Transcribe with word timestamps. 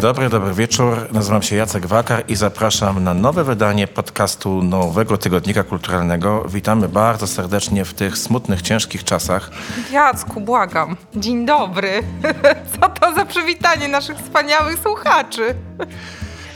dobry, 0.00 0.28
dobry 0.28 0.54
wieczór. 0.54 0.96
Nazywam 1.12 1.42
się 1.42 1.56
Jacek 1.56 1.86
Wakar 1.86 2.24
i 2.28 2.36
zapraszam 2.36 3.04
na 3.04 3.14
nowe 3.14 3.44
wydanie 3.44 3.88
podcastu 3.88 4.62
Nowego 4.62 5.18
Tygodnika 5.18 5.64
Kulturalnego. 5.64 6.44
Witamy 6.48 6.88
bardzo 6.88 7.26
serdecznie 7.26 7.84
w 7.84 7.94
tych 7.94 8.18
smutnych, 8.18 8.62
ciężkich 8.62 9.04
czasach. 9.04 9.50
Jacku, 9.92 10.40
błagam. 10.40 10.96
Dzień 11.16 11.46
dobry. 11.46 12.02
Co 12.80 12.88
to 12.88 13.14
za 13.14 13.24
przywitanie 13.24 13.88
naszych 13.88 14.18
wspaniałych 14.18 14.78
słuchaczy? 14.78 15.54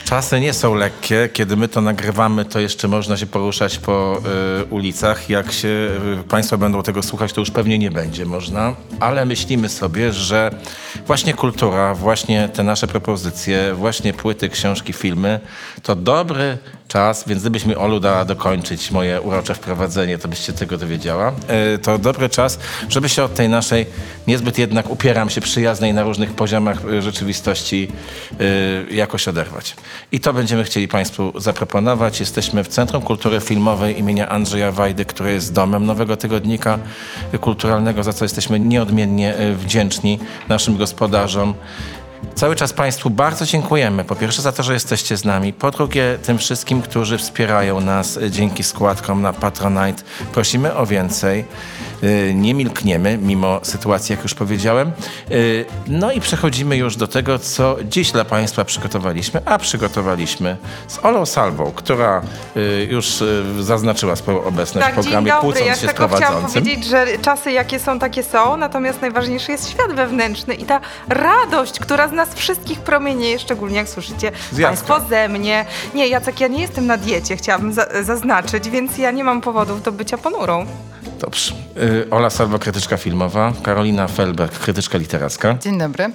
Czasy 0.05 0.41
nie 0.41 0.52
są 0.52 0.75
lekkie. 0.75 1.29
Kiedy 1.32 1.57
my 1.57 1.68
to 1.68 1.80
nagrywamy, 1.80 2.45
to 2.45 2.61
jeszcze 2.61 2.89
można 2.89 3.16
się 3.16 3.27
poruszać 3.27 3.79
po 3.79 4.21
y, 4.61 4.64
ulicach. 4.64 5.30
Jak 5.30 5.53
się 5.53 5.68
y, 5.68 6.29
Państwo 6.29 6.59
będą 6.59 6.82
tego 6.82 7.03
słuchać, 7.03 7.32
to 7.32 7.41
już 7.41 7.50
pewnie 7.50 7.79
nie 7.79 7.90
będzie 7.90 8.26
można. 8.26 8.75
Ale 9.00 9.25
myślimy 9.25 9.68
sobie, 9.68 10.12
że 10.12 10.50
właśnie 11.07 11.35
kultura, 11.35 11.95
właśnie 11.95 12.48
te 12.48 12.62
nasze 12.62 12.86
propozycje, 12.86 13.75
właśnie 13.75 14.12
płyty, 14.12 14.48
książki, 14.48 14.93
filmy, 14.93 15.40
to 15.82 15.96
dobry 15.96 16.59
czas, 16.89 17.25
więc 17.27 17.43
gdybyś 17.43 17.65
Olu 17.77 18.01
dała 18.01 18.25
dokończyć 18.25 18.91
moje 18.91 19.21
urocze 19.21 19.55
wprowadzenie, 19.55 20.19
to 20.19 20.29
byś 20.29 20.39
się 20.39 20.53
tego 20.53 20.79
dowiedziała. 20.79 21.33
Y, 21.75 21.79
to 21.79 21.99
dobry 21.99 22.29
czas, 22.29 22.59
żeby 22.89 23.09
się 23.09 23.25
od 23.25 23.35
tej 23.35 23.49
naszej 23.49 23.87
niezbyt 24.27 24.59
jednak 24.59 24.91
upieram 24.91 25.31
się 25.31 25.41
przyjaznej 25.41 25.95
na 25.95 26.03
różnych 26.03 26.33
poziomach 26.33 26.85
y, 26.85 27.03
rzeczywistości 27.03 27.89
y, 28.91 28.95
jakoś 28.95 29.29
oderwać. 29.29 29.77
I 30.13 30.21
to 30.21 30.33
będziemy 30.33 30.65
chcieli 30.65 30.89
Państwu 30.89 31.41
zaproponować. 31.41 32.20
Jesteśmy 32.20 32.65
w 32.65 32.69
Centrum 32.69 33.03
Kultury 33.03 33.41
Filmowej 33.41 33.98
imienia 33.98 34.29
Andrzeja 34.29 34.73
Wajdy, 34.73 35.05
które 35.05 35.33
jest 35.33 35.53
domem 35.53 35.87
Nowego 35.87 36.17
Tygodnika 36.17 36.79
Kulturalnego, 37.41 38.03
za 38.03 38.12
co 38.12 38.25
jesteśmy 38.25 38.61
nieodmiennie 38.61 39.35
wdzięczni 39.55 40.19
naszym 40.48 40.77
gospodarzom. 40.77 41.55
Cały 42.34 42.56
czas 42.56 42.72
Państwu 42.72 43.11
bardzo 43.11 43.47
dziękujemy. 43.47 44.05
Po 44.05 44.14
pierwsze 44.17 44.42
za 44.42 44.53
to, 44.53 44.62
że 44.62 44.72
jesteście 44.75 45.17
z 45.17 45.25
nami. 45.25 45.53
Po 45.53 45.70
drugie 45.70 46.19
tym 46.22 46.39
wszystkim, 46.39 46.83
którzy 46.83 47.19
wspierają 47.19 47.80
nas 47.80 48.17
y, 48.17 48.30
dzięki 48.30 48.62
składkom 48.62 49.22
na 49.22 49.33
Patronite. 49.33 50.03
Prosimy 50.33 50.75
o 50.75 50.86
więcej. 50.86 51.45
Y, 52.02 52.33
Nie 52.34 52.55
milkniemy, 52.55 53.19
mimo 53.22 53.61
sytuacji, 53.62 54.12
jak 54.12 54.22
już 54.22 54.34
powiedziałem. 54.34 54.92
Y, 55.30 55.64
No 55.86 56.12
i 56.12 56.20
przechodzimy 56.20 56.77
już 56.77 56.97
do 56.97 57.06
tego, 57.08 57.39
co 57.39 57.77
dziś 57.84 58.12
dla 58.12 58.25
Państwa 58.25 58.64
przygotowaliśmy. 58.64 59.41
A 59.45 59.58
przygotowaliśmy 59.58 60.56
z 60.89 60.98
Olą 61.05 61.27
Salwą, 61.27 61.72
która 61.75 62.22
już 62.91 63.25
zaznaczyła 63.61 64.17
swoją 64.17 64.45
obecność 64.45 64.86
w 64.86 64.91
Tak, 64.91 64.95
dzień 64.95 65.02
programie, 65.02 65.30
dobry. 65.30 65.41
kłócąc 65.42 65.67
Ja 65.67 65.75
się 65.75 65.80
z 65.80 65.95
tylko 65.95 66.08
chciałam 66.08 66.22
prowadzącym. 66.22 66.62
powiedzieć, 66.62 66.84
że 66.86 67.06
czasy 67.22 67.52
jakie 67.52 67.78
są, 67.78 67.98
takie 67.98 68.22
są, 68.22 68.56
natomiast 68.56 69.00
najważniejszy 69.00 69.52
jest 69.52 69.70
świat 69.70 69.92
wewnętrzny 69.92 70.55
i 70.55 70.64
ta 70.64 70.80
radość, 71.08 71.78
która 71.80 72.08
nas 72.15 72.34
wszystkich 72.34 72.81
promienieje, 72.81 73.39
szczególnie 73.39 73.77
jak 73.77 73.89
słyszycie 73.89 74.33
Z 74.53 74.59
Jacka. 74.59 74.69
Państwo 74.87 75.09
ze 75.09 75.29
mnie. 75.29 75.65
Nie, 75.95 76.09
Jacek, 76.09 76.41
ja 76.41 76.48
nie 76.48 76.61
jestem 76.61 76.87
na 76.87 76.97
diecie, 76.97 77.37
chciałabym 77.37 77.73
za 77.73 77.87
zaznaczyć, 78.03 78.70
więc 78.70 78.98
ja 78.98 79.11
nie 79.11 79.25
mam 79.25 79.41
powodów 79.41 79.83
do 79.83 79.93
bycia 79.93 80.19
ponurą. 80.19 80.67
Dobrze. 81.20 81.55
Y, 81.77 82.07
Ola 82.11 82.31
Salwa, 82.31 82.59
krytyczka 82.59 82.97
filmowa, 82.97 83.53
Karolina 83.62 84.09
Felberg, 84.09 84.59
krytyczka 84.59 84.98
literacka, 84.98 85.57
Dzień 85.61 85.79
dobry. 85.79 86.11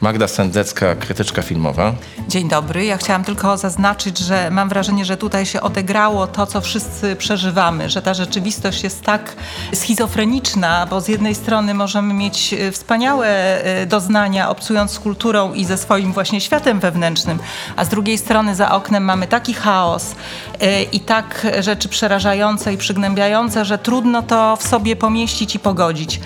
Magda 0.00 0.28
Sendecka, 0.28 0.94
krytyczka 0.94 1.42
filmowa. 1.42 1.94
Dzień 2.28 2.48
dobry. 2.48 2.84
Ja 2.84 2.96
chciałam 2.96 3.24
tylko 3.24 3.56
zaznaczyć, 3.56 4.18
że 4.18 4.50
mam 4.50 4.68
wrażenie, 4.68 5.04
że 5.04 5.16
tutaj 5.16 5.46
się 5.46 5.60
odegrało 5.60 6.26
to, 6.26 6.46
co 6.46 6.60
wszyscy 6.60 7.16
przeżywamy, 7.16 7.90
że 7.90 8.02
ta 8.02 8.14
rzeczywistość 8.14 8.84
jest 8.84 9.02
tak 9.02 9.36
schizofreniczna, 9.74 10.86
bo 10.90 11.00
z 11.00 11.08
jednej 11.08 11.34
strony 11.34 11.74
możemy 11.74 12.14
mieć 12.14 12.52
e, 12.54 12.72
wspaniałe 12.72 13.28
e, 13.64 13.86
doznania 13.86 14.50
obcując 14.50 14.90
z 14.90 14.98
kulturą 14.98 15.52
i 15.52 15.64
ze 15.64 15.78
swoim 15.78 16.12
właśnie 16.12 16.40
światem 16.40 16.80
wewnętrznym, 16.80 17.38
a 17.76 17.84
z 17.84 17.88
drugiej 17.88 18.18
strony 18.18 18.54
za 18.54 18.70
oknem 18.70 19.04
mamy 19.04 19.26
taki 19.26 19.54
chaos 19.54 20.14
e, 20.60 20.82
i 20.82 21.00
tak 21.00 21.46
rzeczy 21.60 21.88
przerażające 21.88 22.72
i 22.72 22.76
przygnębiające, 22.76 23.64
że 23.64 23.78
trudno 23.78 24.22
to 24.22 24.56
w 24.56 24.62
sobie 24.62 24.96
pomieścić 24.96 25.54
i 25.54 25.58
pogodzić. 25.58 26.20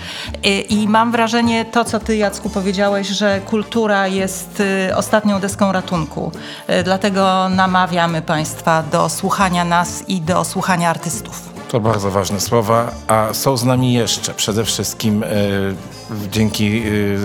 I 0.69 0.87
mam 0.87 1.11
wrażenie, 1.11 1.65
to 1.65 1.85
co 1.85 1.99
ty 1.99 2.17
Jacku 2.17 2.49
powiedziałeś, 2.49 3.07
że 3.07 3.41
kultura 3.51 4.07
jest 4.07 4.63
e, 4.89 4.97
ostatnią 4.97 5.39
deską 5.39 5.71
ratunku. 5.71 6.31
E, 6.67 6.83
Dlatego 6.83 7.49
namawiamy 7.49 8.21
Państwa 8.21 8.83
do 8.83 9.09
słuchania 9.09 9.65
nas 9.65 10.03
i 10.07 10.21
do 10.21 10.43
słuchania 10.43 10.89
artystów. 10.89 11.49
To 11.69 11.79
bardzo 11.79 12.11
ważne 12.11 12.39
słowa, 12.39 12.91
a 13.07 13.33
są 13.33 13.57
z 13.57 13.63
nami 13.63 13.93
jeszcze 13.93 14.33
przede 14.33 14.65
wszystkim 14.65 15.23
y, 15.23 15.27
dzięki 16.31 16.83
y, 16.85 17.19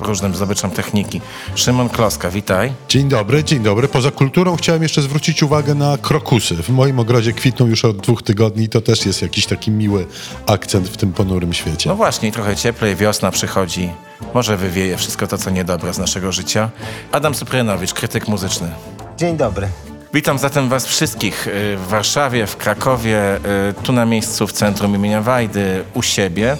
różnym 0.00 0.34
zdobyczom 0.34 0.70
techniki. 0.70 1.20
Szymon 1.54 1.88
Kloska, 1.88 2.30
witaj. 2.30 2.72
Dzień 2.88 3.08
dobry, 3.08 3.44
dzień 3.44 3.62
dobry. 3.62 3.88
Poza 3.88 4.10
kulturą 4.10 4.56
chciałem 4.56 4.82
jeszcze 4.82 5.02
zwrócić 5.02 5.42
uwagę 5.42 5.74
na 5.74 5.98
krokusy. 5.98 6.54
W 6.54 6.68
moim 6.68 6.98
ogrodzie 6.98 7.32
kwitną 7.32 7.66
już 7.66 7.84
od 7.84 7.96
dwóch 7.96 8.22
tygodni 8.22 8.64
i 8.64 8.68
to 8.68 8.80
też 8.80 9.06
jest 9.06 9.22
jakiś 9.22 9.46
taki 9.46 9.70
miły 9.70 10.06
akcent 10.46 10.88
w 10.88 10.96
tym 10.96 11.12
ponurym 11.12 11.52
świecie. 11.52 11.90
No 11.90 11.96
właśnie, 11.96 12.32
trochę 12.32 12.56
cieplej, 12.56 12.96
wiosna 12.96 13.30
przychodzi. 13.30 13.90
Może 14.34 14.56
wywieje 14.56 14.96
wszystko 14.96 15.26
to, 15.26 15.38
co 15.38 15.50
niedobre 15.50 15.94
z 15.94 15.98
naszego 15.98 16.32
życia. 16.32 16.70
Adam 17.12 17.34
Suprynowicz, 17.34 17.94
krytyk 17.94 18.28
muzyczny. 18.28 18.70
Dzień 19.16 19.36
dobry. 19.36 19.68
Witam 20.14 20.38
zatem 20.38 20.68
Was 20.68 20.86
wszystkich 20.86 21.46
y, 21.46 21.76
w 21.76 21.86
Warszawie, 21.88 22.46
w 22.46 22.56
Krakowie, 22.56 23.36
y, 23.36 23.82
tu 23.82 23.92
na 23.92 24.06
miejscu 24.06 24.46
w 24.46 24.52
centrum 24.52 24.94
imienia 24.94 25.22
Wajdy, 25.22 25.84
u 25.94 26.02
siebie. 26.02 26.56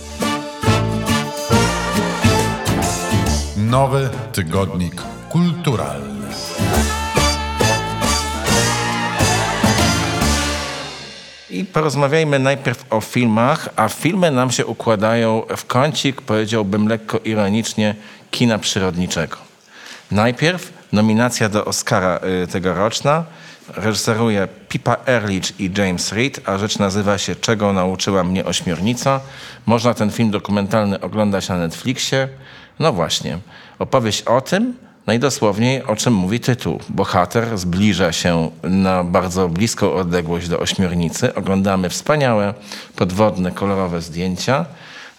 Nowy 3.57 4.11
tygodnik 4.33 5.03
kulturalny. 5.29 6.14
Porozmawiajmy 11.75 12.39
najpierw 12.39 12.85
o 12.91 13.01
filmach, 13.01 13.69
a 13.77 13.89
filmy 13.89 14.31
nam 14.31 14.51
się 14.51 14.67
układają 14.67 15.43
w 15.57 15.65
kącik, 15.67 16.23
powiedziałbym 16.23 16.89
lekko 16.89 17.19
ironicznie, 17.19 17.95
kina 18.31 18.59
przyrodniczego. 18.59 19.37
Najpierw 20.11 20.73
nominacja 20.93 21.49
do 21.49 21.65
Oscara 21.65 22.21
y, 22.45 22.47
tegoroczna. 22.47 23.25
Reżyseruje 23.69 24.49
Pippa 24.69 24.97
Ehrlich 25.07 25.61
i 25.61 25.71
James 25.79 26.13
Reed, 26.13 26.41
a 26.49 26.59
rzecz 26.59 26.79
nazywa 26.79 27.19
się 27.19 27.37
Czego 27.37 27.73
nauczyła 27.73 28.25
mnie 28.25 28.45
ośmiornica. 28.45 29.21
Można 29.67 29.95
ten 29.95 30.11
film 30.11 30.31
dokumentalny 30.31 31.01
oglądać 31.01 31.49
na 31.49 31.57
Netflixie. 31.57 32.29
No 32.79 32.93
właśnie, 32.93 33.39
opowieść 33.79 34.23
o 34.23 34.41
tym, 34.41 34.75
najdosłowniej 35.07 35.85
o 35.85 35.97
czym 35.97 36.15
mówi 36.15 36.41
tytuł. 36.41 36.81
Bohater 36.89 37.59
zbliża 37.59 38.13
się 38.13 38.51
na 38.63 39.05
bardzo 39.05 39.49
bliską 39.49 39.93
odległość 39.93 40.49
do 40.49 40.59
ośmiornicy. 40.59 41.35
Oglądamy 41.35 41.89
wspaniałe, 41.91 42.55
podwodne, 42.97 43.53
kolorowe 43.53 44.01
zdjęcia. 44.01 44.67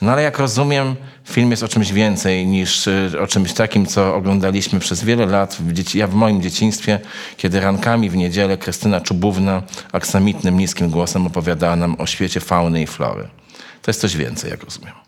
No 0.01 0.12
ale 0.12 0.22
jak 0.22 0.40
rozumiem, 0.40 0.96
film 1.25 1.51
jest 1.51 1.63
o 1.63 1.68
czymś 1.68 1.91
więcej 1.91 2.47
niż 2.47 2.88
y, 2.88 3.12
o 3.22 3.28
czymś 3.28 3.53
takim, 3.53 3.85
co 3.85 4.16
oglądaliśmy 4.16 4.79
przez 4.79 5.03
wiele 5.03 5.25
lat. 5.25 5.56
W 5.59 5.73
dzieci, 5.73 5.97
ja 5.97 6.07
w 6.07 6.13
moim 6.13 6.41
dzieciństwie, 6.41 7.00
kiedy 7.38 7.59
rankami 7.59 8.09
w 8.09 8.16
niedzielę 8.16 8.57
Krystyna 8.57 9.02
Czubówna 9.02 9.62
aksamitnym, 9.91 10.57
niskim 10.57 10.90
głosem 10.90 11.28
opowiadała 11.28 11.75
nam 11.75 11.96
o 12.00 12.06
świecie 12.06 12.40
fauny 12.40 12.81
i 12.81 12.88
flory. 12.88 13.28
To 13.81 13.91
jest 13.91 14.02
coś 14.02 14.17
więcej, 14.17 14.52
jak 14.52 14.63
rozumiem. 14.63 15.05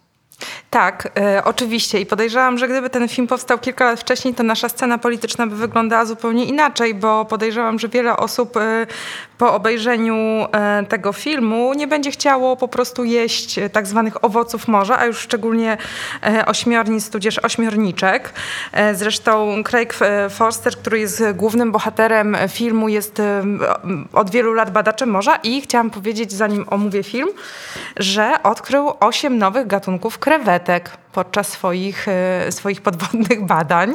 Tak, 0.69 1.09
e, 1.19 1.43
oczywiście. 1.43 1.99
I 1.99 2.05
podejrzewam, 2.05 2.57
że 2.57 2.67
gdyby 2.67 2.89
ten 2.89 3.07
film 3.07 3.27
powstał 3.27 3.59
kilka 3.59 3.85
lat 3.85 3.99
wcześniej, 3.99 4.33
to 4.33 4.43
nasza 4.43 4.69
scena 4.69 4.97
polityczna 4.97 5.47
by 5.47 5.55
wyglądała 5.55 6.05
zupełnie 6.05 6.45
inaczej, 6.45 6.93
bo 6.93 7.25
podejrzewam, 7.25 7.79
że 7.79 7.89
wiele 7.89 8.17
osób 8.17 8.57
e, 8.57 8.87
po 9.37 9.53
obejrzeniu 9.53 10.15
e, 10.15 10.85
tego 10.89 11.13
filmu 11.13 11.73
nie 11.73 11.87
będzie 11.87 12.11
chciało 12.11 12.55
po 12.55 12.67
prostu 12.67 13.03
jeść 13.03 13.57
e, 13.57 13.69
tak 13.69 13.87
zwanych 13.87 14.25
owoców 14.25 14.67
morza, 14.67 14.99
a 14.99 15.05
już 15.05 15.17
szczególnie 15.17 15.77
e, 16.23 16.45
ośmiornic, 16.45 17.09
tudzież 17.09 17.39
ośmiorniczek. 17.39 18.33
E, 18.71 18.95
zresztą 18.95 19.63
Craig 19.63 19.93
Forster, 20.29 20.75
który 20.75 20.99
jest 20.99 21.23
głównym 21.33 21.71
bohaterem 21.71 22.37
filmu, 22.49 22.89
jest 22.89 23.21
od 24.13 24.29
wielu 24.29 24.53
lat 24.53 24.71
badaczem 24.71 25.09
morza 25.09 25.35
i 25.35 25.61
chciałam 25.61 25.89
powiedzieć, 25.89 26.31
zanim 26.31 26.65
omówię 26.69 27.03
film, 27.03 27.29
że 27.97 28.43
odkrył 28.43 28.93
osiem 28.99 29.37
nowych 29.37 29.67
gatunków 29.67 30.19
krewetek 30.27 30.89
podczas 31.17 31.47
swoich, 31.47 32.07
e, 32.07 32.51
swoich 32.51 32.81
podwodnych 32.81 33.45
badań. 33.45 33.93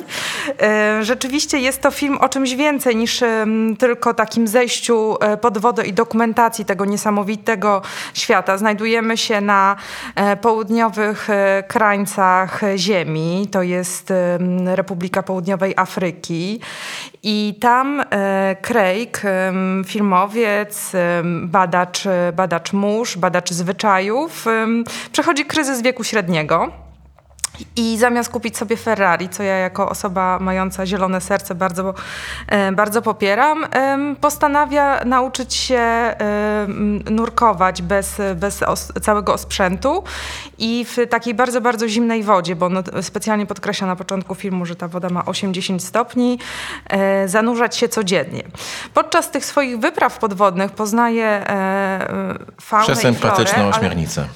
E, 0.63 1.05
Rzeczywiście 1.05 1.59
jest 1.59 1.83
to 1.83 1.91
film 1.91 2.19
o 2.19 2.29
czymś 2.29 2.55
więcej 2.55 2.97
niż 2.97 3.23
em, 3.23 3.77
tylko 3.79 4.15
takim 4.15 4.49
zejściu 4.49 5.17
e, 5.21 5.37
pod 5.37 5.59
wodę 5.59 5.87
i 5.87 5.93
dokumentacji 5.93 6.65
tego 6.65 6.85
niesamowitego 6.85 7.83
świata. 8.15 8.59
Znajdujemy 8.59 9.17
się 9.17 9.41
na 9.41 9.77
e, 10.15 10.37
południowych 10.37 11.31
e, 11.31 11.63
krańcach 11.69 12.61
Ziemi, 12.77 13.49
to 13.51 13.63
jest 13.63 14.13
Republika 14.75 15.23
Południowej 15.23 15.75
Afryki 15.77 16.61
i 17.23 17.55
tam 17.61 18.01
e, 18.11 18.57
Craig, 18.63 19.23
filmowiec, 19.87 20.93
badacz, 21.43 22.05
badacz 22.33 22.73
mórz, 22.73 23.17
badacz 23.17 23.51
zwyczajów, 23.51 24.45
przechodzi 25.13 25.45
kryzys 25.45 25.83
wieku 25.83 26.05
średniego. 26.05 26.92
I 27.77 27.99
zamiast 27.99 28.31
kupić 28.33 28.57
sobie 28.57 28.77
Ferrari, 28.77 29.29
co 29.29 29.43
ja 29.43 29.57
jako 29.57 29.89
osoba 29.89 30.39
mająca 30.41 30.87
zielone 30.87 31.21
serce 31.21 31.55
bardzo, 31.55 31.95
e, 32.47 32.73
bardzo 32.73 33.03
popieram, 33.03 33.67
postanawia 34.21 35.05
nauczyć 35.05 35.55
się 35.55 36.15
nurkować 37.11 37.83
bez, 37.83 38.17
bez 38.35 38.61
całego 39.03 39.35
osprzętu 39.35 40.05
i 40.59 40.85
w 40.89 40.97
takiej 41.11 41.35
bardzo, 41.35 41.61
bardzo 41.61 41.89
zimnej 41.89 42.23
wodzie, 42.23 42.57
bo 42.57 42.69
no, 42.69 42.83
specjalnie 43.03 43.47
podkreśla 43.47 43.87
na 43.87 43.97
początku 43.97 44.35
filmu, 44.35 44.67
że 44.67 44.77
ta 44.77 44.89
woda 44.89 45.09
ma 45.09 45.21
8-10 45.23 45.79
stopni, 45.81 46.39
e, 46.91 47.29
zanurzać 47.29 47.77
się 47.77 47.89
codziennie. 47.89 48.43
Podczas 48.95 49.31
tych 49.31 49.45
swoich 49.45 49.79
wypraw 49.79 50.19
podwodnych 50.19 50.73
poznaje 50.73 51.43
faunę 52.61 52.85
Przez 52.85 52.99
i 52.99 53.03
florę, 53.15 53.37
ale- 53.67 53.73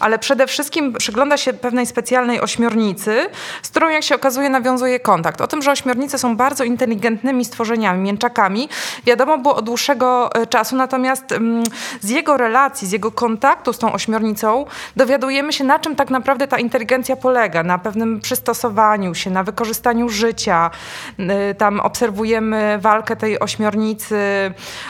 ale 0.01 0.19
przede 0.19 0.47
wszystkim 0.47 0.93
przygląda 0.93 1.37
się 1.37 1.53
pewnej 1.53 1.87
specjalnej 1.87 2.41
ośmiornicy, 2.41 3.16
z 3.63 3.69
którą 3.69 3.89
jak 3.89 4.03
się 4.03 4.15
okazuje 4.15 4.51
nawiązuje 4.51 5.01
kontakt. 5.01 5.41
O 5.41 5.47
tym, 5.47 5.63
że 5.63 5.71
ośmiornice 5.71 6.19
są 6.19 6.37
bardzo 6.37 6.65
inteligentnymi 6.65 7.45
stworzeniami, 7.45 8.03
mięczakami, 8.03 8.69
wiadomo 9.07 9.39
było 9.39 9.57
od 9.57 9.65
dłuższego 9.65 10.35
e, 10.35 10.47
czasu, 10.47 10.77
natomiast 10.77 11.33
mm, 11.33 11.65
z 12.01 12.11
jego 12.11 12.37
relacji, 12.37 12.89
z 12.89 12.93
jego 12.93 13.13
kontaktu 13.13 13.73
z 13.73 13.79
tą 13.79 13.93
ośmiornicą 13.93 14.67
dowiadujemy 14.97 15.53
się, 15.53 15.65
na 15.65 15.79
czym 15.79 15.97
tak 15.97 16.11
naprawdę 16.11 16.49
ta 16.49 16.59
inteligencja 16.59 17.17
polega, 17.17 17.63
na 17.63 17.79
pewnym 17.79 18.21
przystosowaniu 18.21 19.15
się, 19.15 19.31
na 19.31 19.45
wykorzystaniu 19.45 20.09
życia. 20.09 20.71
Y, 21.19 21.55
Tam 21.55 21.81
obserwujemy 21.81 22.79
walkę 22.81 23.17
tej 23.17 23.41
ośmiornicy 23.41 24.17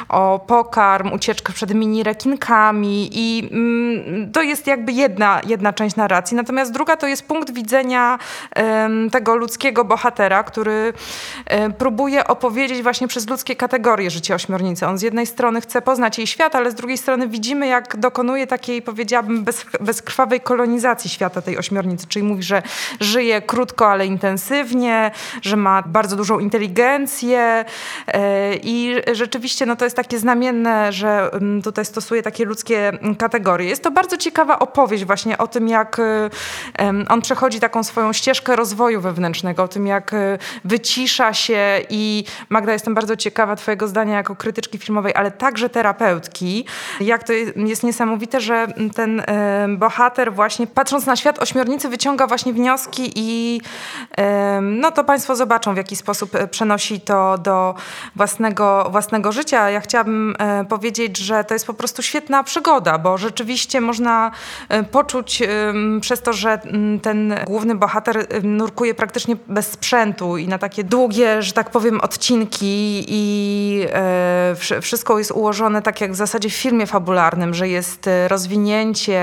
o 0.08 0.40
pokarm, 0.46 1.12
ucieczkę 1.12 1.52
przed 1.52 1.74
mini 1.74 2.02
rekinkami 2.02 3.08
i 3.12 3.48
mm, 3.52 4.32
to 4.32 4.42
jest 4.42 4.66
jakby 4.66 4.92
jedna, 4.92 5.40
jedna 5.46 5.72
część 5.72 5.96
narracji. 5.96 6.36
Natomiast 6.36 6.72
druga 6.72 6.96
to 6.96 7.06
jest 7.06 7.28
punkt 7.28 7.50
widzenia 7.50 8.05
tego 9.12 9.36
ludzkiego 9.36 9.84
bohatera, 9.84 10.42
który 10.42 10.92
próbuje 11.78 12.26
opowiedzieć 12.26 12.82
właśnie 12.82 13.08
przez 13.08 13.28
ludzkie 13.28 13.56
kategorie 13.56 14.10
życie 14.10 14.34
ośmiornicy. 14.34 14.86
On 14.86 14.98
z 14.98 15.02
jednej 15.02 15.26
strony 15.26 15.60
chce 15.60 15.82
poznać 15.82 16.18
jej 16.18 16.26
świat, 16.26 16.54
ale 16.54 16.70
z 16.70 16.74
drugiej 16.74 16.98
strony 16.98 17.28
widzimy, 17.28 17.66
jak 17.66 17.96
dokonuje 17.96 18.46
takiej, 18.46 18.82
powiedziałabym, 18.82 19.44
bez, 19.44 19.66
bezkrwawej 19.80 20.40
kolonizacji 20.40 21.10
świata 21.10 21.42
tej 21.42 21.58
ośmiornicy. 21.58 22.06
Czyli 22.06 22.22
mówi, 22.22 22.42
że 22.42 22.62
żyje 23.00 23.42
krótko, 23.42 23.90
ale 23.90 24.06
intensywnie, 24.06 25.10
że 25.42 25.56
ma 25.56 25.82
bardzo 25.82 26.16
dużą 26.16 26.38
inteligencję 26.38 27.64
e, 28.06 28.54
i 28.54 28.96
rzeczywiście 29.12 29.66
no, 29.66 29.76
to 29.76 29.84
jest 29.84 29.96
takie 29.96 30.18
znamienne, 30.18 30.92
że 30.92 31.30
tutaj 31.64 31.84
stosuje 31.84 32.22
takie 32.22 32.44
ludzkie 32.44 32.92
kategorie. 33.18 33.68
Jest 33.68 33.82
to 33.82 33.90
bardzo 33.90 34.16
ciekawa 34.16 34.58
opowieść 34.58 35.04
właśnie 35.04 35.38
o 35.38 35.48
tym, 35.48 35.68
jak 35.68 36.00
on 37.08 37.22
przechodzi 37.22 37.60
taką 37.60 37.82
swoją 37.82 37.95
ścieżkę 38.12 38.56
rozwoju 38.56 39.00
wewnętrznego, 39.00 39.62
o 39.62 39.68
tym, 39.68 39.86
jak 39.86 40.12
y, 40.12 40.38
wycisza 40.64 41.34
się 41.34 41.80
i 41.90 42.24
Magda, 42.48 42.72
jestem 42.72 42.94
bardzo 42.94 43.16
ciekawa 43.16 43.56
twojego 43.56 43.88
zdania 43.88 44.16
jako 44.16 44.36
krytyczki 44.36 44.78
filmowej, 44.78 45.14
ale 45.14 45.30
także 45.30 45.68
terapeutki. 45.68 46.64
Jak 47.00 47.24
to 47.24 47.32
jest, 47.32 47.82
niesamowite, 47.82 48.40
że 48.40 48.66
ten 48.94 49.22
em, 49.26 49.78
bohater 49.78 50.34
właśnie 50.34 50.66
patrząc 50.66 51.06
na 51.06 51.16
świat 51.16 51.38
ośmiornicy 51.38 51.88
wyciąga 51.88 52.26
właśnie 52.26 52.52
wnioski 52.52 53.12
i 53.16 53.60
em, 54.16 54.80
no 54.80 54.90
to 54.90 55.04
państwo 55.04 55.36
zobaczą, 55.36 55.74
w 55.74 55.76
jaki 55.76 55.96
sposób 55.96 56.34
e, 56.34 56.48
przenosi 56.48 57.00
to 57.00 57.38
do 57.38 57.74
własnego, 58.16 58.88
własnego 58.90 59.32
życia. 59.32 59.70
Ja 59.70 59.80
chciałabym 59.80 60.34
e, 60.38 60.64
powiedzieć, 60.64 61.18
że 61.18 61.44
to 61.44 61.54
jest 61.54 61.66
po 61.66 61.74
prostu 61.74 62.02
świetna 62.02 62.44
przygoda, 62.44 62.98
bo 62.98 63.18
rzeczywiście 63.18 63.80
można 63.80 64.30
e, 64.68 64.82
poczuć 64.82 65.42
przez 66.00 66.22
to, 66.22 66.32
że 66.32 66.60
ten 67.02 67.34
główny 67.46 67.74
bohater 67.74 67.85
em, 68.30 68.56
nurkuje 68.56 68.94
praktycznie 68.94 69.36
bez 69.48 69.66
sprzętu 69.72 70.36
i 70.36 70.48
na 70.48 70.58
takie 70.58 70.84
długie, 70.84 71.42
że 71.42 71.52
tak 71.52 71.70
powiem, 71.70 72.00
odcinki 72.00 73.04
i 73.08 73.86
e, 73.92 74.54
wsz- 74.54 74.80
wszystko 74.80 75.18
jest 75.18 75.30
ułożone 75.30 75.82
tak 75.82 76.00
jak 76.00 76.12
w 76.12 76.16
zasadzie 76.16 76.50
w 76.50 76.54
filmie 76.54 76.86
fabularnym, 76.86 77.54
że 77.54 77.68
jest 77.68 78.06
e, 78.08 78.28
rozwinięcie, 78.28 79.18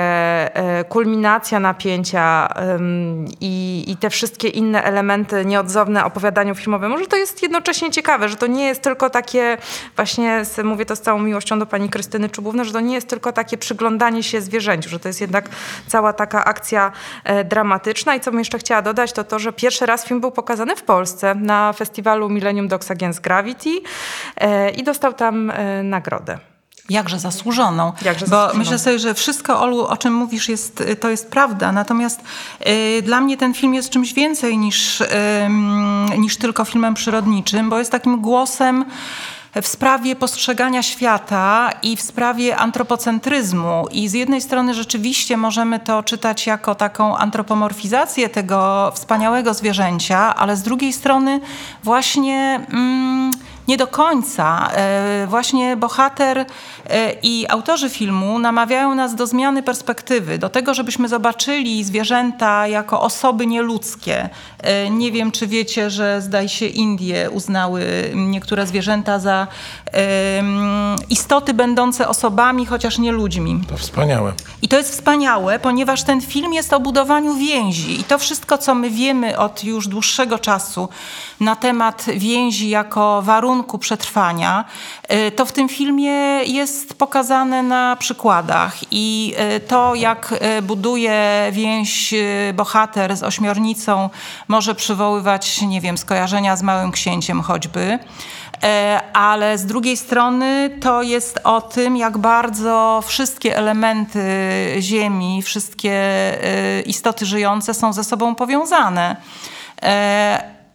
e, 0.55 0.83
kulminacja 0.83 1.59
napięcia 1.59 2.47
em, 2.55 3.25
i, 3.41 3.83
i 3.87 3.97
te 3.97 4.09
wszystkie 4.09 4.47
inne 4.47 4.83
elementy 4.83 5.45
nieodzowne 5.45 6.05
opowiadaniu 6.05 6.55
filmowemu, 6.55 6.97
że 6.97 7.07
to 7.07 7.15
jest 7.15 7.43
jednocześnie 7.43 7.91
ciekawe, 7.91 8.29
że 8.29 8.35
to 8.35 8.47
nie 8.47 8.65
jest 8.65 8.81
tylko 8.81 9.09
takie, 9.09 9.57
właśnie 9.95 10.43
mówię 10.63 10.85
to 10.85 10.95
z 10.95 11.01
całą 11.01 11.19
miłością 11.19 11.59
do 11.59 11.65
pani 11.65 11.89
Krystyny 11.89 12.29
Czubówny, 12.29 12.65
że 12.65 12.71
to 12.71 12.79
nie 12.79 12.95
jest 12.95 13.07
tylko 13.07 13.31
takie 13.31 13.57
przyglądanie 13.57 14.23
się 14.23 14.41
zwierzęciu, 14.41 14.89
że 14.89 14.99
to 14.99 15.09
jest 15.09 15.21
jednak 15.21 15.49
cała 15.87 16.13
taka 16.13 16.45
akcja 16.45 16.91
e, 17.23 17.43
dramatyczna. 17.43 18.15
I 18.15 18.19
co 18.19 18.31
bym 18.31 18.39
jeszcze 18.39 18.52
chciała 18.57 18.81
dodać, 18.81 19.13
to 19.13 19.23
to, 19.23 19.39
że 19.39 19.53
pierwszy 19.53 19.85
raz 19.85 20.05
film 20.05 20.21
był 20.21 20.31
pokazany 20.31 20.75
w 20.75 20.83
Polsce 20.83 21.35
na 21.35 21.73
festiwalu 21.73 22.29
Millennium 22.29 22.67
Dogs 22.67 22.91
Against 22.91 23.21
Gravity 23.21 23.69
e, 24.37 24.69
i 24.69 24.83
dostał 24.83 25.13
tam 25.13 25.51
e, 25.51 25.83
nagrodę. 25.83 26.37
Jakże 26.89 27.19
zasłużoną. 27.19 27.93
Jakże 28.01 28.25
Bo 28.25 28.29
zasłużoną. 28.35 28.59
myślę 28.59 28.79
sobie, 28.79 28.99
że 28.99 29.13
wszystko, 29.13 29.61
Olu, 29.61 29.87
o 29.87 29.97
czym 29.97 30.13
mówisz, 30.13 30.49
jest, 30.49 30.83
to 30.99 31.09
jest 31.09 31.31
prawda. 31.31 31.71
Natomiast 31.71 32.21
y, 32.67 33.01
dla 33.01 33.21
mnie 33.21 33.37
ten 33.37 33.53
film 33.53 33.73
jest 33.73 33.89
czymś 33.89 34.13
więcej 34.13 34.57
niż, 34.57 35.01
ym, 35.45 36.05
niż 36.17 36.37
tylko 36.37 36.65
filmem 36.65 36.93
przyrodniczym, 36.93 37.69
bo 37.69 37.79
jest 37.79 37.91
takim 37.91 38.21
głosem 38.21 38.85
w 39.61 39.67
sprawie 39.67 40.15
postrzegania 40.15 40.83
świata 40.83 41.69
i 41.81 41.95
w 41.95 42.01
sprawie 42.01 42.57
antropocentryzmu. 42.57 43.87
I 43.91 44.09
z 44.09 44.13
jednej 44.13 44.41
strony 44.41 44.73
rzeczywiście 44.73 45.37
możemy 45.37 45.79
to 45.79 46.03
czytać 46.03 46.47
jako 46.47 46.75
taką 46.75 47.17
antropomorfizację 47.17 48.29
tego 48.29 48.91
wspaniałego 48.95 49.53
zwierzęcia, 49.53 50.35
ale 50.35 50.57
z 50.57 50.63
drugiej 50.63 50.93
strony 50.93 51.39
właśnie 51.83 52.65
mm, 52.69 53.31
nie 53.67 53.77
do 53.77 53.87
końca. 53.87 54.69
E, 54.75 55.27
Właśnie 55.27 55.77
bohater 55.77 56.37
e, 56.37 56.45
i 57.23 57.45
autorzy 57.49 57.89
filmu 57.89 58.39
namawiają 58.39 58.95
nas 58.95 59.15
do 59.15 59.27
zmiany 59.27 59.63
perspektywy, 59.63 60.37
do 60.37 60.49
tego, 60.49 60.73
żebyśmy 60.73 61.07
zobaczyli 61.07 61.83
zwierzęta 61.83 62.67
jako 62.67 63.01
osoby 63.01 63.45
nieludzkie. 63.47 64.29
E, 64.59 64.89
Nie 64.89 65.11
wiem, 65.11 65.31
czy 65.31 65.47
wiecie, 65.47 65.89
że 65.89 66.21
zdaje 66.21 66.49
się 66.49 66.65
Indie 66.65 67.29
uznały 67.31 67.85
niektóre 68.15 68.67
zwierzęta 68.67 69.19
za 69.19 69.47
istoty 71.09 71.53
będące 71.53 72.07
osobami, 72.07 72.65
chociaż 72.65 72.97
nie 72.99 73.11
ludźmi. 73.11 73.61
To 73.69 73.77
wspaniałe. 73.77 74.33
I 74.61 74.67
to 74.67 74.77
jest 74.77 74.91
wspaniałe, 74.91 75.59
ponieważ 75.59 76.03
ten 76.03 76.21
film 76.21 76.53
jest 76.53 76.73
o 76.73 76.79
budowaniu 76.79 77.35
więzi. 77.35 77.99
I 77.99 78.03
to 78.03 78.17
wszystko, 78.17 78.57
co 78.57 78.75
my 78.75 78.89
wiemy 78.89 79.37
od 79.37 79.63
już 79.63 79.87
dłuższego 79.87 80.39
czasu 80.39 80.89
na 81.39 81.55
temat 81.55 82.05
więzi 82.17 82.69
jako 82.69 83.21
warunku 83.21 83.52
przetrwania, 83.79 84.65
y, 85.27 85.31
to 85.31 85.45
w 85.45 85.51
tym 85.51 85.69
filmie 85.69 86.43
jest 86.43 86.93
pokazane 86.93 87.63
na 87.63 87.95
przykładach. 87.99 88.75
I 88.91 89.35
y, 89.55 89.59
to, 89.59 89.95
jak 89.95 90.33
y, 90.57 90.61
buduje 90.61 91.47
więź 91.51 92.13
bohater 92.53 93.17
z 93.17 93.23
ośmiornicą, 93.23 94.09
może 94.47 94.75
przywoływać, 94.75 95.61
nie 95.61 95.81
wiem, 95.81 95.97
skojarzenia 95.97 96.55
z 96.55 96.61
Małym 96.61 96.91
Księciem 96.91 97.41
choćby. 97.41 97.99
Ale 99.13 99.57
z 99.57 99.65
drugiej 99.65 99.97
strony 99.97 100.77
to 100.81 101.01
jest 101.01 101.39
o 101.43 101.61
tym, 101.61 101.97
jak 101.97 102.17
bardzo 102.17 103.03
wszystkie 103.05 103.57
elementy 103.57 104.21
Ziemi, 104.79 105.41
wszystkie 105.41 106.01
istoty 106.85 107.25
żyjące 107.25 107.73
są 107.73 107.93
ze 107.93 108.03
sobą 108.03 108.35
powiązane. 108.35 109.15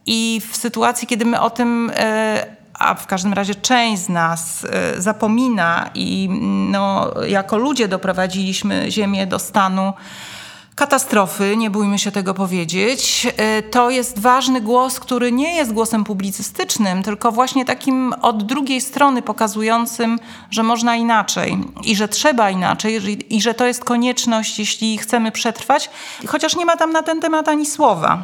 I 0.07 0.41
w 0.51 0.57
sytuacji, 0.57 1.09
kiedy 1.09 1.25
my 1.25 1.41
o 1.41 1.51
tym 1.51 1.93
a 2.79 2.95
w 2.95 3.07
każdym 3.07 3.33
razie 3.33 3.55
część 3.55 4.03
z 4.03 4.09
nas 4.09 4.67
e, 4.71 5.01
zapomina 5.01 5.91
i 5.95 6.29
no, 6.71 7.11
jako 7.27 7.59
ludzie 7.59 7.89
doprowadziliśmy 7.89 8.91
Ziemię 8.91 9.27
do 9.27 9.39
stanu 9.39 9.93
katastrofy, 10.75 11.57
nie 11.57 11.71
bójmy 11.71 11.99
się 11.99 12.11
tego 12.11 12.35
powiedzieć. 12.35 13.27
E, 13.37 13.63
To 13.63 13.91
jest 13.91 14.19
ważny 14.19 14.61
głos, 14.61 15.01
który 15.01 15.33
nie 15.33 15.57
jest 15.57 15.73
głosem 15.73 16.05
publicystycznym, 16.05 17.03
tylko 17.03 17.33
właśnie 17.33 17.65
takim 17.65 18.15
od 18.23 18.47
drugiej 18.47 18.81
strony 18.81 19.23
pokazującym, 19.23 20.19
że 20.51 20.63
można 20.63 20.97
inaczej 20.97 21.59
i 21.85 21.97
że 21.97 22.09
trzeba 22.09 22.51
inaczej 22.51 23.01
i 23.37 23.43
że 23.43 23.55
to 23.55 23.67
jest 23.67 23.85
konieczność, 23.85 24.59
jeśli 24.59 24.99
chcemy 24.99 25.33
przetrwać, 25.33 25.91
chociaż 26.27 26.57
nie 26.57 26.67
ma 26.67 26.77
tam 26.77 26.93
na 26.93 27.03
ten 27.03 27.21
temat 27.21 27.49
ani 27.49 27.67
słowa. 27.67 28.23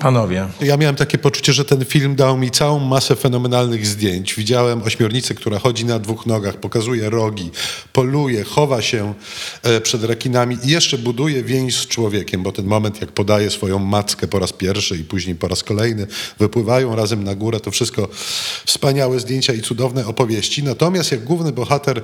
Panowie, 0.00 0.48
Ja 0.60 0.76
miałem 0.76 0.96
takie 0.96 1.18
poczucie, 1.18 1.52
że 1.52 1.64
ten 1.64 1.84
film 1.84 2.16
dał 2.16 2.38
mi 2.38 2.50
całą 2.50 2.78
masę 2.78 3.16
fenomenalnych 3.16 3.86
zdjęć. 3.86 4.34
Widziałem 4.34 4.82
ośmiornicę, 4.82 5.34
która 5.34 5.58
chodzi 5.58 5.84
na 5.84 5.98
dwóch 5.98 6.26
nogach, 6.26 6.56
pokazuje 6.56 7.10
rogi, 7.10 7.50
poluje, 7.92 8.44
chowa 8.44 8.82
się 8.82 9.14
e, 9.62 9.80
przed 9.80 10.04
rekinami 10.04 10.58
i 10.64 10.68
jeszcze 10.68 10.98
buduje 10.98 11.42
więź 11.42 11.76
z 11.76 11.86
człowiekiem, 11.86 12.42
bo 12.42 12.52
ten 12.52 12.66
moment, 12.66 13.00
jak 13.00 13.12
podaje 13.12 13.50
swoją 13.50 13.78
mackę 13.78 14.28
po 14.28 14.38
raz 14.38 14.52
pierwszy 14.52 14.96
i 14.96 15.04
później 15.04 15.36
po 15.36 15.48
raz 15.48 15.64
kolejny, 15.64 16.06
wypływają 16.38 16.96
razem 16.96 17.24
na 17.24 17.34
górę, 17.34 17.60
to 17.60 17.70
wszystko 17.70 18.08
wspaniałe 18.66 19.20
zdjęcia 19.20 19.52
i 19.52 19.60
cudowne 19.60 20.06
opowieści. 20.06 20.62
Natomiast 20.62 21.12
jak 21.12 21.24
główny 21.24 21.52
bohater 21.52 22.02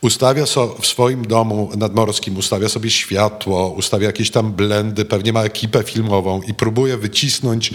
ustawia 0.00 0.46
so, 0.46 0.76
w 0.80 0.86
swoim 0.86 1.26
domu 1.26 1.70
nadmorskim, 1.76 2.36
ustawia 2.36 2.68
sobie 2.68 2.90
światło, 2.90 3.68
ustawia 3.68 4.06
jakieś 4.06 4.30
tam 4.30 4.52
blendy, 4.52 5.04
pewnie 5.04 5.32
ma 5.32 5.42
ekipę 5.42 5.82
filmową 5.82 6.42
i 6.42 6.54
próbuje 6.54 6.85
wycisnąć 6.96 7.70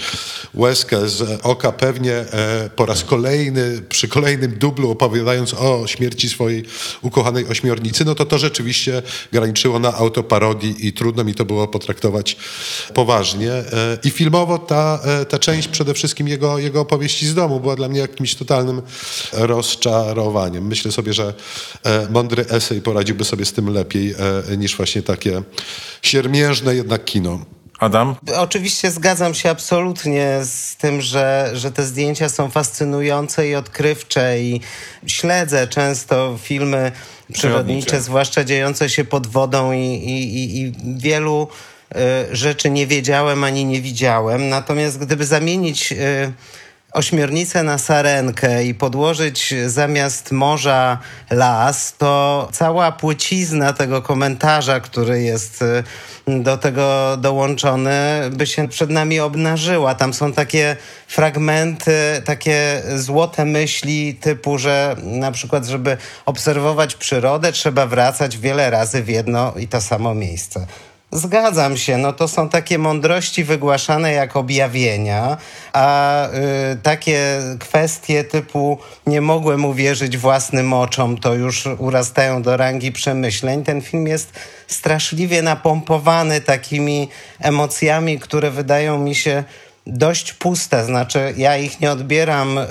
łezkę 0.53 1.09
z 1.09 1.39
oka 1.43 1.71
pewnie 1.71 2.13
e, 2.13 2.69
po 2.75 2.85
raz 2.85 3.03
kolejny, 3.03 3.81
przy 3.89 4.07
kolejnym 4.07 4.51
dublu 4.51 4.91
opowiadając 4.91 5.53
o 5.53 5.87
śmierci 5.87 6.29
swojej 6.29 6.63
ukochanej 7.01 7.47
ośmiornicy, 7.47 8.05
no 8.05 8.15
to 8.15 8.25
to 8.25 8.37
rzeczywiście 8.37 9.01
graniczyło 9.31 9.79
na 9.79 9.93
autoparodii 9.93 10.87
i 10.87 10.93
trudno 10.93 11.23
mi 11.23 11.35
to 11.35 11.45
było 11.45 11.67
potraktować 11.67 12.37
poważnie. 12.93 13.51
E, 13.51 13.97
I 14.03 14.09
filmowo 14.09 14.57
ta, 14.57 14.99
e, 15.03 15.25
ta 15.25 15.39
część 15.39 15.67
przede 15.67 15.93
wszystkim 15.93 16.27
jego, 16.27 16.57
jego 16.57 16.81
opowieści 16.81 17.27
z 17.27 17.33
domu 17.33 17.59
była 17.59 17.75
dla 17.75 17.87
mnie 17.87 17.99
jakimś 17.99 18.35
totalnym 18.35 18.81
rozczarowaniem. 19.33 20.67
Myślę 20.67 20.91
sobie, 20.91 21.13
że 21.13 21.33
mądry 22.09 22.45
esej 22.49 22.81
poradziłby 22.81 23.25
sobie 23.25 23.45
z 23.45 23.53
tym 23.53 23.69
lepiej 23.69 24.15
niż 24.57 24.77
właśnie 24.77 25.01
takie 25.01 25.43
siermiężne 26.01 26.75
jednak 26.75 27.05
kino. 27.05 27.45
Adam? 27.81 28.15
Oczywiście 28.37 28.91
zgadzam 28.91 29.33
się 29.33 29.49
absolutnie 29.49 30.39
z 30.43 30.75
tym, 30.75 31.01
że, 31.01 31.51
że 31.53 31.71
te 31.71 31.83
zdjęcia 31.83 32.29
są 32.29 32.49
fascynujące 32.49 33.47
i 33.47 33.55
odkrywcze 33.55 34.39
i 34.39 34.61
śledzę 35.07 35.67
często 35.67 36.37
filmy 36.41 36.91
przyrodnicze, 37.33 38.01
zwłaszcza 38.01 38.43
dziejące 38.43 38.89
się 38.89 39.05
pod 39.05 39.27
wodą 39.27 39.71
i, 39.71 39.79
i, 39.79 40.35
i, 40.35 40.61
i 40.61 40.73
wielu 40.97 41.47
y, 41.91 42.35
rzeczy 42.35 42.69
nie 42.69 42.87
wiedziałem 42.87 43.43
ani 43.43 43.65
nie 43.65 43.81
widziałem. 43.81 44.49
Natomiast 44.49 44.99
gdyby 44.99 45.25
zamienić 45.25 45.91
y, 45.91 46.33
ośmiornicę 46.91 47.63
na 47.63 47.77
sarenkę 47.77 48.65
i 48.65 48.73
podłożyć 48.73 49.53
zamiast 49.67 50.31
morza 50.31 50.99
las, 51.29 51.97
to 51.97 52.49
cała 52.51 52.91
płycizna 52.91 53.73
tego 53.73 54.01
komentarza, 54.01 54.79
który 54.79 55.21
jest 55.21 55.61
y, 55.61 55.83
do 56.27 56.57
tego 56.57 57.17
dołączony, 57.17 58.21
by 58.31 58.47
się 58.47 58.67
przed 58.67 58.89
nami 58.89 59.19
obnażyła. 59.19 59.95
Tam 59.95 60.13
są 60.13 60.33
takie 60.33 60.75
fragmenty, 61.07 62.21
takie 62.25 62.81
złote 62.95 63.45
myśli 63.45 64.15
typu, 64.15 64.57
że 64.57 64.95
na 65.03 65.31
przykład, 65.31 65.65
żeby 65.65 65.97
obserwować 66.25 66.95
przyrodę, 66.95 67.51
trzeba 67.51 67.87
wracać 67.87 68.37
wiele 68.37 68.69
razy 68.69 69.03
w 69.03 69.09
jedno 69.09 69.53
i 69.57 69.67
to 69.67 69.81
samo 69.81 70.15
miejsce. 70.15 70.67
Zgadzam 71.13 71.77
się, 71.77 71.97
no 71.97 72.13
to 72.13 72.27
są 72.27 72.49
takie 72.49 72.77
mądrości 72.77 73.43
wygłaszane 73.43 74.13
jak 74.13 74.35
objawienia, 74.35 75.37
a 75.73 76.27
y, 76.27 76.31
takie 76.83 77.39
kwestie 77.59 78.23
typu 78.23 78.77
nie 79.07 79.21
mogłem 79.21 79.65
uwierzyć 79.65 80.17
własnym 80.17 80.73
oczom, 80.73 81.17
to 81.17 81.33
już 81.33 81.65
urastają 81.77 82.41
do 82.41 82.57
rangi 82.57 82.91
przemyśleń. 82.91 83.63
Ten 83.63 83.81
film 83.81 84.07
jest 84.07 84.39
straszliwie 84.67 85.41
napompowany 85.41 86.41
takimi 86.41 87.09
emocjami, 87.39 88.19
które 88.19 88.51
wydają 88.51 88.99
mi 88.99 89.15
się 89.15 89.43
dość 89.87 90.33
puste, 90.33 90.85
znaczy 90.85 91.33
ja 91.37 91.57
ich 91.57 91.79
nie 91.79 91.91
odbieram 91.91 92.57
y, 92.57 92.65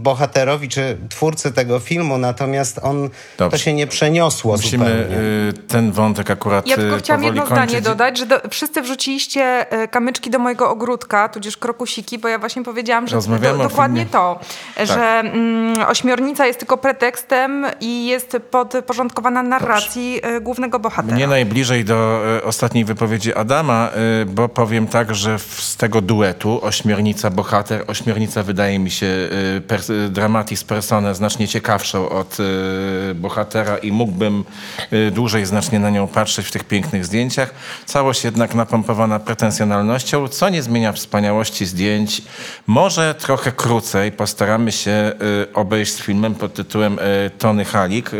bohaterowi 0.00 0.68
czy 0.68 0.96
twórcy 1.08 1.52
tego 1.52 1.78
filmu, 1.78 2.18
natomiast 2.18 2.80
on 2.82 3.08
to 3.08 3.44
Dobrze. 3.44 3.58
się 3.58 3.72
nie 3.72 3.86
przeniosło 3.86 4.52
Musimy 4.56 4.84
zupełnie. 4.84 5.16
y, 5.16 5.52
ten 5.68 5.92
wątek 5.92 6.30
akurat 6.30 6.66
Ja 6.66 6.76
tylko 6.76 6.96
y, 6.96 6.98
chciałam 6.98 7.20
powoli 7.22 7.38
jedno 7.38 7.56
kończyć. 7.56 7.70
zdanie 7.70 7.82
dodać, 7.82 8.18
że 8.18 8.26
do, 8.26 8.40
wszyscy 8.50 8.82
wrzuciliście 8.82 9.42
e, 9.72 9.88
kamyczki 9.88 10.30
do 10.30 10.38
mojego 10.38 10.70
ogródka, 10.70 11.28
tudzież 11.28 11.56
krokusiki, 11.56 12.18
bo 12.18 12.28
ja 12.28 12.38
właśnie 12.38 12.64
powiedziałam, 12.64 13.08
że 13.08 13.16
do, 13.40 13.56
dokładnie 13.58 14.06
to, 14.06 14.40
że 14.84 15.00
mm, 15.20 15.74
ośmiornica 15.88 16.46
jest 16.46 16.58
tylko 16.58 16.76
pretekstem 16.76 17.66
i 17.80 18.06
jest 18.06 18.36
podporządkowana 18.50 19.42
narracji 19.42 20.20
e, 20.22 20.40
głównego 20.40 20.78
bohatera. 20.78 21.14
Mnie 21.16 21.26
najbliżej 21.26 21.84
do 21.84 22.22
e, 22.38 22.44
ostatniej 22.44 22.84
wypowiedzi 22.84 23.34
Adama, 23.34 23.90
e, 24.22 24.24
bo 24.26 24.48
powiem 24.48 24.86
tak, 24.86 25.14
że 25.14 25.38
w, 25.38 25.42
z 25.62 25.76
tego 25.76 26.00
duetu 26.04 26.64
ośmiornica 26.64 27.30
bohater, 27.30 27.84
ośmiornica 27.86 28.42
wydaje 28.42 28.78
mi 28.78 28.90
się 28.90 29.06
e, 29.06 29.60
per, 29.60 29.80
e, 29.80 30.08
dramatis 30.08 30.64
persona 30.64 31.14
znacznie 31.14 31.48
ciekawszą 31.48 32.08
od 32.08 32.36
e, 32.40 33.14
bohatera 33.14 33.78
i 33.78 33.92
mógłbym 33.92 34.44
e, 34.90 35.10
dłużej 35.10 35.46
znacznie 35.46 35.78
na 35.78 35.90
nią 35.90 36.08
patrzeć 36.08 36.46
w 36.46 36.50
tych 36.50 36.64
pięknych 36.64 37.04
zdjęciach. 37.04 37.54
Całość 37.86 38.24
jednak 38.24 38.54
napompowana 38.54 39.18
pretensjonalnością, 39.18 40.28
co 40.28 40.48
nie 40.48 40.62
zmienia 40.62 40.92
wspaniałości 40.92 41.66
zdjęć. 41.66 42.22
Może 42.66 43.14
trochę 43.14 43.52
krócej 43.52 44.12
postaramy 44.12 44.72
się 44.72 44.90
e, 44.90 45.14
obejść 45.54 45.92
z 45.92 46.00
filmem 46.00 46.34
pod 46.34 46.54
tytułem 46.54 46.98
e, 46.98 47.30
Tony 47.30 47.64
Halik. 47.64 48.10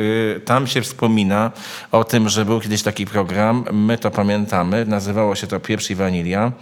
Tam 0.45 0.67
się 0.67 0.83
wspomina 0.83 1.51
o 1.93 2.05
tym, 2.05 2.29
że 2.29 2.45
był 2.45 2.61
kiedyś 2.61 2.83
taki 2.83 3.07
program, 3.07 3.65
my 3.73 3.99
to 3.99 4.11
pamiętamy, 4.11 4.85
nazywało 4.85 5.35
się 5.35 5.47
to 5.47 5.61
Pieprz 5.61 5.91
i 5.91 5.95
Wanilia. 5.95 6.53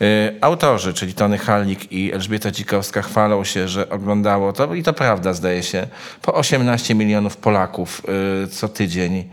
E, 0.00 0.32
Autorzy, 0.64 0.94
czyli 0.94 1.14
Tony 1.14 1.38
Halik 1.38 1.92
i 1.92 2.12
Elżbieta 2.12 2.50
Dzikowska 2.50 3.02
chwalą 3.02 3.44
się, 3.44 3.68
że 3.68 3.90
oglądało 3.90 4.52
to 4.52 4.74
i 4.74 4.82
to 4.82 4.92
prawda 4.92 5.32
zdaje 5.32 5.62
się, 5.62 5.86
po 6.22 6.34
18 6.34 6.94
milionów 6.94 7.36
Polaków 7.36 8.02
e, 8.44 8.46
co 8.48 8.68
tydzień, 8.68 9.24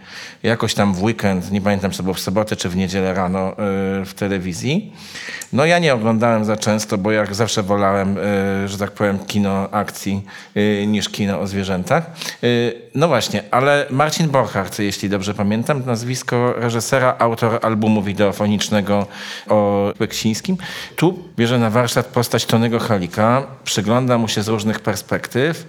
jakoś 0.43 0.73
tam 0.73 0.93
w 0.93 1.03
weekend, 1.03 1.51
nie 1.51 1.61
pamiętam 1.61 1.91
czy 1.91 1.97
to 1.97 2.03
było 2.03 2.13
w 2.13 2.19
sobotę 2.19 2.55
czy 2.55 2.69
w 2.69 2.75
niedzielę 2.75 3.13
rano 3.13 3.49
e, 3.49 3.55
w 4.05 4.13
telewizji. 4.15 4.93
No 5.53 5.65
ja 5.65 5.79
nie 5.79 5.93
oglądałem 5.93 6.45
za 6.45 6.57
często, 6.57 6.97
bo 6.97 7.11
jak 7.11 7.35
zawsze 7.35 7.63
wolałem, 7.63 8.17
e, 8.17 8.67
że 8.67 8.77
tak 8.77 8.91
powiem, 8.91 9.19
kino 9.19 9.69
akcji 9.71 10.23
e, 10.55 10.87
niż 10.87 11.09
kino 11.09 11.39
o 11.39 11.47
zwierzętach. 11.47 12.05
E, 12.43 12.47
No 12.95 13.07
właśnie, 13.07 13.43
ale 13.51 13.85
Marcin 13.89 14.29
Borchardt, 14.29 14.79
jeśli 14.79 15.09
dobrze 15.09 15.33
pamiętam, 15.33 15.83
nazwisko 15.85 16.53
reżysera, 16.53 17.15
autor 17.19 17.59
albumu 17.61 18.01
wideofonicznego 18.03 19.07
o 19.47 19.91
Beksińskim, 19.99 20.57
tu 20.95 21.20
bierze 21.37 21.59
na 21.59 21.69
warsztat 21.69 22.05
postać 22.05 22.45
Tonego 22.45 22.79
Halika, 22.79 23.43
przygląda 23.63 24.17
mu 24.17 24.27
się 24.27 24.43
z 24.43 24.47
różnych 24.47 24.79
perspektyw. 24.79 25.65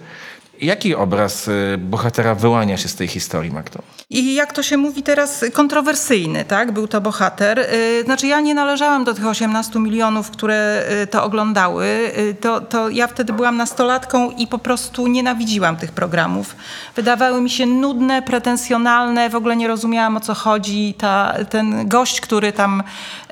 Jaki 0.61 0.95
obraz 0.95 1.47
e, 1.47 1.77
bohatera 1.77 2.35
wyłania 2.35 2.77
się 2.77 2.87
z 2.89 2.95
tej 2.95 3.07
historii, 3.07 3.51
Magdo? 3.51 3.79
I 4.09 4.33
jak 4.33 4.53
to 4.53 4.63
się 4.63 4.77
mówi 4.77 5.03
teraz, 5.03 5.45
kontrowersyjny, 5.53 6.45
tak? 6.45 6.71
Był 6.71 6.87
to 6.87 7.01
bohater. 7.01 7.59
Y, 7.59 8.03
Znaczy 8.05 8.27
ja 8.27 8.39
nie 8.39 8.55
należałam 8.55 9.03
do 9.03 9.13
tych 9.13 9.25
18 9.25 9.79
milionów, 9.79 10.31
które 10.31 10.83
y, 11.03 11.07
to 11.07 11.23
oglądały. 11.23 11.85
Y, 12.17 12.35
To, 12.41 12.61
to 12.61 12.89
ja 12.89 13.07
wtedy 13.07 13.33
byłam 13.33 13.57
nastolatką 13.57 14.31
i 14.31 14.47
po 14.47 14.57
prostu 14.57 15.07
nienawidziłam 15.07 15.77
tych 15.77 15.91
programów. 15.91 16.55
Wydawały 16.95 17.41
mi 17.41 17.49
się 17.49 17.65
nudne, 17.65 18.21
pretensjonalne, 18.21 19.29
w 19.29 19.35
ogóle 19.35 19.55
nie 19.55 19.67
rozumiałam 19.67 20.17
o 20.17 20.19
co 20.19 20.33
chodzi. 20.33 20.93
Ta, 20.97 21.33
ten 21.49 21.87
gość, 21.87 22.21
który 22.21 22.51
tam... 22.51 22.83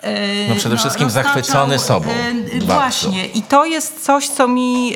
y, 0.03 0.50
No 0.50 0.55
przede 0.55 0.77
wszystkim 0.77 1.03
roztaczał, 1.03 1.34
zachwycony 1.34 1.79
sobą. 1.79 2.10
y, 2.10 2.50
Bardzo. 2.60 2.65
Właśnie. 2.65 3.25
I 3.27 3.41
to 3.41 3.65
jest 3.65 4.05
coś, 4.05 4.29
co 4.29 4.48
mi 4.48 4.96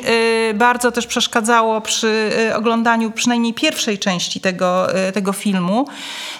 y, 0.50 0.54
bardzo 0.54 0.92
też 0.92 1.06
przeszkadzało 1.06 1.80
przy 1.80 2.30
oglądaniu 2.56 3.10
przynajmniej 3.10 3.54
pierwszej 3.54 3.98
części 3.98 4.40
tego, 4.40 4.86
tego 5.14 5.32
filmu. 5.32 5.86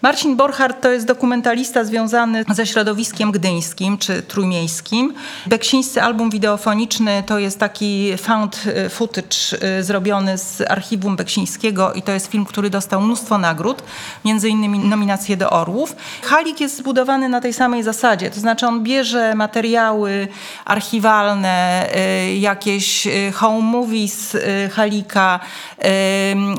Marcin 0.02 0.36
Borchardt 0.36 0.80
to 0.80 0.90
jest 0.90 1.06
dokumentalista 1.06 1.84
związany 1.84 2.44
ze 2.50 2.66
środowiskiem 2.66 3.32
gdyńskim 3.32 3.98
czy 3.98 4.22
trójmiejskim. 4.22 5.14
Beksińscy 5.46 6.02
album 6.02 6.30
wideofoniczny 6.30 7.22
to 7.26 7.38
jest 7.38 7.58
taki 7.58 8.16
found 8.18 8.62
footage 8.90 9.36
zrobiony 9.80 10.38
z 10.38 10.60
archiwum 10.68 11.16
Beksińskiego 11.16 11.92
i 11.92 12.02
to 12.02 12.12
jest 12.12 12.26
film, 12.26 12.44
który 12.44 12.70
dostał 12.70 13.00
mnóstwo 13.00 13.38
nagród, 13.38 13.82
między 14.24 14.48
innymi 14.48 14.78
nominacje 14.78 15.36
do 15.36 15.50
Orłów. 15.50 15.96
Halik 16.22 16.60
jest 16.60 16.76
zbudowany 16.76 17.28
na 17.28 17.40
tej 17.40 17.52
samej 17.52 17.82
zasadzie, 17.82 18.30
to 18.30 18.40
znaczy 18.40 18.55
on 18.64 18.82
bierze 18.82 19.34
materiały 19.34 20.28
archiwalne, 20.64 21.86
y, 21.96 22.36
jakieś 22.36 23.06
y, 23.06 23.32
home 23.32 23.60
movies 23.60 24.34
y, 24.34 24.70
Halika, 24.74 25.40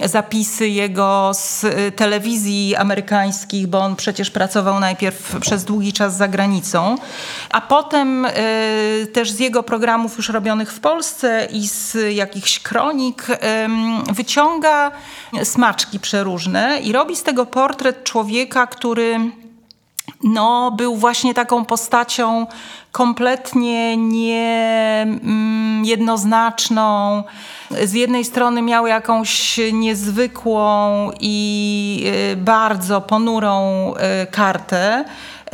zapisy 0.05 0.69
jego 0.69 1.31
z 1.33 1.65
telewizji 1.95 2.75
amerykańskich, 2.75 3.67
bo 3.67 3.79
on 3.79 3.95
przecież 3.95 4.31
pracował 4.31 4.79
najpierw 4.79 5.39
przez 5.39 5.63
długi 5.63 5.93
czas 5.93 6.17
za 6.17 6.27
granicą, 6.27 6.97
a 7.49 7.61
potem 7.61 8.27
też 9.13 9.31
z 9.31 9.39
jego 9.39 9.63
programów 9.63 10.17
już 10.17 10.29
robionych 10.29 10.73
w 10.73 10.79
Polsce 10.79 11.47
i 11.51 11.67
z 11.67 11.97
jakichś 12.15 12.59
kronik 12.59 13.27
wyciąga 14.13 14.91
smaczki 15.43 15.99
przeróżne 15.99 16.79
i 16.83 16.91
robi 16.91 17.15
z 17.15 17.23
tego 17.23 17.45
portret 17.45 18.03
człowieka, 18.03 18.67
który 18.67 19.19
no, 20.23 20.71
był 20.71 20.95
właśnie 20.95 21.33
taką 21.33 21.65
postacią 21.65 22.47
kompletnie 22.91 23.97
nie 23.97 25.01
mm. 25.01 25.85
Z 27.83 27.93
jednej 27.93 28.25
strony 28.25 28.61
miał 28.61 28.87
jakąś 28.87 29.59
niezwykłą 29.73 31.11
i 31.19 32.03
y, 32.33 32.35
bardzo 32.35 33.01
ponurą 33.01 33.93
y, 33.93 34.27
kartę, 34.31 35.05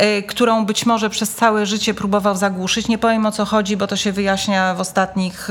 y, 0.02 0.24
którą 0.24 0.66
być 0.66 0.86
może 0.86 1.10
przez 1.10 1.36
całe 1.36 1.66
życie 1.66 1.94
próbował 1.94 2.36
zagłuszyć. 2.36 2.88
Nie 2.88 2.98
powiem 2.98 3.26
o 3.26 3.32
co 3.32 3.46
chodzi, 3.46 3.78
bo 3.78 3.88
to 3.88 3.96
się 3.96 4.12
wyjaśnia 4.12 4.74
w 4.74 4.80
ostatnich 4.82 5.50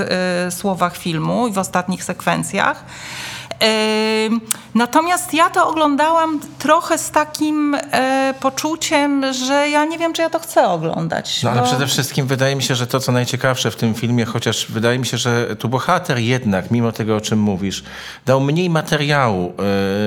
słowach 0.50 0.97
filmu 0.97 1.49
i 1.49 1.52
w 1.52 1.59
ostatnich 1.59 2.04
sekwencjach. 2.04 2.85
Natomiast 4.75 5.35
ja 5.35 5.50
to 5.50 5.69
oglądałam 5.69 6.40
trochę 6.59 6.99
z 6.99 7.11
takim 7.11 7.75
e, 7.75 8.35
poczuciem, 8.40 9.33
że 9.33 9.69
ja 9.69 9.85
nie 9.85 9.99
wiem, 9.99 10.12
czy 10.12 10.23
ja 10.23 10.31
to 10.31 10.38
chcę 10.38 10.69
oglądać. 10.69 11.42
No 11.42 11.50
ale 11.50 11.61
bo- 11.61 11.66
przede 11.66 11.87
wszystkim 11.87 12.26
wydaje 12.26 12.57
mi 12.57 12.62
się, 12.62 12.75
że 12.75 12.87
to, 12.87 13.00
co 13.00 13.12
najciekawsze 13.12 13.71
w 13.71 13.76
tym 13.76 13.95
filmie, 13.95 14.25
chociaż 14.25 14.66
wydaje 14.66 14.99
mi 14.99 15.07
się, 15.07 15.19
że 15.19 15.57
tu 15.57 15.69
bohater 15.69 16.19
jednak, 16.19 16.71
mimo 16.71 16.92
tego, 16.92 17.16
o 17.16 17.21
czym 17.21 17.38
mówisz, 17.38 17.85
dał 18.26 18.40
mniej 18.40 18.71
materiału 18.71 19.52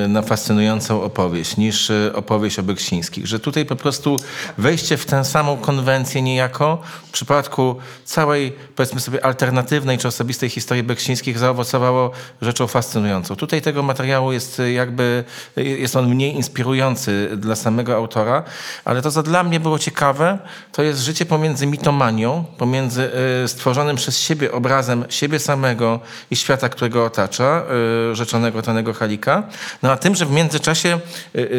e, 0.05 0.07
na 0.07 0.21
fascynującą 0.21 1.03
opowieść 1.03 1.57
niż 1.57 1.89
e, 1.91 2.11
opowieść 2.15 2.59
o 2.59 2.63
Beksińskich. 2.63 3.27
Że 3.27 3.39
tutaj 3.39 3.65
po 3.65 3.75
prostu 3.75 4.17
wejście 4.57 4.97
w 4.97 5.05
tę 5.05 5.25
samą 5.25 5.57
konwencję 5.57 6.21
niejako 6.21 6.81
przypadku 7.15 7.75
całej, 8.05 8.53
powiedzmy 8.75 8.99
sobie, 8.99 9.25
alternatywnej 9.25 9.97
czy 9.97 10.07
osobistej 10.07 10.49
historii 10.49 10.83
Beksińskich 10.83 11.39
zaowocowało 11.39 12.11
rzeczą 12.41 12.67
fascynującą. 12.67 13.35
Tutaj 13.35 13.61
tego 13.61 13.83
materiału 13.83 14.31
jest 14.31 14.59
e, 14.59 14.71
jakby, 14.71 15.23
e, 15.57 15.63
jest 15.63 15.95
on 15.95 16.09
mniej 16.09 16.35
inspirujący 16.35 17.29
dla 17.37 17.55
samego 17.55 17.95
autora, 17.95 18.43
ale 18.85 19.01
to, 19.01 19.11
co 19.11 19.23
dla 19.23 19.43
mnie 19.43 19.59
było 19.59 19.79
ciekawe, 19.79 20.39
to 20.71 20.83
jest 20.83 20.99
życie 21.01 21.25
pomiędzy 21.25 21.67
mitomanią, 21.67 22.45
pomiędzy 22.57 23.11
e, 23.43 23.47
stworzonym 23.47 23.95
przez 23.95 24.19
siebie 24.19 24.51
obrazem 24.51 25.05
siebie 25.09 25.39
samego 25.39 25.99
i 26.31 26.35
świata, 26.35 26.69
którego 26.69 27.05
otacza, 27.05 27.63
rzeczonego 28.13 28.61
Tanego 28.61 28.93
Halika, 28.93 29.43
no 29.83 29.91
a 29.91 29.97
tym, 29.97 30.15
że 30.15 30.25
w 30.25 30.31
międzyczasie 30.31 30.99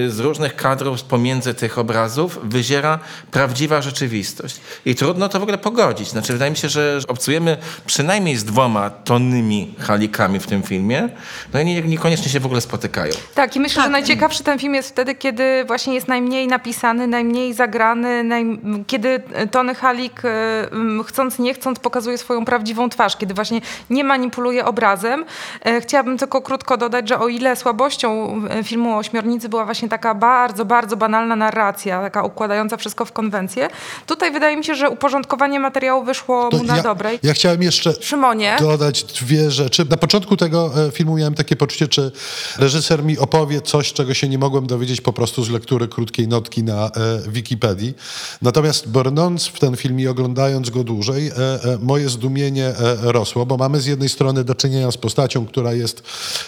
z 0.09 0.19
różnych 0.19 0.57
kadrów 0.57 1.03
pomiędzy 1.03 1.55
tych 1.55 1.79
obrazów 1.79 2.39
wyziera 2.43 2.99
prawdziwa 3.31 3.83
rzeczywistość. 3.83 4.61
I 4.85 4.95
trudno 4.95 5.29
to 5.29 5.41
w 5.41 5.46
ogóle 5.47 5.59
pogodzić. 5.59 6.09
Znaczy, 6.09 6.33
wydaje 6.33 6.51
mi 6.51 6.57
się, 6.57 6.69
że 6.69 6.99
obcujemy 7.09 7.57
przynajmniej 7.87 8.37
z 8.37 8.45
dwoma 8.45 8.91
tonnymi 8.91 9.75
Halikami 9.79 10.41
w 10.41 10.47
tym 10.47 10.63
filmie, 10.63 11.09
no 11.55 11.61
i 11.61 11.65
nie, 11.65 11.83
niekoniecznie 11.83 12.29
się 12.29 12.41
w 12.41 12.47
ogóle 12.47 12.61
spotykają. 12.61 13.13
Tak, 13.35 13.57
i 13.57 13.61
myślę, 13.61 13.83
że 13.83 13.89
najciekawszy 13.89 14.45
ten 14.45 14.59
film 14.59 14.75
jest 14.75 14.89
wtedy, 14.89 15.15
kiedy 15.15 15.65
właśnie 15.67 15.95
jest 15.95 16.09
najmniej 16.09 16.47
napisany, 16.47 17.07
najmniej 17.07 17.55
zagrany, 17.55 18.25
naj... 18.25 18.59
kiedy 18.87 19.23
Tony 19.51 19.75
Halik 19.75 20.23
e, 20.25 20.69
chcąc, 21.07 21.39
nie 21.39 21.55
chcąc 21.55 21.79
pokazuje 21.79 22.19
swoją 22.19 22.45
prawdziwą 22.45 22.89
twarz, 22.89 23.17
kiedy 23.17 23.35
właśnie 23.35 23.61
nie 23.91 24.05
manipuluje 24.05 24.65
obrazem. 24.65 25.25
E, 25.65 25.81
Chciałabym 25.81 26.19
tylko 26.19 26.43
krótko 26.43 26.77
dodać, 26.77 27.09
że 27.09 27.19
o 27.19 27.29
ile 27.29 27.57
słabością 27.57 28.41
e, 28.51 28.65
filmu 28.65 28.95
o 28.95 28.97
Ośmiornicy 28.97 29.49
była 29.49 29.65
właśnie 29.65 29.89
taka 29.89 30.15
bardzo, 30.15 30.65
bardzo 30.65 30.97
banalna 30.97 31.37
narracja, 31.37 32.01
taka 32.01 32.23
układająca 32.23 32.77
wszystko 32.77 33.05
w 33.05 33.13
konwencję, 33.13 33.69
tutaj 34.07 34.31
wydaje 34.33 34.57
mi 34.57 34.65
się, 34.65 34.75
że 34.75 34.91
uporządkowanie 34.91 35.36
materiału 35.39 36.05
wyszło 36.05 36.49
To 36.51 36.57
mu 36.57 36.65
na 36.65 36.77
ja, 36.77 36.83
dobre. 36.83 37.19
ja 37.23 37.33
chciałem 37.33 37.63
jeszcze 37.63 37.95
Szymonie. 38.01 38.57
dodać 38.61 39.05
dwie 39.05 39.51
rzeczy. 39.51 39.85
Na 39.91 39.97
początku 39.97 40.37
tego 40.37 40.87
e, 40.87 40.91
filmu 40.91 41.17
miałem 41.17 41.35
takie 41.35 41.57
poczucie, 41.57 41.89
czy 41.89 42.13
reżyser 42.59 43.05
mi 43.05 43.19
opowie 43.19 43.61
coś, 43.61 43.93
czego 43.93 44.15
się 44.15 44.29
nie 44.29 44.39
mogłem 44.39 44.67
dowiedzieć 44.67 45.01
po 45.01 45.13
prostu 45.13 45.45
z 45.45 45.51
lektury 45.51 45.89
krótkiej 45.89 46.29
notki 46.29 46.63
na 46.63 46.87
e, 46.87 46.91
Wikipedii. 47.31 47.95
Natomiast 48.43 48.89
brnąc 48.89 49.47
w 49.47 49.59
ten 49.61 49.77
film 49.77 50.01
i 50.01 50.07
oglądając 50.07 50.71
go 50.71 50.85
dłużej, 50.85 51.29
e, 51.29 51.33
e, 51.33 51.79
moje 51.83 52.09
zdumienie 52.09 52.67
e, 52.67 52.97
rosło, 53.13 53.47
bo 53.47 53.57
mamy 53.57 53.81
z 53.81 53.87
jednej 53.87 54.09
strony 54.09 54.45
do 54.45 54.55
czynienia 54.55 54.91
z 54.91 54.97
postacią, 54.97 55.47
która 55.47 55.73
jest 55.73 56.03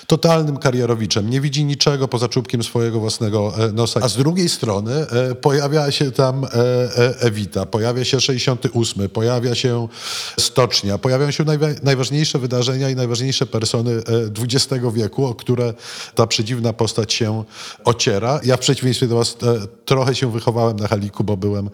totalnym 0.07 0.57
karierowiczem, 0.57 1.31
nie 1.31 1.41
widzi 1.41 1.65
niczego 1.65 2.09
poza 2.09 2.29
czubkiem 2.29 2.63
swojego 2.63 3.01
własnego 3.01 3.53
e, 3.59 3.73
nosa, 3.73 4.01
a 4.03 4.09
z 4.09 4.17
drugiej 4.17 4.49
strony 4.49 5.07
pojawia 5.41 5.91
się 5.91 6.11
tam 6.13 6.47
Ewita, 7.21 7.67
pojawia 7.67 8.05
się 8.05 8.21
68, 8.21 8.78
pojawia 9.13 9.55
się 9.55 9.89
Stocznia, 10.41 10.99
pojawiają 10.99 11.31
się 11.31 11.45
najwa- 11.45 11.83
najważniejsze 11.83 12.39
wydarzenia 12.39 12.91
i 12.91 12.95
najważniejsze 12.97 13.47
persony 13.47 13.91
e, 13.91 14.03
XX 14.43 14.85
wieku, 14.95 15.27
o 15.27 15.35
które 15.35 15.75
ta 16.15 16.27
przedziwna 16.27 16.73
postać 16.73 17.13
się 17.13 17.45
ociera. 17.85 18.41
Ja 18.45 18.57
w 18.57 18.61
przeciwieństwie 18.61 19.07
do 19.07 19.17
was 19.17 19.37
e, 19.43 19.67
trochę 19.85 20.15
się 20.15 20.33
wychowałem 20.33 20.77
na 20.77 20.89
Haliku, 20.89 21.25
bo 21.25 21.37
byłem 21.37 21.71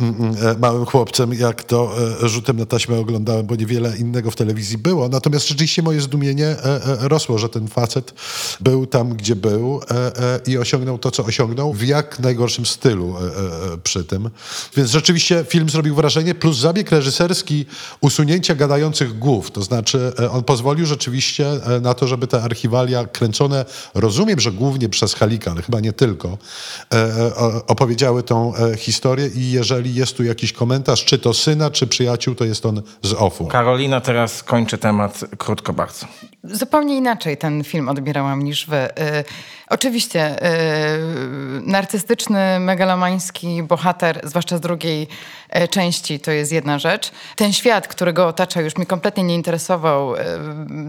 mm, 0.00 0.14
mm, 0.14 0.36
e, 0.46 0.58
małym 0.58 0.86
chłopcem, 0.86 1.34
jak 1.34 1.64
to 1.64 1.92
e, 2.22 2.28
rzutem 2.28 2.56
na 2.56 2.66
taśmę 2.66 2.98
oglądałem, 2.98 3.46
bo 3.46 3.56
niewiele 3.56 3.96
innego 3.96 4.30
w 4.30 4.36
telewizji 4.36 4.78
było. 4.78 5.08
Natomiast 5.08 5.48
rzeczywiście 5.48 5.82
moje 5.82 6.00
zdumienie 6.00 6.46
e, 6.46 6.64
e, 6.64 7.08
rosło, 7.08 7.38
że 7.38 7.48
ten 7.48 7.68
facet 7.68 8.14
był 8.60 8.86
tam, 8.86 9.16
gdzie 9.16 9.36
był 9.36 9.80
e, 9.90 9.94
e, 9.94 10.40
i 10.46 10.58
osiągnął 10.58 10.98
to, 10.98 11.10
co 11.10 11.24
osiągnął 11.24 11.72
w 11.72 11.82
jak 11.82 12.18
najgorszym 12.18 12.66
stylu 12.66 13.16
e, 13.16 13.20
e, 13.20 13.72
e, 13.72 13.78
przy 13.78 14.04
tym. 14.04 14.30
Więc 14.76 14.90
rzeczywiście 14.90 15.44
film 15.48 15.70
zrobił 15.70 15.94
wrażenie, 15.94 16.25
plus 16.34 16.58
zabieg 16.58 16.90
reżyserski 16.90 17.66
usunięcia 18.00 18.54
gadających 18.54 19.18
głów. 19.18 19.50
To 19.50 19.62
znaczy 19.62 20.12
e, 20.20 20.30
on 20.30 20.44
pozwolił 20.44 20.86
rzeczywiście 20.86 21.46
e, 21.48 21.80
na 21.80 21.94
to, 21.94 22.06
żeby 22.06 22.26
te 22.26 22.42
archiwalia 22.42 23.04
kręcone, 23.04 23.64
rozumiem, 23.94 24.40
że 24.40 24.52
głównie 24.52 24.88
przez 24.88 25.14
Halika, 25.14 25.50
ale 25.50 25.62
chyba 25.62 25.80
nie 25.80 25.92
tylko, 25.92 26.38
e, 26.94 27.36
opowiedziały 27.66 28.22
tą 28.22 28.52
historię 28.76 29.26
i 29.34 29.50
jeżeli 29.50 29.94
jest 29.94 30.16
tu 30.16 30.24
jakiś 30.24 30.52
komentarz, 30.52 31.04
czy 31.04 31.18
to 31.18 31.34
syna, 31.34 31.70
czy 31.70 31.86
przyjaciół, 31.86 32.34
to 32.34 32.44
jest 32.44 32.66
on 32.66 32.82
z 33.02 33.12
OFU. 33.12 33.46
Karolina 33.46 34.00
teraz 34.00 34.42
kończy 34.42 34.78
temat 34.78 35.24
krótko 35.38 35.72
bardzo. 35.72 36.06
Zupełnie 36.44 36.96
inaczej 36.96 37.36
ten 37.36 37.64
film 37.64 37.88
odbierałam 37.88 38.42
niż 38.42 38.66
wy. 38.66 38.88
Oczywiście 39.68 40.46
y, 40.46 41.60
narcystyczny, 41.62 42.60
megalomański 42.60 43.62
bohater, 43.62 44.20
zwłaszcza 44.24 44.56
z 44.56 44.60
drugiej 44.60 45.08
y, 45.56 45.68
części, 45.68 46.20
to 46.20 46.30
jest 46.30 46.52
jedna 46.52 46.78
rzecz. 46.78 47.10
Ten 47.36 47.52
świat, 47.52 47.88
który 47.88 48.12
go 48.12 48.26
otacza, 48.26 48.60
już 48.60 48.76
mnie 48.76 48.86
kompletnie 48.86 49.22
nie 49.22 49.34
interesował. 49.34 50.14
Y, 50.14 50.18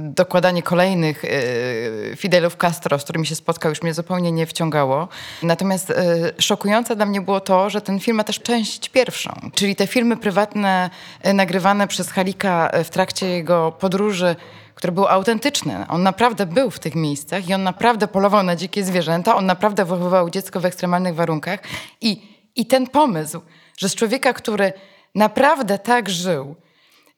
dokładanie 0.01 0.63
kolejnych 0.63 1.25
y, 1.25 2.13
Fidelów 2.17 2.57
Castro, 2.57 2.99
z 2.99 3.03
którymi 3.03 3.27
się 3.27 3.35
spotkał, 3.35 3.69
już 3.69 3.81
mnie 3.81 3.93
zupełnie 3.93 4.31
nie 4.31 4.45
wciągało. 4.45 5.07
Natomiast 5.43 5.89
y, 5.89 5.95
szokujące 6.39 6.95
dla 6.95 7.05
mnie 7.05 7.21
było 7.21 7.39
to, 7.39 7.69
że 7.69 7.81
ten 7.81 7.99
film 7.99 8.17
ma 8.17 8.23
też 8.23 8.39
część 8.39 8.89
pierwszą, 8.89 9.49
czyli 9.55 9.75
te 9.75 9.87
filmy 9.87 10.17
prywatne 10.17 10.89
y, 11.27 11.33
nagrywane 11.33 11.87
przez 11.87 12.09
Halika 12.09 12.69
y, 12.79 12.83
w 12.83 12.89
trakcie 12.89 13.29
jego 13.29 13.71
podróży 13.71 14.35
które 14.77 14.93
były 14.93 15.09
autentyczne. 15.09 15.85
On 15.89 16.03
naprawdę 16.03 16.45
był 16.45 16.71
w 16.71 16.79
tych 16.79 16.95
miejscach 16.95 17.49
i 17.49 17.53
on 17.53 17.63
naprawdę 17.63 18.07
polował 18.07 18.43
na 18.43 18.55
dzikie 18.55 18.83
zwierzęta, 18.83 19.35
on 19.35 19.45
naprawdę 19.45 19.85
wychowywał 19.85 20.29
dziecko 20.29 20.59
w 20.59 20.65
ekstremalnych 20.65 21.15
warunkach. 21.15 21.59
I, 22.01 22.21
i 22.55 22.65
ten 22.65 22.87
pomysł, 22.87 23.41
że 23.77 23.89
z 23.89 23.95
człowieka, 23.95 24.33
który 24.33 24.73
naprawdę 25.15 25.79
tak 25.79 26.09
żył, 26.09 26.55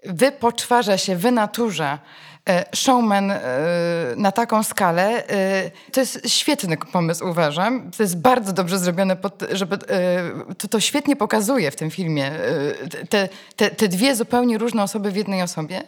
wypoczwarza 0.05 0.97
się, 0.97 1.15
wynaturza 1.15 1.99
showman 2.75 3.31
e, 3.31 3.39
na 4.15 4.31
taką 4.31 4.63
skalę, 4.63 5.27
e, 5.29 5.71
to 5.91 5.99
jest 5.99 6.29
świetny 6.29 6.77
pomysł, 6.77 7.27
uważam. 7.29 7.91
To 7.97 8.03
jest 8.03 8.17
bardzo 8.17 8.53
dobrze 8.53 8.79
zrobione, 8.79 9.15
pod, 9.15 9.43
żeby, 9.51 9.75
e, 9.75 10.55
to, 10.57 10.67
to 10.67 10.79
świetnie 10.79 11.15
pokazuje 11.15 11.71
w 11.71 11.75
tym 11.75 11.91
filmie 11.91 12.31
e, 12.31 13.07
te, 13.09 13.29
te, 13.55 13.69
te 13.71 13.87
dwie 13.87 14.15
zupełnie 14.15 14.57
różne 14.57 14.83
osoby 14.83 15.11
w 15.11 15.15
jednej 15.15 15.41
osobie. 15.41 15.83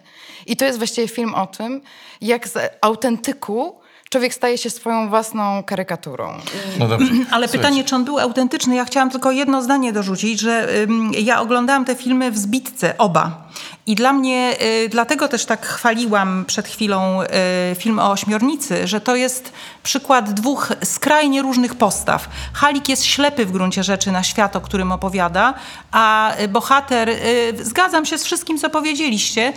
I 0.45 0.57
to 0.57 0.65
jest 0.65 0.77
właściwie 0.77 1.07
film 1.07 1.35
o 1.35 1.47
tym, 1.47 1.81
jak 2.21 2.47
z 2.47 2.57
autentyku 2.81 3.81
człowiek 4.11 4.33
staje 4.33 4.57
się 4.57 4.69
swoją 4.69 5.09
własną 5.09 5.63
karykaturą. 5.63 6.33
No 6.79 6.87
dobrze. 6.87 7.07
Ale 7.11 7.23
Słuchajcie. 7.25 7.57
pytanie, 7.57 7.83
czy 7.83 7.95
on 7.95 8.05
był 8.05 8.19
autentyczny? 8.19 8.75
Ja 8.75 8.85
chciałam 8.85 9.09
tylko 9.09 9.31
jedno 9.31 9.61
zdanie 9.61 9.93
dorzucić, 9.93 10.39
że 10.39 10.67
ym, 10.83 11.11
ja 11.17 11.41
oglądałam 11.41 11.85
te 11.85 11.95
filmy 11.95 12.31
w 12.31 12.37
zbitce, 12.37 12.97
oba. 12.97 13.50
I 13.87 13.95
dla 13.95 14.13
mnie, 14.13 14.55
y, 14.85 14.89
dlatego 14.89 15.27
też 15.27 15.45
tak 15.45 15.65
chwaliłam 15.65 16.45
przed 16.47 16.67
chwilą 16.67 17.21
y, 17.21 17.27
film 17.75 17.99
o 17.99 18.11
ośmiornicy, 18.11 18.87
że 18.87 19.01
to 19.01 19.15
jest 19.15 19.51
przykład 19.83 20.33
dwóch 20.33 20.69
skrajnie 20.83 21.41
różnych 21.41 21.75
postaw. 21.75 22.29
Halik 22.53 22.89
jest 22.89 23.05
ślepy 23.05 23.45
w 23.45 23.51
gruncie 23.51 23.83
rzeczy 23.83 24.11
na 24.11 24.23
świat, 24.23 24.55
o 24.55 24.61
którym 24.61 24.91
opowiada, 24.91 25.53
a 25.91 26.33
bohater, 26.49 27.09
y, 27.09 27.17
zgadzam 27.61 28.05
się 28.05 28.17
z 28.17 28.23
wszystkim, 28.23 28.57
co 28.57 28.69
powiedzieliście, 28.69 29.53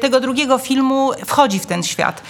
tego 0.00 0.20
drugiego 0.20 0.58
filmu 0.58 1.10
wchodzi 1.26 1.58
w 1.60 1.66
ten 1.66 1.82
świat. 1.82 2.22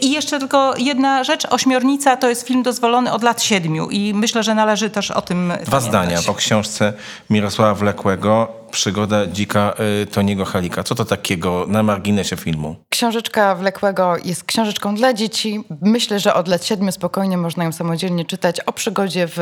I 0.00 0.10
jeszcze 0.12 0.38
tylko 0.38 0.74
jedna 0.78 1.24
rzecz, 1.24 1.46
Ośmiornica 1.50 2.16
to 2.16 2.28
jest 2.28 2.46
film 2.46 2.62
dozwolony 2.62 3.12
od 3.12 3.22
lat 3.22 3.42
siedmiu 3.42 3.90
i 3.90 4.14
myślę, 4.14 4.42
że 4.42 4.54
należy 4.54 4.90
też 4.90 5.10
o 5.10 5.22
tym 5.22 5.48
Dwa 5.48 5.56
pamiętać. 5.56 5.82
zdania 5.82 6.22
po 6.26 6.34
książce 6.34 6.92
Mirosława 7.30 7.74
Wlekłego 7.74 8.48
Przygoda 8.70 9.26
dzika 9.26 9.74
y, 10.02 10.06
Toniego 10.06 10.44
Halika. 10.44 10.82
Co 10.82 10.94
to 10.94 11.04
takiego 11.04 11.64
na 11.68 11.82
marginesie 11.82 12.36
filmu? 12.36 12.76
Książeczka 12.88 13.54
Wlekłego 13.54 14.16
jest 14.24 14.44
książeczką 14.44 14.94
dla 14.94 15.12
dzieci. 15.12 15.64
Myślę, 15.82 16.20
że 16.20 16.34
od 16.34 16.48
lat 16.48 16.64
siedmiu 16.64 16.92
spokojnie 16.92 17.36
można 17.36 17.64
ją 17.64 17.72
samodzielnie 17.72 18.24
czytać 18.24 18.60
o 18.60 18.72
przygodzie 18.72 19.28
w 19.28 19.38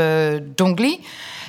dżungli. 0.56 1.00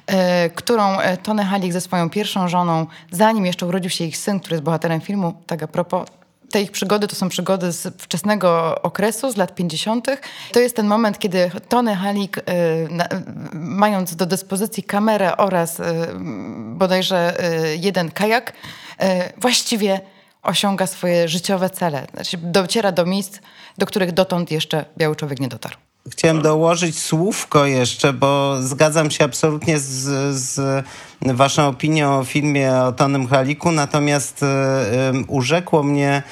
e, 0.07 0.49
którą 0.49 0.99
e, 0.99 1.17
Tony 1.17 1.43
Halik 1.43 1.73
ze 1.73 1.81
swoją 1.81 2.09
pierwszą 2.09 2.47
żoną, 2.47 2.85
zanim 3.11 3.45
jeszcze 3.45 3.65
urodził 3.65 3.89
się 3.89 4.03
ich 4.03 4.17
syn, 4.17 4.39
który 4.39 4.53
jest 4.53 4.63
bohaterem 4.63 5.01
filmu, 5.01 5.33
tak 5.47 5.63
a 5.63 5.67
propos, 5.67 6.09
te 6.51 6.61
ich 6.61 6.71
przygody 6.71 7.07
to 7.07 7.15
są 7.15 7.29
przygody 7.29 7.71
z 7.71 8.01
wczesnego 8.01 8.81
okresu, 8.81 9.31
z 9.31 9.37
lat 9.37 9.55
50. 9.55 10.07
To 10.51 10.59
jest 10.59 10.75
ten 10.75 10.87
moment, 10.87 11.19
kiedy 11.19 11.51
Tony 11.69 11.95
Halik, 11.95 12.37
y, 12.37 12.41
mając 13.53 14.15
do 14.15 14.25
dyspozycji 14.25 14.83
kamerę 14.83 15.37
oraz 15.37 15.79
y, 15.79 15.83
bodajże 16.57 17.43
y, 17.73 17.77
jeden 17.77 18.11
kajak, 18.11 18.53
właściwie 19.37 20.01
osiąga 20.43 20.87
swoje 20.87 21.27
życiowe 21.27 21.69
cele. 21.69 22.07
Znaczy, 22.13 22.37
dociera 22.37 22.91
do 22.91 23.05
miejsc, 23.05 23.39
do 23.77 23.85
których 23.85 24.11
dotąd 24.11 24.51
jeszcze 24.51 24.85
biały 24.97 25.15
człowiek 25.15 25.39
nie 25.39 25.47
dotarł. 25.47 25.75
Chciałem 26.11 26.41
dołożyć 26.41 26.99
słówko 26.99 27.65
jeszcze, 27.65 28.13
bo 28.13 28.61
zgadzam 28.61 29.11
się 29.11 29.23
absolutnie 29.23 29.79
z, 29.79 30.35
z 30.35 30.85
waszą 31.21 31.67
opinią 31.67 32.19
o 32.19 32.23
filmie 32.23 32.73
o 32.73 32.91
Tonym 32.91 33.27
Haliku, 33.27 33.71
natomiast 33.71 34.43
y, 34.43 34.47
urzekło 35.27 35.83
mnie 35.83 36.23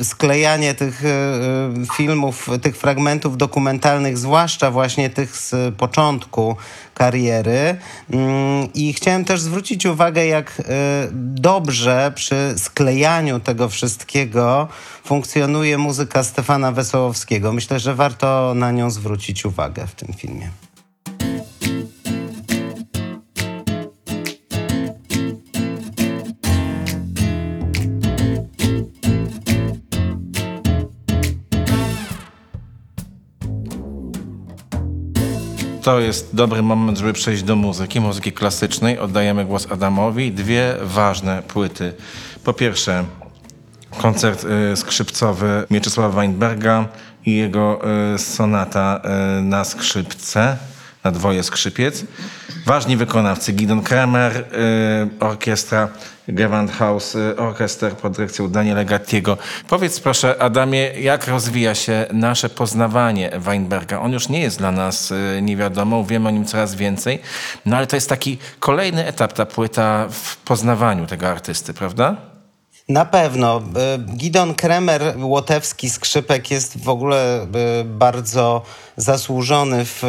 y, 0.00 0.04
sklejanie 0.04 0.74
tych 0.74 1.02
filmów, 1.96 2.48
tych 2.62 2.76
fragmentów 2.76 3.36
dokumentalnych, 3.36 4.18
zwłaszcza 4.18 4.70
właśnie 4.70 5.10
tych 5.10 5.36
z 5.36 5.74
początku 5.74 6.56
kariery. 6.94 7.76
Mm, 8.10 8.72
I 8.74 8.92
chciałem 8.92 9.24
też 9.24 9.40
zwrócić 9.40 9.86
uwagę, 9.86 10.26
jak 10.26 10.62
dobrze 11.12 12.12
przy 12.14 12.54
sklejaniu 12.56 13.40
tego 13.40 13.68
wszystkiego 13.68 14.68
funkcjonuje 15.04 15.78
muzyka 15.78 16.24
Stefana 16.24 16.72
Wesołowskiego. 16.72 17.52
Myślę, 17.52 17.80
że 17.80 17.94
warto 17.94 18.52
na 18.54 18.72
nią 18.72 18.90
zwrócić 18.90 19.44
uwagę 19.44 19.86
w 19.86 19.94
tym 19.94 20.14
filmie. 20.14 20.50
To 35.82 36.00
jest 36.00 36.34
dobry 36.34 36.62
moment, 36.62 36.98
żeby 36.98 37.12
przejść 37.12 37.42
do 37.42 37.56
muzyki, 37.56 38.00
muzyki 38.00 38.32
klasycznej. 38.32 38.98
Oddajemy 38.98 39.44
głos 39.44 39.66
Adamowi. 39.70 40.32
Dwie 40.32 40.74
ważne 40.82 41.42
płyty. 41.42 41.92
Po 42.44 42.52
pierwsze, 42.52 43.04
koncert 43.98 44.44
y, 44.72 44.76
skrzypcowy 44.76 45.66
Mieczysława 45.70 46.08
Weinberga 46.08 46.88
i 47.26 47.36
jego 47.36 47.80
y, 48.14 48.18
sonata 48.18 49.00
y, 49.38 49.42
na 49.42 49.64
skrzypce, 49.64 50.56
na 51.04 51.10
dwoje 51.10 51.42
skrzypiec. 51.42 52.04
Ważni 52.66 52.96
wykonawcy 52.96 53.52
Gidon 53.52 53.82
Kremer, 53.82 54.36
y, 54.36 54.44
orkiestra 55.20 55.88
Gewandhaus, 56.28 57.14
y, 57.14 57.36
orkiester 57.36 57.92
pod 57.92 58.12
dyrekcją 58.12 58.48
Daniela 58.48 58.84
Gattiego. 58.84 59.38
Powiedz 59.68 60.00
proszę 60.00 60.42
Adamie, 60.42 60.90
jak 61.00 61.26
rozwija 61.28 61.74
się 61.74 62.06
nasze 62.12 62.48
poznawanie 62.48 63.30
Weinberga? 63.38 64.00
On 64.00 64.12
już 64.12 64.28
nie 64.28 64.40
jest 64.40 64.58
dla 64.58 64.72
nas 64.72 65.10
y, 65.10 65.40
niewiadomą, 65.42 66.04
wiemy 66.04 66.28
o 66.28 66.32
nim 66.32 66.44
coraz 66.44 66.74
więcej, 66.74 67.18
no 67.66 67.76
ale 67.76 67.86
to 67.86 67.96
jest 67.96 68.08
taki 68.08 68.38
kolejny 68.58 69.06
etap, 69.06 69.32
ta 69.32 69.46
płyta 69.46 70.08
w 70.10 70.36
poznawaniu 70.36 71.06
tego 71.06 71.28
artysty, 71.28 71.74
prawda? 71.74 72.31
Na 72.88 73.04
pewno. 73.04 73.58
Y, 73.58 74.16
Gidon 74.16 74.54
Kremer, 74.54 75.14
łotewski 75.16 75.90
skrzypek 75.90 76.50
jest 76.50 76.84
w 76.84 76.88
ogóle 76.88 77.42
y, 77.80 77.84
bardzo 77.84 78.62
zasłużony 78.96 79.84
w 79.84 80.02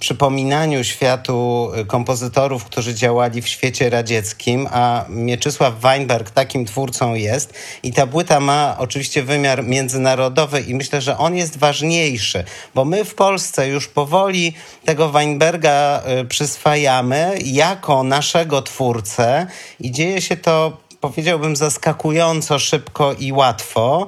przypominaniu 0.00 0.84
światu 0.84 1.70
kompozytorów, 1.86 2.64
którzy 2.64 2.94
działali 2.94 3.42
w 3.42 3.48
świecie 3.48 3.90
radzieckim, 3.90 4.68
a 4.72 5.04
Mieczysław 5.08 5.80
Weinberg 5.80 6.30
takim 6.30 6.64
twórcą 6.64 7.14
jest. 7.14 7.54
I 7.82 7.92
ta 7.92 8.06
płyta 8.06 8.40
ma 8.40 8.76
oczywiście 8.78 9.22
wymiar 9.22 9.64
międzynarodowy 9.64 10.60
i 10.60 10.74
myślę, 10.74 11.00
że 11.00 11.18
on 11.18 11.36
jest 11.36 11.58
ważniejszy, 11.58 12.44
bo 12.74 12.84
my 12.84 13.04
w 13.04 13.14
Polsce 13.14 13.68
już 13.68 13.88
powoli 13.88 14.54
tego 14.84 15.08
Weinberga 15.08 16.02
przyswajamy 16.28 17.38
jako 17.44 18.02
naszego 18.02 18.62
twórcę 18.62 19.46
i 19.80 19.90
dzieje 19.90 20.22
się 20.22 20.36
to 20.36 20.85
powiedziałbym, 21.10 21.56
zaskakująco 21.56 22.58
szybko 22.58 23.12
i 23.12 23.32
łatwo, 23.32 24.06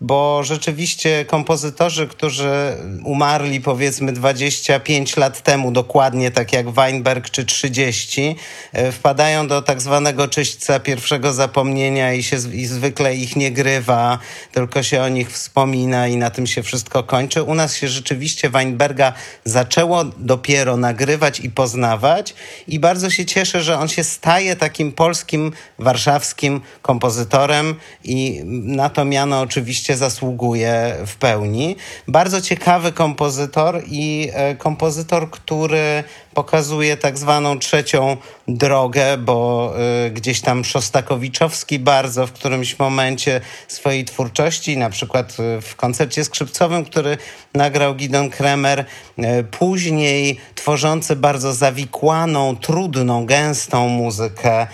bo 0.00 0.42
rzeczywiście 0.44 1.24
kompozytorzy, 1.24 2.06
którzy 2.06 2.76
umarli 3.04 3.60
powiedzmy 3.60 4.12
25 4.12 5.16
lat 5.16 5.42
temu, 5.42 5.72
dokładnie 5.72 6.30
tak 6.30 6.52
jak 6.52 6.70
Weinberg 6.70 7.30
czy 7.30 7.44
30, 7.44 8.36
e, 8.72 8.92
wpadają 8.92 9.48
do 9.48 9.62
tak 9.62 9.82
zwanego 9.82 10.28
czyśćca 10.28 10.80
pierwszego 10.80 11.32
zapomnienia 11.32 12.12
i, 12.12 12.22
się, 12.22 12.36
i 12.52 12.66
zwykle 12.66 13.16
ich 13.16 13.36
nie 13.36 13.52
grywa, 13.52 14.18
tylko 14.52 14.82
się 14.82 15.02
o 15.02 15.08
nich 15.08 15.32
wspomina 15.32 16.08
i 16.08 16.16
na 16.16 16.30
tym 16.30 16.46
się 16.46 16.62
wszystko 16.62 17.02
kończy. 17.02 17.42
U 17.42 17.54
nas 17.54 17.76
się 17.76 17.88
rzeczywiście 17.88 18.50
Weinberga 18.50 19.12
zaczęło 19.44 20.04
dopiero 20.04 20.76
nagrywać 20.76 21.40
i 21.40 21.50
poznawać 21.50 22.34
i 22.68 22.78
bardzo 22.78 23.10
się 23.10 23.26
cieszę, 23.26 23.62
że 23.62 23.78
on 23.78 23.88
się 23.88 24.04
staje 24.04 24.56
takim 24.56 24.92
polskim 24.92 25.52
warszawskim 25.78 26.60
kompozytorem 26.82 27.74
i 28.04 28.40
na 28.44 28.85
to 28.90 29.04
miano 29.04 29.40
oczywiście 29.40 29.96
zasługuje 29.96 30.96
w 31.06 31.16
pełni. 31.16 31.76
Bardzo 32.08 32.40
ciekawy 32.40 32.92
kompozytor 32.92 33.82
i 33.86 34.30
e, 34.32 34.54
kompozytor, 34.54 35.30
który 35.30 36.04
pokazuje 36.36 36.96
tak 36.96 37.18
zwaną 37.18 37.58
trzecią 37.58 38.16
drogę, 38.48 39.16
bo 39.18 39.72
y, 40.06 40.10
gdzieś 40.10 40.40
tam 40.40 40.64
Szostakowiczowski 40.64 41.78
bardzo 41.78 42.26
w 42.26 42.32
którymś 42.32 42.78
momencie 42.78 43.40
swojej 43.68 44.04
twórczości, 44.04 44.76
na 44.76 44.90
przykład 44.90 45.36
y, 45.58 45.60
w 45.60 45.76
koncercie 45.76 46.24
skrzypcowym, 46.24 46.84
który 46.84 47.18
nagrał 47.54 47.94
Gidon 47.94 48.30
Kremer, 48.30 48.84
y, 49.18 49.24
później 49.44 50.40
tworzący 50.54 51.16
bardzo 51.16 51.52
zawikłaną, 51.52 52.56
trudną, 52.56 53.26
gęstą 53.26 53.88
muzykę, 53.88 54.66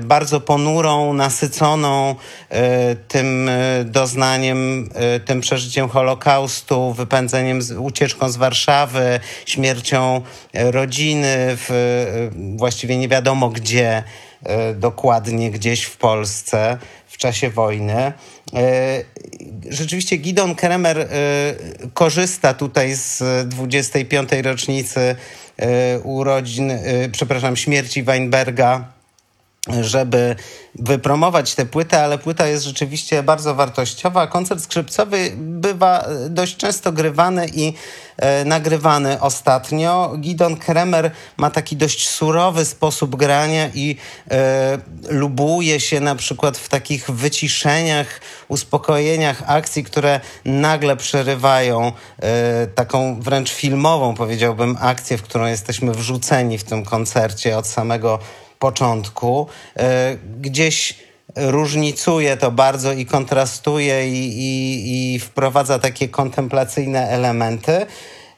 bardzo 0.00 0.40
ponurą, 0.40 1.12
nasyconą 1.12 2.14
tym 3.08 3.50
doznaniem, 3.84 4.90
tym 5.24 5.40
przeżyciem 5.40 5.88
Holokaustu, 5.88 6.92
wypędzeniem, 6.92 7.60
ucieczką 7.78 8.28
z 8.28 8.36
Warszawy, 8.36 9.20
śmiercią 9.46 10.22
rodziny, 10.54 10.97
rodziny, 10.98 11.36
w, 11.38 11.70
właściwie 12.56 12.96
nie 12.96 13.08
wiadomo 13.08 13.48
gdzie, 13.48 14.02
e, 14.42 14.74
dokładnie 14.74 15.50
gdzieś 15.50 15.82
w 15.82 15.96
Polsce 15.96 16.78
w 17.06 17.16
czasie 17.16 17.50
wojny. 17.50 17.92
E, 17.94 18.12
rzeczywiście 19.68 20.16
Gidon 20.16 20.54
Kremer 20.54 20.98
e, 20.98 21.06
korzysta 21.94 22.54
tutaj 22.54 22.94
z 22.94 23.22
25. 23.48 24.30
rocznicy 24.42 25.16
urodzin, 26.04 26.72
przepraszam, 27.12 27.56
śmierci 27.56 28.02
Weinberga 28.02 28.84
żeby 29.80 30.36
wypromować 30.74 31.54
tę 31.54 31.66
płytę, 31.66 32.02
ale 32.04 32.18
płyta 32.18 32.46
jest 32.46 32.64
rzeczywiście 32.64 33.22
bardzo 33.22 33.54
wartościowa. 33.54 34.26
Koncert 34.26 34.62
skrzypcowy 34.62 35.32
bywa 35.36 36.04
dość 36.28 36.56
często 36.56 36.92
grywany 36.92 37.46
i 37.54 37.74
e, 38.16 38.44
nagrywany 38.44 39.20
ostatnio. 39.20 40.14
Gidon 40.20 40.56
Kremer 40.56 41.10
ma 41.36 41.50
taki 41.50 41.76
dość 41.76 42.08
surowy 42.08 42.64
sposób 42.64 43.16
grania 43.16 43.68
i 43.74 43.96
e, 44.30 44.78
lubuje 45.08 45.80
się 45.80 46.00
na 46.00 46.14
przykład 46.14 46.58
w 46.58 46.68
takich 46.68 47.10
wyciszeniach, 47.10 48.20
uspokojeniach 48.48 49.42
akcji, 49.46 49.84
które 49.84 50.20
nagle 50.44 50.96
przerywają 50.96 51.92
e, 52.18 52.66
taką 52.66 53.20
wręcz 53.20 53.50
filmową, 53.50 54.14
powiedziałbym, 54.14 54.76
akcję, 54.80 55.18
w 55.18 55.22
którą 55.22 55.46
jesteśmy 55.46 55.92
wrzuceni 55.92 56.58
w 56.58 56.64
tym 56.64 56.84
koncercie 56.84 57.58
od 57.58 57.66
samego 57.66 58.18
początku. 58.58 59.46
E, 59.76 60.16
gdzieś 60.40 60.94
różnicuje 61.36 62.36
to 62.36 62.50
bardzo 62.50 62.92
i 62.92 63.06
kontrastuje 63.06 64.08
i, 64.08 64.38
i, 64.38 65.14
i 65.14 65.18
wprowadza 65.18 65.78
takie 65.78 66.08
kontemplacyjne 66.08 67.08
elementy. 67.08 67.86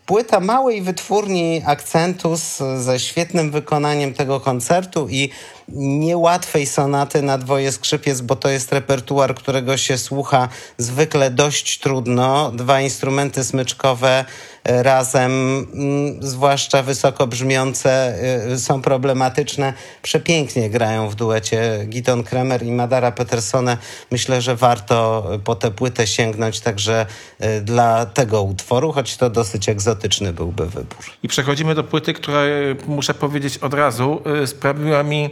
Płyta 0.07 0.41
małej 0.41 0.83
wytwórni 0.83 1.63
Akcentus 1.67 2.59
ze 2.79 3.01
świetnym 3.01 3.51
wykonaniem 3.51 4.15
tego 4.15 4.41
koncertu 4.41 5.09
i 5.09 5.31
niełatwej 5.69 6.67
sonaty 6.67 7.23
na 7.23 7.39
dwoje 7.39 7.73
skrzypiec, 7.73 8.21
bo 8.21 8.37
to 8.37 8.49
jest 8.49 8.73
repertuar, 8.73 9.35
którego 9.35 9.77
się 9.77 9.99
słucha 9.99 10.49
zwykle 10.79 11.31
dość 11.31 11.79
trudno. 11.79 12.53
Dwa 12.53 12.81
instrumenty 12.81 13.45
smyczkowe 13.45 14.25
razem, 14.65 15.33
mm, 15.75 16.23
zwłaszcza 16.23 16.83
wysoko 16.83 17.27
brzmiące, 17.27 18.15
e, 18.53 18.59
są 18.59 18.83
problematyczne. 18.83 19.73
Przepięknie 20.03 20.71
grają 20.71 21.09
w 21.09 21.15
duecie 21.15 21.85
Giton 21.87 22.25
Kremer 22.25 22.63
i 22.63 22.73
Madara 22.73 23.13
Petersone. 23.13 23.77
Myślę, 24.11 24.41
że 24.41 24.57
warto 24.57 25.27
po 25.45 25.55
tę 25.55 25.71
płytę 25.71 26.07
sięgnąć 26.07 26.61
także 26.61 27.07
e, 27.39 27.61
dla 27.61 28.07
tego 28.07 28.43
utworu, 28.43 28.93
choć 28.93 29.17
to 29.17 29.31
dosyć 29.31 29.69
patriotyczny 30.01 30.33
byłby 30.33 30.67
wybór. 30.67 31.05
I 31.23 31.29
przechodzimy 31.29 31.75
do 31.75 31.85
płyty, 31.85 32.13
która, 32.13 32.39
e, 32.39 32.49
muszę 32.87 33.15
powiedzieć 33.15 33.59
od 33.59 33.75
razu, 33.75 34.23
sprawiła 34.47 35.03
mi 35.03 35.31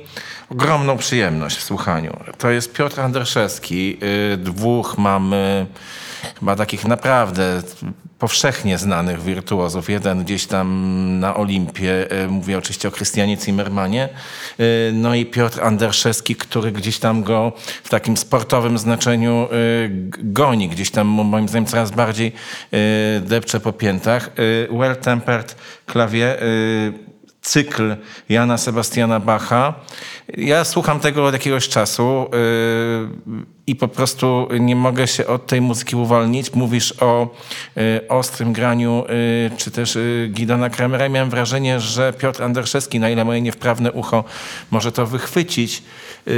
ogromną 0.51 0.99
przyjemność 0.99 1.57
w 1.57 1.63
słuchaniu. 1.63 2.17
To 2.39 2.51
jest 2.51 2.73
Piotr 2.73 3.01
Anderszewski. 3.01 3.99
Dwóch 4.39 4.99
mamy 4.99 5.67
chyba 6.41 6.57
takich 6.57 6.85
naprawdę 6.85 7.63
powszechnie 8.19 8.79
znanych 8.79 9.23
wirtuozów. 9.23 9.91
Jeden 9.91 10.25
gdzieś 10.25 10.47
tam 10.47 11.21
na 11.21 11.37
Olimpie, 11.37 12.13
y, 12.25 12.29
mówię 12.29 12.59
oczywiście 12.59 12.89
o 12.89 12.91
Krystianie 12.91 13.37
Zimmermanie, 13.37 14.09
y, 14.61 14.91
no 14.95 15.15
i 15.15 15.27
Piotr 15.27 15.63
Anderszewski, 15.65 16.37
który 16.37 16.73
gdzieś 16.73 16.99
tam 16.99 17.23
go 17.23 17.53
w 17.85 17.89
takim 17.89 18.17
sportowym 18.17 18.79
znaczeniu 18.79 19.49
g- 19.89 20.23
goni, 20.23 20.69
gdzieś 20.69 20.91
tam 20.91 21.07
moim 21.07 21.49
zdaniem 21.49 21.67
coraz 21.67 21.91
bardziej 21.91 22.33
depcze 23.21 23.61
po 23.61 23.73
piętach. 23.73 24.31
Well-tempered 24.71 25.55
klawie, 25.87 26.37
cykl 27.49 27.97
Jana 28.29 28.59
Sebastiana 28.59 29.21
Bacha. 29.21 29.75
Ja 30.37 30.65
słucham 30.65 31.01
tego 31.01 31.27
od 31.27 31.33
jakiegoś 31.33 31.69
czasu 31.69 32.27
yy, 32.33 33.45
i 33.67 33.77
po 33.77 33.89
prostu 33.89 34.49
nie 34.61 34.77
mogę 34.77 35.07
się 35.07 35.27
od 35.27 35.47
tej 35.47 35.61
muzyki 35.61 35.97
uwolnić. 35.97 36.55
Mówisz 36.55 36.95
o 37.01 37.35
yy, 37.77 38.09
ostrym 38.09 38.53
graniu 38.53 39.05
yy, 39.51 39.57
czy 39.57 39.71
też 39.71 39.99
Gidona 40.29 40.71
Kremera. 40.71 41.07
I 41.07 41.11
miałem 41.11 41.31
wrażenie, 41.31 41.81
że 41.81 42.13
Piotr 42.13 42.43
Anderszewski, 42.43 43.01
na 43.01 43.11
ile 43.11 43.25
moje 43.25 43.41
niewprawne 43.41 43.93
ucho 43.93 44.25
może 44.71 44.93
to 44.93 45.07
wychwycić, 45.07 45.83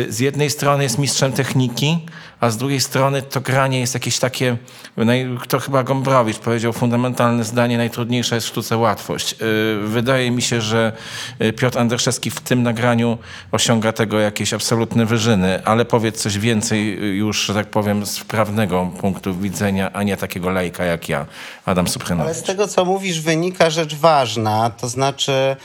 z 0.08 0.20
jednej 0.20 0.50
strony 0.50 0.82
jest 0.82 0.98
mistrzem 0.98 1.32
techniki, 1.32 2.06
a 2.40 2.50
z 2.50 2.56
drugiej 2.56 2.80
strony 2.80 3.22
to 3.22 3.40
granie 3.40 3.80
jest 3.80 3.94
jakieś 3.94 4.18
takie, 4.18 4.56
naj- 4.96 5.46
to 5.46 5.58
chyba 5.60 5.82
Gombrowicz 5.82 6.38
powiedział 6.38 6.72
fundamentalne 6.72 7.44
zdanie, 7.44 7.76
najtrudniejsza 7.78 8.34
jest 8.34 8.46
w 8.46 8.50
sztuce 8.50 8.76
łatwość. 8.76 9.32
Yy, 9.40 9.88
Wydaje 9.88 10.30
mi 10.30 10.42
się, 10.42 10.60
że 10.60 10.92
yy, 11.38 11.52
Piotr 11.52 11.78
Anderszewski 11.78 12.30
w 12.30 12.40
tym 12.40 12.62
nagraniu 12.62 13.18
osiąga 13.52 13.92
tego 13.92 14.18
jakieś 14.18 14.52
absolutne 14.54 15.06
wyżyny, 15.06 15.64
ale 15.64 15.84
powiedz 15.84 16.22
coś 16.22 16.38
więcej 16.38 16.98
już, 17.16 17.46
że 17.46 17.54
tak 17.54 17.66
powiem, 17.66 18.06
z 18.06 18.20
prawnego 18.24 18.90
punktu 19.00 19.34
widzenia, 19.34 19.92
a 19.92 20.02
nie 20.02 20.16
takiego 20.16 20.50
lejka 20.50 20.84
jak 20.84 21.08
ja, 21.08 21.26
Adam 21.66 21.84
Ale 21.86 21.92
Supranowicz. 21.92 22.36
z 22.36 22.42
tego, 22.42 22.68
co 22.68 22.84
mówisz, 22.84 23.20
wynika 23.20 23.70
rzecz 23.70 23.94
ważna, 23.94 24.70
to 24.70 24.88
znaczy 24.88 25.56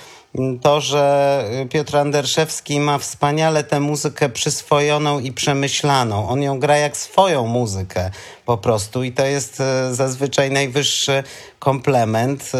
to, 0.61 0.81
że 0.81 1.45
y, 1.63 1.69
Piotr 1.69 1.97
Anderszewski 1.97 2.79
ma 2.79 2.97
wspaniale 2.97 3.63
tę 3.63 3.79
muzykę 3.79 4.29
przyswojoną 4.29 5.19
i 5.19 5.31
przemyślaną. 5.31 6.29
On 6.29 6.41
ją 6.41 6.59
gra 6.59 6.77
jak 6.77 6.97
swoją 6.97 7.47
muzykę 7.47 8.11
po 8.45 8.57
prostu 8.57 9.03
i 9.03 9.11
to 9.11 9.25
jest 9.25 9.61
y, 9.89 9.95
zazwyczaj 9.95 10.51
najwyższy 10.51 11.23
komplement. 11.59 12.51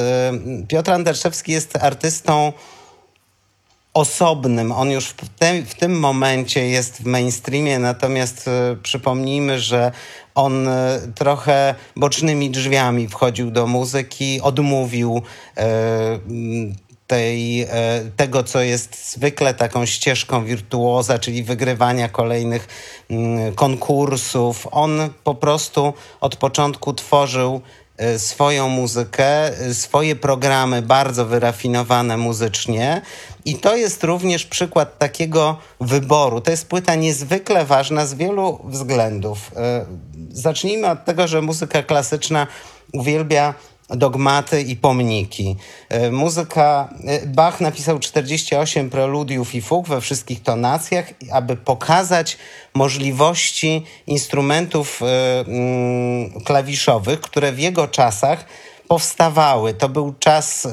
Y, 0.64 0.68
Piotr 0.68 0.92
Anderszewski 0.92 1.52
jest 1.52 1.76
artystą 1.76 2.54
osobnym. 3.96 4.72
On 4.72 4.92
już 4.92 5.06
w, 5.06 5.30
te, 5.40 5.62
w 5.62 5.76
tym 5.76 6.00
momencie 6.00 6.68
jest 6.68 7.02
w 7.02 7.06
mainstreamie, 7.06 7.80
natomiast 7.80 8.48
e, 8.48 8.76
przypomnijmy, 8.84 9.60
że 9.60 9.92
on 10.36 10.68
e, 10.68 11.00
trochę 11.16 11.76
bocznymi 11.96 12.50
drzwiami 12.50 13.08
wchodził 13.08 13.52
do 13.52 13.68
muzyki, 13.68 14.42
odmówił 14.42 15.22
e, 15.58 15.64
m, 16.14 16.76
tej, 17.08 17.62
e, 17.62 17.68
tego, 18.16 18.44
co 18.44 18.62
jest 18.62 19.12
zwykle 19.12 19.54
taką 19.54 19.86
ścieżką 19.86 20.46
wirtuoza, 20.46 21.20
czyli 21.20 21.44
wygrywania 21.44 22.10
kolejnych 22.10 22.68
mm, 23.10 23.56
konkursów. 23.56 24.68
On 24.72 25.10
po 25.24 25.36
prostu 25.36 25.94
od 26.22 26.36
początku 26.36 26.94
tworzył 26.94 27.62
e, 27.98 28.20
swoją 28.20 28.70
muzykę, 28.70 29.48
e, 29.48 29.74
swoje 29.74 30.16
programy 30.16 30.82
bardzo 30.82 31.26
wyrafinowane 31.26 32.18
muzycznie. 32.18 33.02
I 33.46 33.56
to 33.56 33.76
jest 33.76 34.04
również 34.04 34.46
przykład 34.46 34.98
takiego 34.98 35.58
wyboru. 35.82 36.42
To 36.42 36.52
jest 36.52 36.68
płyta 36.68 36.96
niezwykle 36.96 37.66
ważna 37.66 38.06
z 38.06 38.14
wielu 38.14 38.60
względów. 38.64 39.52
Zacznijmy 40.30 40.90
od 40.90 41.06
tego, 41.06 41.28
że 41.28 41.42
muzyka 41.42 41.84
klasyczna 41.84 42.48
uwielbia 42.94 43.54
dogmaty 43.90 44.62
i 44.62 44.76
pomniki. 44.76 45.56
E, 45.90 46.12
Muzyka, 46.12 46.90
e, 47.08 47.28
Bach 47.28 47.62
napisał 47.62 48.00
48 48.00 48.90
preludiów 48.90 49.56
i 49.56 49.62
fug 49.62 49.88
we 49.88 50.02
wszystkich 50.02 50.44
tonacjach, 50.44 51.06
aby 51.32 51.58
pokazać 51.58 52.38
możliwości 52.74 53.84
instrumentów 54.08 55.02
e, 55.02 55.40
mm, 55.40 56.32
klawiszowych, 56.42 57.22
które 57.22 57.52
w 57.52 57.60
jego 57.60 57.88
czasach 57.88 58.46
powstawały. 58.88 59.74
To 59.74 59.90
był 59.90 60.14
czas 60.20 60.68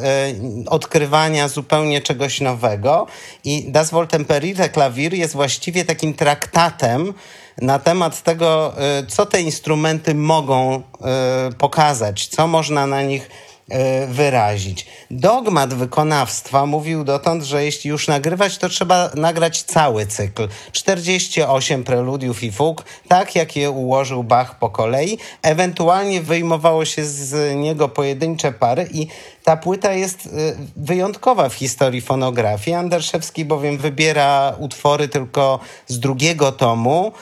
odkrywania 0.67 1.49
zupełnie 1.49 2.01
czegoś 2.01 2.41
nowego 2.41 3.07
i 3.45 3.65
Das 3.69 3.91
Wohltemperierte 3.91 4.69
Klavier 4.69 5.15
jest 5.15 5.35
właściwie 5.35 5.85
takim 5.85 6.15
traktatem 6.15 7.15
na 7.61 7.79
temat 7.79 8.23
tego, 8.23 8.75
e, 8.77 9.07
co 9.07 9.27
te 9.27 9.41
instrumenty 9.41 10.15
mogą 10.15 10.75
e, 10.75 11.53
pokazać, 11.59 12.27
co 12.27 12.47
można 12.47 12.87
na 12.87 13.03
nich 13.03 13.31
e, 13.71 14.07
wyrazić. 14.07 14.87
Dogmat 15.11 15.75
wykonawstwa 15.75 16.67
mówił 16.67 17.05
dotąd, 17.05 17.45
że 17.45 17.65
jeśli 17.65 17.91
już 17.91 18.09
nagrywać, 18.09 18.59
to 18.59 18.69
trzeba 18.69 19.11
nagrać 19.15 19.63
cały 19.63 20.07
cykl. 20.07 20.49
48 20.73 21.85
preludiów 21.85 22.43
i 22.43 22.53
fug, 22.53 22.85
tak 23.09 23.35
jak 23.35 23.57
je 23.57 23.71
ułożył 23.71 24.25
Bach 24.25 24.59
po 24.59 24.71
kolei. 24.71 25.19
Ewentualnie 25.43 26.23
wyjmowało 26.23 26.85
się 26.85 27.05
z 27.05 27.57
niego 27.57 27.89
pojedyncze 27.89 28.53
pary 28.53 28.89
i 28.93 29.07
ta 29.45 29.57
płyta 29.57 29.93
jest 29.93 30.27
y, 30.27 30.31
wyjątkowa 30.77 31.49
w 31.49 31.55
historii 31.55 32.01
fonografii. 32.01 32.77
Anderszewski 32.77 33.45
bowiem 33.45 33.79
wybiera 33.79 34.55
utwory 34.59 35.09
tylko 35.09 35.61
z 35.87 35.99
drugiego 35.99 36.53
tomu 36.53 37.13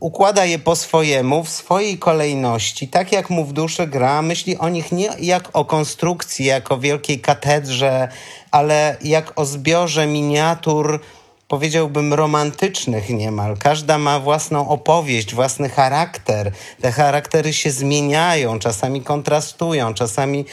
układa 0.00 0.44
je 0.44 0.58
po 0.58 0.76
swojemu, 0.76 1.44
w 1.44 1.48
swojej 1.48 1.98
kolejności, 1.98 2.88
tak 2.88 3.12
jak 3.12 3.30
mu 3.30 3.44
w 3.44 3.52
duszy 3.52 3.86
gra, 3.86 4.22
myśli 4.22 4.58
o 4.58 4.68
nich 4.68 4.92
nie 4.92 5.08
jak 5.20 5.48
o 5.52 5.64
konstrukcji, 5.64 6.44
jak 6.44 6.72
o 6.72 6.78
wielkiej 6.78 7.20
katedrze, 7.20 8.08
ale 8.50 8.96
jak 9.02 9.40
o 9.40 9.44
zbiorze 9.44 10.06
miniatur, 10.06 11.00
powiedziałbym 11.48 12.14
romantycznych 12.14 13.10
niemal. 13.10 13.56
Każda 13.58 13.98
ma 13.98 14.20
własną 14.20 14.68
opowieść, 14.68 15.34
własny 15.34 15.68
charakter. 15.68 16.52
Te 16.80 16.92
charaktery 16.92 17.52
się 17.52 17.70
zmieniają, 17.70 18.58
czasami 18.58 19.02
kontrastują, 19.02 19.94
czasami 19.94 20.44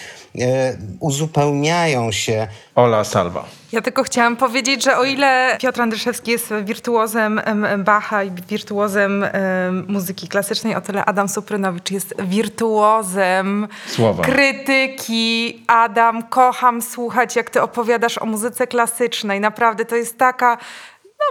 uzupełniają 1.00 2.12
się. 2.12 2.48
Ola 2.76 3.04
Salva. 3.04 3.46
Ja 3.72 3.82
tylko 3.82 4.04
chciałam 4.04 4.36
powiedzieć, 4.36 4.84
że 4.84 4.98
o 4.98 5.04
ile 5.04 5.58
Piotr 5.62 5.82
Andryszewski 5.82 6.32
jest 6.32 6.54
wirtuozem 6.64 7.42
em, 7.46 7.84
Bacha 7.84 8.24
i 8.24 8.32
wirtuozem 8.50 9.24
em, 9.24 9.86
muzyki 9.88 10.28
klasycznej, 10.28 10.76
o 10.76 10.82
tyle 10.82 11.06
Adam 11.06 11.30
Suprynowicz 11.30 11.92
jest 11.92 12.14
wirtuozem 12.22 13.68
Słowa. 13.88 14.24
krytyki. 14.24 15.64
Adam, 15.68 16.24
kocham 16.24 16.82
słuchać, 16.82 17.36
jak 17.36 17.50
ty 17.50 17.62
opowiadasz 17.62 18.18
o 18.18 18.26
muzyce 18.26 18.68
klasycznej. 18.68 19.40
Naprawdę 19.40 19.86
to 19.86 19.96
jest 19.96 20.18
taka... 20.18 20.58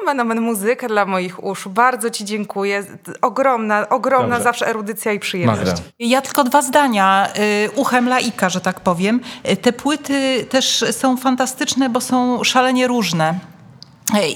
No, 0.00 0.06
menomen 0.06 0.40
muzyka 0.40 0.88
dla 0.88 1.06
moich 1.06 1.44
uszu. 1.44 1.70
Bardzo 1.70 2.10
ci 2.10 2.24
dziękuję. 2.24 2.84
Ogromna, 3.22 3.88
ogromna 3.88 4.28
Dobrze. 4.28 4.42
zawsze 4.44 4.68
erudycja 4.68 5.12
i 5.12 5.18
przyjemność. 5.18 5.60
Magda. 5.60 5.82
Ja 5.98 6.20
tylko 6.20 6.44
dwa 6.44 6.62
zdania, 6.62 7.28
y, 7.66 7.70
uchem 7.74 8.08
laika, 8.08 8.48
że 8.48 8.60
tak 8.60 8.80
powiem. 8.80 9.20
Y, 9.50 9.56
Te 9.56 9.72
płyty 9.72 10.46
też 10.50 10.84
są 10.90 11.16
fantastyczne, 11.16 11.88
bo 11.88 12.00
są 12.00 12.44
szalenie 12.44 12.86
różne. 12.86 13.34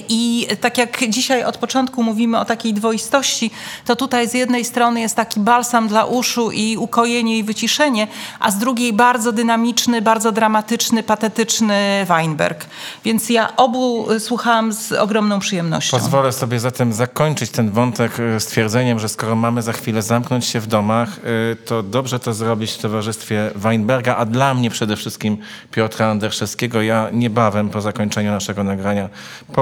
I 0.09 0.47
tak 0.61 0.77
jak 0.77 1.09
dzisiaj 1.09 1.43
od 1.43 1.57
początku 1.57 2.03
mówimy 2.03 2.39
o 2.39 2.45
takiej 2.45 2.73
dwoistości, 2.73 3.51
to 3.85 3.95
tutaj 3.95 4.29
z 4.29 4.33
jednej 4.33 4.65
strony 4.65 5.01
jest 5.01 5.15
taki 5.15 5.39
balsam 5.39 5.87
dla 5.87 6.05
uszu 6.05 6.51
i 6.51 6.77
ukojenie 6.77 7.37
i 7.37 7.43
wyciszenie, 7.43 8.07
a 8.39 8.51
z 8.51 8.57
drugiej 8.57 8.93
bardzo 8.93 9.31
dynamiczny, 9.31 10.01
bardzo 10.01 10.31
dramatyczny, 10.31 11.03
patetyczny 11.03 12.05
Weinberg. 12.07 12.65
Więc 13.05 13.29
ja 13.29 13.55
obu 13.55 14.11
y, 14.11 14.19
słuchałam 14.19 14.73
z 14.73 14.91
ogromną 14.91 15.39
przyjemnością. 15.39 15.97
Pozwolę 15.97 16.31
sobie 16.31 16.59
zatem 16.59 16.93
zakończyć 16.93 17.51
ten 17.51 17.71
wątek 17.71 18.19
y, 18.19 18.39
stwierdzeniem, 18.39 18.99
że 18.99 19.09
skoro 19.09 19.35
mamy 19.35 19.61
za 19.61 19.73
chwilę 19.73 20.01
zamknąć 20.01 20.45
się 20.45 20.59
w 20.59 20.67
domach, 20.67 21.09
y, 21.53 21.55
to 21.55 21.83
dobrze 21.83 22.19
to 22.19 22.33
zrobić 22.33 22.71
w 22.71 22.77
towarzystwie 22.77 23.51
Weinberga, 23.55 24.15
a 24.15 24.25
dla 24.25 24.53
mnie 24.53 24.69
przede 24.69 24.95
wszystkim 24.95 25.37
Piotra 25.71 26.07
Anderszewskiego. 26.07 26.81
Ja 26.81 27.09
niebawem 27.13 27.69
po 27.69 27.81
zakończeniu 27.81 28.31
naszego 28.31 28.63
nagrania 28.63 29.09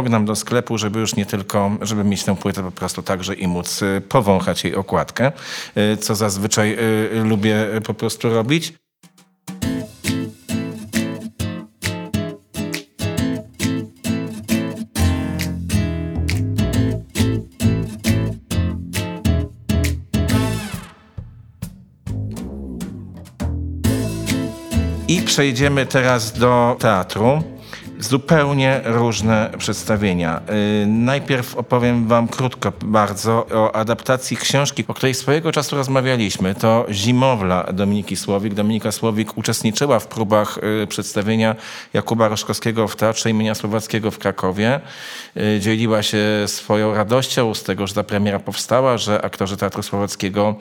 pognam 0.01 0.25
do 0.25 0.35
sklepu, 0.35 0.77
żeby 0.77 0.99
już 0.99 1.15
nie 1.15 1.25
tylko, 1.25 1.71
żeby 1.81 2.03
mieć 2.03 2.23
tę 2.23 2.35
płytę 2.35 2.63
po 2.63 2.71
prostu 2.71 3.03
także 3.03 3.33
i 3.33 3.47
móc 3.47 3.81
y, 3.81 4.01
powąchać 4.09 4.63
jej 4.63 4.75
okładkę, 4.75 5.31
y, 5.77 5.97
co 5.97 6.15
zazwyczaj 6.15 6.77
y, 7.13 7.23
lubię 7.23 7.55
po 7.85 7.93
prostu 7.93 8.29
robić. 8.29 8.73
I 25.07 25.21
przejdziemy 25.21 25.85
teraz 25.85 26.31
do 26.31 26.77
teatru. 26.79 27.60
Zupełnie 28.01 28.81
różne 28.85 29.49
przedstawienia. 29.57 30.41
Yy, 30.81 30.87
najpierw 30.87 31.55
opowiem 31.55 32.07
Wam 32.07 32.27
krótko 32.27 32.73
bardzo 32.81 33.47
o 33.53 33.75
adaptacji 33.75 34.37
książki, 34.37 34.83
o 34.87 34.93
której 34.93 35.13
swojego 35.13 35.51
czasu 35.51 35.75
rozmawialiśmy. 35.75 36.55
To 36.55 36.85
Zimowla 36.89 37.63
Dominiki 37.73 38.15
Słowik. 38.15 38.53
Dominika 38.53 38.91
Słowik 38.91 39.37
uczestniczyła 39.37 39.99
w 39.99 40.07
próbach 40.07 40.59
yy, 40.79 40.87
przedstawienia 40.87 41.55
Jakuba 41.93 42.27
Roszkowskiego 42.27 42.87
w 42.87 42.95
Teatrze 42.95 43.29
imienia 43.29 43.55
Słowackiego 43.55 44.11
w 44.11 44.17
Krakowie. 44.17 44.79
Yy, 45.35 45.59
dzieliła 45.59 46.03
się 46.03 46.17
swoją 46.45 46.93
radością 46.93 47.53
z 47.53 47.63
tego, 47.63 47.87
że 47.87 47.93
ta 47.93 48.03
premiera 48.03 48.39
powstała, 48.39 48.97
że 48.97 49.21
aktorzy 49.21 49.57
Teatru 49.57 49.83
Słowackiego 49.83 50.55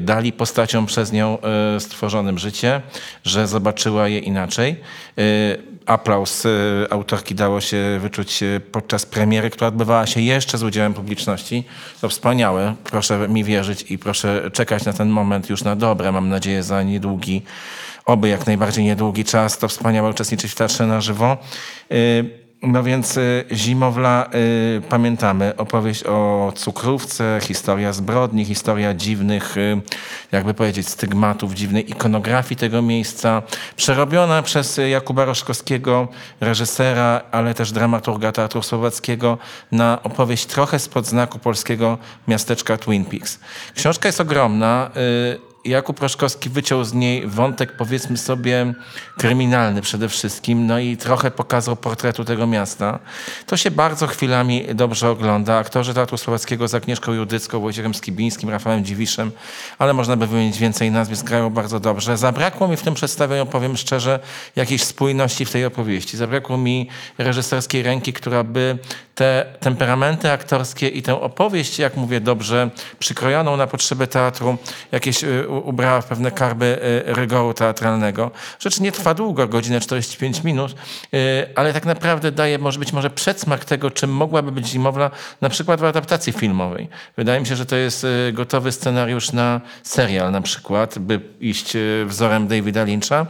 dali 0.00 0.32
postaciom 0.32 0.86
przez 0.86 1.12
nią 1.12 1.38
stworzonym 1.78 2.38
życie, 2.38 2.82
że 3.24 3.46
zobaczyła 3.46 4.08
je 4.08 4.18
inaczej. 4.18 4.76
Aplauz 5.86 6.44
y, 6.44 6.86
autorki 6.90 7.34
dało 7.34 7.60
się 7.60 7.98
wyczuć 8.02 8.42
y, 8.42 8.60
podczas 8.72 9.06
premiery, 9.06 9.50
która 9.50 9.68
odbywała 9.68 10.06
się 10.06 10.20
jeszcze 10.20 10.58
z 10.58 10.62
udziałem 10.62 10.94
publiczności. 10.94 11.64
To 12.00 12.08
wspaniałe. 12.08 12.74
Proszę 12.84 13.28
mi 13.28 13.44
wierzyć 13.44 13.90
i 13.90 13.98
proszę 13.98 14.50
czekać 14.52 14.84
na 14.84 14.92
ten 14.92 15.08
moment 15.08 15.50
już 15.50 15.64
na 15.64 15.76
dobre. 15.76 16.12
Mam 16.12 16.28
nadzieję 16.28 16.62
za 16.62 16.82
niedługi, 16.82 17.42
oby 18.04 18.28
jak 18.28 18.46
najbardziej 18.46 18.84
niedługi 18.84 19.24
czas. 19.24 19.58
To 19.58 19.68
wspaniałe 19.68 20.10
uczestniczyć 20.10 20.52
w 20.52 20.54
teatrze 20.54 20.86
na 20.86 21.00
żywo. 21.00 21.36
No 22.66 22.82
więc 22.82 23.16
y, 23.16 23.44
Zimowla, 23.52 24.30
y, 24.34 24.82
pamiętamy, 24.88 25.56
opowieść 25.56 26.04
o 26.04 26.52
cukrówce, 26.56 27.38
historia 27.42 27.92
zbrodni, 27.92 28.44
historia 28.44 28.94
dziwnych, 28.94 29.56
y, 29.56 29.80
jakby 30.32 30.54
powiedzieć, 30.54 30.88
stygmatów, 30.88 31.54
dziwnej 31.54 31.90
ikonografii 31.90 32.56
tego 32.56 32.82
miejsca, 32.82 33.42
przerobiona 33.76 34.42
przez 34.42 34.80
Jakuba 34.90 35.24
Roszkowskiego, 35.24 36.08
reżysera, 36.40 37.20
ale 37.30 37.54
też 37.54 37.72
dramaturga 37.72 38.32
Teatru 38.32 38.62
Słowackiego, 38.62 39.38
na 39.72 40.02
opowieść 40.02 40.46
trochę 40.46 40.78
spod 40.78 41.06
znaku 41.06 41.38
polskiego 41.38 41.98
miasteczka 42.28 42.76
Twin 42.76 43.04
Peaks. 43.04 43.38
Książka 43.74 44.08
jest 44.08 44.20
ogromna. 44.20 44.90
Jakub 45.64 46.00
Roszkowski 46.00 46.48
wyciął 46.48 46.84
z 46.84 46.92
niej 46.92 47.26
wątek, 47.26 47.76
powiedzmy 47.76 48.16
sobie, 48.16 48.74
kryminalny 49.18 49.82
przede 49.82 50.08
wszystkim, 50.08 50.66
no 50.66 50.78
i 50.78 50.96
trochę 50.96 51.30
pokazał 51.30 51.76
portretu 51.76 52.24
tego 52.24 52.46
miasta. 52.46 52.98
To 53.46 53.56
się 53.56 53.70
bardzo 53.70 54.06
chwilami 54.06 54.64
dobrze 54.74 55.10
ogląda. 55.10 55.58
Aktorzy 55.58 55.94
Teatru 55.94 56.16
Słowackiego 56.16 56.68
z 56.68 56.74
Agnieszką 56.74 57.12
Judycką, 57.12 57.60
Wojciechem 57.60 57.94
Skibińskim, 57.94 58.50
Rafałem 58.50 58.84
Dziwiszem, 58.84 59.30
ale 59.78 59.94
można 59.94 60.16
by 60.16 60.26
wymienić 60.26 60.58
więcej 60.58 60.90
nazwisk, 60.90 61.26
grają 61.26 61.50
bardzo 61.50 61.80
dobrze. 61.80 62.16
Zabrakło 62.16 62.68
mi 62.68 62.76
w 62.76 62.82
tym 62.82 62.94
przedstawieniu, 62.94 63.46
powiem 63.46 63.76
szczerze, 63.76 64.20
jakiejś 64.56 64.84
spójności 64.84 65.44
w 65.44 65.50
tej 65.50 65.64
opowieści. 65.64 66.16
Zabrakło 66.16 66.58
mi 66.58 66.88
reżyserskiej 67.18 67.82
ręki, 67.82 68.12
która 68.12 68.44
by 68.44 68.78
te 69.14 69.46
temperamenty 69.60 70.30
aktorskie 70.30 70.88
i 70.88 71.02
tę 71.02 71.20
opowieść, 71.20 71.78
jak 71.78 71.96
mówię 71.96 72.20
dobrze, 72.20 72.70
przykrojoną 72.98 73.56
na 73.56 73.66
potrzeby 73.66 74.06
teatru, 74.06 74.56
jakieś 74.92 75.24
y, 75.24 75.46
ubrała 75.58 76.00
w 76.00 76.06
pewne 76.06 76.30
karby 76.30 76.78
y, 77.08 77.14
rygoru 77.14 77.54
teatralnego. 77.54 78.30
Rzecz 78.58 78.80
nie 78.80 78.92
trwa 78.92 79.14
długo, 79.14 79.48
godzinę 79.48 79.80
45 79.80 80.44
minut, 80.44 80.74
y, 81.14 81.16
ale 81.54 81.72
tak 81.72 81.84
naprawdę 81.84 82.32
daje 82.32 82.58
może 82.58 82.78
być 82.78 82.92
może 82.92 83.10
przedsmak 83.10 83.64
tego, 83.64 83.90
czym 83.90 84.10
mogłaby 84.10 84.52
być 84.52 84.66
Zimowla 84.66 85.10
na 85.40 85.48
przykład 85.48 85.80
w 85.80 85.84
adaptacji 85.84 86.32
filmowej. 86.32 86.88
Wydaje 87.16 87.40
mi 87.40 87.46
się, 87.46 87.56
że 87.56 87.66
to 87.66 87.76
jest 87.76 88.04
y, 88.04 88.32
gotowy 88.32 88.72
scenariusz 88.72 89.32
na 89.32 89.60
serial 89.82 90.32
na 90.32 90.40
przykład, 90.40 90.98
by 90.98 91.20
iść 91.40 91.76
wzorem 92.06 92.48
Davida 92.48 92.84
Lyncha. 92.84 93.26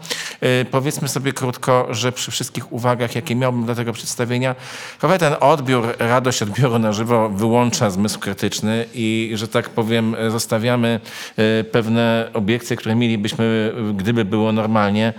Powiedzmy 0.70 1.08
sobie 1.08 1.32
krótko, 1.32 1.87
że 1.90 2.12
przy 2.12 2.30
wszystkich 2.30 2.72
uwagach, 2.72 3.14
jakie 3.14 3.34
miałbym 3.34 3.66
do 3.66 3.74
tego 3.74 3.92
przedstawienia, 3.92 4.54
trochę 5.00 5.18
ten 5.18 5.34
odbiór, 5.40 5.94
radość 5.98 6.42
odbioru 6.42 6.78
na 6.78 6.92
żywo 6.92 7.28
wyłącza 7.28 7.90
zmysł 7.90 8.18
krytyczny 8.18 8.87
i, 8.94 9.30
że 9.34 9.48
tak 9.48 9.70
powiem, 9.70 10.16
zostawiamy 10.28 11.00
y, 11.38 11.64
obiekcje, 12.35 12.77
które 12.77 12.94
mielibyśmy, 12.94 13.72
gdyby 13.94 14.24
było 14.24 14.53
normalnie, 14.53 15.12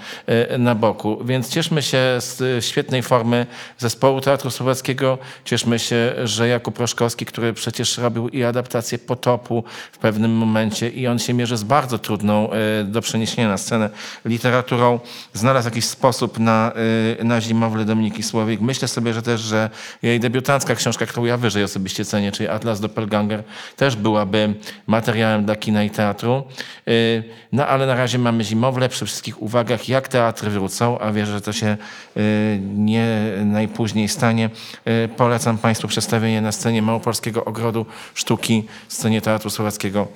y, 0.54 0.58
na 0.58 0.76
boku. 0.76 1.18
Więc 1.26 1.50
cieszmy 1.50 1.82
się 1.82 1.98
z 2.20 2.66
świetnej 2.66 3.04
formy 3.04 3.46
zespołu 3.78 4.22
Teatru 4.22 4.50
Słowackiego. 4.50 5.18
Cieszmy 5.46 5.80
się, 5.80 6.14
że 6.24 6.48
Jakub 6.48 6.80
Roszkowski, 6.80 7.26
który 7.26 7.54
przecież 7.54 7.98
robił 7.98 8.30
i 8.30 8.44
adaptację 8.44 8.98
Potopu 8.98 9.64
w 9.92 9.98
pewnym 9.98 10.32
momencie 10.32 10.90
i 10.90 11.08
on 11.08 11.20
się 11.20 11.34
mierzy 11.34 11.58
z 11.58 11.64
bardzo 11.64 12.00
trudną 12.00 12.50
y, 12.54 12.84
do 12.84 13.02
przeniesienia 13.02 13.48
na 13.48 13.58
scenę 13.58 13.90
literaturą, 14.26 15.00
znalazł 15.34 15.68
jakiś 15.68 15.86
sposób 15.86 16.40
na, 16.40 16.72
y, 17.20 17.24
na 17.24 17.42
zimowle 17.42 17.86
Dominiki 17.86 18.24
Słowik. 18.24 18.62
Myślę 18.62 18.88
sobie, 18.88 19.14
że 19.14 19.22
też, 19.22 19.42
że 19.42 19.70
jej 20.02 20.20
debiutancka 20.20 20.76
książka, 20.76 21.06
którą 21.06 21.26
ja 21.26 21.38
wyżej 21.38 21.64
osobiście 21.64 22.06
cenię, 22.06 22.32
czyli 22.32 22.50
Atlas 22.50 22.80
Doppelganger, 22.80 23.44
też 23.76 23.96
byłaby 23.96 24.54
materiałem 24.88 25.46
dla 25.46 25.56
kina 25.56 25.84
i 25.84 25.90
teatru. 25.90 26.44
Y, 26.90 27.24
No 27.52 27.68
ale 27.68 27.86
na 27.86 27.96
razie 27.96 28.18
mamy 28.18 28.44
zimowle 28.44 28.90
przy 28.90 29.06
wszystkich 29.06 29.42
uwagach, 29.42 29.90
jak 29.90 30.08
teatry 30.08 30.50
wrócą, 30.50 31.00
a 31.00 31.12
wierzę, 31.12 31.32
że 31.32 31.42
to 31.42 31.54
się 31.54 31.78
y, 32.18 32.60
nie 32.76 33.08
najpóźniej 33.46 34.08
stanie. 34.08 34.50
Y, 34.88 35.10
Polecam 35.18 35.58
Państwu 35.58 35.88
przedstawienie 35.88 36.42
na 36.42 36.52
scenie 36.52 36.82
Małopolskiego 36.82 37.46
Ogrodu 37.46 37.86
Sztuki, 38.14 38.64
scenie 38.88 39.22
Teatru 39.22 39.50
Słowackiego 39.50 40.08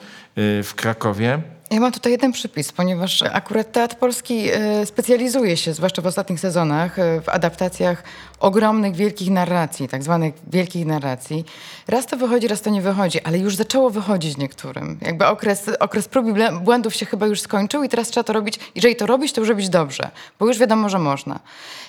w 0.64 0.72
Krakowie. 0.76 1.42
Ja 1.72 1.80
mam 1.80 1.92
tutaj 1.92 2.12
jeden 2.12 2.32
przypis, 2.32 2.72
ponieważ 2.72 3.22
akurat 3.22 3.72
Teatr 3.72 3.96
Polski 3.96 4.50
e, 4.52 4.86
specjalizuje 4.86 5.58
się, 5.58 5.74
zwłaszcza 5.74 6.02
w 6.02 6.06
ostatnich 6.06 6.40
sezonach, 6.40 7.00
e, 7.00 7.22
w 7.22 7.30
adaptacjach 7.30 8.04
ogromnych, 8.40 8.96
wielkich 8.96 9.30
narracji, 9.30 9.88
tak 9.88 10.04
zwanych 10.04 10.34
wielkich 10.48 10.86
narracji. 10.86 11.46
Raz 11.88 12.06
to 12.06 12.18
wychodzi, 12.18 12.48
raz 12.48 12.62
to 12.62 12.70
nie 12.70 12.82
wychodzi, 12.82 13.22
ale 13.22 13.38
już 13.38 13.56
zaczęło 13.56 13.90
wychodzić 13.90 14.38
niektórym. 14.38 15.00
Jakby 15.02 15.28
okres, 15.28 15.70
okres 15.80 16.08
prób 16.08 16.28
i 16.28 16.34
błędów 16.62 16.96
się 16.96 17.06
chyba 17.06 17.28
już 17.28 17.42
skończył 17.42 17.84
i 17.84 17.90
teraz 17.90 18.08
trzeba 18.08 18.24
to 18.24 18.34
robić. 18.34 18.60
Jeżeli 18.76 18.96
to 18.96 19.06
robić, 19.06 19.34
to 19.34 19.42
już 19.42 19.50
robić 19.50 19.70
dobrze, 19.70 20.12
bo 20.40 20.48
już 20.48 20.58
wiadomo, 20.58 20.90
że 20.90 21.00
można. 21.00 21.40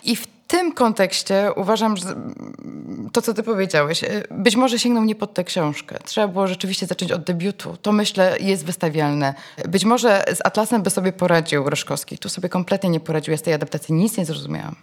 I 0.02 0.16
w 0.16 0.26
tym 0.50 0.72
kontekście 0.72 1.50
uważam, 1.56 1.96
że 1.96 2.06
to, 3.12 3.22
co 3.22 3.34
ty 3.34 3.42
powiedziałeś, 3.42 4.04
y, 4.04 4.24
być 4.30 4.56
może 4.56 4.78
sięgnął 4.78 5.04
nie 5.04 5.14
pod 5.14 5.34
tę 5.34 5.44
książkę. 5.44 5.98
Trzeba 6.04 6.28
było 6.28 6.46
rzeczywiście 6.46 6.86
zacząć 6.86 7.12
od 7.12 7.24
debiutu. 7.24 7.76
To 7.82 7.92
myślę 7.92 8.36
jest 8.40 8.64
wystawialne. 8.64 9.34
Być 9.68 9.84
może 9.84 10.24
z 10.34 10.46
Atlasem 10.46 10.82
by 10.82 10.90
sobie 10.90 11.12
poradził 11.12 11.70
Roszkowski. 11.70 12.18
Tu 12.18 12.28
sobie 12.28 12.48
kompletnie 12.48 12.90
nie 12.90 13.00
poradził. 13.00 13.32
Ja 13.32 13.38
z 13.38 13.42
tej 13.42 13.54
adaptacji 13.54 13.94
nic 13.94 14.16
nie 14.16 14.24
zrozumiałam. 14.24 14.76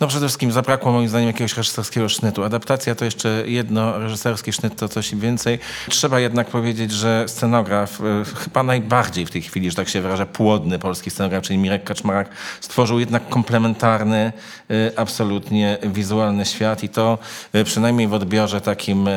No 0.00 0.06
przede 0.06 0.26
wszystkim 0.26 0.52
zabrakło 0.52 0.92
moim 0.92 1.08
zdaniem 1.08 1.26
jakiegoś 1.26 1.56
reżyserskiego 1.56 2.08
sznytu. 2.08 2.44
Adaptacja 2.44 2.94
to 2.94 3.04
jeszcze 3.04 3.42
jedno, 3.46 3.98
reżyserski 3.98 4.52
sznyt 4.52 4.76
to 4.76 4.88
coś 4.88 5.14
więcej. 5.14 5.58
Trzeba 5.88 6.20
jednak 6.20 6.50
powiedzieć, 6.50 6.92
że 6.92 7.24
scenograf, 7.28 8.00
e, 8.00 8.24
chyba 8.44 8.62
najbardziej 8.62 9.26
w 9.26 9.30
tej 9.30 9.42
chwili, 9.42 9.70
że 9.70 9.76
tak 9.76 9.88
się 9.88 10.00
wyraża, 10.00 10.26
płodny 10.26 10.78
polski 10.78 11.10
scenograf, 11.10 11.44
czyli 11.44 11.58
Mirek 11.58 11.84
Kaczmarak, 11.84 12.28
stworzył 12.60 13.00
jednak 13.00 13.28
komplementarny, 13.28 14.32
e, 14.70 14.98
absolutnie 14.98 15.78
wizualny 15.82 16.44
świat 16.44 16.84
i 16.84 16.88
to 16.88 17.18
e, 17.52 17.64
przynajmniej 17.64 18.08
w 18.08 18.14
odbiorze 18.14 18.60
takim 18.60 19.08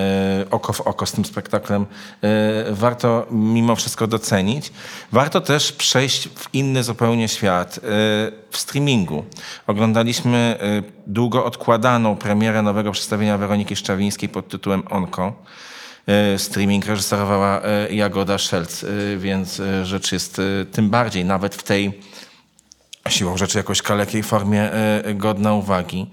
oko 0.51 0.73
w 0.73 0.81
oko 0.81 1.05
z 1.05 1.11
tym 1.11 1.25
spektaklem 1.25 1.85
warto 2.71 3.27
mimo 3.31 3.75
wszystko 3.75 4.07
docenić. 4.07 4.71
Warto 5.11 5.41
też 5.41 5.71
przejść 5.71 6.27
w 6.27 6.53
inny 6.53 6.83
zupełnie 6.83 7.27
świat. 7.27 7.79
W 8.51 8.57
streamingu 8.57 9.25
oglądaliśmy 9.67 10.37
e, 10.37 10.83
długo 11.07 11.45
odkładaną 11.45 12.15
premierę 12.15 12.61
nowego 12.61 12.91
przedstawienia 12.91 13.37
Weroniki 13.37 13.75
Szczawińskiej 13.75 14.29
pod 14.29 14.47
tytułem 14.47 14.83
Onko. 14.89 15.43
E, 16.07 16.39
Streaming 16.39 16.85
reżyserowała 16.85 17.61
e, 17.61 17.93
Jagoda 17.93 18.37
Szelc, 18.37 18.85
więc 19.17 19.61
rzecz 19.83 20.11
jest 20.11 20.41
tym 20.71 20.89
bardziej 20.89 21.25
nawet 21.25 21.55
w 21.55 21.63
tej 21.63 21.99
siłą 23.09 23.37
rzeczy 23.37 23.57
jakoś 23.57 23.81
kalekiej 23.81 24.23
formie 24.23 24.69
godna 25.15 25.53
uwagi. 25.53 26.09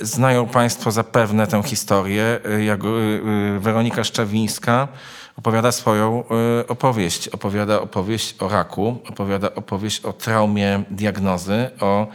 Znają 0.00 0.46
Państwo 0.46 0.90
zapewne 0.90 1.46
tę 1.46 1.62
historię. 1.62 2.40
Jak 2.66 2.80
Weronika 3.58 4.04
Szczawińska 4.04 4.88
opowiada 5.38 5.72
swoją 5.72 6.24
e, 6.60 6.66
opowieść. 6.66 7.28
Opowiada 7.28 7.80
opowieść 7.80 8.34
o 8.38 8.48
raku, 8.48 8.98
opowiada 9.08 9.54
opowieść 9.54 10.04
o 10.04 10.12
traumie 10.12 10.82
diagnozy, 10.90 11.70
o 11.80 12.06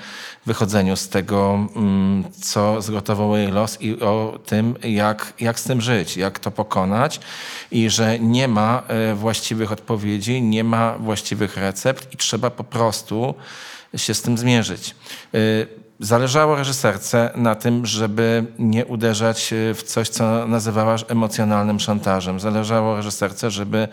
wychodzeniu 0.45 0.95
z 0.95 1.09
tego, 1.09 1.67
mm, 1.75 2.23
co 2.41 2.81
zgotował 2.81 3.38
jej 3.38 3.51
los 3.51 3.81
i 3.81 3.99
o 3.99 4.39
tym, 4.45 4.75
jak, 4.83 5.33
jak 5.39 5.59
z 5.59 5.63
tym 5.63 5.81
żyć, 5.81 6.17
jak 6.17 6.39
to 6.39 6.51
pokonać 6.51 7.19
i 7.71 7.89
że 7.89 8.19
nie 8.19 8.47
ma 8.47 8.83
e, 8.88 9.15
właściwych 9.15 9.71
odpowiedzi, 9.71 10.41
nie 10.41 10.63
ma 10.63 10.97
właściwych 10.97 11.57
recept 11.57 12.13
i 12.13 12.17
trzeba 12.17 12.49
po 12.49 12.63
prostu 12.63 13.36
się 13.97 14.13
z 14.13 14.21
tym 14.21 14.38
zmierzyć. 14.38 14.95
Zależało 16.04 16.56
reżyserce 16.56 17.32
na 17.36 17.56
tym, 17.56 17.86
żeby 17.86 18.45
nie 18.60 18.86
uderzać 18.86 19.54
e, 19.54 19.74
w 19.74 19.84
coś, 19.84 20.10
co 20.10 20.47
nazywałaś 20.47 21.06
emocjonalnym 21.08 21.80
szantażem. 21.80 22.39
Zależało 22.39 22.95
reżyserce, 22.95 23.51
żeby 23.51 23.88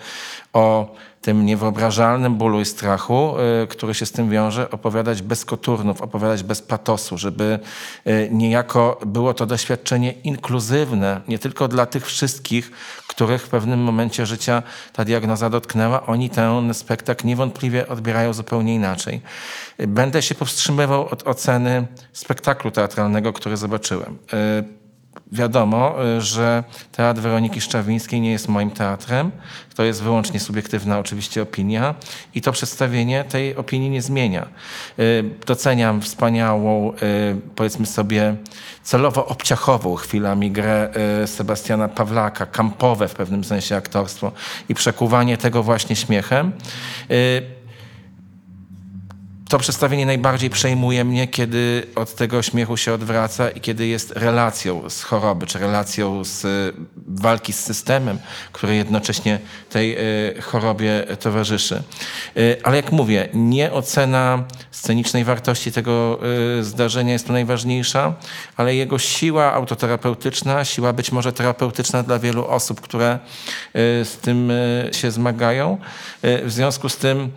o 0.53 0.95
tym 1.31 1.47
niewyobrażalnym 1.47 2.35
bólu 2.35 2.61
i 2.61 2.64
strachu, 2.64 3.35
y, 3.62 3.66
który 3.66 3.95
się 3.95 4.07
z 4.07 4.12
tym 4.12 4.31
wiąże, 4.31 4.70
opowiadać 4.70 5.22
bez 5.22 5.45
koturnów, 5.45 6.03
opowiadać 6.03 6.43
bez 6.43 6.62
patosu, 6.62 7.18
żeby 7.18 7.59
y, 8.07 8.28
niejako 8.33 9.01
było 9.07 9.35
to 9.35 9.47
doświadczenie 9.47 10.12
inkluzywne, 10.12 11.20
nie 11.28 11.39
tylko 11.39 11.68
dla 11.68 11.87
tych 11.87 12.07
wszystkich, 12.07 12.70
których 13.07 13.43
w 13.43 13.49
pewnym 13.49 13.81
momencie 13.81 14.26
życia 14.26 14.62
ta 14.93 15.05
diagnoza 15.05 15.51
dotknęła. 15.51 16.07
Oni 16.07 16.31
ten 16.31 16.74
spektakl 16.74 17.26
niewątpliwie 17.26 17.89
odbierają 17.89 18.33
zupełnie 18.33 18.74
inaczej. 18.74 19.20
Y, 19.81 19.87
Będę 19.87 20.22
się 20.22 20.35
powstrzymywał 20.35 21.09
od 21.09 21.26
oceny 21.26 21.87
spektaklu 22.12 22.70
teatralnego, 22.70 23.33
który 23.33 23.57
zobaczyłem. 23.57 24.18
Wiadomo, 25.33 26.05
y, 26.16 26.20
że 26.20 26.64
teatr 26.93 27.20
Weroniki 27.20 27.61
Szczawińskiej 27.61 28.20
nie 28.20 28.33
jest 28.33 28.49
moim 28.49 28.70
teatrem. 28.70 29.31
To 29.74 29.85
jest 29.85 30.03
wyłącznie 30.03 30.41
subiektywna 30.41 30.99
oczywiście 30.99 31.43
opinia 31.43 31.95
i 32.35 32.41
to 32.41 32.53
przedstawienie 32.53 33.24
tej 33.24 33.57
opinii 33.57 33.91
nie 33.91 34.03
zmienia. 34.03 34.49
Y, 34.99 35.24
Doceniam 35.47 36.01
wspaniałą, 36.01 36.93
y, 36.93 36.97
powiedzmy 37.57 37.87
sobie, 37.87 38.37
celowo 38.83 39.26
obciachową 39.26 39.95
chwilami 39.95 40.51
grę 40.51 40.91
Sebastiana 41.26 41.89
Pawlaka, 41.89 42.47
kampowe 42.47 43.09
w 43.09 43.14
pewnym 43.14 43.45
sensie 43.45 43.76
aktorstwo 43.76 44.33
i 44.68 44.74
przekuwanie 44.74 45.37
tego 45.37 45.62
właśnie 45.62 45.97
śmiechem. 45.97 46.53
To 49.51 49.59
przedstawienie 49.59 50.07
najbardziej 50.07 50.51
przejmuje 50.51 51.05
mnie, 51.05 51.29
kiedy 51.29 51.87
od 51.95 52.15
tego 52.15 52.43
śmiechu 52.43 52.77
się 52.77 52.93
odwraca 52.93 53.51
i 53.51 53.61
kiedy 53.61 53.87
jest 53.87 54.11
relacją 54.11 54.91
z 54.91 55.03
choroby, 55.03 55.47
czy 55.47 55.59
relacją 55.59 56.25
z 56.25 56.45
y, 56.45 56.73
walki 57.07 57.53
z 57.53 57.61
systemem, 57.61 58.19
który 58.53 58.75
jednocześnie 58.75 59.39
tej 59.71 59.97
y, 60.39 60.43
chorobie 60.43 61.07
towarzyszy. 61.21 61.83
Y, 62.37 62.57
Ale 62.63 62.77
jak 62.77 62.93
mówię, 62.93 63.29
nie 63.35 63.73
ocena 63.73 64.45
scenicznej 64.71 65.25
wartości 65.25 65.73
tego 65.73 66.21
zdarzenia 66.61 67.13
jest 67.13 67.27
tu 67.27 67.33
najważniejsza, 67.33 68.15
ale 68.57 68.75
jego 68.75 68.99
siła 68.99 69.53
autoterapeutyczna, 69.53 70.65
siła 70.65 70.93
być 70.93 71.13
może 71.13 71.33
terapeutyczna 71.33 72.03
dla 72.03 72.19
wielu 72.19 72.47
osób, 72.47 72.81
które 72.81 73.19
z 74.05 74.17
tym 74.21 74.53
się 74.93 75.11
zmagają. 75.11 75.79
W 76.23 76.51
związku 76.53 76.89
z 76.89 76.97
tym 76.97 77.33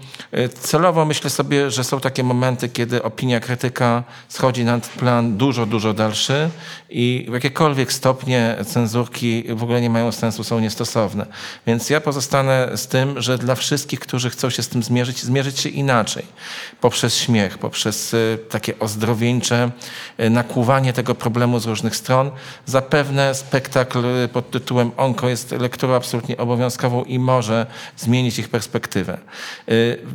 celowo 0.60 1.06
myślę 1.06 1.30
sobie, 1.30 1.72
że 1.72 1.84
są 1.84 2.00
takie 2.04 2.24
momenty, 2.24 2.70
kiedy 2.70 3.04
opinia 3.04 3.40
krytyka 3.40 4.04
schodzi 4.30 4.66
na 4.66 4.80
plan 4.80 5.38
dużo, 5.38 5.66
dużo 5.66 5.94
dalszy 5.94 6.50
i 6.90 7.26
w 7.30 7.34
jakiekolwiek 7.34 7.94
stopnie 7.94 8.56
cenzurki 8.66 9.44
w 9.50 9.64
ogóle 9.64 9.82
nie 9.82 9.90
mają 9.90 10.12
sensu, 10.12 10.44
są 10.44 10.60
niestosowne. 10.60 11.26
Więc 11.68 11.90
ja 11.90 12.02
pozostanę 12.02 12.70
z 12.76 12.88
tym, 12.88 13.22
że 13.22 13.38
dla 13.38 13.56
wszystkich, 13.56 14.00
którzy 14.00 14.30
chcą 14.30 14.50
się 14.50 14.64
z 14.64 14.68
tym 14.68 14.84
zmierzyć, 14.84 15.24
zmierzyć 15.24 15.60
się 15.60 15.70
inaczej. 15.70 16.26
Poprzez 16.82 17.18
śmiech, 17.18 17.58
poprzez 17.58 18.14
y, 18.14 18.40
takie 18.50 18.80
ozdrowieńcze 18.80 19.72
y, 20.20 20.30
nakłuwanie 20.30 20.94
tego 20.94 21.16
problemu 21.16 21.60
z 21.60 21.66
różnych 21.66 21.96
stron. 21.96 22.32
Zapewne 22.66 23.36
spektakl 23.36 24.06
y, 24.06 24.28
pod 24.28 24.52
tytułem 24.52 24.92
Onko 24.98 25.30
jest 25.30 25.52
lekturą 25.52 25.96
absolutnie 25.96 26.38
obowiązkową 26.38 27.04
i 27.04 27.20
może 27.20 27.66
zmienić 27.98 28.40
ich 28.40 28.50
perspektywę. 28.50 29.18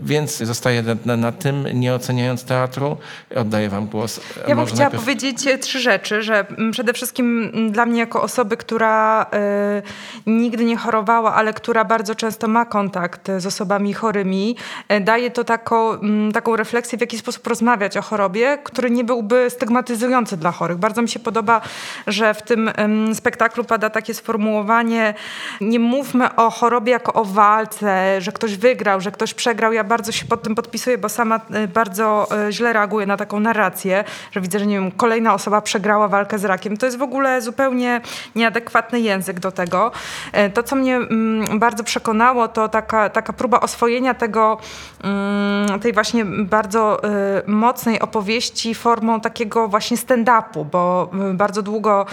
Więc 0.05 0.39
zostaję 0.39 0.83
na, 0.83 0.97
na, 1.05 1.17
na 1.17 1.33
tym, 1.33 1.78
nie 1.79 1.95
oceniając 1.95 2.45
teatru. 2.45 2.97
Oddaję 3.37 3.69
wam 3.69 3.87
głos. 3.87 4.21
Ja 4.49 4.57
bym 4.57 4.67
chciała 4.67 4.81
najpierw- 4.81 5.01
powiedzieć 5.01 5.49
trzy 5.61 5.81
rzeczy, 5.81 6.23
że 6.23 6.47
mm, 6.49 6.73
przede 6.73 6.93
wszystkim 6.93 7.51
mm, 7.55 7.73
dla 7.73 7.87
mnie 7.87 8.01
jako 8.01 8.23
osoby, 8.23 8.57
która 8.57 9.27
e, 9.33 9.83
nigdy 10.27 10.65
nie 10.65 10.77
chorowała, 10.77 11.35
ale 11.35 11.53
która 11.53 11.85
bardzo 11.85 12.15
często 12.15 12.49
ma 12.49 12.65
kontakt 12.65 13.31
z 13.39 13.47
osobami 13.47 13.95
chorymi, 13.95 14.57
e, 14.89 15.01
daje 15.01 15.31
to 15.31 15.45
taką, 15.45 15.91
mm, 15.93 16.33
taką 16.33 16.57
refleksję, 16.57 16.99
w 16.99 17.01
jaki 17.01 17.19
sposób 17.19 17.47
rozmawiać 17.47 17.97
o 17.97 18.03
chorobie, 18.03 18.59
który 18.65 18.91
nie 18.91 19.05
byłby 19.05 19.51
stygmatyzujący 19.51 20.37
dla 20.37 20.53
chorych. 20.53 20.79
Bardzo 20.79 21.03
mi 21.03 21.09
się 21.09 21.21
podoba, 21.21 21.61
że 22.07 22.35
w 22.35 22.43
tym 22.43 22.71
spektaklu 23.15 23.65
pada 23.65 23.91
takie 23.91 24.15
sformułowanie 24.15 25.15
nie 25.61 25.79
mówmy 25.79 26.35
o 26.35 26.51
chorobie 26.51 26.93
jako 26.93 27.13
o 27.13 27.25
walce, 27.25 28.21
że 28.21 28.33
ktoś 28.33 28.57
wygrał, 28.57 29.01
że 29.01 29.11
ktoś 29.11 29.35
przegrał. 29.35 29.73
Ja 29.73 29.85
bardzo 29.85 30.13
się 30.13 30.27
pod 30.27 30.43
tym 30.43 30.55
podpisuję, 30.55 30.99
bo 30.99 31.09
sama 31.09 31.41
e, 31.51 31.68
bardzo 31.69 32.27
e, 32.49 32.53
źle 32.53 32.73
reaguję 32.73 33.07
na 33.07 33.17
taką 33.17 33.41
narrację, 33.41 34.05
że 34.31 34.41
widzę, 34.41 34.59
że 34.59 34.67
nie 34.67 34.75
wiem, 34.75 34.91
kolejna 34.91 35.35
osoba 35.35 35.61
przegrała 35.61 36.09
walkę 36.09 36.39
z 36.39 36.45
rakiem. 36.45 36.77
To 36.77 36.87
jest 36.87 36.99
w 36.99 37.03
ogóle 37.03 37.43
zupełnie 37.43 38.01
nieadekwatny 38.35 39.01
język 39.01 39.41
do 39.41 39.53
tego. 39.53 39.91
E, 40.33 40.51
To, 40.51 40.63
co 40.63 40.77
mnie 40.77 40.97
mm, 40.97 41.59
bardzo 41.59 41.85
przekonało, 41.85 42.49
to 42.49 42.69
taka, 42.69 43.09
taka 43.09 43.33
próba 43.33 43.61
oswojenia 43.61 44.15
tego, 44.15 44.59
mm, 45.05 45.81
tej 45.81 45.93
właśnie 45.93 46.25
bardzo 46.25 47.05
e, 47.05 47.09
mocnej 47.47 48.01
opowieści 48.01 48.75
formą 48.75 49.21
takiego 49.21 49.69
właśnie 49.69 49.97
stand-upu, 49.97 50.65
bo 50.65 51.11
bardzo 51.35 51.63
długo 51.63 52.07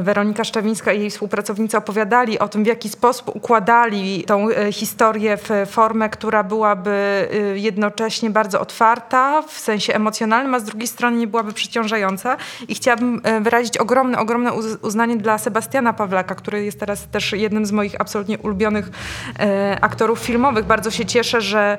Weronika 0.00 0.44
Szczawińska 0.44 0.92
i 0.92 1.00
jej 1.00 1.10
współpracownicy 1.10 1.76
opowiadali 1.76 2.38
o 2.38 2.48
tym, 2.48 2.64
w 2.64 2.66
jaki 2.66 2.88
sposób 2.88 3.36
układali 3.36 4.24
tą 4.24 4.46
historię 4.72 5.36
w 5.36 5.50
formę, 5.70 6.08
która 6.08 6.42
byłaby 6.42 7.28
jednocześnie 7.54 8.30
bardzo 8.38 8.60
otwarta 8.60 9.42
w 9.42 9.58
sensie 9.58 9.94
emocjonalnym, 9.94 10.54
a 10.54 10.60
z 10.60 10.64
drugiej 10.64 10.88
strony 10.88 11.16
nie 11.16 11.26
byłaby 11.26 11.52
przyciążająca. 11.52 12.36
I 12.68 12.74
chciałabym 12.74 13.20
e, 13.24 13.40
wyrazić 13.40 13.78
ogromne, 13.78 14.18
ogromne 14.18 14.52
uz- 14.52 14.78
uznanie 14.82 15.16
dla 15.16 15.38
Sebastiana 15.38 15.92
Pawlaka, 15.92 16.34
który 16.34 16.64
jest 16.64 16.80
teraz 16.80 17.08
też 17.08 17.32
jednym 17.32 17.66
z 17.66 17.72
moich 17.72 18.00
absolutnie 18.00 18.38
ulubionych 18.38 18.90
e, 19.38 19.78
aktorów 19.80 20.18
filmowych. 20.18 20.64
Bardzo 20.64 20.90
się 20.90 21.06
cieszę, 21.06 21.40
że 21.40 21.78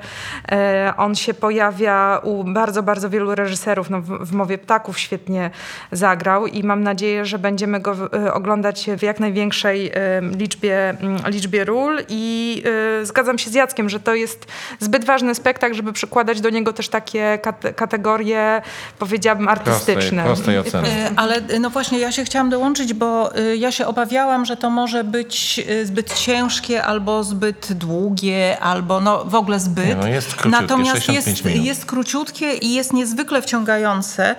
e, 0.51 0.93
on 0.97 1.15
się 1.15 1.33
pojawia 1.33 2.19
u 2.23 2.43
bardzo, 2.43 2.83
bardzo 2.83 3.09
wielu 3.09 3.35
reżyserów. 3.35 3.89
No, 3.89 4.01
w, 4.01 4.25
w 4.29 4.33
Mowie 4.33 4.57
Ptaków 4.57 4.99
świetnie 4.99 5.51
zagrał 5.91 6.47
i 6.47 6.63
mam 6.63 6.83
nadzieję, 6.83 7.25
że 7.25 7.39
będziemy 7.39 7.79
go 7.79 7.95
e, 8.13 8.33
oglądać 8.33 8.89
w 8.97 9.01
jak 9.01 9.19
największej 9.19 9.87
e, 9.87 10.21
liczbie, 10.21 10.89
mm, 10.89 11.17
liczbie 11.27 11.65
ról 11.65 11.99
i 12.09 12.63
e, 13.01 13.05
zgadzam 13.05 13.37
się 13.37 13.49
z 13.49 13.53
Jackiem, 13.53 13.89
że 13.89 13.99
to 13.99 14.15
jest 14.15 14.45
zbyt 14.79 15.05
ważny 15.05 15.35
spektakl, 15.35 15.75
żeby 15.75 15.93
przykładać 15.93 16.41
do 16.41 16.48
niego 16.49 16.73
też 16.73 16.89
takie 16.89 17.39
kate- 17.43 17.73
kategorie, 17.73 18.61
powiedziałabym, 18.99 19.47
artystyczne. 19.47 20.23
prostej 20.23 20.59
oceny. 20.59 20.87
Y, 20.87 21.11
Ale 21.15 21.37
y, 21.51 21.59
no 21.59 21.69
właśnie 21.69 21.99
ja 21.99 22.11
się 22.11 22.23
chciałam 22.23 22.49
dołączyć, 22.49 22.93
bo 22.93 23.37
y, 23.37 23.57
ja 23.57 23.71
się 23.71 23.87
obawiałam, 23.87 24.45
że 24.45 24.57
to 24.57 24.69
może 24.69 25.03
być 25.03 25.61
zbyt 25.83 26.13
ciężkie 26.13 26.83
albo 26.83 27.23
zbyt 27.23 27.73
długie, 27.73 28.59
albo 28.59 29.01
no 29.01 29.25
w 29.25 29.35
ogóle 29.35 29.59
zbyt. 29.59 29.87
Nie, 29.87 29.95
no 29.95 30.07
jest 30.07 30.35
króciutkie, 30.35 30.61
Natomiast 30.61 31.05
65 31.05 31.27
jest, 31.27 31.45
minut. 31.45 31.65
jest 31.65 31.85
króciutkie 31.85 32.53
i 32.53 32.73
jest 32.73 32.93
niezwykle 32.93 33.41
wciągające. 33.41 34.35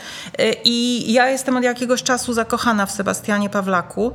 I 0.65 1.05
ja 1.13 1.29
jestem 1.29 1.57
od 1.57 1.63
jakiegoś 1.63 2.03
czasu 2.03 2.33
zakochana 2.33 2.87
w 2.87 2.91
Sebastianie 2.91 3.51
Pawlaku. 3.51 4.13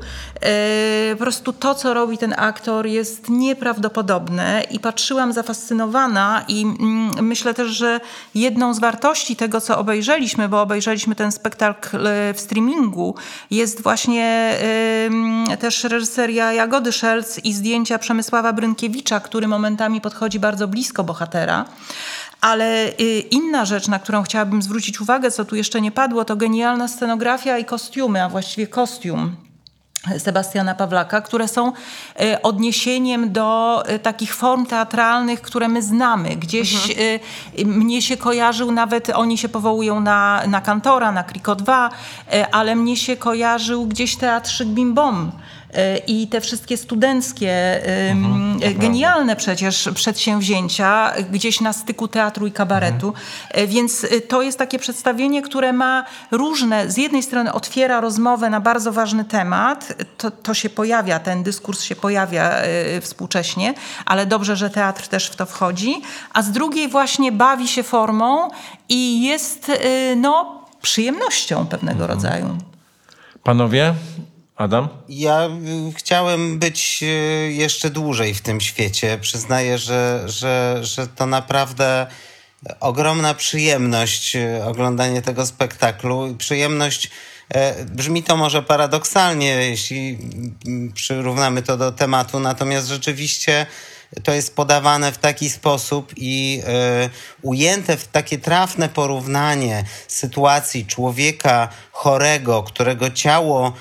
Po 1.12 1.18
prostu 1.18 1.54
to, 1.54 1.76
co 1.76 1.94
robi 1.94 2.18
ten 2.18 2.34
aktor 2.38 2.88
jest 2.88 3.30
nieprawdopodobne 3.30 4.64
i 4.72 4.80
patrzyłam 4.80 5.34
zafascynowana 5.34 6.46
i 6.48 6.62
mm, 6.62 7.12
myślę 7.26 7.54
też, 7.54 7.68
że 7.76 8.00
jedną 8.36 8.74
z 8.74 8.80
wartości 8.80 9.36
tego, 9.36 9.62
co 9.62 9.78
obejrzeliśmy, 9.78 10.50
bo 10.50 10.62
obejrzeliśmy 10.62 11.16
ten 11.16 11.32
spektakl 11.32 12.08
e, 12.08 12.34
w 12.34 12.40
streamingu, 12.40 13.16
jest 13.52 13.84
właśnie 13.84 14.58
ym, 15.06 15.46
też 15.60 15.84
reżyseria 15.84 16.54
Jagody 16.54 16.92
Szelc 16.92 17.40
i 17.44 17.54
zdjęcia 17.54 18.00
Przemysława 18.00 18.54
Brynkiewicza, 18.54 19.20
który 19.20 19.48
momentami 19.48 20.02
podchodzi 20.02 20.40
bardzo 20.40 20.68
blisko 20.68 21.04
bohatera. 21.04 21.66
Ale 22.42 22.90
y, 22.90 23.20
inna 23.20 23.66
rzecz, 23.66 23.88
na 23.88 24.00
którą 24.00 24.24
chciałabym 24.24 24.62
zwrócić 24.62 25.02
uwagę, 25.02 25.32
co 25.32 25.46
tu 25.46 25.56
jeszcze 25.56 25.82
nie 25.82 25.92
padło, 25.92 26.26
to 26.26 26.36
genialna 26.36 26.88
scenografia 26.88 27.58
i 27.58 27.66
kostiumy, 27.66 28.24
a 28.24 28.30
właściwie 28.30 28.68
kostium. 28.68 29.36
Sebastiana 30.18 30.76
Pawlaka, 30.76 31.22
które 31.22 31.48
są 31.48 31.74
e, 32.20 32.42
odniesieniem 32.42 33.32
do 33.32 33.84
e, 33.86 34.00
takich 34.00 34.36
form 34.36 34.66
teatralnych, 34.66 35.42
które 35.42 35.68
my 35.68 35.82
znamy. 35.82 36.36
Gdzieś 36.36 36.92
e, 36.92 37.66
mnie 37.66 38.02
się 38.02 38.18
kojarzył, 38.18 38.72
nawet 38.72 39.10
oni 39.10 39.38
się 39.38 39.50
powołują 39.50 40.00
na, 40.00 40.42
na 40.48 40.62
Kantora, 40.62 41.12
na 41.12 41.24
Kriko 41.24 41.56
2, 41.56 41.90
e, 42.34 42.56
ale 42.56 42.76
mnie 42.76 42.98
się 42.98 43.18
kojarzył 43.18 43.86
gdzieś 43.86 44.16
teatrzyk 44.16 44.68
Bim 44.68 44.94
Bom. 44.94 45.32
E, 45.76 45.98
I 45.98 46.28
te 46.28 46.42
wszystkie 46.42 46.78
studenckie, 46.78 47.82
ym, 48.12 48.60
e, 48.62 48.74
genialne 48.74 49.36
przecież 49.36 49.90
przedsięwzięcia 49.96 51.14
gdzieś 51.32 51.62
na 51.62 51.74
styku 51.74 52.08
teatru 52.08 52.48
i 52.48 52.52
kabaretu. 52.52 53.14
E, 53.52 53.68
Więc 53.68 54.04
e, 54.04 54.22
to 54.22 54.42
jest 54.42 54.58
takie 54.58 54.80
przedstawienie, 54.80 55.42
które 55.42 55.74
ma 55.74 56.06
różne, 56.32 56.92
z 56.92 56.98
jednej 56.98 57.24
strony 57.24 57.54
otwiera 57.54 58.02
rozmowę 58.02 58.50
na 58.50 58.60
bardzo 58.60 58.92
ważny 58.92 59.26
temat, 59.26 59.94
to, 60.18 60.32
to 60.32 60.54
się 60.54 60.70
pojawia, 60.70 61.20
ten 61.20 61.44
dyskurs 61.44 61.84
się 61.84 61.96
pojawia 61.96 62.52
współcześnie, 63.02 63.74
ale 64.06 64.26
dobrze, 64.26 64.56
że 64.56 64.70
teatr 64.70 65.08
też 65.08 65.28
w 65.30 65.36
to 65.36 65.46
wchodzi, 65.46 66.02
a 66.34 66.42
z 66.42 66.52
drugiej 66.52 66.88
właśnie 66.88 67.32
bawi 67.32 67.68
się 67.68 67.84
formą 67.84 68.50
i 68.90 69.24
jest, 69.24 69.70
e, 69.70 70.16
no, 70.16 70.62
przyjemnością 70.82 71.66
pewnego 71.68 72.08
rodzaju. 72.08 72.58
Panowie, 73.44 73.94
Adam? 74.56 74.90
Ja 75.10 75.46
y, 75.46 75.94
chciałem 75.96 76.60
być 76.60 77.00
y, 77.04 77.52
jeszcze 77.54 77.90
dłużej 77.90 78.34
w 78.34 78.42
tym 78.42 78.62
świecie. 78.62 79.18
Przyznaję, 79.22 79.78
że, 79.78 80.24
że, 80.26 80.80
że 80.82 81.08
to 81.08 81.26
naprawdę 81.26 82.08
ogromna 82.80 83.34
przyjemność 83.34 84.36
y, 84.36 84.64
oglądanie 84.64 85.22
tego 85.22 85.46
spektaklu. 85.46 86.36
Przyjemność 86.38 87.12
e, 87.50 87.86
brzmi 87.86 88.24
to 88.24 88.38
może 88.38 88.64
paradoksalnie, 88.64 89.48
jeśli 89.48 90.18
mm, 90.66 90.94
przyrównamy 90.94 91.62
to 91.62 91.78
do 91.78 91.92
tematu, 91.92 92.40
natomiast 92.40 92.88
rzeczywiście 92.88 93.66
to 94.24 94.34
jest 94.34 94.56
podawane 94.56 95.12
w 95.12 95.18
taki 95.18 95.50
sposób 95.50 96.14
i 96.18 96.62
e, 96.68 97.10
ujęte 97.42 97.98
w 97.98 98.08
takie 98.08 98.38
trafne 98.38 98.90
porównanie 98.90 99.84
sytuacji 100.08 100.86
człowieka 100.86 101.70
chorego, 101.92 102.64
którego 102.64 103.10
ciało 103.10 103.74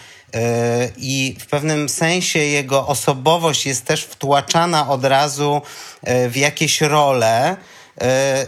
i 0.97 1.37
w 1.41 1.47
pewnym 1.47 1.89
sensie 1.89 2.39
jego 2.39 2.87
osobowość 2.87 3.67
jest 3.67 3.85
też 3.85 4.05
wtłaczana 4.05 4.89
od 4.89 5.05
razu 5.05 5.63
e, 6.03 6.29
w 6.29 6.37
jakieś 6.37 6.81
role 6.81 7.51
e, 7.51 7.57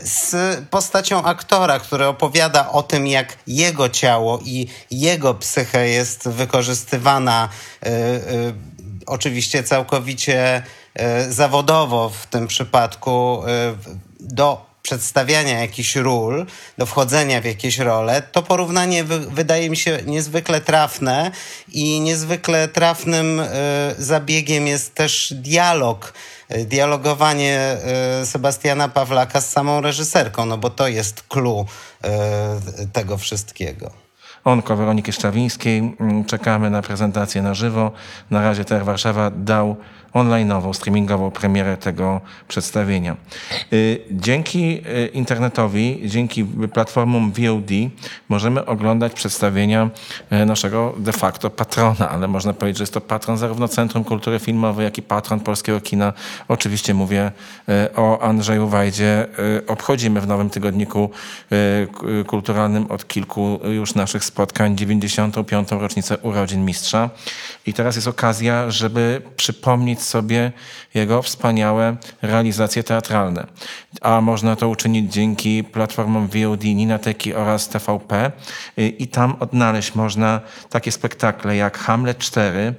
z 0.03 0.35
postacią 0.71 1.23
aktora, 1.23 1.79
który 1.79 2.07
opowiada 2.07 2.71
o 2.71 2.83
tym, 2.83 3.07
jak 3.07 3.39
jego 3.47 3.89
ciało 3.89 4.41
i 4.45 4.67
jego 4.91 5.35
psychę 5.35 5.89
jest 5.89 6.29
wykorzystywana 6.29 7.49
e, 7.83 7.87
e, 7.87 8.23
oczywiście 9.07 9.63
całkowicie 9.63 10.63
e, 10.95 11.33
zawodowo 11.33 12.11
w 12.11 12.27
tym 12.27 12.47
przypadku 12.47 13.43
e, 13.47 13.75
do 14.21 14.67
przedstawiania 14.87 15.61
jakichś 15.61 15.97
ról, 15.97 16.47
do 16.79 16.87
wchodzenia 16.87 17.41
w 17.41 17.45
jakieś 17.45 17.79
role, 17.79 18.23
to 18.23 18.43
porównanie 18.43 19.05
wy, 19.05 19.19
wydaje 19.19 19.71
mi 19.71 19.77
się 19.77 19.99
niezwykle 20.07 20.61
trafne 20.61 21.31
i 21.73 22.01
niezwykle 22.01 22.69
trafnym 22.69 23.41
e, 23.41 23.47
zabiegiem 23.99 24.67
jest 24.67 24.95
też 24.95 25.33
dialog, 25.37 26.13
e, 26.49 26.65
dialogowanie 26.65 27.59
e, 27.61 28.27
Sebastiana 28.27 28.89
Pawlaka 28.89 29.41
z 29.41 29.51
samą 29.51 29.81
reżyserką, 29.81 30.47
no 30.47 30.59
bo 30.59 30.71
to 30.71 30.89
jest 30.89 31.23
clue 31.29 31.67
tego 32.93 33.19
wszystkiego. 33.19 34.06
Onko 34.47 34.77
Weroniki 34.77 35.13
Szczawińskiej. 35.13 35.79
Mm, 36.01 36.25
Czekamy 36.25 36.71
na 36.71 36.83
prezentację 36.83 37.43
na 37.43 37.55
żywo. 37.55 37.93
Na 38.31 38.43
razie 38.43 38.65
TR 38.65 38.85
Warszawa 38.85 39.31
dał 39.31 39.77
online'ową, 40.17 40.73
streamingową 40.75 41.31
premierę 41.31 41.77
tego 41.77 42.21
przedstawienia. 42.49 43.17
Y, 43.73 44.01
Dzięki 44.11 44.81
y, 45.05 45.07
internetowi, 45.07 46.03
dzięki 46.05 46.45
platformom 46.45 47.33
VOD 47.33 47.71
możemy 48.29 48.67
oglądać 48.67 49.13
przedstawienia 49.13 49.91
y, 50.33 50.47
naszego 50.47 50.95
de 50.99 51.13
facto 51.13 51.51
patrona, 51.51 52.09
ale 52.09 52.29
można 52.29 52.53
powiedzieć, 52.53 52.79
że 52.79 52.83
jest 52.83 52.95
to 52.95 53.01
patron 53.01 53.39
zarówno 53.39 53.69
Centrum 53.69 54.05
Kultury 54.05 54.39
Filmowej, 54.39 54.85
jak 54.85 54.99
i 54.99 55.03
patron 55.03 55.41
polskiego 55.41 55.81
kina. 55.81 56.13
Oczywiście 56.49 56.95
mówię 56.95 57.33
o 57.97 58.21
Andrzeju 58.21 58.69
Wajdzie. 58.69 59.27
Obchodzimy 59.67 60.21
w 60.21 60.27
nowym 60.27 60.51
tygodniku 60.51 61.11
kulturalnym 62.27 62.87
od 62.87 63.09
kilku 63.09 63.61
już 63.65 63.95
naszych 63.95 64.25
spotkań 64.37 64.77
95. 64.77 65.71
rocznicę 65.71 66.19
urodzin 66.19 66.65
mistrza. 66.65 67.11
I 67.67 67.73
teraz 67.73 67.97
jest 67.97 68.09
okazja, 68.09 68.71
żeby 68.71 69.23
przypomnieć 69.37 70.03
sobie 70.03 70.53
jego 70.95 71.23
wspaniałe 71.23 71.97
realizacje 72.23 72.83
teatralne. 72.83 73.47
A 74.01 74.21
można 74.21 74.57
to 74.57 74.69
uczynić 74.69 75.13
dzięki 75.13 75.65
platformom 75.65 76.29
VOD, 76.29 76.65
Ninateki 76.65 77.35
oraz 77.35 77.69
TVP. 77.69 78.33
I 78.77 79.09
tam 79.09 79.37
odnaleźć 79.41 79.95
można 79.95 80.41
takie 80.71 80.93
spektakle 80.93 81.57
jak 81.57 81.79
Hamlet 81.79 82.19
4, 82.19 82.75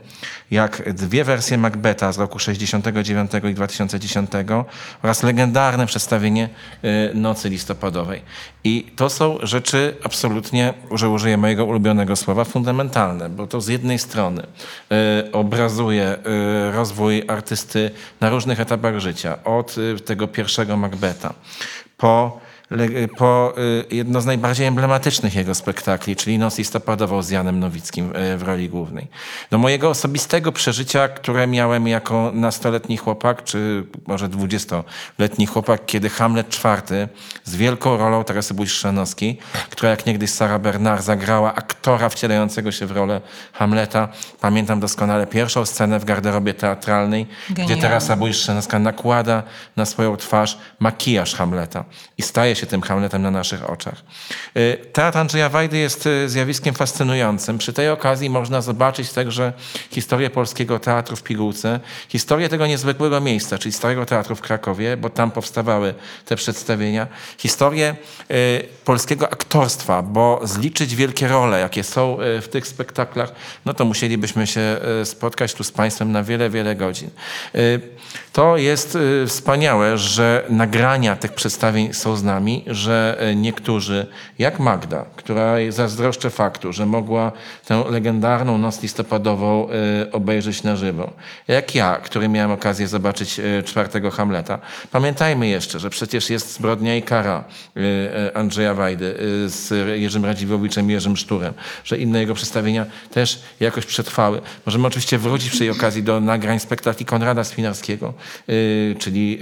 jak 0.52 0.94
dwie 0.94 1.24
wersje 1.24 1.58
Macbeta 1.58 2.12
z 2.12 2.18
roku 2.18 2.40
69 2.40 3.32
i 3.52 3.54
2010 3.54 4.32
oraz 5.04 5.24
legendarne 5.24 5.86
przedstawienie 5.86 6.50
y, 6.84 7.12
Nocy 7.14 7.50
Listopadowej. 7.50 8.22
I 8.64 8.92
to 8.96 9.10
są 9.10 9.38
rzeczy 9.44 9.98
absolutnie, 10.04 10.74
że 10.92 11.10
użyję 11.10 11.38
mojego 11.48 11.66
ulubionego 11.66 12.16
słowa, 12.16 12.44
fundamentalne, 12.44 13.30
bo 13.30 13.48
to 13.48 13.62
z 13.62 13.68
jednej 13.68 14.00
strony 14.00 14.42
y, 14.44 15.32
obrazuje 15.32 16.16
y, 16.16 16.72
rozwój 16.72 17.24
artysty 17.28 17.92
na 18.22 18.30
różnych 18.30 18.60
etapach 18.60 19.00
życia, 19.00 19.44
od 19.44 19.78
y, 19.78 20.00
tego 20.00 20.28
pierwszego 20.28 20.78
Macbeta 20.78 21.34
po 21.98 22.40
po 23.18 23.54
y, 23.92 23.96
jedno 23.96 24.22
z 24.22 24.26
najbardziej 24.26 24.68
emblematycznych 24.68 25.36
jego 25.36 25.56
spektakli, 25.56 26.16
czyli 26.16 26.40
Noc 26.40 26.58
listopadową 26.58 27.22
z 27.22 27.30
Janem 27.30 27.60
Nowickim 27.60 28.16
y, 28.16 28.38
w 28.38 28.44
roli 28.44 28.70
głównej. 28.70 29.08
Do 29.52 29.58
mojego 29.58 29.90
osobistego 29.90 30.52
przeżycia, 30.52 31.08
które 31.08 31.48
miałem 31.48 31.88
jako 31.88 32.32
nastoletni 32.34 32.98
chłopak, 32.98 33.44
czy 33.44 33.84
może 34.08 34.30
dwudziestoletni 34.30 35.46
chłopak, 35.46 35.86
kiedy 35.86 36.10
Hamlet 36.10 36.56
IV 36.56 37.08
z 37.44 37.56
wielką 37.56 37.98
rolą 37.98 38.24
Teresy 38.24 38.54
Bujszczanowskiej, 38.54 39.38
która 39.70 39.90
jak 39.90 40.06
niegdyś 40.06 40.30
Sara 40.30 40.60
Bernard 40.60 41.04
zagrała 41.04 41.56
aktora 41.56 42.10
wcielającego 42.10 42.72
się 42.72 42.86
w 42.86 42.92
rolę 42.92 43.22
Hamleta. 43.54 44.08
Pamiętam 44.42 44.80
doskonale 44.80 45.28
pierwszą 45.28 45.66
scenę 45.66 46.00
w 46.00 46.06
garderobie 46.06 46.54
teatralnej, 46.54 47.28
gdzie 47.50 47.56
Genialne. 47.56 47.82
Teresa 47.82 48.16
Bujszczanowska 48.16 48.80
nakłada 48.80 49.44
na 49.76 49.86
swoją 49.86 50.18
twarz 50.18 50.58
makijaż 50.80 51.36
Hamleta 51.36 51.84
i 52.18 52.22
staje 52.22 52.57
się 52.58 52.68
tym 52.68 52.82
Hamletem 52.82 53.22
na 53.22 53.32
naszych 53.32 53.70
oczach. 53.70 54.04
Y, 54.58 54.78
Teatr 54.94 55.18
Andrzeja 55.18 55.50
Wajdy 55.50 55.78
jest 55.78 56.06
y, 56.06 56.30
zjawiskiem 56.30 56.76
fascynującym. 56.76 57.58
Przy 57.58 57.74
tej 57.74 57.90
okazji 57.90 58.30
można 58.30 58.62
zobaczyć 58.62 59.12
także 59.12 59.54
historię 59.92 60.30
polskiego 60.30 60.80
teatru 60.80 61.16
w 61.16 61.24
pigułce, 61.24 61.80
historię 62.10 62.50
tego 62.50 62.68
niezwykłego 62.68 63.22
miejsca, 63.22 63.58
czyli 63.58 63.74
Starego 63.74 64.06
Teatru 64.06 64.36
w 64.36 64.42
Krakowie, 64.42 64.98
bo 64.98 65.10
tam 65.10 65.32
powstawały 65.32 65.94
te 66.26 66.36
przedstawienia, 66.36 67.08
historię 67.38 67.96
y, 68.32 68.68
polskiego 68.86 69.30
aktorstwa, 69.30 70.02
bo 70.02 70.42
zliczyć 70.44 70.96
wielkie 70.96 71.28
role, 71.28 71.60
jakie 71.60 71.84
są 71.84 72.18
w 72.42 72.48
tych 72.52 72.68
spektaklach, 72.68 73.32
no 73.66 73.74
to 73.74 73.86
musielibyśmy 73.86 74.48
się 74.48 74.78
spotkać 75.04 75.54
tu 75.54 75.64
z 75.64 75.72
Państwem 75.72 76.12
na 76.12 76.24
wiele, 76.24 76.50
wiele 76.50 76.76
godzin. 76.76 77.10
To 78.34 78.58
jest 78.58 78.98
wspaniałe, 79.28 79.98
że 79.98 80.46
nagrania 80.50 81.16
tych 81.16 81.34
przedstawień 81.34 81.94
są 81.94 82.16
z 82.16 82.24
nami, 82.24 82.47
że 82.68 83.18
y, 83.32 83.36
niektórzy, 83.36 84.08
jak 84.40 84.60
Magda, 84.60 85.06
która 85.16 85.56
zazdroszczę 85.70 86.30
faktu, 86.30 86.74
że 86.74 86.86
mogła 86.86 87.32
tę 87.66 87.84
legendarną 87.90 88.58
Noc 88.58 88.82
Listopadową 88.82 89.68
y, 90.04 90.12
obejrzeć 90.12 90.64
na 90.64 90.76
żywo, 90.76 91.14
jak 91.48 91.76
ja, 91.76 91.96
który 91.96 92.30
miałem 92.30 92.52
okazję 92.52 92.88
zobaczyć 92.88 93.40
y, 93.40 93.64
czwartego 93.64 94.12
Hamleta. 94.12 94.60
Pamiętajmy 94.92 95.48
jeszcze, 95.48 95.80
że 95.80 95.90
przecież 95.90 96.30
jest 96.30 96.54
Zbrodnia 96.54 96.96
i 96.96 97.02
Kara 97.02 97.44
Andrzeja 98.34 98.74
Wajdy 98.74 99.16
z 99.46 99.88
Jerzym 100.00 100.26
Radziwowiczem 100.26 100.90
i 100.90 100.94
Jerzym 100.94 101.18
Szturem, 101.18 101.54
że 101.84 101.98
inne 101.98 102.20
jego 102.20 102.34
przedstawienia 102.34 102.86
też 103.12 103.40
jakoś 103.60 103.86
przetrwały. 103.86 104.42
Możemy 104.66 104.88
oczywiście 104.88 105.18
wrócić 105.18 105.50
przy 105.50 105.60
tej 105.60 105.70
okazji 105.70 106.04
do 106.04 106.20
nagrań 106.20 106.60
spektakli 106.60 107.06
Konrada 107.06 107.44
Swinarskiego, 107.44 108.14
czyli 109.00 109.40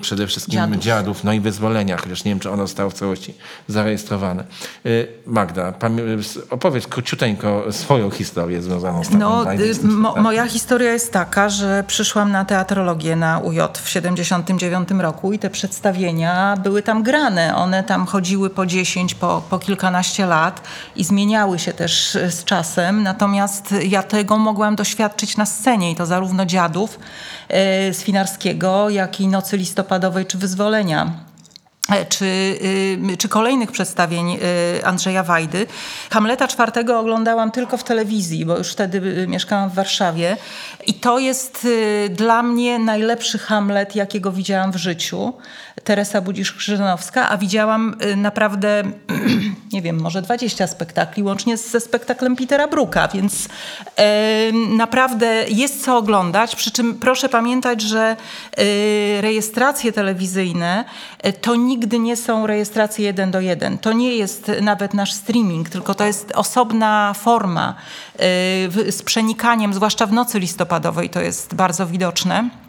przede 0.00 0.26
wszystkim 0.26 0.54
Dziadów. 0.54 0.78
Dziadów, 0.78 1.24
no 1.24 1.32
i 1.32 1.40
Wyzwolenia, 1.40 1.96
chociaż 1.96 2.24
nie 2.24 2.30
wiem, 2.30 2.40
czy 2.40 2.47
ono 2.50 2.66
zostało 2.66 2.90
w 2.90 2.94
całości 2.94 3.34
zarejestrowane. 3.68 4.44
Y, 4.86 5.08
Magda, 5.26 5.72
pamię- 5.72 6.02
opowiedz 6.50 6.86
króciuteńko 6.86 7.64
swoją 7.72 8.10
historię 8.10 8.62
związaną 8.62 9.04
z 9.04 9.06
taką 9.06 9.18
No, 9.18 9.52
y, 9.52 9.74
z 9.74 9.84
mo, 9.84 10.14
moja 10.16 10.46
historia 10.46 10.92
jest 10.92 11.12
taka, 11.12 11.48
że 11.48 11.84
przyszłam 11.86 12.32
na 12.32 12.44
teatrologię 12.44 13.16
na 13.16 13.38
UJ 13.38 13.58
w 13.82 13.88
79 13.88 14.88
roku 15.00 15.32
i 15.32 15.38
te 15.38 15.50
przedstawienia 15.50 16.56
były 16.62 16.82
tam 16.82 17.02
grane. 17.02 17.56
One 17.56 17.84
tam 17.84 18.06
chodziły 18.06 18.50
po 18.50 18.66
10, 18.66 19.14
po, 19.14 19.42
po 19.50 19.58
kilkanaście 19.58 20.26
lat 20.26 20.60
i 20.96 21.04
zmieniały 21.04 21.58
się 21.58 21.72
też 21.72 22.14
y, 22.14 22.30
z 22.30 22.44
czasem. 22.44 23.02
Natomiast 23.02 23.74
ja 23.82 24.02
tego 24.02 24.38
mogłam 24.38 24.76
doświadczyć 24.76 25.36
na 25.36 25.46
scenie 25.46 25.90
i 25.90 25.96
to 25.96 26.06
zarówno 26.06 26.46
dziadów 26.46 26.98
y, 27.90 27.94
Swinarskiego, 27.94 28.90
jak 28.90 29.20
i 29.20 29.28
Nocy 29.28 29.56
Listopadowej 29.56 30.26
czy 30.26 30.38
Wyzwolenia 30.38 31.27
czy, 32.08 32.24
y, 33.12 33.16
czy 33.18 33.28
kolejnych 33.28 33.72
przedstawień 33.72 34.34
y, 34.34 34.38
Andrzeja 34.84 35.22
Wajdy. 35.22 35.66
Hamleta 36.10 36.48
czwartego 36.48 36.98
oglądałam 36.98 37.50
tylko 37.50 37.76
w 37.76 37.84
telewizji, 37.84 38.46
bo 38.46 38.58
już 38.58 38.72
wtedy 38.72 38.98
y, 38.98 39.28
mieszkałam 39.28 39.70
w 39.70 39.74
Warszawie. 39.74 40.36
I 40.86 40.94
to 40.94 41.18
jest 41.18 41.66
dla 42.10 42.42
mnie 42.42 42.78
najlepszy 42.78 43.38
Hamlet, 43.38 43.96
jakiego 43.96 44.32
widziałam 44.32 44.72
w 44.72 44.76
życiu. 44.76 45.32
Teresa 45.84 46.20
Budzisz-Krzyżanowska, 46.20 47.28
a 47.28 47.36
widziałam 47.36 47.96
y, 48.02 48.16
naprawdę, 48.16 48.82
nie 49.72 49.82
wiem, 49.82 50.00
może 50.00 50.22
20 50.22 50.66
spektakli, 50.66 51.22
łącznie 51.22 51.56
ze 51.56 51.80
spektaklem 51.80 52.36
Petera 52.36 52.68
Bruka, 52.68 53.08
więc 53.08 53.48
e, 53.96 54.52
naprawdę 54.52 55.44
jest 55.48 55.84
co 55.84 55.96
oglądać. 55.96 56.56
Przy 56.56 56.70
czym 56.70 56.94
proszę 56.94 57.28
pamiętać, 57.28 57.82
że 57.82 58.16
e, 58.56 59.20
rejestracje 59.20 59.92
telewizyjne 59.92 60.84
to 61.40 61.56
nigdy 61.56 61.98
nie 61.98 62.16
są 62.16 62.46
rejestracje 62.46 63.04
jeden 63.04 63.30
do 63.30 63.40
jeden. 63.40 63.78
To 63.78 63.92
nie 63.92 64.16
jest 64.16 64.50
nawet 64.62 64.94
nasz 64.94 65.12
streaming, 65.12 65.68
tylko 65.68 65.94
to 65.94 66.04
jest 66.04 66.32
osobna 66.34 67.14
forma 67.14 67.74
y, 68.86 68.92
z 68.92 69.02
przenikaniem, 69.02 69.74
zwłaszcza 69.74 70.06
w 70.06 70.12
nocy 70.12 70.38
listopadowej 70.38 71.10
to 71.10 71.20
jest 71.20 71.54
bardzo 71.54 71.86
widoczne 71.86 72.67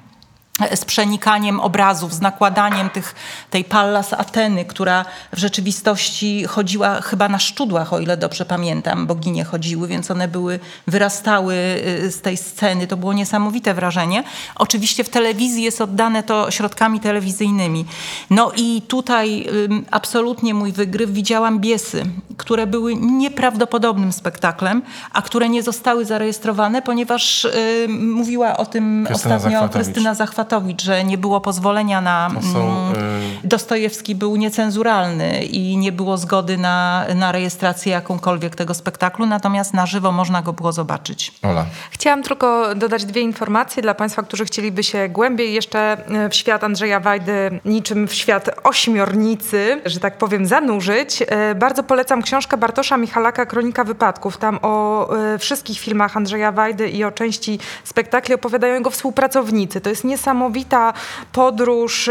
z 0.76 0.86
przenikaniem 0.86 1.60
obrazów, 1.60 2.14
z 2.14 2.22
nakładaniem 2.22 2.90
tych, 2.90 3.16
tej 3.50 3.64
Pallas 3.64 4.14
Ateny, 4.14 4.66
która 4.66 5.06
w 5.34 5.38
rzeczywistości 5.38 6.44
chodziła 6.44 7.02
chyba 7.02 7.30
na 7.30 7.40
szczudłach, 7.40 7.94
o 7.94 8.00
ile 8.00 8.18
dobrze 8.18 8.46
pamiętam. 8.46 9.08
Boginie 9.08 9.44
chodziły, 9.44 9.88
więc 9.88 10.12
one 10.12 10.28
były, 10.28 10.60
wyrastały 10.88 11.56
y, 12.04 12.12
z 12.12 12.22
tej 12.22 12.38
sceny. 12.38 12.88
To 12.88 12.98
było 12.98 13.14
niesamowite 13.14 13.74
wrażenie. 13.74 14.24
Oczywiście 14.56 15.04
w 15.04 15.10
telewizji 15.10 15.64
jest 15.64 15.82
oddane 15.82 16.24
to 16.24 16.52
środkami 16.52 17.00
telewizyjnymi. 17.00 17.86
No 18.30 18.52
i 18.56 18.82
tutaj 18.88 19.48
absolutnie 19.92 20.54
mój 20.54 20.72
wygryw 20.72 21.12
widziałam 21.12 21.60
Biesy, 21.60 22.04
które 22.38 22.68
były 22.68 22.96
nieprawdopodobnym 22.96 24.14
spektaklem, 24.14 24.82
a 25.14 25.22
które 25.22 25.50
nie 25.50 25.64
zostały 25.64 26.06
zarejestrowane, 26.06 26.82
ponieważ 26.82 27.46
y, 27.46 27.88
mówiła 27.90 28.58
o 28.58 28.66
tym 28.66 29.06
Krystyna 29.08 29.36
ostatnio 29.36 29.60
Zachwatowicz. 29.60 29.86
Krystyna 29.86 30.14
Zachwatowicz, 30.14 30.49
że 30.82 31.04
nie 31.04 31.18
było 31.18 31.42
pozwolenia 31.42 32.02
na... 32.02 32.30
Są, 32.54 32.92
y- 32.94 33.20
Dostojewski 33.44 34.16
był 34.16 34.36
niecenzuralny 34.36 35.44
i 35.44 35.78
nie 35.78 35.92
było 35.92 36.18
zgody 36.18 36.58
na, 36.58 37.06
na 37.16 37.32
rejestrację 37.32 37.92
jakąkolwiek 37.92 38.56
tego 38.56 38.74
spektaklu, 38.74 39.26
natomiast 39.26 39.74
na 39.74 39.86
żywo 39.86 40.12
można 40.12 40.42
go 40.42 40.54
było 40.54 40.72
zobaczyć. 40.72 41.32
Ola. 41.44 41.66
Chciałam 41.92 42.24
tylko 42.24 42.76
dodać 42.76 43.06
dwie 43.06 43.22
informacje 43.22 43.82
dla 43.84 43.94
Państwa, 43.94 44.24
którzy 44.24 44.46
chcieliby 44.46 44.84
się 44.84 45.10
głębiej 45.10 45.54
jeszcze 45.54 45.80
e, 45.80 46.30
w 46.30 46.36
świat 46.36 46.64
Andrzeja 46.64 47.00
Wajdy, 47.00 47.60
niczym 47.66 48.08
w 48.08 48.14
świat 48.14 48.50
ośmiornicy, 48.64 49.82
że 49.86 50.00
tak 50.00 50.18
powiem, 50.18 50.46
zanurzyć. 50.46 51.24
E, 51.28 51.56
Bardzo 51.56 51.84
polecam 51.84 52.22
książkę 52.22 52.58
Bartosza 52.58 52.98
Michalaka 52.98 53.46
Kronika 53.46 53.84
Wypadków. 53.84 54.38
Tam 54.38 54.60
o 54.62 55.10
wszystkich 55.40 55.80
filmach 55.80 56.18
Andrzeja 56.18 56.52
Wajdy 56.52 56.90
i 56.90 57.04
o 57.04 57.12
części 57.12 57.60
spektakli 57.84 58.36
opowiadają 58.36 58.74
jego 58.74 58.90
współpracownicy. 58.90 59.82
To 59.82 59.90
jest 59.90 60.04
niesamowita 60.40 60.94
podróż 61.32 62.10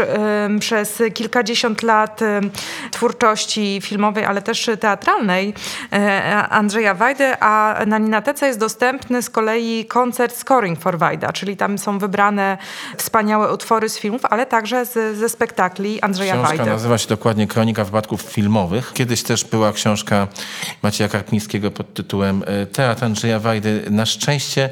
przez 0.59 1.03
kilkadziesiąt 1.13 1.83
lat 1.83 2.19
twórczości 2.91 3.79
filmowej, 3.83 4.25
ale 4.25 4.41
też 4.41 4.69
teatralnej 4.79 5.53
e, 5.93 6.47
Andrzeja 6.49 6.93
Wajdy, 6.93 7.39
a 7.39 7.79
na 7.87 7.97
Ninatece 7.97 8.47
jest 8.47 8.59
dostępny 8.59 9.21
z 9.21 9.29
kolei 9.29 9.85
koncert 9.85 10.35
Scoring 10.35 10.79
for 10.79 10.97
Wajda, 10.97 11.33
czyli 11.33 11.57
tam 11.57 11.77
są 11.77 11.99
wybrane 11.99 12.57
wspaniałe 12.97 13.53
utwory 13.53 13.89
z 13.89 13.99
filmów, 13.99 14.21
ale 14.25 14.45
także 14.45 14.85
z, 14.85 15.17
ze 15.17 15.29
spektakli 15.29 16.01
Andrzeja 16.01 16.33
Książka 16.33 16.57
Wajdy. 16.57 16.71
nazywa 16.71 16.97
się 16.97 17.07
dokładnie 17.07 17.47
Kronika 17.47 17.83
wypadków 17.83 18.21
filmowych. 18.21 18.91
Kiedyś 18.93 19.23
też 19.23 19.45
była 19.45 19.71
książka 19.73 20.27
Macieja 20.83 21.09
Karpińskiego 21.09 21.71
pod 21.71 21.93
tytułem 21.93 22.43
e, 22.45 22.65
Teatr 22.65 23.05
Andrzeja 23.05 23.39
Wajdy. 23.39 23.85
Na 23.89 24.05
szczęście 24.05 24.69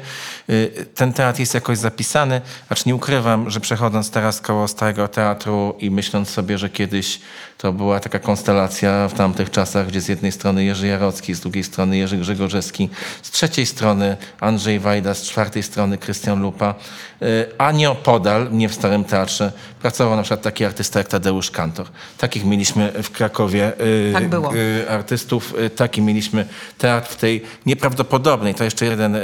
e, 0.48 0.52
ten 0.94 1.12
teatr 1.12 1.40
jest 1.40 1.54
jakoś 1.54 1.78
zapisany, 1.78 2.40
acz 2.68 2.86
nie 2.86 2.94
ukrywam, 2.94 3.37
że 3.46 3.60
przechodząc 3.60 4.10
teraz 4.10 4.40
koło 4.40 4.68
Starego 4.68 5.08
Teatru 5.08 5.74
i 5.78 5.90
myśląc 5.90 6.30
sobie, 6.30 6.58
że 6.58 6.68
kiedyś 6.70 7.20
to 7.58 7.72
była 7.72 8.00
taka 8.00 8.18
konstelacja 8.18 9.08
w 9.08 9.14
tamtych 9.14 9.50
czasach, 9.50 9.86
gdzie 9.86 10.00
z 10.00 10.08
jednej 10.08 10.32
strony 10.32 10.64
Jerzy 10.64 10.86
Jarocki, 10.86 11.34
z 11.34 11.40
drugiej 11.40 11.64
strony 11.64 11.96
Jerzy 11.96 12.16
Grzegorzewski, 12.16 12.88
z 13.22 13.30
trzeciej 13.30 13.66
strony 13.66 14.16
Andrzej 14.40 14.80
Wajda, 14.80 15.14
z 15.14 15.22
czwartej 15.22 15.62
strony 15.62 15.98
Krystian 15.98 16.42
Lupa, 16.42 16.74
e, 17.22 17.24
a 17.58 17.72
nieopodal, 17.72 18.48
nie 18.52 18.68
w 18.68 18.74
Starym 18.74 19.04
Teatrze, 19.04 19.52
pracował 19.80 20.16
na 20.16 20.22
przykład 20.22 20.42
taki 20.42 20.64
artysta 20.64 20.98
jak 20.98 21.08
Tadeusz 21.08 21.50
Kantor. 21.50 21.86
Takich 22.18 22.44
mieliśmy 22.44 22.92
w 23.02 23.10
Krakowie 23.10 23.72
e, 24.08 24.12
Tak 24.12 24.28
było. 24.28 24.52
e, 24.54 24.90
artystów, 24.90 25.54
taki 25.76 26.02
mieliśmy 26.02 26.46
teatr 26.78 27.08
w 27.12 27.16
tej 27.16 27.42
nieprawdopodobnej, 27.66 28.54
to 28.54 28.64
jeszcze 28.64 28.86
jeden 28.86 29.16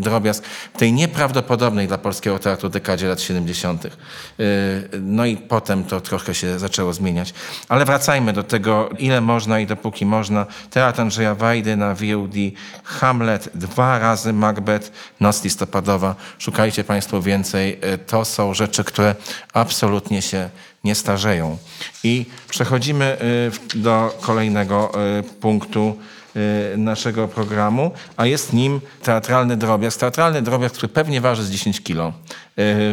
drobiazg, 0.00 0.44
w 0.74 0.78
tej 0.78 0.92
nieprawdopodobnej 0.92 1.88
dla 1.88 1.98
polskiego 1.98 2.38
teatru 2.38 2.68
dekadzie 2.68 3.08
lat 3.08 3.20
70. 3.20 3.43
E, 3.52 4.44
No 5.00 5.26
i 5.26 5.36
potem 5.36 5.84
to 5.84 6.00
trochę 6.00 6.34
się 6.34 6.58
zaczęło 6.58 6.92
zmieniać. 6.92 7.34
Ale 7.68 7.84
wracajmy 7.84 8.32
do 8.32 8.42
tego, 8.42 8.88
ile 8.98 9.20
można 9.20 9.60
i 9.60 9.66
dopóki 9.66 10.06
można. 10.06 10.46
Teatr 10.70 11.00
Andrzeja 11.00 11.34
Wajdy 11.34 11.76
na 11.76 11.94
VOD, 11.94 12.34
Hamlet, 12.84 13.48
dwa 13.54 13.98
razy 13.98 14.32
Macbeth, 14.32 14.90
Noc 15.20 15.44
listopadowa. 15.44 16.14
Szukajcie 16.38 16.84
Państwo 16.84 17.22
więcej. 17.22 17.78
E, 17.80 17.98
To 17.98 18.24
są 18.24 18.54
rzeczy, 18.54 18.84
które 18.84 19.14
absolutnie 19.52 20.22
się 20.22 20.48
nie 20.84 20.94
starzeją. 20.94 21.58
I 22.04 22.26
przechodzimy 22.48 23.16
y, 23.74 23.78
do 23.78 24.18
kolejnego 24.20 24.92
y, 25.20 25.22
punktu 25.22 25.96
y, 26.74 26.78
naszego 26.78 27.28
programu, 27.28 27.90
a 28.16 28.26
jest 28.26 28.52
nim 28.52 28.80
teatralny 29.02 29.56
drobiazg. 29.56 30.00
Teatralny 30.00 30.42
drobiazg, 30.42 30.74
który 30.76 30.92
pewnie 30.92 31.20
waży 31.20 31.44
z 31.44 31.50
10 31.50 31.80
kilo, 31.80 32.08
y, 32.08 32.12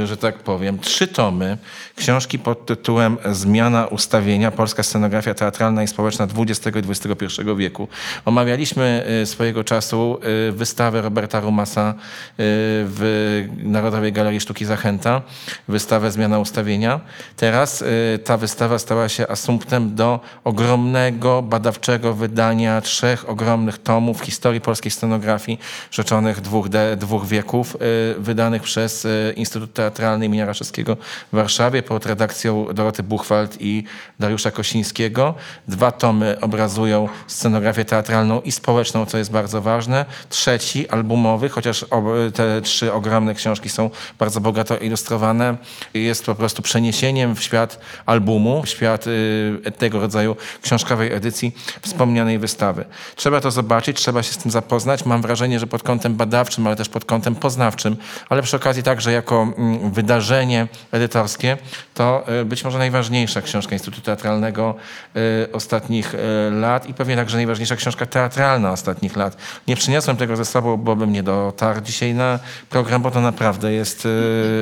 że 0.05 0.17
tak 0.17 0.39
powiem. 0.39 0.79
Trzy 0.79 1.07
tomy 1.07 1.57
książki 1.95 2.39
pod 2.39 2.65
tytułem 2.65 3.17
Zmiana 3.31 3.87
ustawienia, 3.87 4.51
polska 4.51 4.83
scenografia 4.83 5.33
teatralna 5.33 5.83
i 5.83 5.87
społeczna 5.87 6.27
XX 6.37 6.77
i 6.77 6.91
XXI 6.91 7.41
wieku. 7.57 7.87
Omawialiśmy 8.25 9.05
y, 9.21 9.25
swojego 9.25 9.63
czasu 9.63 10.19
y, 10.49 10.51
wystawę 10.51 11.01
Roberta 11.01 11.39
Rumasa 11.39 11.89
y, 11.89 11.93
w 12.37 13.47
Narodowej 13.57 14.13
Galerii 14.13 14.39
Sztuki 14.39 14.65
Zachęta, 14.65 15.21
wystawę 15.67 16.11
Zmiana 16.11 16.39
ustawienia. 16.39 16.99
Teraz 17.35 17.81
y, 17.81 18.19
ta 18.23 18.37
wystawa 18.37 18.79
stała 18.79 19.09
się 19.09 19.27
asumptem 19.27 19.95
do 19.95 20.19
ogromnego, 20.43 21.41
badawczego 21.41 22.13
wydania 22.13 22.81
trzech 22.81 23.29
ogromnych 23.29 23.77
tomów 23.77 24.21
historii 24.21 24.61
polskiej 24.61 24.91
scenografii 24.91 25.59
rzeczonych 25.91 26.41
dwóch, 26.41 26.69
dwóch 26.97 27.27
wieków, 27.27 27.75
y, 27.75 28.21
wydanych 28.21 28.61
przez 28.61 29.05
y, 29.05 29.33
Instytut 29.51 29.73
Teatralny 29.73 30.25
imienia 30.25 30.45
Raszewskiego 30.45 30.97
w 31.33 31.35
Warszawie 31.35 31.83
pod 31.83 32.05
redakcją 32.05 32.65
Doroty 32.73 33.03
Buchwald 33.03 33.57
i 33.59 33.83
Dariusza 34.19 34.51
Kosińskiego. 34.51 35.35
Dwa 35.67 35.91
tomy 35.91 36.37
obrazują 36.41 37.09
scenografię 37.27 37.85
teatralną 37.85 38.41
i 38.41 38.51
społeczną, 38.51 39.05
co 39.05 39.17
jest 39.17 39.31
bardzo 39.31 39.61
ważne. 39.61 40.05
Trzeci, 40.29 40.89
albumowy, 40.89 41.49
chociaż 41.49 41.85
te 42.33 42.61
trzy 42.61 42.93
ogromne 42.93 43.33
książki 43.33 43.69
są 43.69 43.89
bardzo 44.19 44.41
bogato 44.41 44.77
ilustrowane, 44.77 45.57
jest 45.93 46.25
po 46.25 46.35
prostu 46.35 46.61
przeniesieniem 46.61 47.35
w 47.35 47.43
świat 47.43 47.79
albumu, 48.05 48.63
w 48.63 48.69
świat 48.69 49.07
y, 49.07 49.71
tego 49.77 49.99
rodzaju 49.99 50.35
książkowej 50.61 51.13
edycji 51.13 51.55
wspomnianej 51.81 52.39
wystawy. 52.39 52.85
Trzeba 53.15 53.41
to 53.41 53.51
zobaczyć, 53.51 53.97
trzeba 53.97 54.23
się 54.23 54.33
z 54.33 54.37
tym 54.37 54.51
zapoznać. 54.51 55.05
Mam 55.05 55.21
wrażenie, 55.21 55.59
że 55.59 55.67
pod 55.67 55.83
kątem 55.83 56.15
badawczym, 56.15 56.67
ale 56.67 56.75
też 56.75 56.89
pod 56.89 57.05
kątem 57.05 57.35
poznawczym, 57.35 57.97
ale 58.29 58.41
przy 58.41 58.55
okazji 58.55 58.83
także 58.83 59.11
jako 59.11 59.40
mm, 59.43 59.91
wydarzenie 59.91 60.67
edytorskie, 60.91 61.57
to 61.93 62.23
y, 62.41 62.45
być 62.45 62.63
może 62.63 62.77
najważniejsza 62.77 63.41
książka 63.41 63.73
Instytutu 63.75 64.01
Teatralnego 64.01 64.75
y, 65.15 65.51
ostatnich 65.53 66.13
y, 66.13 66.17
lat 66.51 66.89
i 66.89 66.93
pewnie 66.93 67.15
także 67.15 67.37
najważniejsza 67.37 67.75
książka 67.75 68.05
teatralna 68.05 68.71
ostatnich 68.71 69.15
lat. 69.15 69.37
Nie 69.67 69.75
przyniosłem 69.75 70.17
tego 70.17 70.35
ze 70.35 70.45
sobą, 70.45 70.77
bo 70.77 70.95
bym 70.95 71.11
nie 71.11 71.23
dotarł 71.23 71.81
dzisiaj 71.81 72.13
na 72.13 72.39
program, 72.69 73.01
bo 73.01 73.11
to 73.11 73.21
naprawdę 73.21 73.73
jest, 73.73 74.07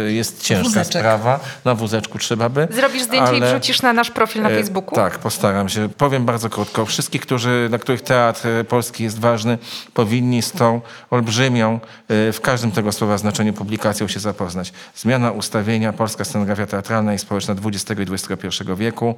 jest 0.08 0.44
ciężka 0.44 0.64
Wózeczek. 0.64 1.02
sprawa. 1.02 1.40
Na 1.66 1.76
wózeczku 1.76 2.18
trzeba 2.20 2.50
by. 2.50 2.68
Zrobisz 2.72 3.04
zdjęcie 3.04 3.34
i 3.34 3.38
ale- 3.38 3.52
wrzucisz 3.52 3.82
na 3.82 3.94
nasz 3.94 4.12
profil 4.12 4.42
na 4.42 4.50
E, 4.50 4.56
Facebooku? 4.56 4.96
Tak, 4.96 5.20
postaram 5.20 5.70
się. 5.70 5.90
Powiem 5.98 6.26
bardzo 6.26 6.50
krótko. 6.50 6.86
Wszystkich, 6.86 7.22
którzy, 7.22 7.66
dla 7.70 7.78
których 7.78 8.02
teatr 8.02 8.48
e, 8.48 8.64
polski 8.64 9.04
jest 9.04 9.20
ważny, 9.20 9.58
powinni 9.94 10.42
z 10.42 10.52
tą 10.52 10.82
olbrzymią, 11.12 11.80
e, 12.08 12.32
w 12.34 12.42
każdym 12.42 12.72
tego 12.72 12.92
słowa 12.92 13.18
znaczeniu 13.18 13.54
publikacją 13.54 14.08
się 14.08 14.20
zapoznać. 14.20 14.69
Zmiana 14.96 15.32
ustawienia, 15.32 15.94
polska 15.94 16.26
scenografia 16.26 16.66
teatralna 16.66 17.14
i 17.14 17.20
społeczna 17.20 17.56
XX 17.66 18.00
i 18.00 18.14
XXI 18.14 18.64
wieku. 18.76 19.16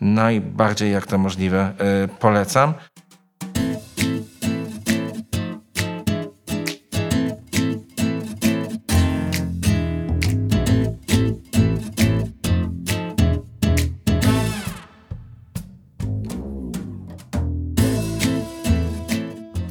Najbardziej 0.00 0.92
jak 0.92 1.06
to 1.06 1.18
możliwe 1.18 1.72
e, 1.78 2.08
polecam. 2.08 2.74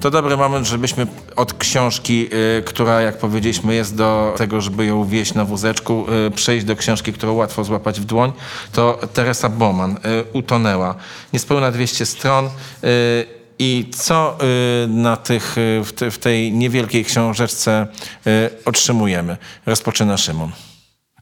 To 0.04 0.12
dobry 0.12 0.38
moment, 0.38 0.68
żebyśmy 0.68 1.08
od 1.36 1.54
książki, 1.54 2.30
y, 2.60 2.64
która, 2.64 3.02
jak 3.02 3.18
powiedzieliśmy, 3.18 3.76
jest 3.76 3.96
do 3.96 4.34
tego, 4.38 4.62
żeby 4.62 4.86
ją 4.86 5.06
wieść 5.06 5.34
na 5.34 5.46
wózeczku, 5.46 6.06
y, 6.28 6.32
przejść 6.32 6.66
do 6.66 6.76
książki, 6.76 7.14
którą 7.14 7.34
łatwo 7.34 7.64
złapać 7.64 8.00
w 8.00 8.06
dłoń. 8.06 8.32
To 8.72 9.00
Teresa 9.14 9.50
Boman, 9.50 9.92
y, 9.92 9.98
Utonęła. 10.34 10.96
Niespełna 11.34 11.72
200 11.72 12.06
stron. 12.06 12.50
I 13.60 13.90
co 13.96 14.38
na 14.88 15.18
tych, 15.18 15.56
w, 15.84 15.92
te, 15.96 16.12
w 16.12 16.18
tej 16.18 16.54
niewielkiej 16.54 17.06
książeczce 17.06 17.88
otrzymujemy? 18.66 19.38
Rozpoczyna 19.66 20.18
Szymon. 20.18 20.52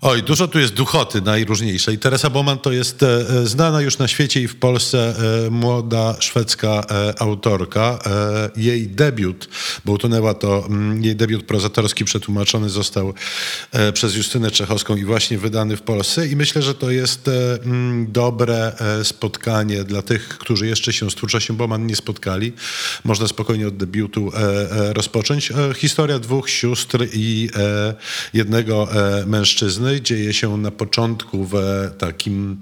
Oj, 0.03 0.23
dużo 0.23 0.47
tu 0.47 0.59
jest 0.59 0.73
duchoty 0.73 1.21
najróżniejszej. 1.21 1.97
Teresa 1.97 2.29
Boman 2.29 2.59
to 2.59 2.71
jest 2.71 3.03
e, 3.03 3.07
e, 3.07 3.47
znana 3.47 3.81
już 3.81 3.97
na 3.97 4.07
świecie 4.07 4.41
i 4.41 4.47
w 4.47 4.55
Polsce 4.55 5.15
e, 5.47 5.49
młoda 5.49 6.15
szwedzka 6.19 6.85
autorka. 7.19 7.99
Jej 8.55 8.87
debiut, 8.87 9.49
bo 9.85 9.91
utonęła 9.91 10.33
to, 10.33 10.65
mm, 10.65 11.03
jej 11.03 11.15
debiut 11.15 11.43
prozatorski 11.43 12.05
przetłumaczony 12.05 12.69
został 12.69 13.13
przez 13.93 14.15
Justynę 14.15 14.51
Czechowską 14.51 14.95
i 14.95 15.05
właśnie 15.05 15.37
wydany 15.37 15.77
w 15.77 15.81
Polsce. 15.81 16.27
I 16.27 16.35
myślę, 16.35 16.61
że 16.61 16.75
to 16.75 16.91
jest 16.91 17.27
mm, 17.63 18.11
dobre 18.11 18.71
spotkanie 19.03 19.83
dla 19.83 20.01
tych, 20.01 20.27
którzy 20.27 20.67
jeszcze 20.67 20.93
się 20.93 21.11
z 21.11 21.15
twórczością 21.15 21.55
Boman 21.55 21.87
nie 21.87 21.95
spotkali. 21.95 22.53
Można 23.03 23.27
spokojnie 23.27 23.67
od 23.67 23.77
debiutu 23.77 24.31
rozpocząć. 24.93 25.51
Historia 25.75 26.19
dwóch 26.19 26.49
sióstr 26.49 27.07
i 27.13 27.49
jednego 28.33 28.87
e, 28.93 29.25
mężczyzny 29.91 30.01
dzieje 30.01 30.33
się 30.33 30.57
na 30.57 30.71
początku 30.71 31.45
w 31.45 31.55
takim 31.97 32.59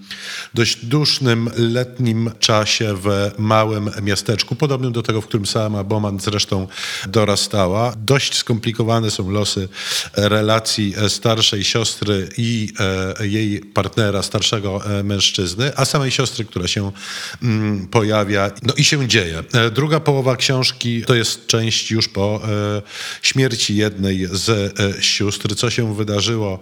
dość 0.54 0.86
dusznym, 0.86 1.50
letnim 1.58 2.32
czasie 2.40 2.96
w 2.96 3.32
małym 3.38 3.90
miasteczku, 4.04 4.56
podobnym 4.56 4.92
do 4.92 5.04
tego, 5.04 5.22
w 5.22 5.26
którym 5.26 5.46
sama 5.46 5.84
Boman 5.84 6.20
zresztą 6.20 6.68
dorastała. 7.08 7.94
Dość 7.98 8.38
skomplikowane 8.38 9.12
są 9.12 9.32
losy 9.32 9.70
relacji 10.16 10.94
starszej 11.08 11.64
siostry 11.64 12.30
i 12.38 12.74
e, 13.20 13.28
jej 13.28 13.62
partnera, 13.62 14.24
starszego 14.24 15.00
e, 15.00 15.04
mężczyzny, 15.04 15.72
a 15.76 15.86
samej 15.86 16.12
siostry, 16.12 16.46
która 16.46 16.68
się 16.68 16.92
mm, 17.44 17.88
pojawia, 17.88 18.52
no 18.64 18.74
i 18.74 18.84
się 18.84 19.08
dzieje. 19.08 19.44
E, 19.54 19.72
Druga 19.72 20.00
połowa 20.00 20.36
książki 20.36 21.04
to 21.04 21.16
jest 21.16 21.48
część 21.48 21.92
już 21.92 22.08
po 22.08 22.42
śmierci 23.22 23.76
jednej 23.76 24.28
z 24.32 24.74
sióstr. 25.04 25.56
Co 25.56 25.70
się 25.70 25.96
wydarzyło, 25.96 26.60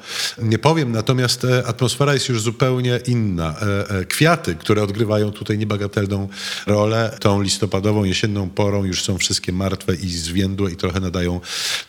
nie 0.57 0.61
powiem, 0.61 0.91
natomiast 0.91 1.45
e, 1.45 1.67
atmosfera 1.67 2.13
jest 2.13 2.29
już 2.29 2.41
zupełnie 2.41 2.99
inna. 3.07 3.55
E, 3.61 3.89
e, 3.89 4.05
Kwiaty, 4.05 4.55
które 4.55 4.83
odgrywają 4.83 5.31
tutaj 5.31 5.57
niebagatelną 5.57 6.29
rolę, 6.67 7.17
tą 7.19 7.41
listopadową, 7.41 8.03
jesienną 8.03 8.49
porą 8.49 8.83
już 8.83 9.03
są 9.03 9.17
wszystkie 9.17 9.51
martwe 9.51 9.95
i 9.95 10.09
zwiędłe 10.09 10.71
i 10.71 10.75
trochę 10.75 10.99
nadają 10.99 11.39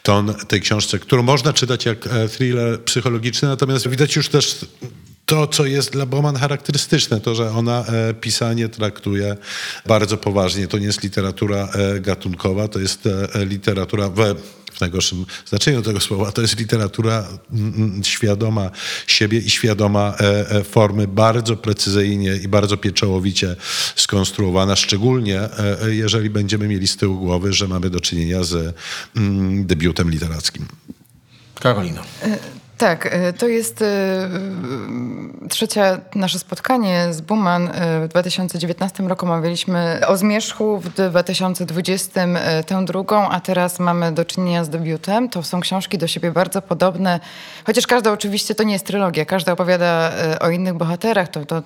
ton 0.03 0.35
tej 0.35 0.61
książce, 0.61 0.99
którą 0.99 1.23
można 1.23 1.53
czytać 1.53 1.87
jak 1.87 2.09
thriller 2.33 2.85
psychologiczny, 2.85 3.49
natomiast 3.49 3.89
widać 3.89 4.17
już 4.17 4.29
też 4.29 4.67
to, 5.27 5.47
co 5.47 5.67
jest 5.67 5.93
dla 5.93 6.07
Bowman 6.07 6.37
charakterystyczne, 6.37 7.21
to, 7.21 7.35
że 7.35 7.51
ona 7.51 7.85
pisanie 8.21 8.69
traktuje 8.69 9.37
bardzo 9.87 10.17
poważnie. 10.17 10.69
To 10.69 10.79
nie 10.79 10.87
jest 10.87 11.03
literatura 11.03 11.69
gatunkowa, 12.01 12.69
to 12.69 12.79
jest 12.79 13.09
literatura 13.35 14.09
w, 14.09 14.35
w 14.73 14.81
najgorszym 14.81 15.27
znaczeniu 15.47 15.83
tego 15.83 16.01
słowa, 16.01 16.33
to 16.33 16.43
jest 16.43 16.59
literatura 16.59 17.29
mm, 17.53 17.75
mm, 17.75 18.05
świadoma 18.05 18.71
siebie 19.07 19.39
i 19.39 19.51
świadoma 19.51 20.15
e, 20.21 20.51
e, 20.51 20.65
formy, 20.65 21.09
bardzo 21.09 21.57
precyzyjnie 21.57 22.37
i 22.37 22.49
bardzo 22.49 22.77
pieczołowicie 22.77 23.57
skonstruowana, 23.97 24.77
szczególnie 24.77 25.41
e, 25.41 25.95
jeżeli 25.95 26.31
będziemy 26.31 26.69
mieli 26.69 26.89
z 26.89 26.97
tyłu 26.97 27.19
głowy, 27.19 27.53
że 27.53 27.69
mamy 27.69 27.91
do 27.91 28.01
czynienia 28.01 28.45
z 28.45 28.75
mm, 29.17 29.67
debiutem 29.67 30.11
literackim. 30.11 30.67
Karolino. 31.55 32.03
Tak, 32.79 33.07
e, 33.07 33.33
to 33.33 33.49
jest 33.49 33.83
e, 33.83 33.87
e, 33.87 35.49
trzecia 35.49 36.01
nasze 36.15 36.39
spotkanie 36.39 37.07
z 37.11 37.21
Buman. 37.21 37.71
W 38.05 38.09
2019 38.09 39.09
roku 39.09 39.27
omawialiśmy 39.27 40.01
o 40.07 40.17
zmierzchu, 40.17 40.79
w 40.79 40.89
2020 40.89 42.21
e, 42.21 42.65
tę 42.65 42.85
drugą, 42.85 43.29
a 43.29 43.41
teraz 43.41 43.79
mamy 43.79 44.13
do 44.13 44.25
czynienia 44.25 44.65
z 44.65 44.69
debiutem. 44.69 45.29
To 45.29 45.43
są 45.43 45.61
książki 45.61 45.99
do 45.99 46.07
siebie 46.07 46.31
bardzo 46.31 46.63
podobne, 46.63 47.21
chociaż 47.67 47.87
każda 47.87 48.13
oczywiście 48.13 48.55
to 48.55 48.63
nie 48.63 48.73
jest 48.73 48.87
trylogia, 48.87 49.25
każda 49.25 49.53
opowiada 49.53 50.13
o 50.41 50.51
innych 50.51 50.75
bohaterach, 50.75 51.29
to, 51.29 51.45
to 51.45 51.63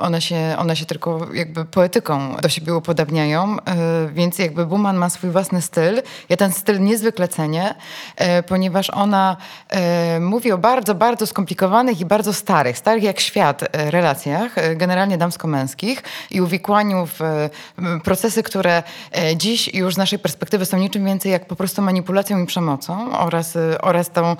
one, 0.00 0.20
się, 0.20 0.54
one 0.58 0.76
się 0.76 0.86
tylko 0.86 1.26
jakby 1.34 1.64
poetyką 1.64 2.36
do 2.36 2.48
siebie 2.48 2.74
upodabniają, 2.74 3.56
więc 4.12 4.38
jakby 4.38 4.66
Buman 4.66 4.96
ma 4.96 5.10
swój 5.10 5.30
własny 5.30 5.62
styl. 5.62 6.02
Ja 6.28 6.36
ten 6.36 6.52
styl 6.52 6.80
niezwykle 6.80 7.28
cenię, 7.28 7.74
ponieważ 8.46 8.90
ona 8.90 9.36
e, 9.68 10.20
o 10.52 10.58
bardzo, 10.58 10.94
bardzo 10.94 11.26
skomplikowanych 11.26 12.00
i 12.00 12.04
bardzo 12.04 12.32
starych, 12.32 12.78
starych 12.78 13.02
jak 13.02 13.20
świat 13.20 13.62
e, 13.62 13.90
relacjach, 13.90 14.58
e, 14.58 14.76
generalnie 14.76 15.18
damsko-męskich 15.18 16.02
i 16.30 16.40
uwikłaniu 16.40 17.06
w 17.06 17.48
procesy, 18.04 18.42
które 18.42 18.82
e, 19.12 19.36
dziś 19.36 19.74
już 19.74 19.94
z 19.94 19.96
naszej 19.96 20.18
perspektywy 20.18 20.66
są 20.66 20.78
niczym 20.78 21.04
więcej 21.04 21.32
jak 21.32 21.46
po 21.46 21.56
prostu 21.56 21.82
manipulacją 21.82 22.42
i 22.42 22.46
przemocą 22.46 23.18
oraz, 23.18 23.58
oraz 23.80 24.10
tą 24.10 24.36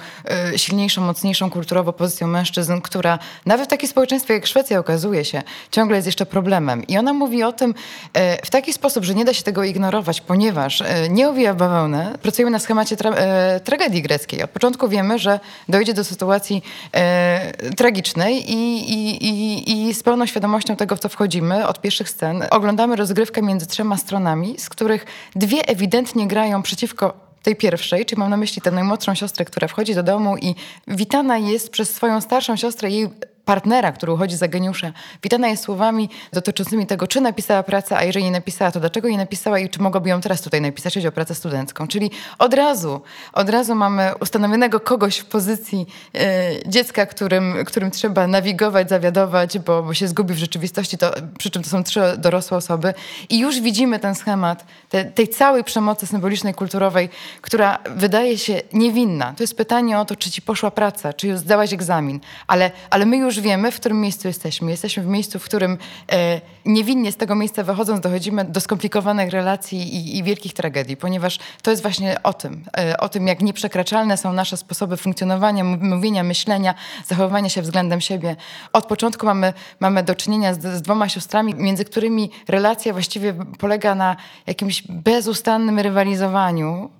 silniejszą, 0.56 1.02
mocniejszą 1.02 1.50
kulturowo 1.50 1.92
pozycją 1.92 2.26
mężczyzn, 2.26 2.80
która 2.80 3.18
nawet 3.46 3.66
w 3.66 3.70
takim 3.70 3.88
społeczeństwie 3.88 4.34
jak 4.34 4.46
Szwecja 4.46 4.78
okazuje 4.78 5.24
się, 5.24 5.42
ciągle 5.70 5.96
jest 5.96 6.06
jeszcze 6.06 6.26
problemem. 6.26 6.86
I 6.86 6.98
ona 6.98 7.12
mówi 7.12 7.42
o 7.42 7.52
tym 7.52 7.74
w 8.44 8.50
taki 8.50 8.72
sposób, 8.72 9.04
że 9.04 9.14
nie 9.14 9.24
da 9.24 9.34
się 9.34 9.42
tego 9.42 9.64
ignorować, 9.64 10.20
ponieważ 10.20 10.82
nie 11.10 11.28
owija 11.28 11.54
bawełnę. 11.54 12.18
Pracujemy 12.22 12.50
na 12.50 12.58
schemacie 12.58 12.96
tra- 12.96 13.14
tragedii 13.60 14.02
greckiej. 14.02 14.42
Od 14.42 14.50
początku 14.50 14.88
wiemy, 14.88 15.18
że 15.18 15.40
dojdzie 15.68 15.94
do 15.94 16.01
sytuacji 16.04 16.62
e, 16.92 17.52
tragicznej 17.76 18.52
i, 18.52 18.92
i, 18.92 19.26
i, 19.26 19.88
i 19.88 19.94
z 19.94 20.02
pełną 20.02 20.26
świadomością 20.26 20.76
tego, 20.76 20.96
w 20.96 21.00
co 21.00 21.08
wchodzimy, 21.08 21.66
od 21.66 21.80
pierwszych 21.80 22.10
scen, 22.10 22.44
oglądamy 22.50 22.96
rozgrywkę 22.96 23.42
między 23.42 23.66
trzema 23.66 23.96
stronami, 23.96 24.54
z 24.58 24.68
których 24.68 25.06
dwie 25.36 25.68
ewidentnie 25.68 26.26
grają 26.26 26.62
przeciwko 26.62 27.32
tej 27.42 27.56
pierwszej, 27.56 28.06
czyli 28.06 28.18
mam 28.18 28.30
na 28.30 28.36
myśli 28.36 28.62
tę 28.62 28.70
najmłodszą 28.70 29.14
siostrę, 29.14 29.44
która 29.44 29.68
wchodzi 29.68 29.94
do 29.94 30.02
domu 30.02 30.36
i 30.36 30.54
witana 30.88 31.38
jest 31.38 31.70
przez 31.70 31.94
swoją 31.94 32.20
starszą 32.20 32.56
siostrę, 32.56 32.90
jej 32.90 33.08
partnera, 33.44 33.92
który 33.92 34.12
uchodzi 34.12 34.36
za 34.36 34.48
geniusza, 34.48 34.92
witana 35.22 35.48
jest 35.48 35.62
słowami 35.62 36.08
dotyczącymi 36.32 36.86
tego, 36.86 37.06
czy 37.06 37.20
napisała 37.20 37.62
pracę, 37.62 37.96
a 37.96 38.04
jeżeli 38.04 38.24
nie 38.24 38.30
napisała, 38.30 38.70
to 38.70 38.80
dlaczego 38.80 39.08
nie 39.08 39.16
napisała 39.16 39.58
i 39.58 39.68
czy 39.68 39.82
mogłaby 39.82 40.08
ją 40.08 40.20
teraz 40.20 40.42
tutaj 40.42 40.60
napisać, 40.60 40.94
chodzi 40.94 41.08
o 41.08 41.12
pracę 41.12 41.34
studencką. 41.34 41.88
Czyli 41.88 42.10
od 42.38 42.54
razu, 42.54 43.00
od 43.32 43.48
razu 43.48 43.74
mamy 43.74 44.12
ustanowionego 44.20 44.80
kogoś 44.80 45.18
w 45.18 45.24
pozycji 45.24 45.86
e, 46.14 46.50
dziecka, 46.66 47.06
którym, 47.06 47.64
którym 47.64 47.90
trzeba 47.90 48.26
nawigować, 48.26 48.88
zawiadować, 48.88 49.58
bo, 49.58 49.82
bo 49.82 49.94
się 49.94 50.08
zgubi 50.08 50.34
w 50.34 50.38
rzeczywistości, 50.38 50.98
to, 50.98 51.12
przy 51.38 51.50
czym 51.50 51.62
to 51.62 51.70
są 51.70 51.84
trzy 51.84 52.00
dorosłe 52.18 52.56
osoby 52.56 52.94
i 53.28 53.38
już 53.38 53.60
widzimy 53.60 53.98
ten 53.98 54.14
schemat 54.14 54.64
te, 54.88 55.04
tej 55.04 55.28
całej 55.28 55.64
przemocy 55.64 56.06
symbolicznej, 56.06 56.54
kulturowej, 56.54 57.08
która 57.40 57.78
wydaje 57.90 58.38
się 58.38 58.62
niewinna. 58.72 59.34
To 59.36 59.42
jest 59.42 59.56
pytanie 59.56 59.98
o 59.98 60.04
to, 60.04 60.16
czy 60.16 60.30
ci 60.30 60.42
poszła 60.42 60.70
praca, 60.70 61.12
czy 61.12 61.28
już 61.28 61.38
zdałaś 61.38 61.72
egzamin, 61.72 62.20
ale, 62.46 62.70
ale 62.90 63.06
my 63.06 63.16
już 63.16 63.31
wiemy, 63.40 63.72
w 63.72 63.76
którym 63.76 64.00
miejscu 64.00 64.28
jesteśmy. 64.28 64.70
Jesteśmy 64.70 65.02
w 65.02 65.06
miejscu, 65.06 65.38
w 65.38 65.44
którym 65.44 65.78
e, 66.12 66.40
niewinnie 66.64 67.12
z 67.12 67.16
tego 67.16 67.34
miejsca 67.34 67.62
wychodząc 67.62 68.00
dochodzimy 68.00 68.44
do 68.44 68.60
skomplikowanych 68.60 69.30
relacji 69.30 69.96
i, 69.96 70.18
i 70.18 70.22
wielkich 70.22 70.52
tragedii, 70.52 70.96
ponieważ 70.96 71.38
to 71.62 71.70
jest 71.70 71.82
właśnie 71.82 72.22
o 72.22 72.32
tym, 72.32 72.64
e, 72.78 72.96
o 72.96 73.08
tym, 73.08 73.26
jak 73.26 73.40
nieprzekraczalne 73.40 74.16
są 74.16 74.32
nasze 74.32 74.56
sposoby 74.56 74.96
funkcjonowania, 74.96 75.64
mówienia, 75.64 76.22
myślenia, 76.22 76.74
zachowywania 77.06 77.48
się 77.48 77.62
względem 77.62 78.00
siebie. 78.00 78.36
Od 78.72 78.86
początku 78.86 79.26
mamy, 79.26 79.52
mamy 79.80 80.02
do 80.02 80.14
czynienia 80.14 80.54
z, 80.54 80.62
z 80.62 80.82
dwoma 80.82 81.08
siostrami, 81.08 81.54
między 81.54 81.84
którymi 81.84 82.30
relacja 82.48 82.92
właściwie 82.92 83.34
polega 83.58 83.94
na 83.94 84.16
jakimś 84.46 84.82
bezustannym 84.88 85.78
rywalizowaniu 85.78 86.90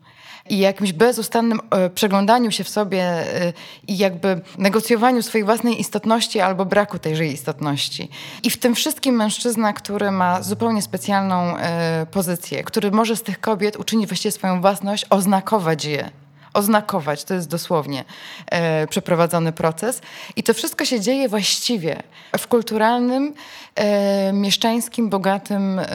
i 0.53 0.59
jakimś 0.59 0.93
bezustannym 0.93 1.61
e, 1.71 1.91
przeglądaniu 1.91 2.51
się 2.51 2.65
w 2.65 2.69
sobie 2.69 3.03
e, 3.03 3.53
i 3.89 3.99
jakby 3.99 4.41
negocjowaniu 4.59 5.23
swojej 5.23 5.45
własnej 5.45 5.81
istotności 5.81 6.41
albo 6.41 6.65
braku 6.65 6.99
tejże 6.99 7.27
istotności. 7.27 8.09
I 8.43 8.51
w 8.51 8.57
tym 8.57 8.75
wszystkim 8.75 9.15
mężczyzna, 9.15 9.73
który 9.73 10.11
ma 10.11 10.43
zupełnie 10.43 10.83
specjalną 10.83 11.57
e, 11.57 12.07
pozycję, 12.11 12.65
który 12.65 12.91
może 12.91 13.17
z 13.17 13.23
tych 13.23 13.41
kobiet 13.41 13.77
uczynić 13.77 14.09
właściwie 14.09 14.33
swoją 14.33 14.61
własność, 14.61 15.07
oznakować 15.11 15.85
je 15.85 16.11
oznakować. 16.55 17.25
To 17.25 17.35
jest 17.35 17.49
dosłownie 17.49 18.05
e, 18.47 18.87
przeprowadzony 18.87 19.53
proces. 19.53 20.01
I 20.37 20.43
to 20.43 20.55
wszystko 20.55 20.85
się 20.85 21.01
dzieje 21.01 21.29
właściwie 21.29 22.03
w 22.39 22.47
kulturalnym, 22.47 23.35
e, 23.75 24.33
mieszczańskim, 24.33 25.09
bogatym 25.09 25.79
e, 25.79 25.87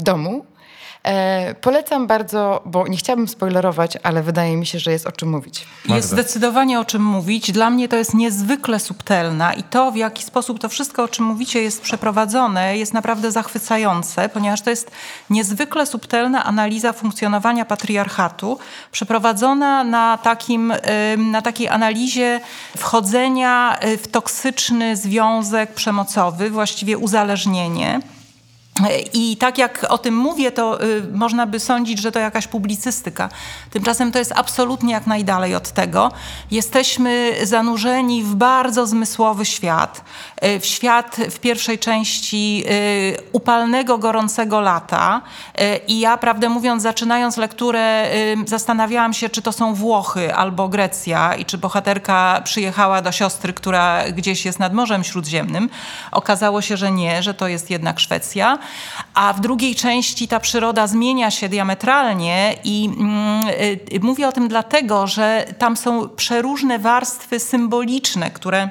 domu. 0.00 0.44
E, 1.06 1.54
polecam 1.54 2.06
bardzo, 2.06 2.62
bo 2.64 2.88
nie 2.88 2.96
chciałabym 2.96 3.28
spoilerować, 3.28 3.98
ale 4.02 4.22
wydaje 4.22 4.56
mi 4.56 4.66
się, 4.66 4.78
że 4.78 4.92
jest 4.92 5.06
o 5.06 5.12
czym 5.12 5.30
mówić. 5.30 5.66
Jest 5.88 6.08
zdecydowanie 6.08 6.80
o 6.80 6.84
czym 6.84 7.02
mówić. 7.04 7.52
Dla 7.52 7.70
mnie 7.70 7.88
to 7.88 7.96
jest 7.96 8.14
niezwykle 8.14 8.80
subtelna 8.80 9.54
i 9.54 9.62
to, 9.62 9.92
w 9.92 9.96
jaki 9.96 10.22
sposób 10.22 10.58
to 10.58 10.68
wszystko, 10.68 11.02
o 11.02 11.08
czym 11.08 11.24
mówicie, 11.24 11.62
jest 11.62 11.82
przeprowadzone, 11.82 12.78
jest 12.78 12.94
naprawdę 12.94 13.32
zachwycające, 13.32 14.28
ponieważ 14.28 14.60
to 14.60 14.70
jest 14.70 14.90
niezwykle 15.30 15.86
subtelna 15.86 16.44
analiza 16.44 16.92
funkcjonowania 16.92 17.64
patriarchatu, 17.64 18.58
przeprowadzona 18.92 19.84
na, 19.84 20.18
takim, 20.18 20.72
na 21.18 21.42
takiej 21.42 21.68
analizie 21.68 22.40
wchodzenia 22.76 23.78
y, 23.84 23.96
w 23.98 24.08
toksyczny 24.08 24.96
związek 24.96 25.74
przemocowy, 25.74 26.50
właściwie 26.50 26.98
uzależnienie 26.98 28.00
I 29.12 29.36
tak 29.36 29.58
jak 29.58 29.86
o 29.88 29.98
tym 29.98 30.16
mówię, 30.16 30.52
to 30.52 30.84
y, 30.84 31.02
można 31.12 31.46
by 31.46 31.60
sądzić, 31.60 31.98
że 31.98 32.12
to 32.12 32.18
jakaś 32.18 32.46
publicystyka. 32.46 33.28
Tymczasem 33.70 34.12
to 34.12 34.18
jest 34.18 34.32
absolutnie 34.36 34.92
jak 34.92 35.06
najdalej 35.06 35.54
od 35.54 35.70
tego. 35.70 36.12
Jesteśmy 36.50 37.32
zanurzeni 37.42 38.22
w 38.22 38.34
bardzo 38.34 38.86
zmysłowy 38.86 39.44
świat. 39.44 40.04
Y, 40.44 40.60
w 40.60 40.66
świat 40.66 41.16
w 41.30 41.38
pierwszej 41.38 41.78
części 41.78 42.64
y, 42.70 43.16
upalnego, 43.32 43.98
gorącego 43.98 44.60
lata. 44.60 45.22
I 45.88 46.00
ja, 46.00 46.16
prawdę 46.16 46.48
mówiąc, 46.48 46.82
zaczynając 46.82 47.36
lekturę, 47.36 48.08
zastanawiałam 48.46 49.12
się, 49.12 49.28
czy 49.28 49.42
to 49.42 49.52
są 49.52 49.74
Włochy 49.74 50.34
albo 50.34 50.68
Grecja 50.68 51.34
i 51.34 51.44
czy 51.44 51.58
bohaterka 51.58 52.40
przyjechała 52.44 53.02
do 53.02 53.12
siostry, 53.12 53.52
która 53.52 54.10
gdzieś 54.10 54.44
jest 54.44 54.58
nad 54.58 54.72
Morzem 54.72 55.04
Śródziemnym. 55.04 55.70
Okazało 56.12 56.62
się, 56.62 56.76
że 56.76 56.92
nie, 56.92 57.22
że 57.22 57.34
to 57.34 57.48
jest 57.48 57.70
jednak 57.70 58.00
Szwecja. 58.00 58.58
A 59.14 59.32
w 59.32 59.40
drugiej 59.40 59.74
części 59.74 60.28
ta 60.28 60.40
przyroda 60.40 60.86
zmienia 60.86 61.30
się 61.30 61.48
diametralnie 61.48 62.54
i 62.64 62.90
mm, 62.98 63.48
y, 63.92 64.00
mówię 64.02 64.28
o 64.28 64.32
tym 64.32 64.48
dlatego, 64.48 65.06
że 65.06 65.44
tam 65.58 65.76
są 65.76 66.08
przeróżne 66.08 66.78
warstwy 66.78 67.40
symboliczne, 67.40 68.30
które 68.30 68.70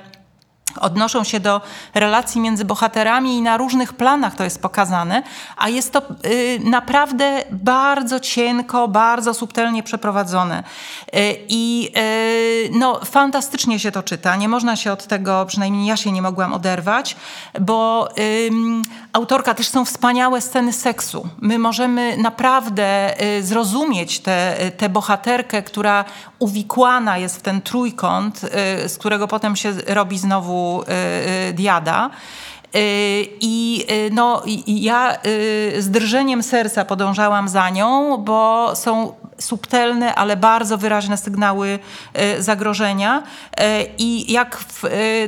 odnoszą 0.80 1.23
się 1.23 1.39
do 1.39 1.61
relacji 1.93 2.41
między 2.41 2.65
bohaterami 2.65 3.38
i 3.38 3.41
na 3.41 3.57
różnych 3.57 3.93
planach 3.93 4.36
to 4.36 4.43
jest 4.43 4.61
pokazane, 4.61 5.23
a 5.57 5.69
jest 5.69 5.91
to 5.91 6.01
y, 6.26 6.59
naprawdę 6.63 7.43
bardzo 7.51 8.19
cienko, 8.19 8.88
bardzo 8.88 9.34
subtelnie 9.34 9.84
przeprowadzone. 9.84 10.63
Y, 11.15 11.38
I 11.49 11.91
y, 11.97 12.69
no, 12.73 12.99
fantastycznie 13.05 13.80
się 13.80 13.91
to 13.91 14.03
czyta. 14.03 14.36
Nie 14.36 14.49
można 14.49 14.76
się 14.76 14.91
od 14.91 15.07
tego, 15.07 15.45
przynajmniej 15.45 15.86
ja 15.86 15.97
się 15.97 16.11
nie 16.11 16.21
mogłam 16.21 16.53
oderwać, 16.53 17.15
bo 17.61 18.09
autorka 19.13 19.53
też 19.53 19.67
są 19.67 19.86
wspaniałe 19.86 20.41
sceny 20.41 20.73
seksu. 20.73 21.28
My 21.41 21.59
możemy 21.59 22.17
naprawdę 22.17 23.21
y, 23.38 23.43
zrozumieć 23.43 24.19
tę 24.19 24.36
te, 24.36 24.71
te 24.71 24.89
bohaterkę, 24.89 25.63
która 25.63 26.05
uwikłana 26.39 27.17
jest 27.17 27.38
w 27.38 27.41
ten 27.41 27.61
trójkąt, 27.61 28.43
y, 28.86 28.89
z 28.89 28.97
którego 28.97 29.28
potem 29.28 29.55
się 29.55 29.73
robi 29.88 30.17
znowu 30.17 30.64
y, 30.84 31.49
y, 31.49 31.53
diada. 31.53 32.09
Y, 32.76 33.28
I 33.41 33.86
no, 34.11 34.43
ja 34.68 35.18
z 35.78 35.89
drżeniem 35.89 36.43
serca 36.43 36.86
podążałam 36.86 37.49
za 37.49 37.70
nią, 37.70 38.18
bo 38.18 38.72
są 38.76 39.13
subtelne, 39.39 40.16
ale 40.16 40.38
bardzo 40.38 40.78
wyraźne 40.78 41.18
sygnały 41.18 41.80
zagrożenia. 42.39 43.24
I 43.97 44.32
jak 44.34 44.57
w 44.57 44.84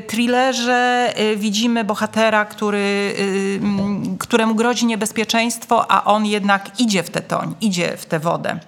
thrillerze 0.08 1.14
widzimy 1.36 1.84
bohatera, 1.84 2.46
który, 2.46 3.16
któremu 4.20 4.56
grozi 4.56 4.86
niebezpieczeństwo, 4.86 5.92
a 5.92 6.04
on 6.04 6.26
jednak 6.26 6.80
idzie 6.80 7.04
w 7.04 7.10
tę 7.10 7.22
toń, 7.22 7.56
idzie 7.62 7.98
w 7.98 8.06
tę 8.06 8.20
wodę. 8.20 8.60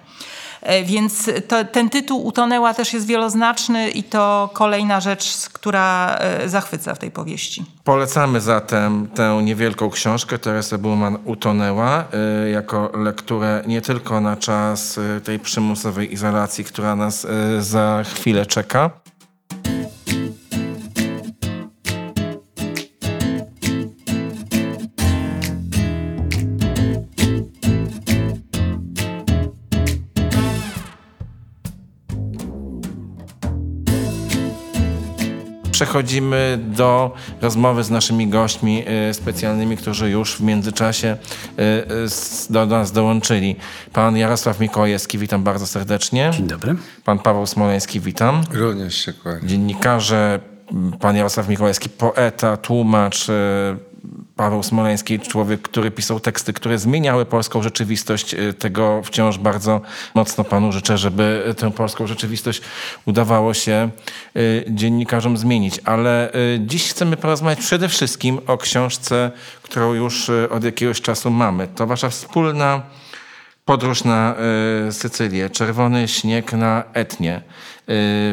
E, 0.62 0.84
Więc 0.84 1.30
to, 1.48 1.64
ten 1.64 1.90
tytuł 1.90 2.26
Utonęła 2.26 2.74
też 2.74 2.92
jest 2.92 3.06
wieloznaczny 3.06 3.90
i 3.90 4.02
to 4.02 4.50
kolejna 4.52 5.00
rzecz, 5.00 5.48
która 5.52 6.16
e, 6.18 6.48
zachwyca 6.48 6.94
w 6.94 6.98
tej 6.98 7.10
powieści. 7.10 7.64
Polecamy 7.84 8.40
zatem 8.40 9.08
tę 9.14 9.40
niewielką 9.42 9.90
książkę 9.90 10.38
Teresa 10.38 10.78
Bullman 10.78 11.18
Utonęła 11.24 12.04
y, 12.46 12.50
jako 12.50 12.90
lekturę 12.94 13.62
nie 13.66 13.80
tylko 13.80 14.20
na 14.20 14.36
czas 14.36 15.00
tej 15.24 15.38
przymusowej 15.38 16.12
izolacji, 16.12 16.64
która 16.64 16.96
nas 16.96 17.26
za 17.58 18.04
chwilę 18.14 18.46
czeka. 18.46 18.90
Przechodzimy 35.94 36.58
do 36.62 37.14
rozmowy 37.42 37.84
z 37.84 37.90
naszymi 37.90 38.28
gośćmi 38.28 38.84
y, 39.10 39.14
specjalnymi, 39.14 39.76
którzy 39.76 40.10
już 40.10 40.36
w 40.36 40.40
międzyczasie 40.40 41.16
y, 41.58 41.62
y, 41.92 42.02
s- 42.04 42.46
do 42.50 42.66
nas 42.66 42.92
dołączyli. 42.92 43.56
Pan 43.92 44.16
Jarosław 44.16 44.60
Mikołajewski, 44.60 45.18
witam 45.18 45.42
bardzo 45.44 45.66
serdecznie. 45.66 46.30
Dzień 46.36 46.46
dobry. 46.46 46.76
Pan 47.04 47.18
Paweł 47.18 47.46
Smoleński, 47.46 48.00
witam. 48.00 48.42
Również 48.52 48.94
się 49.04 49.12
kłaniam. 49.12 49.48
Dziennikarze, 49.48 50.40
pan 51.00 51.16
Jarosław 51.16 51.48
Mikołajewski, 51.48 51.88
poeta, 51.88 52.56
tłumacz, 52.56 53.28
y, 53.28 53.32
Paweł 54.40 54.62
Smoleński, 54.62 55.18
człowiek, 55.18 55.62
który 55.62 55.90
pisał 55.90 56.20
teksty, 56.20 56.52
które 56.52 56.78
zmieniały 56.78 57.26
polską 57.26 57.62
rzeczywistość. 57.62 58.34
Y, 58.34 58.54
Tego 58.54 59.02
wciąż 59.04 59.38
bardzo 59.38 59.80
mocno 60.14 60.44
panu 60.44 60.72
życzę, 60.72 60.98
żeby 60.98 61.54
tę 61.56 61.70
polską 61.70 62.06
rzeczywistość 62.06 62.62
udawało 63.06 63.54
się 63.54 63.90
y, 64.36 64.64
dziennikarzom 64.68 65.36
zmienić. 65.36 65.80
Ale 65.84 66.32
dziś 66.58 66.90
chcemy 66.90 67.16
porozmawiać 67.16 67.58
przede 67.58 67.88
wszystkim 67.88 68.40
o 68.46 68.58
książce, 68.58 69.30
którą 69.62 69.94
już 69.94 70.30
od 70.50 70.64
jakiegoś 70.64 71.00
czasu 71.00 71.30
mamy. 71.30 71.68
To 71.68 71.86
wasza 71.86 72.08
wspólna 72.08 72.82
Podróż 73.64 74.04
na 74.04 74.34
Sycylię, 74.90 75.50
Czerwony 75.50 76.08
śnieg 76.08 76.52
na 76.52 76.84
Etnie, 76.92 77.42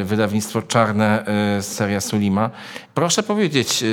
wydawnictwo 0.04 0.62
Czarne, 0.62 1.24
seria 1.60 2.00
Sulima. 2.00 2.50
Proszę 2.94 3.22
powiedzieć, 3.22 3.84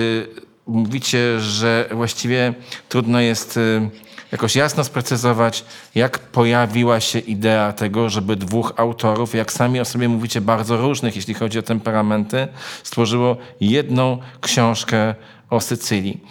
mówicie, 0.67 1.39
że 1.39 1.89
właściwie 1.91 2.53
trudno 2.89 3.19
jest 3.19 3.57
y, 3.57 3.89
jakoś 4.31 4.55
jasno 4.55 4.83
sprecyzować, 4.83 5.65
jak 5.95 6.19
pojawiła 6.19 6.99
się 6.99 7.19
idea 7.19 7.73
tego, 7.73 8.09
żeby 8.09 8.35
dwóch 8.35 8.73
autorów, 8.77 9.35
jak 9.35 9.53
sami 9.53 9.79
o 9.79 9.85
sobie 9.85 10.09
mówicie, 10.09 10.41
bardzo 10.41 10.77
różnych, 10.77 11.15
jeśli 11.15 11.33
chodzi 11.33 11.59
o 11.59 11.61
temperamenty, 11.61 12.47
stworzyło 12.83 13.37
jedną 13.61 14.17
książkę 14.41 15.15
o 15.49 15.61
Sycylii. 15.61 16.21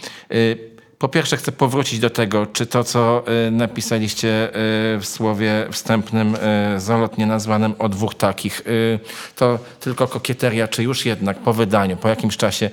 Po 0.99 1.09
pierwsze 1.09 1.37
chcę 1.37 1.53
powrócić 1.53 1.99
do 1.99 2.11
tego, 2.11 2.47
czy 2.47 2.67
to, 2.67 2.85
co 2.85 3.25
y, 3.49 3.51
napisaliście 3.51 4.49
y, 4.49 4.53
w 5.01 5.07
słowie 5.07 5.67
wstępnym, 5.71 6.35
y, 6.35 6.81
zalotnie 6.81 7.27
nazwanym 7.27 7.75
o 7.79 7.89
dwóch 7.89 8.15
takich, 8.15 8.63
to 9.37 9.59
tylko 9.81 10.09
kokieteria, 10.09 10.69
czy 10.69 10.83
już 10.83 11.07
jednak 11.07 11.39
po 11.39 11.53
wydaniu, 11.53 11.97
po 11.97 12.09
jakimś 12.09 12.37
czasie 12.37 12.71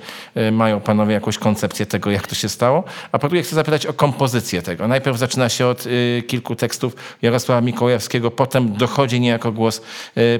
mają 0.52 0.80
panowie 0.80 1.14
jakąś 1.14 1.38
koncepcję 1.38 1.86
tego, 1.86 2.10
jak 2.10 2.26
to 2.26 2.34
się 2.34 2.48
stało? 2.48 2.84
A 3.12 3.18
po 3.18 3.28
drugie 3.28 3.42
chcę 3.42 3.54
zapytać 3.54 3.86
o 3.86 3.92
kompozycję 3.92 4.62
tego. 4.62 4.88
Najpierw 4.88 5.18
zaczyna 5.18 5.48
się 5.48 5.66
od 5.66 5.84
kilku 6.26 6.56
tekstów 6.56 6.96
Jarosława 7.22 7.60
Mikołajewskiego, 7.60 8.30
potem 8.30 8.72
dochodzi 8.72 9.20
niejako 9.20 9.52
głos 9.52 9.82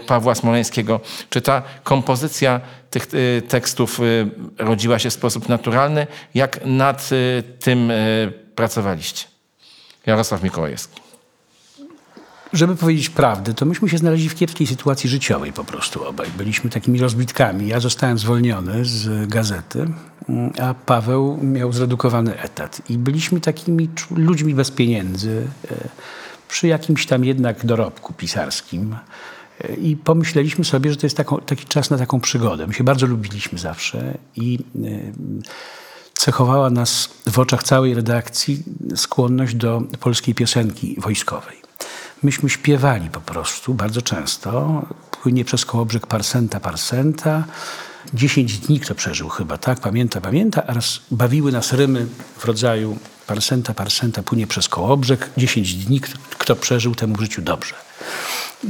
Pawła 0.07 0.35
Smoleńskiego. 0.35 1.01
Czy 1.31 1.41
ta 1.41 1.63
kompozycja 1.85 2.61
tych 2.93 3.15
y, 3.15 3.43
tekstów 3.49 4.01
y, 4.01 4.31
rodziła 4.59 4.99
się 4.99 5.11
w 5.11 5.13
sposób 5.13 5.49
naturalny. 5.49 6.07
Jak 6.35 6.61
nad 6.65 7.11
y, 7.13 7.43
tym 7.61 7.93
pracowaliście? 8.55 9.27
Jarosław 10.07 10.43
Mikołajewski. 10.43 11.01
Żeby 12.53 12.77
powiedzieć 12.77 13.11
prawdę, 13.11 13.55
to 13.55 13.67
myśmy 13.67 13.89
się 13.89 13.99
znaleźli 13.99 14.29
w 14.29 14.35
kiepskiej 14.35 14.67
sytuacji 14.67 15.11
życiowej 15.11 15.53
po 15.53 15.65
prostu 15.65 16.05
obaj. 16.05 16.29
Byliśmy 16.39 16.71
takimi 16.71 16.99
rozbitkami. 16.99 17.69
Ja 17.69 17.81
zostałem 17.81 18.19
zwolniony 18.19 18.85
z 18.85 19.29
gazety, 19.29 19.87
mm, 20.29 20.53
a 20.61 20.75
Paweł 20.75 21.39
miał 21.43 21.73
zredukowany 21.73 22.41
etat. 22.41 22.83
I 22.89 22.99
byliśmy 22.99 23.41
takimi 23.41 23.89
ludźmi 24.17 24.55
bez 24.55 24.71
pieniędzy, 24.71 25.47
e, 25.71 25.75
przy 26.49 26.67
jakimś 26.67 27.07
tam 27.07 27.25
jednak 27.25 27.67
dorobku 27.67 28.13
pisarskim. 28.13 28.97
I 29.81 29.97
pomyśleliśmy 29.97 30.65
sobie, 30.65 30.91
że 30.91 30.97
to 30.97 31.07
jest 31.07 31.17
taką, 31.17 31.39
taki 31.39 31.67
czas 31.67 31.91
na 31.91 31.99
taką 31.99 32.21
przygodę. 32.21 32.67
My 32.67 32.75
się 32.75 32.85
bardzo 32.85 33.07
lubiliśmy 33.07 33.59
zawsze 33.59 34.19
i 34.37 34.59
e, 34.85 34.89
cechowała 36.15 36.71
nas 36.71 37.09
w 37.31 37.39
oczach 37.39 37.63
całej 37.63 37.95
redakcji 37.95 38.63
skłonność 38.97 39.55
do 39.55 39.83
polskiej 40.01 40.35
piosenki 40.35 40.97
wojskowej. 41.01 41.57
Myśmy 42.23 42.51
śpiewali 42.51 43.11
po 43.11 43.21
prostu 43.21 43.75
bardzo 43.75 44.03
często. 44.03 44.83
Płynie 45.23 45.45
przez 45.45 45.65
Kołobrzeg 45.65 46.07
Parsenta, 46.07 46.61
Parsenta. 46.61 47.45
Dziesięć 48.15 48.59
dni 48.59 48.81
kto 48.81 48.95
przeżył 48.95 49.29
chyba, 49.29 49.59
tak? 49.59 49.81
Pamięta, 49.81 50.21
pamięta. 50.21 50.67
A 50.67 50.75
raz 50.75 51.01
bawiły 51.11 51.53
nas 51.53 51.73
rymy 51.73 52.07
w 52.39 52.45
rodzaju 52.45 52.99
Parsenta, 53.27 53.75
Parsenta 53.75 54.23
płynie 54.23 54.47
przez 54.47 54.69
Kołobrzeg. 54.69 55.31
Dziesięć 55.37 55.75
dni 55.75 56.01
kto 56.39 56.57
przeżył, 56.57 56.95
temu 56.95 57.17
w 57.17 57.21
życiu 57.21 57.43
dobrze. 57.43 57.75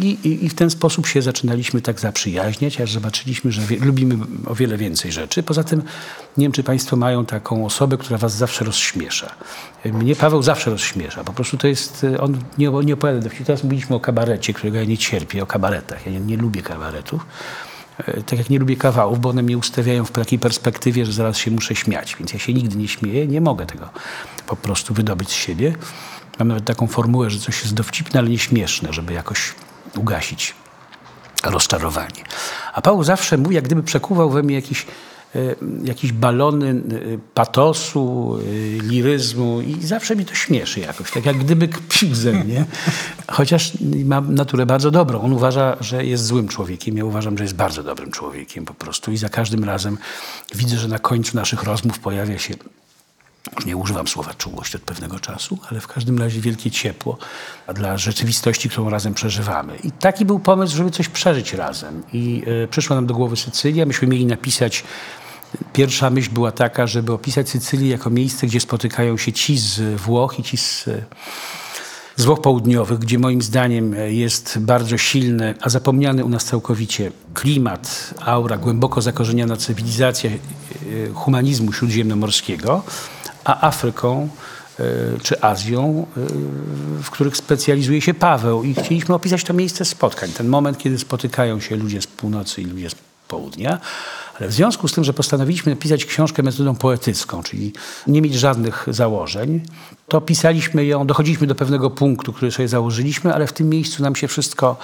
I, 0.01 0.07
i, 0.07 0.45
I 0.45 0.49
w 0.49 0.55
ten 0.55 0.71
sposób 0.71 1.07
się 1.07 1.23
zaczynaliśmy 1.23 1.83
tak 1.83 2.01
zaprzyjaźniać, 2.01 2.81
aż 2.81 2.93
zobaczyliśmy, 2.93 3.53
że 3.53 3.63
wie, 3.63 3.77
lubimy 3.77 4.17
o 4.47 4.55
wiele 4.55 4.77
więcej 4.77 5.13
rzeczy. 5.13 5.43
Poza 5.43 5.65
tym 5.65 5.83
nie 6.37 6.45
wiem, 6.45 6.53
czy 6.53 6.63
Państwo 6.63 6.97
mają 6.97 7.27
taką 7.27 7.67
osobę, 7.67 7.97
która 7.97 8.19
Was 8.19 8.37
zawsze 8.37 8.65
rozśmiesza. 8.65 9.35
Mnie 9.85 10.17
Paweł 10.17 10.43
zawsze 10.43 10.71
rozśmiesza. 10.71 11.25
Po 11.25 11.33
prostu 11.33 11.57
to 11.57 11.67
jest, 11.69 12.07
on 12.21 12.39
nie, 12.59 12.69
nie 12.85 12.95
opowiada 12.95 13.21
dowcipów. 13.21 13.47
Teraz 13.47 13.65
mówiliśmy 13.65 13.97
o 13.97 14.01
kabarecie, 14.01 14.53
którego 14.53 14.79
ja 14.79 14.85
nie 14.85 14.99
cierpię, 14.99 15.43
o 15.43 15.47
kabaretach. 15.47 16.07
Ja 16.07 16.13
nie, 16.13 16.21
nie 16.21 16.37
lubię 16.37 16.63
kabaretów. 16.63 17.27
E, 17.99 18.23
Tak 18.23 18.39
jak 18.39 18.51
nie 18.51 18.59
lubię 18.59 18.77
kawałów, 18.77 19.21
bo 19.21 19.29
one 19.29 19.43
mnie 19.43 19.59
ustawiają 19.59 20.05
w 20.05 20.11
takiej 20.11 20.39
perspektywie, 20.39 21.07
że 21.07 21.13
zaraz 21.13 21.37
się 21.37 21.51
muszę 21.51 21.75
śmiać. 21.75 22.17
Więc 22.19 22.33
ja 22.33 22.39
się 22.39 22.55
nigdy 22.55 22.77
nie 22.77 22.89
śmieję, 22.89 23.27
nie 23.27 23.41
mogę 23.41 23.67
tego 23.67 23.89
po 24.47 24.57
prostu 24.57 24.95
wydobyć 24.95 25.29
z 25.29 25.33
siebie. 25.35 25.75
Mam 26.39 26.49
nawet 26.49 26.65
taką 26.65 26.87
formułę, 26.87 27.31
że 27.31 27.39
coś 27.39 27.63
jest 27.63 27.75
dowcipne, 27.75 28.21
ale 28.21 28.29
nie 28.29 28.39
śmieszne, 28.39 28.93
żeby 28.93 29.13
jakoś 29.13 29.55
ugasić 29.97 30.55
rozczarowanie. 31.45 32.25
A 32.73 32.83
Paweł 32.83 33.05
zawsze 33.05 33.37
mówi, 33.39 33.55
jak 33.55 33.65
gdyby 33.65 33.83
przekuwał 33.83 34.31
we 34.31 34.43
mnie 34.43 34.55
jakiś, 34.55 34.87
e, 35.35 35.39
jakieś 35.85 36.13
balony 36.13 36.71
e, 36.71 36.75
patosu, 37.35 38.39
e, 38.39 38.83
liryzmu 38.83 39.61
i 39.61 39.87
zawsze 39.87 40.17
mi 40.17 40.25
to 40.25 40.35
śmieszy 40.35 40.81
jakoś, 40.81 41.11
tak 41.11 41.27
jak 41.27 41.39
gdyby 41.39 41.69
kpił 41.69 42.15
ze 42.15 42.33
mnie. 42.33 42.65
Chociaż 43.29 43.73
ma 44.05 44.21
naturę 44.21 44.67
bardzo 44.67 44.91
dobrą. 44.91 45.21
On 45.21 45.33
uważa, 45.33 45.77
że 45.81 46.05
jest 46.05 46.25
złym 46.25 46.49
człowiekiem. 46.49 46.97
Ja 46.97 47.05
uważam, 47.05 47.39
że 47.39 47.45
jest 47.45 47.57
bardzo 47.57 47.83
dobrym 47.83 48.11
człowiekiem 48.11 48.65
po 48.65 48.75
prostu 48.75 49.13
i 49.13 49.17
za 49.17 49.29
każdym 49.29 49.65
razem 49.65 49.99
widzę, 50.55 50.77
że 50.79 50.89
na 50.89 50.99
końcu 50.99 51.37
naszych 51.37 51.63
rozmów 51.63 51.99
pojawia 51.99 52.39
się 52.39 52.55
już 53.57 53.67
nie 53.67 53.77
używam 53.77 54.09
słowa 54.09 54.35
czułość 54.35 54.75
od 54.77 54.83
pewnego 54.83 55.21
czasu, 55.21 55.59
ale 55.71 55.81
w 55.81 55.87
każdym 55.87 56.19
razie 56.19 56.41
wielkie 56.41 56.71
ciepło 56.71 57.19
dla 57.75 57.99
rzeczywistości, 57.99 58.69
którą 58.69 58.91
razem 58.91 59.15
przeżywamy. 59.15 59.77
I 59.77 59.93
taki 59.93 60.25
był 60.25 60.39
pomysł, 60.39 60.77
żeby 60.77 60.91
coś 60.91 61.09
przeżyć 61.09 61.53
razem. 61.53 62.03
I 62.13 62.43
y, 62.65 62.69
przyszła 62.69 62.97
nam 62.97 63.07
do 63.07 63.15
głowy 63.15 63.37
Sycylia. 63.37 63.87
Myśmy 63.87 64.09
mieli 64.09 64.27
napisać. 64.27 64.85
Pierwsza 65.73 66.11
myśl 66.11 66.31
była 66.31 66.53
taka, 66.53 66.87
żeby 66.87 67.13
opisać 67.13 67.51
Sycylię 67.51 67.91
jako 67.91 68.11
miejsce, 68.11 68.47
gdzie 68.47 68.61
spotykają 68.61 69.17
się 69.17 69.33
ci 69.33 69.59
z 69.59 70.01
Włoch 70.01 70.39
i 70.39 70.43
ci 70.43 70.57
z 70.57 70.89
z 72.17 72.25
Włoch 72.25 72.41
Południowych, 72.41 72.99
gdzie 72.99 73.19
moim 73.19 73.43
zdaniem 73.43 73.95
jest 74.09 74.59
bardzo 74.59 74.99
silny, 74.99 75.55
a 75.61 75.69
zapomniany 75.69 76.25
u 76.25 76.29
nas 76.29 76.45
całkowicie 76.45 77.13
klimat, 77.35 78.15
aura, 78.21 78.57
głęboko 78.57 79.03
zakorzeniona 79.03 79.57
cywilizacja 79.57 80.31
humanizmu 81.15 81.73
śródziemnomorskiego, 81.73 82.83
a 83.45 83.67
Afryką 83.67 84.29
czy 85.23 85.43
Azją, 85.43 86.07
w 87.03 87.11
których 87.11 87.37
specjalizuje 87.37 88.01
się 88.01 88.15
Paweł. 88.15 88.63
I 88.63 88.75
chcieliśmy 88.75 89.15
opisać 89.15 89.45
to 89.45 89.53
miejsce 89.53 89.85
spotkań, 89.85 90.31
ten 90.31 90.49
moment, 90.49 90.79
kiedy 90.79 90.99
spotykają 90.99 91.61
się 91.61 91.77
ludzie 91.77 92.03
z 92.03 92.07
północy 92.07 92.63
i 92.63 92.65
ludzie 92.65 92.91
z 92.91 92.95
południa. 93.29 93.79
Ale 94.41 94.49
w 94.49 94.53
związku 94.53 94.89
z 94.89 94.93
tym, 94.93 95.05
że 95.05 95.13
postanowiliśmy 95.13 95.73
napisać 95.73 96.05
książkę 96.05 96.43
metodą 96.43 96.75
poetycką, 96.75 97.43
czyli 97.43 97.73
nie 98.07 98.23
mieć 98.23 98.35
żadnych 98.35 98.87
założeń, 98.89 99.61
to 100.09 100.21
pisaliśmy 100.21 100.85
ją, 100.85 101.07
dochodziliśmy 101.07 101.47
do 101.47 101.55
pewnego 101.55 101.91
punktu, 101.91 102.33
który 102.33 102.53
sobie 102.53 102.69
założyliśmy, 102.69 103.35
ale 103.35 103.47
w 103.47 103.53
tym 103.53 103.69
miejscu 103.69 104.03
nam 104.03 104.17
się 104.17 104.29
wszystko 104.29 104.77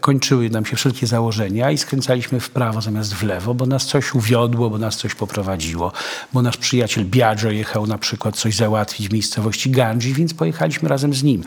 kończyły, 0.00 0.50
nam 0.50 0.66
się 0.66 0.76
wszelkie 0.76 1.06
założenia 1.06 1.70
i 1.70 1.78
skręcaliśmy 1.78 2.40
w 2.40 2.50
prawo 2.50 2.80
zamiast 2.80 3.14
w 3.14 3.22
lewo, 3.22 3.54
bo 3.54 3.66
nas 3.66 3.86
coś 3.86 4.14
uwiodło, 4.14 4.70
bo 4.70 4.78
nas 4.78 4.96
coś 4.96 5.14
poprowadziło, 5.14 5.92
bo 6.32 6.42
nasz 6.42 6.56
przyjaciel 6.56 7.04
Biagio 7.04 7.50
jechał 7.50 7.86
na 7.86 7.98
przykład 7.98 8.36
coś 8.36 8.56
załatwić 8.56 9.08
w 9.08 9.12
miejscowości 9.12 9.70
Ganji, 9.70 10.14
więc 10.14 10.34
pojechaliśmy 10.34 10.88
razem 10.88 11.14
z 11.14 11.22
nim. 11.22 11.44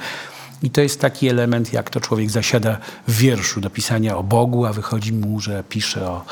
I 0.64 0.70
to 0.70 0.82
jest 0.82 1.02
taki 1.02 1.30
element, 1.30 1.74
jak 1.74 1.90
to 1.90 2.00
człowiek 2.02 2.30
zasiada 2.30 2.78
w 3.08 3.18
wierszu 3.18 3.62
do 3.62 3.70
pisania 3.70 4.18
o 4.18 4.24
Bogu, 4.24 4.66
a 4.66 4.74
wychodzi 4.74 5.14
mu, 5.14 5.40
że 5.40 5.64
pisze 5.70 6.10
o, 6.10 6.26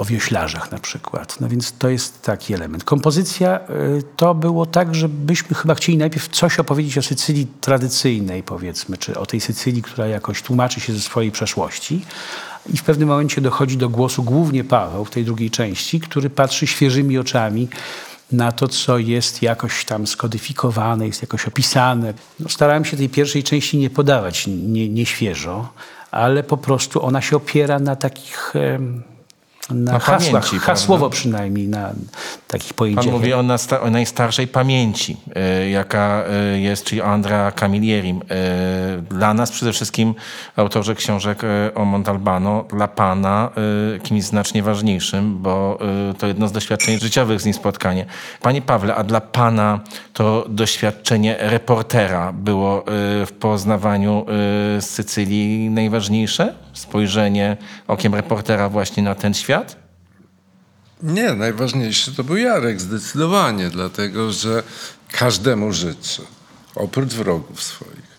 o 0.00 0.04
wioślarzach 0.04 0.72
na 0.72 0.78
przykład. 0.78 1.40
No 1.40 1.48
więc 1.48 1.72
to 1.72 1.88
jest 1.88 2.22
taki 2.22 2.54
element. 2.54 2.84
Kompozycja 2.84 3.60
y, 3.60 4.02
to 4.16 4.34
było 4.34 4.66
tak, 4.66 4.94
że 4.94 5.08
byśmy 5.08 5.56
chyba 5.56 5.74
chcieli 5.74 5.98
najpierw 5.98 6.28
coś 6.28 6.58
opowiedzieć 6.58 6.98
o 6.98 7.02
Sycylii 7.02 7.46
tradycyjnej, 7.60 8.42
powiedzmy, 8.42 8.98
czy 8.98 9.18
o 9.18 9.26
tej 9.26 9.40
Sycylii, 9.40 9.82
która 9.82 10.06
jakoś 10.06 10.42
tłumaczy 10.42 10.80
się 10.80 10.92
ze 10.92 11.00
swojej 11.00 11.30
przeszłości. 11.30 12.04
I 12.74 12.76
w 12.76 12.82
pewnym 12.82 13.08
momencie 13.08 13.40
dochodzi 13.40 13.76
do 13.76 13.88
głosu 13.88 14.22
głównie 14.22 14.64
Paweł 14.64 15.04
w 15.04 15.10
tej 15.10 15.24
drugiej 15.24 15.50
części, 15.50 16.00
który 16.00 16.30
patrzy 16.30 16.66
świeżymi 16.66 17.18
oczami 17.18 17.68
na 18.32 18.52
to, 18.52 18.68
co 18.68 18.98
jest 18.98 19.42
jakoś 19.42 19.84
tam 19.84 20.06
skodyfikowane, 20.06 21.06
jest 21.06 21.22
jakoś 21.22 21.48
opisane. 21.48 22.14
No, 22.40 22.48
starałem 22.48 22.84
się 22.84 22.96
tej 22.96 23.08
pierwszej 23.08 23.42
części 23.42 23.78
nie 23.78 23.90
podawać 23.90 24.46
nie, 24.46 24.88
nie 24.88 25.06
świeżo, 25.06 25.68
ale 26.10 26.42
po 26.42 26.56
prostu 26.56 27.04
ona 27.04 27.20
się 27.20 27.36
opiera 27.36 27.78
na 27.78 27.96
takich 27.96 28.54
na, 29.70 29.92
Na 29.92 29.98
hasłach, 29.98 30.42
pamięci, 30.44 30.58
hasłowo 30.58 31.00
prawda? 31.00 31.16
przynajmniej, 31.16 31.68
na 31.68 31.92
takich 32.48 32.68
Pan 32.68 32.76
pojęciach. 32.76 33.06
mówi 33.12 33.32
o, 33.34 33.42
nasta- 33.42 33.80
o 33.80 33.90
najstarszej 33.90 34.46
pamięci, 34.48 35.16
y, 35.64 35.70
jaka 35.70 36.24
y, 36.54 36.60
jest, 36.60 36.84
czyli 36.84 37.02
Andrea 37.02 37.52
Camilleri. 37.52 38.10
Y, 38.10 39.02
dla 39.02 39.34
nas 39.34 39.50
przede 39.50 39.72
wszystkim 39.72 40.14
autorze 40.56 40.94
książek 40.94 41.42
o 41.74 41.84
Montalbano, 41.84 42.64
dla 42.70 42.88
pana 42.88 43.50
kimś 44.02 44.22
znacznie 44.24 44.62
ważniejszym, 44.62 45.38
bo 45.42 45.78
to 46.18 46.26
jedno 46.26 46.48
z 46.48 46.52
doświadczeń 46.52 46.98
życiowych 47.00 47.40
z 47.40 47.44
nim 47.44 47.54
spotkanie. 47.54 48.06
Panie 48.42 48.62
Pawle, 48.62 48.94
a 48.94 49.04
dla 49.04 49.20
pana 49.20 49.80
to 50.12 50.44
doświadczenie 50.48 51.36
reportera 51.40 52.32
było 52.32 52.84
w 53.26 53.32
poznawaniu 53.40 54.26
Sycylii 54.80 55.70
najważniejsze? 55.70 56.54
Spojrzenie 56.80 57.56
okiem 57.88 58.14
reportera 58.14 58.68
właśnie 58.68 59.02
na 59.02 59.14
ten 59.14 59.34
świat? 59.34 59.76
Nie, 61.02 61.32
najważniejszy 61.34 62.14
to 62.14 62.24
był 62.24 62.36
Jarek 62.36 62.80
zdecydowanie, 62.80 63.70
dlatego 63.70 64.32
że 64.32 64.62
każdemu 65.12 65.72
życzę, 65.72 66.22
oprócz 66.74 67.14
wrogów 67.14 67.62
swoich, 67.62 68.10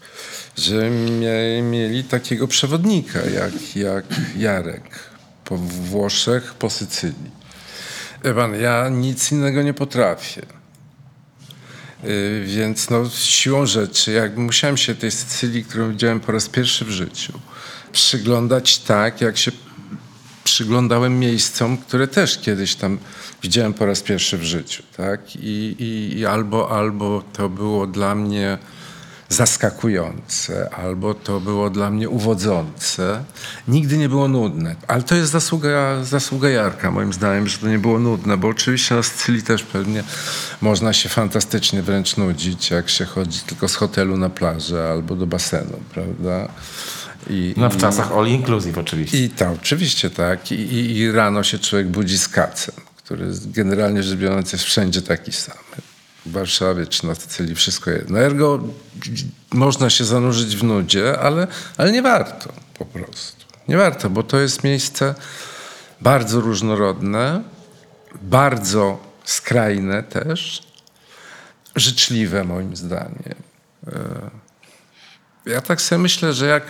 że 0.57 0.89
mie- 0.89 1.61
mieli 1.71 2.03
takiego 2.03 2.47
przewodnika 2.47 3.19
jak, 3.19 3.75
jak 3.75 4.05
Jarek 4.37 4.99
po 5.45 5.57
Włoszech, 5.57 6.53
po 6.53 6.69
Sycylii. 6.69 7.31
Wie 8.23 8.33
pan, 8.33 8.61
ja 8.61 8.89
nic 8.89 9.31
innego 9.31 9.61
nie 9.61 9.73
potrafię. 9.73 10.41
Y, 12.03 12.43
Więc 12.47 12.89
no, 12.89 13.09
siłą 13.09 13.65
rzeczy, 13.65 14.11
jak 14.11 14.37
musiałem 14.37 14.77
się 14.77 14.95
tej 14.95 15.11
Sycylii, 15.11 15.63
którą 15.65 15.89
widziałem 15.91 16.19
po 16.19 16.31
raz 16.31 16.49
pierwszy 16.49 16.85
w 16.85 16.89
życiu, 16.89 17.33
przyglądać 17.91 18.77
tak, 18.77 19.21
jak 19.21 19.37
się 19.37 19.51
przyglądałem 20.43 21.19
miejscom, 21.19 21.77
które 21.77 22.07
też 22.07 22.37
kiedyś 22.37 22.75
tam 22.75 22.97
widziałem 23.43 23.73
po 23.73 23.85
raz 23.85 24.01
pierwszy 24.01 24.37
w 24.37 24.43
życiu. 24.43 24.83
Tak? 24.97 25.35
I, 25.35 25.75
i, 25.79 26.17
I 26.17 26.25
albo, 26.25 26.71
albo 26.77 27.23
to 27.33 27.49
było 27.49 27.87
dla 27.87 28.15
mnie 28.15 28.57
zaskakujące, 29.29 30.69
albo 30.73 31.13
to 31.13 31.39
było 31.39 31.69
dla 31.69 31.89
mnie 31.89 32.09
uwodzące. 32.09 33.23
Nigdy 33.67 33.97
nie 33.97 34.09
było 34.09 34.27
nudne. 34.27 34.75
Ale 34.87 35.03
to 35.03 35.15
jest 35.15 35.31
zasługa, 35.31 36.03
zasługa 36.03 36.49
Jarka, 36.49 36.91
moim 36.91 37.13
zdaniem, 37.13 37.47
że 37.47 37.57
to 37.57 37.67
nie 37.67 37.79
było 37.79 37.99
nudne, 37.99 38.37
bo 38.37 38.47
oczywiście 38.47 38.95
na 38.95 39.03
Sycylii 39.03 39.43
też 39.43 39.63
pewnie 39.63 40.03
można 40.61 40.93
się 40.93 41.09
fantastycznie 41.09 41.81
wręcz 41.81 42.17
nudzić, 42.17 42.71
jak 42.71 42.89
się 42.89 43.05
chodzi 43.05 43.39
tylko 43.39 43.67
z 43.67 43.75
hotelu 43.75 44.17
na 44.17 44.29
plażę 44.29 44.89
albo 44.91 45.15
do 45.15 45.27
basenu, 45.27 45.79
prawda? 45.93 46.47
I, 47.29 47.53
No 47.57 47.69
w 47.69 47.75
i- 47.75 47.79
czasach 47.79 48.11
all 48.11 48.27
inclusive 48.27 48.77
oczywiście. 48.77 49.23
i 49.23 49.29
tak, 49.29 49.49
oczywiście 49.61 50.09
tak. 50.09 50.51
I, 50.51 50.55
i, 50.55 50.97
I 50.97 51.11
rano 51.11 51.43
się 51.43 51.59
człowiek 51.59 51.87
budzi 51.87 52.17
z 52.17 52.27
kacem, 52.29 52.75
który 52.97 53.25
generalnie 53.45 54.03
rzecz 54.03 54.17
biorąc 54.19 54.51
jest 54.51 54.63
wszędzie 54.65 55.01
taki 55.01 55.31
sam. 55.31 55.57
W 56.25 56.31
Warszawie 56.31 56.87
czy 56.87 57.07
na 57.07 57.15
Sycylii 57.15 57.55
wszystko 57.55 57.91
jedno. 57.91 58.19
Ergo 58.19 58.59
można 59.53 59.89
się 59.89 60.05
zanurzyć 60.05 60.55
w 60.57 60.63
nudzie, 60.63 61.19
ale, 61.19 61.47
ale 61.77 61.91
nie 61.91 62.01
warto 62.01 62.53
po 62.77 62.85
prostu. 62.85 63.45
Nie 63.67 63.77
warto, 63.77 64.09
bo 64.09 64.23
to 64.23 64.39
jest 64.39 64.63
miejsce 64.63 65.15
bardzo 66.01 66.41
różnorodne, 66.41 67.43
bardzo 68.21 68.99
skrajne 69.23 70.03
też, 70.03 70.63
życzliwe 71.75 72.43
moim 72.43 72.75
zdaniem. 72.75 73.35
Ja 75.45 75.61
tak 75.61 75.81
sobie 75.81 75.99
myślę, 75.99 76.33
że 76.33 76.45
jak 76.45 76.63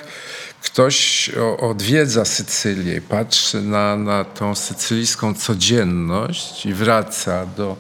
ktoś 0.64 1.30
odwiedza 1.60 2.26
Sycylię 2.26 3.02
patrzy 3.02 3.62
na, 3.62 3.96
na 3.96 4.24
tą 4.24 4.56
sycylijską 4.56 5.34
codzienność 5.34 6.66
i 6.66 6.74
wraca 6.74 7.46
do 7.46 7.78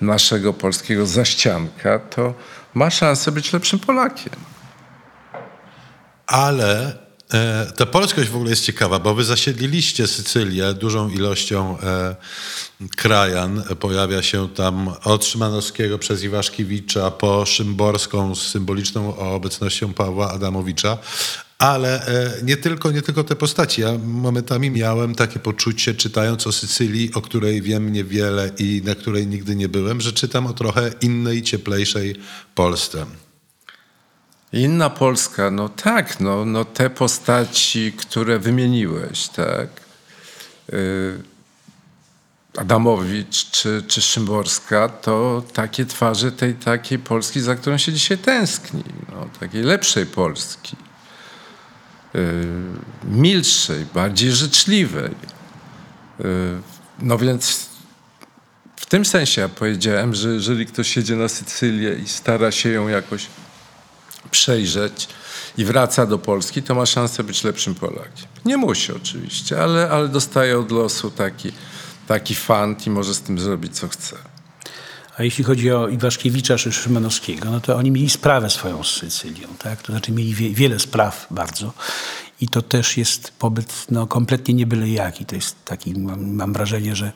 naszego 0.00 0.52
polskiego 0.52 1.06
zaścianka, 1.06 1.98
to 1.98 2.34
ma 2.74 2.90
szansę 2.90 3.32
być 3.32 3.52
lepszym 3.52 3.78
Polakiem. 3.78 4.32
Ale 6.26 6.98
e, 7.34 7.72
ta 7.76 7.86
polskość 7.86 8.30
w 8.30 8.36
ogóle 8.36 8.50
jest 8.50 8.64
ciekawa, 8.64 8.98
bo 8.98 9.14
wy 9.14 9.24
zasiedliliście 9.24 10.06
Sycylię 10.06 10.74
dużą 10.74 11.08
ilością 11.08 11.78
e, 11.82 12.16
krajan. 12.96 13.62
Pojawia 13.80 14.22
się 14.22 14.48
tam 14.48 14.94
od 15.04 15.24
Szymanowskiego 15.24 15.98
przez 15.98 16.22
Iwaszkiewicza 16.22 17.10
po 17.10 17.46
Szymborską 17.46 18.34
z 18.34 18.42
symboliczną 18.42 19.16
obecnością 19.16 19.94
Pawła 19.94 20.32
Adamowicza. 20.32 20.98
Ale 21.62 22.06
e, 22.06 22.42
nie, 22.42 22.56
tylko, 22.56 22.90
nie 22.90 23.02
tylko 23.02 23.24
te 23.24 23.36
postaci. 23.36 23.80
Ja 23.80 23.98
momentami 24.04 24.70
miałem 24.70 25.14
takie 25.14 25.40
poczucie, 25.40 25.94
czytając 25.94 26.46
o 26.46 26.52
Sycylii, 26.52 27.14
o 27.14 27.20
której 27.20 27.62
wiem 27.62 27.92
niewiele 27.92 28.50
i 28.58 28.82
na 28.84 28.94
której 28.94 29.26
nigdy 29.26 29.56
nie 29.56 29.68
byłem, 29.68 30.00
że 30.00 30.12
czytam 30.12 30.46
o 30.46 30.52
trochę 30.52 30.90
innej, 31.00 31.42
cieplejszej 31.42 32.16
Polsce. 32.54 33.06
Inna 34.52 34.90
Polska, 34.90 35.50
no 35.50 35.68
tak, 35.68 36.20
no, 36.20 36.44
no 36.44 36.64
te 36.64 36.90
postaci, 36.90 37.92
które 37.92 38.38
wymieniłeś, 38.38 39.28
tak. 39.28 39.68
Y, 40.72 41.22
Adamowicz 42.56 43.50
czy, 43.50 43.82
czy 43.88 44.02
Szymborska, 44.02 44.88
to 44.88 45.42
takie 45.52 45.86
twarze 45.86 46.32
tej 46.32 46.54
takiej 46.54 46.98
Polski, 46.98 47.40
za 47.40 47.54
którą 47.54 47.78
się 47.78 47.92
dzisiaj 47.92 48.18
tęskni. 48.18 48.84
No, 49.12 49.28
takiej 49.40 49.62
lepszej 49.62 50.06
Polski. 50.06 50.76
Yy, 52.14 52.46
milszej, 53.04 53.86
bardziej 53.94 54.32
życzliwej. 54.32 55.10
Yy, 56.18 56.26
no 56.98 57.18
więc 57.18 57.66
w 58.76 58.86
tym 58.86 59.04
sensie 59.04 59.40
ja 59.40 59.48
powiedziałem, 59.48 60.14
że 60.14 60.28
jeżeli 60.28 60.66
ktoś 60.66 60.96
jedzie 60.96 61.16
na 61.16 61.28
Sycylię 61.28 61.94
i 61.94 62.08
stara 62.08 62.50
się 62.50 62.68
ją 62.68 62.88
jakoś 62.88 63.26
przejrzeć 64.30 65.08
i 65.58 65.64
wraca 65.64 66.06
do 66.06 66.18
Polski, 66.18 66.62
to 66.62 66.74
ma 66.74 66.86
szansę 66.86 67.24
być 67.24 67.44
lepszym 67.44 67.74
Polakiem. 67.74 68.26
Nie 68.44 68.56
musi 68.56 68.92
oczywiście, 68.92 69.62
ale, 69.62 69.90
ale 69.90 70.08
dostaje 70.08 70.58
od 70.58 70.70
losu 70.70 71.10
taki, 71.10 71.52
taki 72.06 72.34
fant 72.34 72.86
i 72.86 72.90
może 72.90 73.14
z 73.14 73.20
tym 73.20 73.38
zrobić 73.38 73.78
co 73.78 73.88
chce. 73.88 74.31
A 75.18 75.22
jeśli 75.22 75.44
chodzi 75.44 75.72
o 75.72 75.88
Iwaszkiewicza 75.88 76.56
czy 76.56 76.72
Szymanowskiego, 76.72 77.50
no 77.50 77.60
to 77.60 77.76
oni 77.76 77.90
mieli 77.90 78.10
sprawę 78.10 78.50
swoją 78.50 78.84
z 78.84 78.90
Sycylią, 78.90 79.48
tak? 79.58 79.82
To 79.82 79.92
znaczy 79.92 80.12
mieli 80.12 80.34
wie, 80.34 80.50
wiele 80.50 80.78
spraw 80.78 81.26
bardzo 81.30 81.72
i 82.42 82.48
to 82.48 82.62
też 82.62 82.96
jest 82.96 83.32
pobyt 83.38 83.86
no, 83.90 84.06
kompletnie 84.06 84.54
nie 84.54 84.66
byle 84.66 84.88
jaki. 84.88 85.24
To 85.24 85.34
jest 85.34 85.64
taki, 85.64 85.94
mam, 85.94 86.34
mam 86.34 86.52
wrażenie, 86.52 86.96
że 86.96 87.12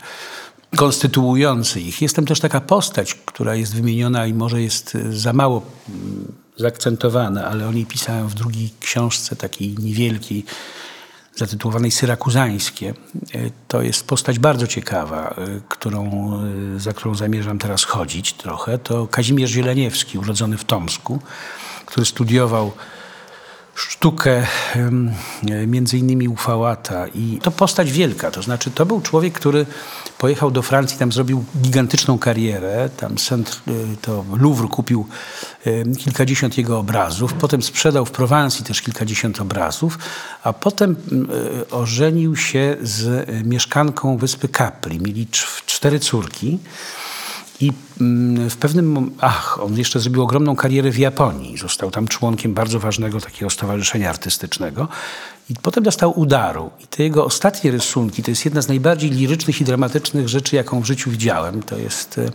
konstytuujący 0.76 1.80
ich. 1.80 2.03
Jest 2.03 2.16
tam 2.16 2.26
też 2.26 2.40
taka 2.40 2.61
postać, 2.61 3.14
która 3.14 3.55
jest 3.55 3.74
wymieniona 3.74 4.26
i 4.26 4.34
może 4.34 4.62
jest 4.62 4.94
y, 4.94 5.18
za 5.18 5.32
mało 5.32 5.62
mm, 5.88 6.32
zaakcentowana, 6.57 7.44
ale 7.44 7.68
o 7.68 7.72
niej 7.72 7.86
pisałem 7.86 8.28
w 8.28 8.34
drugiej 8.34 8.70
książce, 8.80 9.36
takiej 9.36 9.74
niewielkiej, 9.78 10.44
zatytułowanej 11.37 11.91
Syrakuzańskie. 11.91 12.95
Y, 13.34 13.53
To 13.68 13.82
jest 13.82 14.07
postać 14.07 14.39
bardzo 14.39 14.66
ciekawa, 14.66 15.34
y, 15.39 15.61
którą, 15.68 16.32
y, 16.76 16.80
za 16.80 16.93
którą 16.93 17.14
zamierzam 17.14 17.59
teraz 17.59 17.84
chodzić 17.84 18.32
trochę. 18.32 18.78
To 18.78 19.07
Kazimierz 19.07 19.51
Zieleniewski, 19.51 20.18
urodzony 20.18 20.57
w 20.59 20.64
Tomsku, 20.64 21.18
który 21.87 22.07
studiował 22.07 22.72
sztukę 23.77 24.47
e, 24.77 25.66
między 25.66 25.99
innymi 25.99 26.29
u 26.29 26.37
Fałata 26.37 27.07
i 27.09 27.39
to 27.43 27.51
postać 27.51 27.93
wielka, 27.93 28.31
to 28.31 28.43
znaczy 28.43 28.70
to 28.70 28.87
był 28.87 29.01
człowiek, 29.01 29.35
który 29.35 29.66
pojechał 30.18 30.51
do 30.51 30.62
Francji, 30.62 30.99
tam 30.99 31.12
zrobił 31.12 31.45
gigantyczną 31.62 32.18
karierę, 32.18 32.89
tam 32.97 33.14
y, 33.14 33.97
to 34.03 34.24
Louvre 34.39 34.68
kupił 34.68 35.07
kilkadziesiąt 35.99 36.59
jego 36.59 36.79
obrazów, 36.79 37.35
potem 37.35 37.62
sprzedał 37.62 38.07
w 38.07 38.11
Prowansji 38.11 38.64
też 38.64 38.83
kilkadziesiąt 38.83 39.41
obrazów, 39.41 39.99
a 40.43 40.53
potem 40.53 40.97
y, 41.62 41.70
ożenił 41.70 42.37
się 42.37 42.77
z 42.83 43.29
mieszkanką 43.47 44.16
wyspy 44.16 44.49
Capri, 44.49 45.01
mieli 45.01 45.27
cz- 45.27 45.64
cztery 45.66 46.01
córki. 46.01 46.59
I 47.61 47.72
mm, 48.00 48.50
w 48.50 48.57
pewnym 48.57 49.11
ach, 49.20 49.59
on 49.62 49.78
jeszcze 49.78 50.00
zrobił 50.00 50.22
ogromną 50.22 50.57
karierę 50.57 50.90
w 50.90 50.98
Japonii. 50.98 51.59
Został 51.59 51.90
tam 51.90 52.09
członkiem 52.09 52.54
bardzo 52.54 52.80
ważnego 52.80 53.20
takiego 53.20 53.50
stowarzyszenia 53.50 54.11
artystycznego. 54.11 54.88
I 55.50 55.54
potem 55.62 55.84
dostał 55.84 56.20
udaru. 56.20 56.70
I 56.84 56.86
te 56.86 57.02
jego 57.02 57.24
ostatnie 57.24 57.70
rysunki 57.70 58.22
to 58.22 58.30
jest 58.30 58.44
jedna 58.44 58.62
z 58.62 58.68
najbardziej 58.68 59.11
lirycznych 59.11 59.61
i 59.61 59.64
dramatycznych 59.64 60.28
rzeczy, 60.28 60.57
jaką 60.57 60.80
w 60.80 60.84
życiu 60.84 61.11
widziałem. 61.11 61.62
To 61.62 61.78
jest, 61.78 62.18
e, 62.18 62.30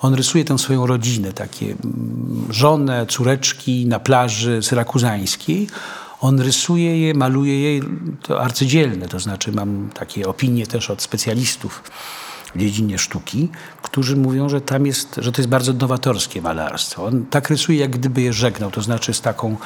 on 0.00 0.14
rysuje 0.14 0.44
tę 0.44 0.58
swoją 0.58 0.86
rodzinę, 0.86 1.32
takie 1.32 1.66
mm, 1.66 2.46
żonę, 2.50 3.06
córeczki 3.06 3.86
na 3.86 4.00
plaży 4.00 4.62
syrakuzańskiej. 4.62 5.66
On 6.20 6.40
rysuje 6.40 7.00
je, 7.06 7.14
maluje 7.14 7.76
je, 7.76 7.82
to 8.22 8.40
arcydzielne, 8.40 9.08
to 9.08 9.20
znaczy 9.20 9.52
mam 9.52 9.90
takie 9.94 10.28
opinie 10.28 10.66
też 10.66 10.90
od 10.90 11.02
specjalistów 11.02 11.82
w 12.54 12.58
dziedzinie 12.58 12.98
sztuki, 12.98 13.48
którzy 13.82 14.16
mówią, 14.16 14.48
że 14.48 14.60
tam 14.60 14.86
jest, 14.86 15.14
że 15.18 15.32
to 15.32 15.42
jest 15.42 15.48
bardzo 15.48 15.72
nowatorskie 15.72 16.42
malarstwo. 16.42 17.04
On 17.04 17.26
tak 17.26 17.50
rysuje, 17.50 17.78
jak 17.78 17.90
gdyby 17.90 18.22
je 18.22 18.32
żegnał, 18.32 18.70
to 18.70 18.82
znaczy 18.82 19.14
z 19.14 19.20
taką, 19.20 19.56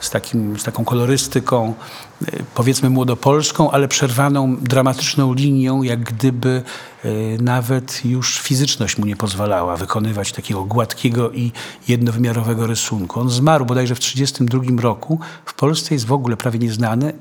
z 0.00 0.10
takim, 0.10 0.58
z 0.58 0.64
taką 0.64 0.84
kolorystyką, 0.84 1.74
y, 2.22 2.44
powiedzmy 2.54 2.90
młodopolską, 2.90 3.70
ale 3.70 3.88
przerwaną 3.88 4.56
dramatyczną 4.56 5.34
linią, 5.34 5.82
jak 5.82 6.00
gdyby 6.00 6.62
y, 7.04 7.38
nawet 7.40 8.04
już 8.04 8.38
fizyczność 8.38 8.98
mu 8.98 9.06
nie 9.06 9.16
pozwalała 9.16 9.76
wykonywać 9.76 10.32
takiego 10.32 10.64
gładkiego 10.64 11.30
i 11.30 11.52
jednowymiarowego 11.88 12.66
rysunku. 12.66 13.20
On 13.20 13.30
zmarł 13.30 13.64
bodajże 13.64 13.94
w 13.94 14.00
1932 14.00 14.82
roku. 14.82 15.20
W 15.44 15.54
Polsce 15.54 15.94
jest 15.94 16.06
w 16.06 16.12
ogóle 16.12 16.36
prawie 16.36 16.58
nieznany, 16.58 17.12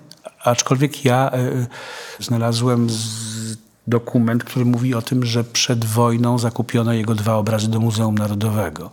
aczkolwiek 0.44 1.06
ja 1.06 1.32
y, 1.36 1.68
znalazłem 2.20 2.90
z 2.90 3.71
dokument, 3.88 4.44
który 4.44 4.66
mówi 4.66 4.96
o 4.96 5.02
tym, 5.02 5.26
że 5.26 5.44
przed 5.44 5.86
wojną 5.86 6.40
zakupiono 6.40 6.94
jego 6.94 7.16
dwa 7.16 7.36
obrazy 7.36 7.68
do 7.68 7.80
Muzeum 7.80 8.18
Narodowego. 8.18 8.90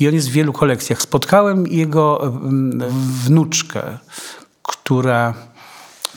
I 0.00 0.08
on 0.08 0.14
jest 0.14 0.28
w 0.28 0.32
wielu 0.32 0.52
kolekcjach. 0.52 1.02
Spotkałem 1.02 1.66
jego 1.66 2.26
mm, 2.26 2.90
wnuczkę, 3.24 3.98
która. 4.62 5.34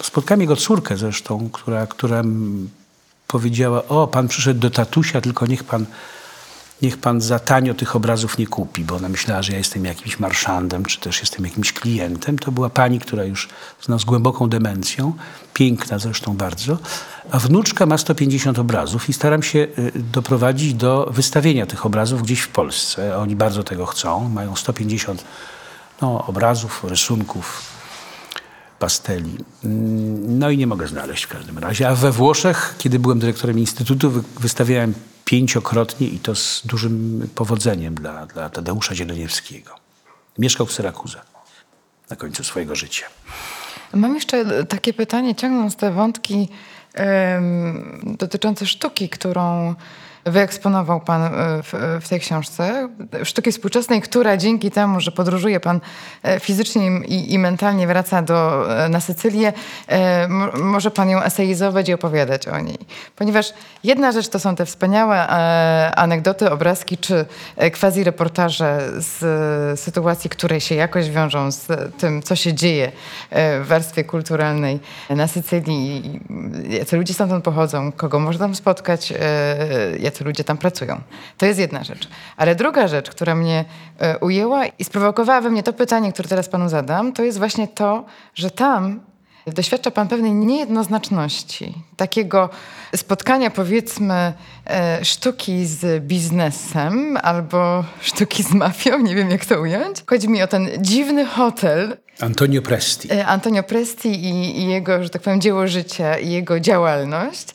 Spotkałem 0.03 0.41
jego 0.41 0.55
córkę 0.55 0.97
zresztą, 0.97 1.49
która, 1.53 1.87
która 1.87 2.23
powiedziała: 3.27 3.87
O, 3.87 4.07
pan 4.07 4.27
przyszedł 4.27 4.59
do 4.59 4.69
tatusia, 4.69 5.21
tylko 5.21 5.45
niech 5.45 5.63
pan, 5.63 5.85
niech 6.81 6.97
pan 6.97 7.21
za 7.21 7.39
tanio 7.39 7.73
tych 7.73 7.95
obrazów 7.95 8.37
nie 8.37 8.47
kupi, 8.47 8.83
bo 8.83 8.95
ona 8.95 9.09
myślała, 9.09 9.41
że 9.41 9.51
ja 9.51 9.57
jestem 9.57 9.85
jakimś 9.85 10.19
marszandem, 10.19 10.85
czy 10.85 10.99
też 10.99 11.19
jestem 11.19 11.45
jakimś 11.45 11.73
klientem. 11.73 12.39
To 12.39 12.51
była 12.51 12.69
pani, 12.69 12.99
która 12.99 13.23
już 13.23 13.49
no, 13.87 13.99
z 13.99 14.05
głęboką 14.05 14.49
demencją, 14.49 15.13
piękna 15.53 15.99
zresztą 15.99 16.37
bardzo, 16.37 16.77
a 17.31 17.39
wnuczka 17.39 17.85
ma 17.85 17.97
150 17.97 18.59
obrazów 18.59 19.09
i 19.09 19.13
staram 19.13 19.43
się 19.43 19.59
y, 19.59 19.91
doprowadzić 19.95 20.73
do 20.73 21.09
wystawienia 21.13 21.65
tych 21.65 21.85
obrazów 21.85 22.23
gdzieś 22.23 22.39
w 22.39 22.47
Polsce. 22.47 23.17
Oni 23.17 23.35
bardzo 23.35 23.63
tego 23.63 23.85
chcą, 23.85 24.29
mają 24.29 24.55
150 24.55 25.23
no, 26.01 26.25
obrazów, 26.25 26.83
rysunków, 26.83 27.61
pasteli. 28.79 29.37
Mm, 29.65 30.39
No 30.39 30.49
i 30.49 30.57
nie 30.57 30.67
mogę 30.67 30.87
znaleźć 30.87 31.23
w 31.23 31.27
każdym 31.27 31.57
razie. 31.57 31.89
A 31.89 31.95
we 31.95 32.11
Włoszech, 32.11 32.75
kiedy 32.77 32.99
byłem 32.99 33.19
dyrektorem 33.19 33.59
instytutu, 33.59 34.09
wy- 34.11 34.23
wystawiałem 34.39 34.93
pięciokrotnie 35.29 36.07
i 36.07 36.19
to 36.19 36.35
z 36.35 36.61
dużym 36.65 37.27
powodzeniem 37.35 37.95
dla, 37.95 38.25
dla 38.25 38.49
Tadeusza 38.49 38.95
Zieleniewskiego. 38.95 39.75
Mieszkał 40.37 40.65
w 40.65 40.73
Syrakuze 40.73 41.21
na 42.09 42.15
końcu 42.15 42.43
swojego 42.43 42.75
życia. 42.75 43.05
Mam 43.93 44.15
jeszcze 44.15 44.65
takie 44.65 44.93
pytanie, 44.93 45.35
ciągnąc 45.35 45.75
te 45.75 45.91
wątki 45.91 46.49
dotyczące 48.03 48.65
sztuki, 48.65 49.09
którą 49.09 49.75
wyeksponował 50.25 50.99
Pan 51.01 51.21
e, 51.23 51.29
w, 51.63 51.99
w 52.01 52.09
tej 52.09 52.19
książce. 52.19 52.89
Sztuki 53.23 53.51
współczesnej, 53.51 54.01
która 54.01 54.37
dzięki 54.37 54.71
temu, 54.71 54.99
że 54.99 55.11
podróżuje 55.11 55.59
Pan 55.59 55.81
e, 56.23 56.39
fizycznie 56.39 56.87
i, 57.07 57.33
i 57.33 57.39
mentalnie, 57.39 57.87
wraca 57.87 58.21
do, 58.21 58.65
e, 58.85 58.89
na 58.89 58.99
Sycylię, 58.99 59.53
e, 59.87 60.27
mo- 60.27 60.51
może 60.57 60.91
Pan 60.91 61.09
ją 61.09 61.23
eseizować 61.23 61.89
i 61.89 61.93
opowiadać 61.93 62.47
o 62.47 62.59
niej. 62.59 62.77
Ponieważ 63.15 63.53
jedna 63.83 64.11
rzecz 64.11 64.27
to 64.27 64.39
są 64.39 64.55
te 64.55 64.65
wspaniałe 64.65 65.29
e, 65.29 65.95
anegdoty, 65.95 66.51
obrazki 66.51 66.97
czy 66.97 67.25
e, 67.57 67.71
quasi-reportaże 67.71 68.79
z 68.97 69.23
e, 69.73 69.77
sytuacji, 69.77 70.29
które 70.29 70.61
się 70.61 70.75
jakoś 70.75 71.09
wiążą 71.09 71.51
z 71.51 71.67
tym, 71.97 72.21
co 72.21 72.35
się 72.35 72.53
dzieje 72.53 72.91
e, 73.29 73.59
w 73.59 73.67
warstwie 73.67 74.03
kulturalnej 74.03 74.79
na 75.09 75.27
Sycylii, 75.27 76.19
jacy 76.69 76.97
ludzie 76.97 77.13
stamtąd 77.13 77.43
pochodzą, 77.43 77.91
kogo 77.91 78.19
można 78.19 78.45
tam 78.45 78.55
spotkać, 78.55 79.11
e, 79.11 79.17
jacy 80.09 80.23
ludzie 80.23 80.43
tam 80.43 80.57
pracują. 80.57 81.01
To 81.37 81.45
jest 81.45 81.59
jedna 81.59 81.83
rzecz. 81.83 82.07
Ale 82.37 82.55
druga 82.55 82.87
rzecz, 82.87 83.09
która 83.09 83.35
mnie 83.35 83.65
e, 83.99 84.19
ujęła 84.19 84.65
i 84.65 84.83
sprowokowała 84.83 85.41
we 85.41 85.49
mnie 85.49 85.63
to 85.63 85.73
pytanie, 85.73 86.13
które 86.13 86.29
teraz 86.29 86.49
panu 86.49 86.69
zadam, 86.69 87.13
to 87.13 87.23
jest 87.23 87.37
właśnie 87.37 87.67
to, 87.67 88.05
że 88.35 88.51
tam 88.51 88.99
doświadcza 89.47 89.91
pan 89.91 90.07
pewnej 90.07 90.33
niejednoznaczności, 90.33 91.73
takiego 91.97 92.49
spotkania 92.95 93.49
powiedzmy 93.49 94.33
e, 94.65 95.05
sztuki 95.05 95.65
z 95.65 96.03
biznesem 96.03 97.17
albo 97.23 97.83
sztuki 98.01 98.43
z 98.43 98.53
mafią, 98.53 98.99
nie 98.99 99.15
wiem 99.15 99.29
jak 99.29 99.45
to 99.45 99.61
ująć. 99.61 99.97
Chodzi 100.07 100.29
mi 100.29 100.43
o 100.43 100.47
ten 100.47 100.69
dziwny 100.79 101.25
hotel, 101.25 101.97
Antonio 102.19 102.61
Presti. 102.61 103.13
E, 103.13 103.25
Antonio 103.25 103.63
Presti 103.63 104.09
i, 104.09 104.59
i 104.59 104.67
jego, 104.67 105.03
że 105.03 105.09
tak 105.09 105.21
powiem, 105.21 105.41
dzieło 105.41 105.67
życia 105.67 106.17
i 106.17 106.29
jego 106.31 106.59
działalność. 106.59 107.47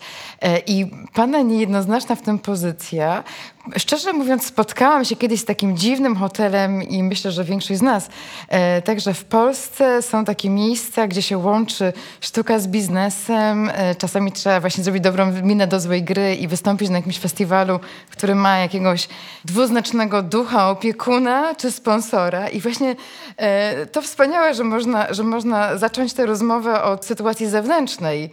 E, 0.44 0.58
I 0.66 0.86
pana 1.14 1.42
niejednoznaczna 1.42 2.14
w 2.14 2.22
tym 2.22 2.38
pozycja. 2.38 3.24
Szczerze 3.76 4.12
mówiąc, 4.12 4.46
spotkałam 4.46 5.04
się 5.04 5.16
kiedyś 5.16 5.40
z 5.40 5.44
takim 5.44 5.76
dziwnym 5.76 6.16
hotelem 6.16 6.82
i 6.82 7.02
myślę, 7.02 7.32
że 7.32 7.44
większość 7.44 7.80
z 7.80 7.82
nas. 7.82 8.08
E, 8.48 8.82
także 8.82 9.14
w 9.14 9.24
Polsce 9.24 10.02
są 10.02 10.24
takie 10.24 10.50
miejsca, 10.50 11.06
gdzie 11.06 11.22
się 11.22 11.38
łączy 11.38 11.92
sztuka 12.20 12.58
z 12.58 12.68
biznesem. 12.68 13.70
E, 13.74 13.94
czasami 13.94 14.32
trzeba 14.32 14.60
właśnie 14.60 14.84
zrobić 14.84 15.02
dobrą 15.02 15.32
minę 15.42 15.66
do 15.66 15.80
złej 15.80 16.02
gry 16.02 16.34
i 16.34 16.48
wystąpić 16.48 16.90
na 16.90 16.96
jakimś 16.96 17.18
festiwalu, 17.18 17.80
który 18.10 18.34
ma 18.34 18.58
jakiegoś 18.58 19.08
dwuznacznego 19.44 20.22
ducha, 20.22 20.70
opiekuna 20.70 21.54
czy 21.54 21.72
sponsora. 21.72 22.48
I 22.48 22.60
właśnie 22.60 22.96
to 23.92 24.02
wspaniałe, 24.02 24.54
że 24.54 24.64
można, 24.64 25.14
że 25.14 25.22
można 25.22 25.78
zacząć 25.78 26.12
tę 26.12 26.26
rozmowę 26.26 26.82
od 26.82 27.04
sytuacji 27.04 27.46
zewnętrznej. 27.46 28.30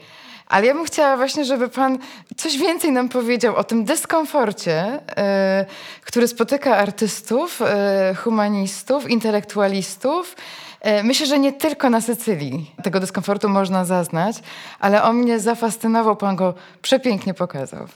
Ale 0.51 0.67
ja 0.67 0.73
bym 0.73 0.85
chciała 0.85 1.17
właśnie, 1.17 1.45
żeby 1.45 1.69
pan 1.69 1.97
coś 2.37 2.57
więcej 2.57 2.91
nam 2.91 3.09
powiedział 3.09 3.55
o 3.55 3.63
tym 3.63 3.85
dyskomforcie, 3.85 4.99
e, 5.17 5.65
który 6.05 6.27
spotyka 6.27 6.77
artystów, 6.77 7.61
e, 7.61 8.15
humanistów, 8.15 9.09
intelektualistów. 9.09 10.35
E, 10.81 11.03
Myślę, 11.03 11.25
że 11.25 11.39
nie 11.39 11.53
tylko 11.53 11.89
na 11.89 12.01
Sycylii 12.01 12.71
tego 12.83 12.99
dyskomfortu 12.99 13.49
można 13.49 13.85
zaznać, 13.85 14.35
ale 14.79 15.03
on 15.03 15.15
mnie 15.15 15.39
zafascynował, 15.39 16.15
pan 16.15 16.35
go 16.35 16.53
przepięknie 16.81 17.33
pokazał. 17.33 17.87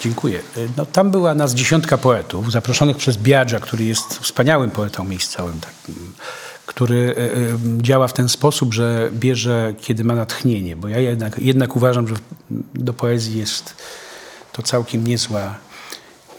Dziękuję. 0.00 0.40
No, 0.76 0.86
tam 0.86 1.10
była 1.10 1.34
nas 1.34 1.54
dziesiątka 1.54 1.98
poetów, 1.98 2.52
zaproszonych 2.52 2.96
przez 2.96 3.16
Biadża, 3.16 3.60
który 3.60 3.84
jest 3.84 4.18
wspaniałym 4.18 4.70
poetą 4.70 5.04
miejscowym, 5.04 5.60
takim, 5.60 6.12
który 6.66 7.14
e, 7.16 7.20
e, 7.20 7.58
działa 7.82 8.08
w 8.08 8.12
ten 8.12 8.28
sposób, 8.28 8.74
że 8.74 9.10
bierze, 9.12 9.74
kiedy 9.80 10.04
ma 10.04 10.14
natchnienie, 10.14 10.76
bo 10.76 10.88
ja 10.88 10.98
jednak, 10.98 11.38
jednak 11.38 11.76
uważam, 11.76 12.08
że 12.08 12.14
do 12.74 12.92
poezji 12.92 13.38
jest 13.38 13.74
to 14.52 14.62
całkiem 14.62 15.06
niezła, 15.06 15.54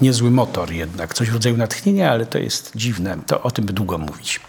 niezły 0.02 0.32
motor 0.32 0.72
jednak, 0.72 1.14
coś 1.14 1.30
w 1.30 1.34
rodzaju 1.34 1.58
natchnienia, 1.58 2.12
ale 2.12 2.26
to 2.26 2.38
jest 2.38 2.72
dziwne, 2.76 3.18
to 3.28 3.42
o 3.42 3.52
tym 3.52 3.66
by 3.66 3.74
długo 3.74 3.98
mówić 3.98 4.40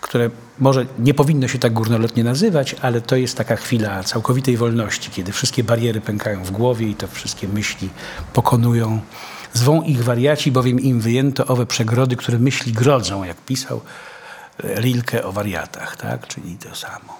które 0.00 0.30
może 0.58 0.86
nie 0.98 1.14
powinno 1.14 1.48
się 1.48 1.58
tak 1.58 1.72
górnolotnie 1.72 2.24
nazywać, 2.24 2.76
ale 2.82 3.00
to 3.00 3.16
jest 3.16 3.36
taka 3.36 3.56
chwila 3.56 4.02
całkowitej 4.02 4.56
wolności, 4.56 5.10
kiedy 5.10 5.32
wszystkie 5.32 5.64
bariery 5.64 6.00
pękają 6.00 6.44
w 6.44 6.50
głowie 6.50 6.88
i 6.88 6.94
to 6.94 7.08
wszystkie 7.08 7.48
myśli 7.48 7.88
pokonują. 8.32 9.00
Zwą 9.52 9.82
ich 9.82 10.04
wariaci, 10.04 10.52
bowiem 10.52 10.80
im 10.80 11.00
wyjęto 11.00 11.46
owe 11.46 11.66
przegrody, 11.66 12.16
które 12.16 12.38
myśli 12.38 12.72
grodzą, 12.72 13.24
jak 13.24 13.36
pisał 13.36 13.80
Rilke 14.62 15.24
o 15.24 15.32
wariatach, 15.32 15.96
tak? 15.96 16.26
czyli 16.26 16.56
to 16.56 16.74
samo. 16.74 17.18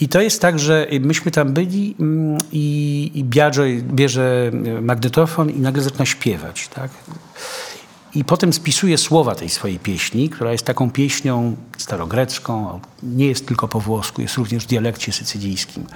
I 0.00 0.08
to 0.08 0.20
jest 0.20 0.40
tak, 0.40 0.58
że 0.58 0.86
myśmy 1.00 1.30
tam 1.30 1.52
byli 1.52 1.96
mm, 2.00 2.38
i, 2.52 3.10
i 3.14 3.24
Biagio 3.24 3.62
bierze 3.82 4.50
magnetofon 4.80 5.50
i 5.50 5.60
nagle 5.60 5.82
zaczyna 5.82 6.06
śpiewać. 6.06 6.68
Tak? 6.68 6.90
I 8.14 8.24
potem 8.24 8.52
spisuje 8.52 8.98
słowa 8.98 9.34
tej 9.34 9.48
swojej 9.48 9.78
pieśni, 9.78 10.28
która 10.30 10.52
jest 10.52 10.66
taką 10.66 10.90
pieśnią 10.90 11.56
starogrecką, 11.78 12.80
nie 13.02 13.26
jest 13.26 13.46
tylko 13.46 13.68
po 13.68 13.80
włosku, 13.80 14.22
jest 14.22 14.36
również 14.36 14.64
w 14.64 14.66
dialekcie 14.66 15.12
sycylijskim. 15.12 15.86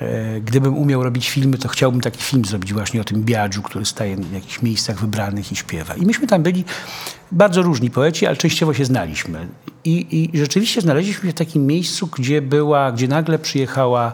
E, 0.00 0.40
Gdybym 0.40 0.76
umiał 0.76 1.02
robić 1.02 1.30
filmy, 1.30 1.58
to 1.58 1.68
chciałbym 1.68 2.00
taki 2.00 2.22
film 2.22 2.44
zrobić 2.44 2.72
właśnie 2.72 3.00
o 3.00 3.04
tym 3.04 3.22
Biadżu, 3.22 3.62
który 3.62 3.84
staje 3.84 4.16
w 4.16 4.32
jakichś 4.32 4.62
miejscach 4.62 5.00
wybranych 5.00 5.52
i 5.52 5.56
śpiewa. 5.56 5.94
I 5.94 6.06
myśmy 6.06 6.26
tam 6.26 6.42
byli 6.42 6.64
bardzo 7.32 7.62
różni 7.62 7.90
poeci, 7.90 8.26
ale 8.26 8.36
częściowo 8.36 8.74
się 8.74 8.84
znaliśmy. 8.84 9.48
I, 9.84 10.30
i 10.34 10.38
rzeczywiście 10.38 10.80
znaleźliśmy 10.80 11.28
się 11.28 11.32
w 11.32 11.38
takim 11.38 11.66
miejscu, 11.66 12.06
gdzie 12.06 12.42
była, 12.42 12.92
gdzie 12.92 13.08
nagle 13.08 13.38
przyjechała, 13.38 14.12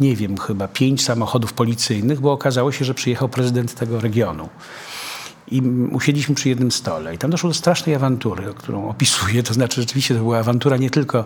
nie 0.00 0.16
wiem, 0.16 0.38
chyba 0.38 0.68
pięć 0.68 1.04
samochodów 1.04 1.52
policyjnych, 1.52 2.20
bo 2.20 2.32
okazało 2.32 2.72
się, 2.72 2.84
że 2.84 2.94
przyjechał 2.94 3.28
prezydent 3.28 3.74
tego 3.74 4.00
regionu. 4.00 4.48
I 5.50 5.62
usiedliśmy 5.92 6.34
przy 6.34 6.48
jednym 6.48 6.70
stole. 6.70 7.14
I 7.14 7.18
tam 7.18 7.30
doszło 7.30 7.50
do 7.50 7.54
strasznej 7.54 7.94
awantury, 7.94 8.54
którą 8.56 8.88
opisuję. 8.88 9.42
To 9.42 9.54
znaczy, 9.54 9.80
rzeczywiście 9.80 10.14
to 10.14 10.20
była 10.20 10.38
awantura 10.38 10.76
nie 10.76 10.90
tylko 10.90 11.24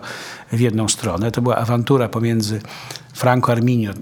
w 0.53 0.61
jedną 0.61 0.89
stronę. 0.89 1.31
To 1.31 1.43
była 1.43 1.57
awantura 1.57 2.09
pomiędzy 2.09 2.61
Franco 3.15 3.53
Arminio, 3.53 3.93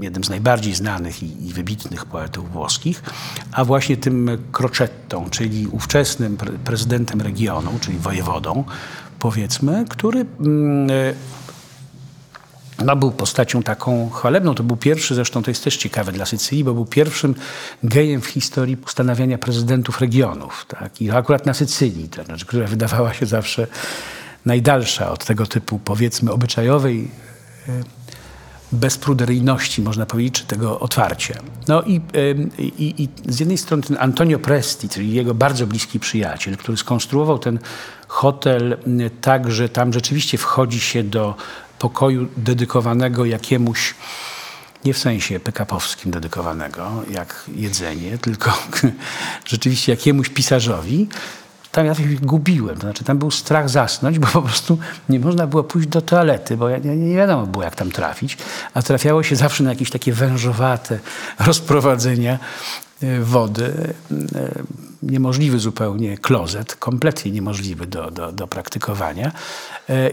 jednym 0.00 0.24
z 0.24 0.30
najbardziej 0.30 0.74
znanych 0.74 1.22
i, 1.22 1.48
i 1.48 1.52
wybitnych 1.52 2.04
poetów 2.04 2.52
włoskich, 2.52 3.02
a 3.52 3.64
właśnie 3.64 3.96
tym 3.96 4.30
Crocettą, 4.52 5.30
czyli 5.30 5.66
ówczesnym 5.66 6.36
pre 6.36 6.52
prezydentem 6.52 7.20
regionu, 7.20 7.70
czyli 7.80 7.98
wojewodą, 7.98 8.64
powiedzmy, 9.18 9.84
który 9.88 10.26
mm, 10.40 10.88
no, 12.84 12.96
był 12.96 13.10
postacią 13.10 13.62
taką 13.62 14.10
chwalebną. 14.10 14.54
To 14.54 14.62
był 14.62 14.76
pierwszy, 14.76 15.14
zresztą 15.14 15.42
to 15.42 15.50
jest 15.50 15.64
też 15.64 15.76
ciekawe 15.76 16.12
dla 16.12 16.26
Sycylii, 16.26 16.64
bo 16.64 16.74
był 16.74 16.86
pierwszym 16.86 17.34
gejem 17.82 18.20
w 18.20 18.26
historii 18.26 18.76
ustanawiania 18.86 19.38
prezydentów 19.38 20.00
regionów. 20.00 20.66
Tak? 20.68 21.02
I 21.02 21.10
akurat 21.10 21.46
na 21.46 21.54
Sycylii, 21.54 22.08
to 22.08 22.24
znaczy, 22.24 22.46
która 22.46 22.66
wydawała 22.66 23.14
się 23.14 23.26
zawsze 23.26 23.66
najdalsza 24.44 25.10
od 25.10 25.24
tego 25.24 25.46
typu, 25.46 25.78
powiedzmy, 25.78 26.32
obyczajowej 26.32 27.10
bezpruderyjności, 28.72 29.82
można 29.82 30.06
powiedzieć, 30.06 30.34
czy 30.34 30.46
tego 30.46 30.80
otwarcia. 30.80 31.34
No 31.68 31.82
i, 31.82 32.00
i, 32.58 33.02
i 33.02 33.08
z 33.32 33.40
jednej 33.40 33.58
strony 33.58 33.82
ten 33.82 33.96
Antonio 34.00 34.38
Presti, 34.38 34.88
czyli 34.88 35.12
jego 35.12 35.34
bardzo 35.34 35.66
bliski 35.66 36.00
przyjaciel, 36.00 36.56
który 36.56 36.78
skonstruował 36.78 37.38
ten 37.38 37.58
hotel 38.08 38.76
tak, 39.20 39.50
że 39.50 39.68
tam 39.68 39.92
rzeczywiście 39.92 40.38
wchodzi 40.38 40.80
się 40.80 41.04
do 41.04 41.34
pokoju 41.78 42.28
dedykowanego 42.36 43.24
jakiemuś, 43.24 43.94
nie 44.84 44.94
w 44.94 44.98
sensie 44.98 45.40
pekapowskim 45.40 46.10
dedykowanego, 46.10 47.02
jak 47.10 47.44
jedzenie, 47.54 48.18
tylko 48.18 48.52
rzeczywiście 49.50 49.92
jakiemuś 49.92 50.28
pisarzowi, 50.28 51.08
tam 51.72 51.86
ja 51.86 51.94
się 51.94 52.02
gubiłem. 52.02 52.74
To 52.74 52.80
znaczy, 52.80 53.04
tam 53.04 53.18
był 53.18 53.30
strach 53.30 53.68
zasnąć, 53.68 54.18
bo 54.18 54.26
po 54.26 54.42
prostu 54.42 54.78
nie 55.08 55.20
można 55.20 55.46
było 55.46 55.64
pójść 55.64 55.88
do 55.88 56.02
toalety, 56.02 56.56
bo 56.56 56.70
nie, 56.78 56.96
nie 56.96 57.16
wiadomo 57.16 57.46
było, 57.46 57.64
jak 57.64 57.76
tam 57.76 57.90
trafić. 57.90 58.38
A 58.74 58.82
trafiało 58.82 59.22
się 59.22 59.36
zawsze 59.36 59.64
na 59.64 59.70
jakieś 59.70 59.90
takie 59.90 60.12
wężowate 60.12 60.98
rozprowadzenia 61.38 62.38
wody. 63.20 63.94
Niemożliwy 65.02 65.58
zupełnie 65.58 66.18
klozet, 66.18 66.76
kompletnie 66.76 67.30
niemożliwy 67.30 67.86
do, 67.86 68.10
do, 68.10 68.32
do 68.32 68.46
praktykowania. 68.46 69.32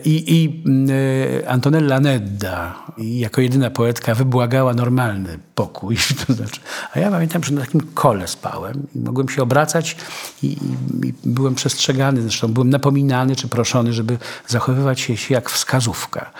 I, 0.06 0.24
I 0.36 0.64
Antonella 1.48 2.00
Nedda 2.00 2.76
jako 2.98 3.42
jedyna 3.42 3.70
poetka 3.70 4.16
wybłagała 4.16 4.74
normalny 4.74 5.40
pokój. 5.56 5.98
To 6.28 6.34
znaczy, 6.34 6.60
a 6.94 7.00
ja 7.00 7.12
pamiętam, 7.12 7.44
że 7.44 7.54
na 7.54 7.62
takim 7.62 7.82
kole 7.82 8.28
spałem 8.28 8.88
i 8.96 9.00
mogłem 9.00 9.30
się 9.30 9.44
obracać 9.44 9.98
i, 10.44 10.48
i, 10.48 11.08
i 11.08 11.14
byłem 11.26 11.56
przestrzegany, 11.56 12.22
zresztą 12.22 12.48
byłem 12.48 12.70
napominany 12.70 13.36
czy 13.36 13.48
proszony, 13.48 13.94
żeby 13.94 14.18
zachowywać 14.48 15.00
się 15.00 15.14
jak 15.30 15.50
wskazówka. 15.50 16.32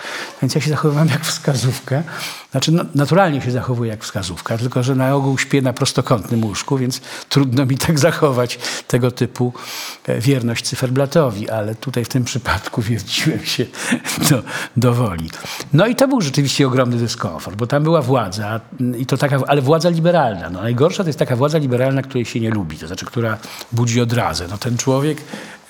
Więc 0.42 0.54
ja 0.54 0.60
się 0.60 0.70
zachowywałem 0.70 1.08
jak 1.08 1.24
wskazówka. 1.24 2.02
Znaczy 2.50 2.72
no, 2.72 2.84
naturalnie 2.94 3.42
się 3.42 3.50
zachowuję 3.50 3.90
jak 3.90 4.04
wskazówka, 4.04 4.58
tylko 4.58 4.82
że 4.82 4.94
na 4.94 5.14
ogół 5.14 5.38
śpię 5.38 5.62
na 5.62 5.72
prostokątnym 5.72 6.44
łóżku, 6.44 6.78
więc 6.78 7.00
trudno 7.28 7.66
mi 7.66 7.78
tak 7.78 7.98
zachować 7.98 8.33
tego 8.88 9.10
typu 9.10 9.52
wierność 10.18 10.64
cyferblatowi, 10.64 11.50
ale 11.50 11.74
tutaj 11.74 12.04
w 12.04 12.08
tym 12.08 12.24
przypadku 12.24 12.82
wierciłem 12.82 13.44
się 13.44 13.66
do, 14.30 14.42
do 14.76 14.94
woli. 14.94 15.30
No 15.72 15.86
i 15.86 15.96
to 15.96 16.08
był 16.08 16.20
rzeczywiście 16.20 16.66
ogromny 16.66 16.96
dyskomfort, 16.96 17.56
bo 17.56 17.66
tam 17.66 17.82
była 17.82 18.02
władza, 18.02 18.60
i 18.98 19.06
to 19.06 19.16
taka, 19.16 19.38
ale 19.46 19.62
władza 19.62 19.88
liberalna. 19.88 20.50
No, 20.50 20.62
najgorsza 20.62 21.02
to 21.02 21.08
jest 21.08 21.18
taka 21.18 21.36
władza 21.36 21.58
liberalna, 21.58 22.02
której 22.02 22.24
się 22.24 22.40
nie 22.40 22.50
lubi, 22.50 22.78
to 22.78 22.86
znaczy, 22.86 23.06
która 23.06 23.38
budzi 23.72 24.00
odrazę. 24.00 24.46
No, 24.50 24.58
ten 24.58 24.76
człowiek, 24.78 25.18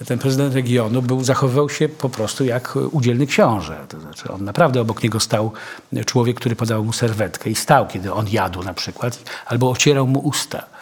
ten 0.07 0.19
prezydent 0.19 0.55
regionu 0.55 1.03
był, 1.03 1.25
zachowywał 1.25 1.71
się 1.71 1.89
po 1.89 2.09
prostu 2.09 2.45
jak 2.45 2.79
udzielny 2.91 3.27
książę. 3.27 3.77
To 3.89 4.01
znaczy, 4.01 4.33
on 4.33 4.45
naprawdę 4.45 4.81
obok 4.81 5.03
niego 5.03 5.21
stał 5.21 5.53
człowiek, 6.07 6.37
który 6.37 6.57
podał 6.57 6.85
mu 6.85 6.93
serwetkę 6.93 7.51
i 7.51 7.55
stał, 7.55 7.87
kiedy 7.87 8.13
on 8.13 8.27
jadł 8.29 8.63
na 8.63 8.75
przykład, 8.75 9.19
albo 9.47 9.71
ocierał 9.71 10.07
mu 10.07 10.19
usta 10.19 10.74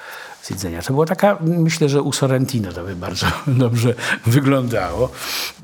z 0.42 0.50
jedzenia. 0.50 0.82
To 0.82 0.92
było 0.92 1.06
taka, 1.06 1.38
myślę, 1.40 1.88
że 1.88 2.02
u 2.02 2.12
Sorrentino 2.12 2.72
to 2.72 2.84
by 2.84 2.96
bardzo 2.96 3.26
dobrze 3.46 3.94
wyglądało. 4.26 5.10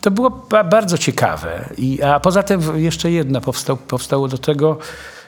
To 0.02 0.10
było 0.10 0.30
ba 0.30 0.64
bardzo 0.64 0.98
ciekawe. 0.98 1.68
I, 1.78 2.02
a 2.02 2.20
poza 2.20 2.42
tym 2.42 2.80
jeszcze 2.80 3.10
jedno 3.10 3.40
powstał, 3.40 3.76
powstało 3.76 4.28
do 4.28 4.38
tego, 4.38 4.78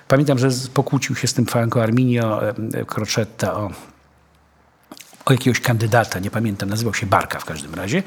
pamiętam, 0.08 0.38
że 0.38 0.48
pokłócił 0.74 1.16
się 1.16 1.26
z 1.26 1.34
tym 1.34 1.46
Franco 1.46 1.82
Arminio 1.82 2.40
Crocetta 2.86 3.54
o, 3.54 3.70
o 5.24 5.32
jakiegoś 5.32 5.60
kandydata, 5.60 6.18
nie 6.18 6.30
pamiętam, 6.30 6.68
nazywał 6.68 6.94
się 6.94 7.06
Barka 7.06 7.38
w 7.38 7.44
każdym 7.44 7.74
razie. 7.74 8.02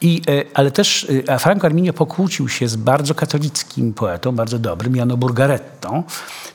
I, 0.00 0.22
ale 0.54 0.70
też 0.70 1.06
a 1.28 1.38
Franco 1.38 1.66
Arminio 1.66 1.92
pokłócił 1.92 2.48
się 2.48 2.68
z 2.68 2.76
bardzo 2.76 3.14
katolickim 3.14 3.94
poetą, 3.94 4.32
bardzo 4.32 4.58
dobrym, 4.58 4.96
Jano 4.96 5.16
Burgarettą, 5.16 6.02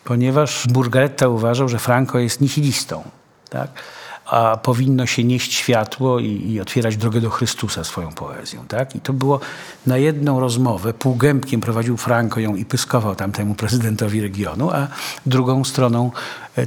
ponieważ 0.04 0.68
Burgaretta 0.68 1.28
uważał, 1.28 1.70
że 1.70 1.80
Franco 1.80 2.20
jest 2.20 2.42
nihilistą. 2.42 3.04
Tak? 3.50 3.70
A 4.26 4.58
powinno 4.58 5.06
się 5.06 5.24
nieść 5.24 5.54
światło 5.54 6.20
i, 6.20 6.52
i, 6.52 6.62
otwierać 6.62 6.98
drogę 6.98 7.22
do 7.22 7.30
Chrystusa 7.30 7.84
swoją 7.84 8.12
poezją. 8.12 8.66
Tak? 8.68 8.96
I 8.96 9.00
to 9.00 9.14
było 9.14 9.40
na 9.88 9.98
jedną 9.98 10.40
rozmowę, 10.40 10.94
półgębkiem 10.94 11.62
prowadził 11.62 11.98
Franco 11.98 12.40
ją 12.40 12.56
i 12.56 12.66
pyskował 12.66 13.16
tamtemu 13.16 13.56
prezydentowi 13.56 14.22
regionu, 14.22 14.72
a 14.72 14.88
drugą 15.26 15.64
stroną 15.64 16.12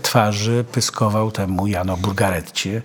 twarzy 0.02 0.64
pyskował 0.72 1.31
temu 1.31 1.66
Jano 1.66 1.97
Burgaretcie. 1.97 2.82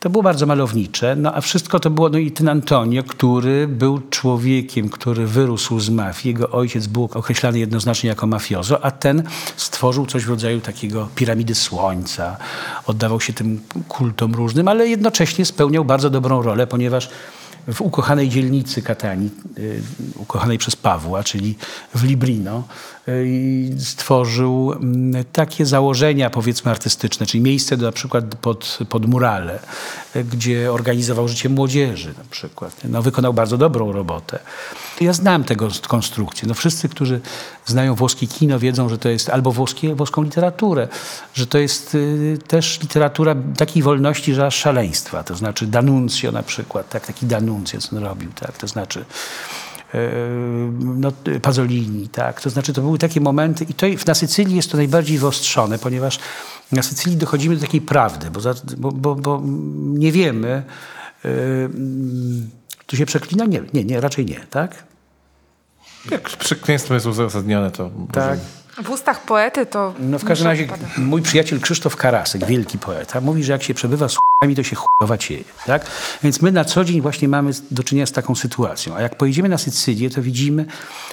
To 0.00 0.10
było 0.10 0.22
bardzo 0.22 0.46
malownicze, 0.46 1.16
no 1.16 1.34
a 1.34 1.40
wszystko 1.40 1.80
to 1.80 1.90
było, 1.90 2.08
no 2.08 2.18
i 2.18 2.30
ten 2.30 2.48
Antonio, 2.48 3.02
który 3.02 3.68
był 3.68 4.00
człowiekiem, 4.10 4.88
który 4.88 5.26
wyrósł 5.26 5.80
z 5.80 5.90
mafii. 5.90 6.34
Jego 6.34 6.50
ojciec 6.50 6.86
był 6.86 7.04
określany 7.14 7.58
jednoznacznie 7.58 8.08
jako 8.08 8.26
mafiozo, 8.26 8.84
a 8.84 8.90
ten 8.90 9.22
stworzył 9.56 10.06
coś 10.06 10.24
w 10.24 10.28
rodzaju 10.28 10.60
takiego 10.60 11.08
piramidy 11.14 11.54
słońca. 11.54 12.36
Oddawał 12.86 13.20
się 13.20 13.32
tym 13.32 13.60
kultom 13.88 14.34
różnym, 14.34 14.68
ale 14.68 14.88
jednocześnie 14.88 15.44
spełniał 15.44 15.84
bardzo 15.84 16.10
dobrą 16.10 16.42
rolę, 16.42 16.66
ponieważ 16.66 17.10
w 17.68 17.80
ukochanej 17.80 18.28
dzielnicy 18.28 18.82
Katani, 18.82 19.30
ukochanej 20.16 20.58
przez 20.58 20.76
Pawła, 20.76 21.24
czyli 21.24 21.56
w 21.94 22.04
Librino, 22.04 22.58
y, 22.58 22.99
stworzył 23.78 24.72
mm, 24.72 25.24
takie 25.32 25.66
założenia, 25.66 26.30
powiedzmy, 26.30 26.70
artystyczne, 26.70 27.26
czyli 27.26 27.42
miejsce 27.42 27.76
na 27.76 27.92
przykład 27.92 28.24
pod, 28.24 28.78
pod 28.88 29.06
murale, 29.06 29.58
y, 30.16 30.24
gdzie 30.24 30.72
organizował 30.72 31.28
życie 31.28 31.48
młodzieży 31.48 32.14
na 32.18 32.24
przykład. 32.30 32.76
No, 32.84 33.02
wykonał 33.02 33.34
bardzo 33.34 33.58
dobrą 33.58 33.92
robotę. 33.92 34.38
Ja 35.00 35.12
znam 35.12 35.44
tego 35.44 35.68
konstrukcję. 35.88 36.48
No, 36.48 36.54
wszyscy, 36.54 36.88
którzy 36.88 37.20
znają 37.66 37.94
włoskie 37.94 38.26
kino, 38.26 38.58
wiedzą, 38.58 38.88
że 38.88 38.98
to 38.98 39.08
jest 39.08 39.28
albo 39.28 39.52
włoskie, 39.52 39.94
włoską 39.94 40.22
literaturę, 40.22 40.88
że 41.34 41.46
to 41.46 41.58
jest 41.58 41.94
y, 41.94 42.38
też 42.48 42.80
literatura 42.80 43.34
takiej 43.56 43.82
wolności, 43.82 44.34
że 44.34 44.46
aż 44.46 44.56
szaleństwa. 44.56 45.22
To 45.22 45.34
znaczy 45.34 45.66
Danuncio 45.66 46.32
na 46.32 46.42
przykład, 46.42 46.88
tak, 46.88 47.06
taki 47.06 47.26
Danuncio, 47.26 47.80
co 47.80 47.96
on 47.96 48.02
robił, 48.02 48.30
tak, 48.32 48.58
to 48.58 48.68
znaczy 48.68 49.04
no, 50.80 51.12
Pazolini, 51.42 52.08
tak. 52.08 52.40
To 52.40 52.50
znaczy, 52.50 52.72
to 52.72 52.82
były 52.82 52.98
takie 52.98 53.20
momenty 53.20 53.64
i 53.64 53.74
to 53.74 53.86
na 54.06 54.14
Sycylii 54.14 54.56
jest 54.56 54.70
to 54.70 54.76
najbardziej 54.76 55.18
wyostrzone, 55.18 55.78
ponieważ 55.78 56.18
na 56.72 56.82
Sycylii 56.82 57.18
dochodzimy 57.18 57.54
do 57.54 57.60
takiej 57.60 57.80
prawdy, 57.80 58.30
bo, 58.30 58.40
za, 58.40 58.54
bo, 58.76 58.92
bo, 58.92 59.14
bo 59.14 59.42
nie 59.76 60.12
wiemy, 60.12 60.62
yy, 61.24 61.70
tu 62.86 62.96
się 62.96 63.06
przeklina? 63.06 63.44
Nie, 63.44 63.62
nie, 63.74 63.84
nie, 63.84 64.00
raczej 64.00 64.26
nie, 64.26 64.40
tak? 64.50 64.84
Jak 66.10 66.22
przekleństwo 66.22 66.94
jest 66.94 67.06
uzasadnione, 67.06 67.70
to 67.70 67.90
Tak. 68.12 68.38
może... 68.38 68.59
W 68.84 68.90
ustach 68.90 69.20
poety 69.20 69.66
to... 69.66 69.94
No 69.98 70.18
w 70.18 70.24
każdym 70.24 70.46
razie 70.46 70.66
mój 70.96 71.22
przyjaciel 71.22 71.60
Krzysztof 71.60 71.96
Karasek, 71.96 72.46
wielki 72.46 72.78
poeta, 72.78 73.20
mówi, 73.20 73.44
że 73.44 73.52
jak 73.52 73.62
się 73.62 73.74
przebywa 73.74 74.08
z 74.08 74.14
ch**ami, 74.14 74.56
to 74.56 74.62
się 74.62 74.76
chujowa 74.76 75.18
cieje, 75.18 75.44
tak? 75.66 75.86
Więc 76.22 76.42
my 76.42 76.52
na 76.52 76.64
co 76.64 76.84
dzień 76.84 77.00
właśnie 77.00 77.28
mamy 77.28 77.50
do 77.70 77.82
czynienia 77.82 78.06
z 78.06 78.12
taką 78.12 78.34
sytuacją. 78.34 78.96
A 78.96 79.00
jak 79.00 79.16
pojedziemy 79.16 79.48
na 79.48 79.58
Sycylię, 79.58 80.10
to 80.10 80.22
widzimy, 80.22 80.66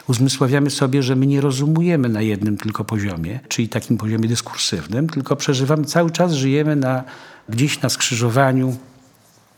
uzmysławiamy 0.08 0.70
sobie, 0.70 1.04
że 1.04 1.16
my 1.16 1.28
nie 1.28 1.42
rozumujemy 1.42 2.10
na 2.10 2.22
jednym 2.22 2.58
tylko 2.58 2.84
poziomie, 2.84 3.40
czyli 3.48 3.70
takim 3.70 3.98
poziomie 3.98 4.28
dyskursywnym, 4.28 5.10
tylko 5.10 5.36
przeżywamy, 5.36 5.86
cały 5.86 6.12
czas 6.12 6.34
żyjemy 6.34 6.76
na, 6.76 7.04
gdzieś 7.50 7.82
na 7.82 7.90
skrzyżowaniu 7.90 8.78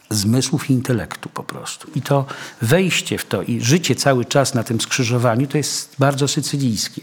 zmysłów 0.09 0.69
i 0.69 0.73
intelektu 0.73 1.29
po 1.29 1.43
prostu. 1.43 1.87
I 1.95 2.01
to 2.01 2.25
wejście 2.61 3.17
w 3.17 3.25
to 3.25 3.41
i 3.41 3.61
życie 3.61 3.95
cały 3.95 4.25
czas 4.25 4.53
na 4.53 4.63
tym 4.63 4.81
skrzyżowaniu 4.81 5.47
to 5.47 5.57
jest 5.57 5.95
bardzo 5.99 6.27
sycylijskie. 6.27 7.01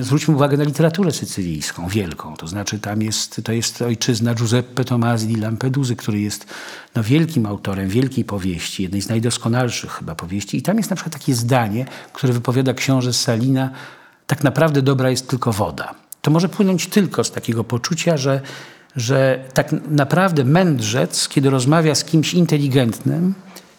Zwróćmy 0.00 0.34
uwagę 0.34 0.56
na 0.56 0.64
literaturę 0.64 1.12
sycylijską, 1.12 1.88
wielką. 1.88 2.36
To 2.36 2.46
znaczy 2.46 2.78
tam 2.78 3.02
jest, 3.02 3.40
to 3.44 3.52
jest 3.52 3.82
ojczyzna 3.82 4.34
Giuseppe 4.34 4.84
Tomasi 4.84 5.26
di 5.26 5.36
Lampeduzy, 5.36 5.96
który 5.96 6.20
jest 6.20 6.46
no, 6.94 7.02
wielkim 7.02 7.46
autorem 7.46 7.88
wielkiej 7.88 8.24
powieści, 8.24 8.82
jednej 8.82 9.02
z 9.02 9.08
najdoskonalszych 9.08 9.90
chyba 9.90 10.14
powieści. 10.14 10.56
I 10.56 10.62
tam 10.62 10.76
jest 10.76 10.90
na 10.90 10.96
przykład 10.96 11.12
takie 11.12 11.34
zdanie, 11.34 11.86
które 12.12 12.32
wypowiada 12.32 12.74
książę 12.74 13.12
Salina, 13.12 13.70
tak 14.26 14.44
naprawdę 14.44 14.82
dobra 14.82 15.10
jest 15.10 15.28
tylko 15.28 15.52
woda. 15.52 15.94
To 16.22 16.30
może 16.30 16.48
płynąć 16.48 16.86
tylko 16.86 17.24
z 17.24 17.30
takiego 17.30 17.64
poczucia, 17.64 18.16
że 18.16 18.40
że 18.96 19.44
tak 19.54 19.74
naprawdę 19.90 20.44
mędrzec, 20.44 21.28
kiedy 21.28 21.50
rozmawia 21.50 21.94
z 21.94 22.04
kimś 22.04 22.34
inteligentnym, 22.34 23.34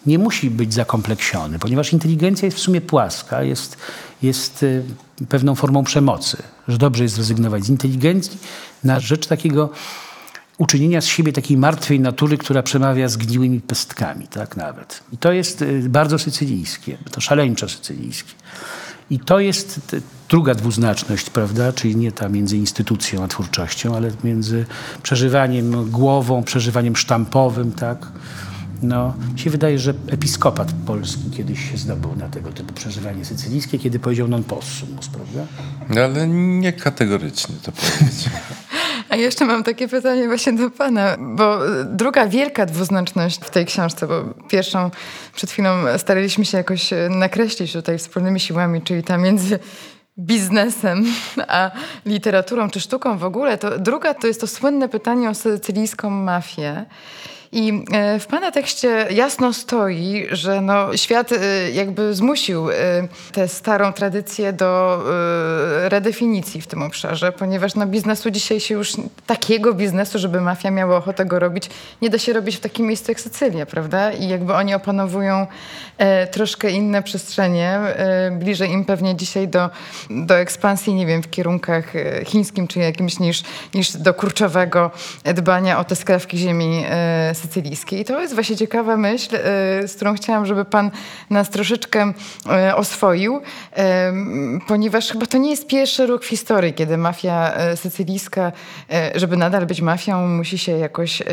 nie 0.08 0.20
musi 0.20 0.50
być 0.50 0.74
zakompleksiony, 0.74 1.60
ponieważ 1.60 1.94
inteligencja 1.94 2.46
jest 2.46 2.58
w 2.58 2.62
sumie 2.62 2.82
płaska, 2.82 3.44
jest, 3.44 3.78
jest 4.22 4.64
y, 4.64 4.84
pewną 5.30 5.56
formą 5.56 5.84
przemocy, 5.84 6.38
że 6.68 6.78
dobrze 6.78 7.04
jest 7.04 7.16
zrezygnować 7.16 7.66
z 7.66 7.70
inteligencji 7.70 8.38
na 8.84 9.00
rzecz 9.00 9.28
takiego 9.28 9.70
uczynienia 10.58 11.02
z 11.02 11.06
siebie 11.06 11.34
takiej 11.34 11.58
martwej 11.58 12.00
natury, 12.00 12.38
która 12.38 12.64
przemawia 12.64 13.08
zgniłymi 13.08 13.62
pestkami, 13.62 14.28
tak 14.28 14.58
nawet. 14.58 15.04
I 15.14 15.18
to 15.18 15.32
jest 15.32 15.62
y, 15.62 15.90
bardzo 15.90 16.20
sycylijskie, 16.20 16.98
to 17.12 17.22
szaleńczo 17.22 17.70
sycylijskie. 17.70 18.34
I 19.10 19.20
to 19.20 19.40
jest 19.40 19.96
druga 20.30 20.56
dwuznaczność, 20.56 21.30
prawda? 21.30 21.74
Czyli 21.74 21.96
nie 21.96 22.12
ta 22.12 22.30
między 22.30 22.58
instytucją 22.58 23.24
a 23.24 23.28
twórczością, 23.28 23.96
ale 23.96 24.12
między 24.24 24.66
przeżywaniem 25.04 25.90
głową, 25.92 26.44
przeżywaniem 26.44 26.96
sztampowym, 26.96 27.72
tak? 27.72 28.08
No, 28.82 29.14
mi 29.34 29.40
się 29.40 29.50
wydaje, 29.50 29.80
że 29.80 29.94
episkopat 30.08 30.72
polski 30.86 31.32
kiedyś 31.38 31.72
się 31.72 31.78
zdobył 31.78 32.16
na 32.16 32.30
tego 32.30 32.52
typu 32.52 32.74
przeżywanie 32.74 33.26
sycylijskie, 33.26 33.80
kiedy 33.80 34.00
powiedział 34.00 34.28
non 34.28 34.44
possumus, 34.44 35.08
prawda? 35.08 35.46
No, 35.90 36.02
ale 36.02 36.28
nie 36.28 36.74
kategorycznie 36.74 37.56
to 37.64 37.72
powiedzieć. 37.72 38.30
A 39.10 39.16
jeszcze 39.16 39.46
mam 39.46 39.64
takie 39.64 39.88
pytanie 39.88 40.28
właśnie 40.28 40.54
do 40.54 40.70
pana, 40.70 41.16
bo 41.20 41.60
druga 41.86 42.28
wielka 42.28 42.66
dwuznaczność 42.66 43.40
w 43.42 43.50
tej 43.50 43.66
książce, 43.66 44.08
bo 44.08 44.24
pierwszą 44.50 44.92
przed 45.36 45.52
chwilą 45.52 45.70
staraliśmy 45.98 46.46
się 46.46 46.58
jakoś 46.58 46.94
y, 46.94 47.10
nakreślić 47.10 47.74
tutaj 47.74 47.98
wspólnymi 47.98 48.40
siłami, 48.40 48.82
czyli 48.82 49.04
ta 49.04 49.18
między 49.18 49.60
biznesem 50.20 51.06
a 51.48 51.72
literaturą 52.06 52.70
czy 52.70 52.80
sztuką 52.80 53.18
w 53.18 53.24
ogóle, 53.24 53.58
to 53.58 53.80
druga 53.80 54.14
to 54.14 54.28
jest 54.28 54.42
to 54.42 54.48
słynne 54.48 54.90
pytanie 54.90 55.30
o 55.30 55.36
sycylijską 55.36 56.10
mafię. 56.10 56.86
I 57.52 57.84
e, 57.92 58.20
w 58.20 58.28
Pana 58.28 58.52
tekście 58.52 59.08
jasno 59.10 59.54
stoi, 59.54 60.28
że 60.32 60.62
no, 60.62 60.98
świat 60.98 61.32
e, 61.32 61.72
jakby 61.72 62.14
zmusił 62.14 62.70
e, 62.70 62.74
tę 63.32 63.48
starą 63.48 63.94
tradycję 63.94 64.54
do 64.54 65.04
redefinicji 65.84 66.62
w 66.62 66.68
tym 66.68 66.82
obszarze, 66.84 67.32
ponieważ 67.32 67.76
no, 67.76 67.86
biznesu 67.86 68.32
dzisiaj 68.32 68.60
się 68.60 68.76
już, 68.76 68.94
takiego 69.26 69.74
biznesu, 69.74 70.20
żeby 70.20 70.42
mafia 70.42 70.72
miała 70.72 70.98
ochotę 70.98 71.26
go 71.26 71.40
robić, 71.40 71.70
nie 72.02 72.10
da 72.10 72.18
się 72.18 72.34
robić 72.34 72.56
w 72.56 72.60
takim 72.60 72.88
miejscu 72.88 73.12
jak 73.12 73.20
Sycylia, 73.20 73.66
prawda? 73.66 74.12
I 74.12 74.28
jakby 74.28 74.54
oni 74.54 74.74
opanowują 74.74 75.48
troszkę 76.32 76.70
inne 76.70 77.04
przestrzenie, 77.04 77.80
bliżej 78.32 78.72
im 78.72 78.86
pewnie 78.86 79.16
dzisiaj 79.16 79.48
do, 79.48 79.70
do 80.10 80.38
ekspansji, 80.38 80.94
nie 80.94 81.06
wiem, 81.06 81.24
w 81.24 81.30
kierunkach 81.30 81.94
chińskim 82.26 82.68
czy 82.68 82.80
jakimś 82.80 83.20
niż, 83.20 83.44
niż 83.74 83.98
do 83.98 84.14
kurczowego 84.14 84.92
dbania 85.24 85.80
o 85.80 85.84
te 85.84 85.96
skrawki 85.96 86.38
ziemi 86.38 86.86
e, 87.36 87.46
sycylijskiej. 87.46 88.00
I 88.00 88.06
to 88.06 88.22
jest 88.22 88.34
właśnie 88.34 88.56
ciekawa 88.56 88.98
myśl, 88.98 89.36
e, 89.36 89.40
z 89.88 89.96
którą 89.96 90.16
chciałam, 90.16 90.46
żeby 90.46 90.66
pan 90.66 90.92
nas 91.30 91.50
troszeczkę 91.50 92.14
e, 92.50 92.76
oswoił, 92.76 93.42
e, 93.78 94.14
ponieważ 94.68 95.12
chyba 95.12 95.26
to 95.26 95.38
nie 95.38 95.50
jest 95.50 95.68
pierwszy 95.68 96.08
rok 96.08 96.24
w 96.24 96.28
historii, 96.28 96.74
kiedy 96.74 96.98
mafia 96.98 97.54
sycylijska, 97.76 98.52
żeby 99.16 99.38
nadal 99.38 99.66
być 99.66 99.82
mafią, 99.82 100.28
musi 100.28 100.58
się 100.58 100.72
jakoś 100.72 101.24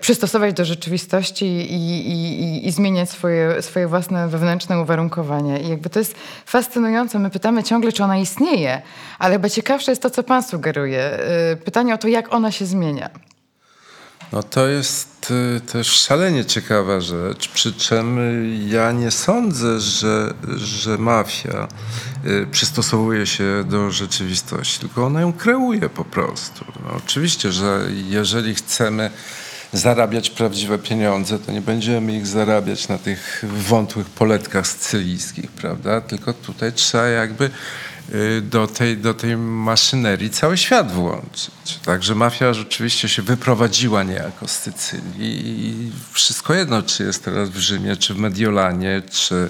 przystosować 0.00 0.54
do 0.54 0.64
rzeczywistości 0.64 1.46
i, 1.46 2.10
i, 2.10 2.66
i, 2.66 2.70
zmieniać 2.70 3.10
swoje, 3.10 3.62
swoje 3.62 3.88
własne 3.88 4.28
wewnętrzne 4.28 4.80
uwarunkowania. 4.80 5.58
I 5.58 5.68
jakby 5.68 5.90
to 5.90 5.98
jest 5.98 6.14
fascynujące. 6.46 7.18
My 7.18 7.30
pytamy 7.30 7.62
ciągle, 7.62 7.92
czy 7.92 8.04
ona 8.04 8.18
istnieje, 8.18 8.82
ale 9.18 9.34
chyba 9.34 9.48
ciekawsze 9.48 9.92
jest 9.92 10.02
to, 10.02 10.10
co 10.10 10.22
pan 10.22 10.42
sugeruje. 10.42 11.18
Pytanie 11.64 11.94
o 11.94 11.98
to, 11.98 12.08
jak 12.08 12.34
ona 12.34 12.50
się 12.50 12.66
zmienia. 12.66 13.31
No 14.32 14.42
to 14.42 14.66
jest 14.66 15.30
y, 15.56 15.60
też 15.60 15.86
szalenie 15.86 16.44
ciekawa 16.44 17.00
rzecz, 17.00 17.48
przy 17.48 17.72
czym 17.72 18.18
ja 18.68 18.92
nie 18.92 19.10
sądzę, 19.10 19.80
że, 19.80 20.34
że 20.56 20.98
mafia 20.98 21.68
y, 22.26 22.46
przystosowuje 22.50 23.26
się 23.26 23.64
do 23.68 23.90
rzeczywistości, 23.90 24.80
tylko 24.80 25.06
ona 25.06 25.20
ją 25.20 25.32
kreuje 25.32 25.88
po 25.88 26.04
prostu. 26.04 26.64
No, 26.84 26.90
oczywiście, 26.96 27.52
że 27.52 27.88
jeżeli 28.08 28.54
chcemy 28.54 29.10
zarabiać 29.72 30.30
prawdziwe 30.30 30.78
pieniądze, 30.78 31.38
to 31.38 31.52
nie 31.52 31.60
będziemy 31.60 32.16
ich 32.16 32.26
zarabiać 32.26 32.88
na 32.88 32.98
tych 32.98 33.44
wątłych 33.68 34.06
poletkach 34.06 34.66
sycylijskich, 34.66 35.50
prawda? 35.50 36.00
Tylko 36.00 36.32
tutaj 36.32 36.72
trzeba 36.72 37.06
jakby 37.06 37.50
do 38.42 38.66
tej, 38.66 38.96
do 38.96 39.14
tej 39.14 39.36
maszynerii 39.36 40.30
cały 40.30 40.58
świat 40.58 40.92
włączyć. 40.92 41.50
Także 41.84 42.14
mafia 42.14 42.54
rzeczywiście 42.54 43.08
się 43.08 43.22
wyprowadziła 43.22 44.02
niejako 44.02 44.48
z 44.48 44.58
Sycylii 44.58 45.66
i 45.68 45.92
wszystko 46.12 46.54
jedno, 46.54 46.82
czy 46.82 47.04
jest 47.04 47.24
teraz 47.24 47.48
w 47.50 47.56
Rzymie, 47.56 47.96
czy 47.96 48.14
w 48.14 48.18
Mediolanie, 48.18 49.02
czy 49.10 49.48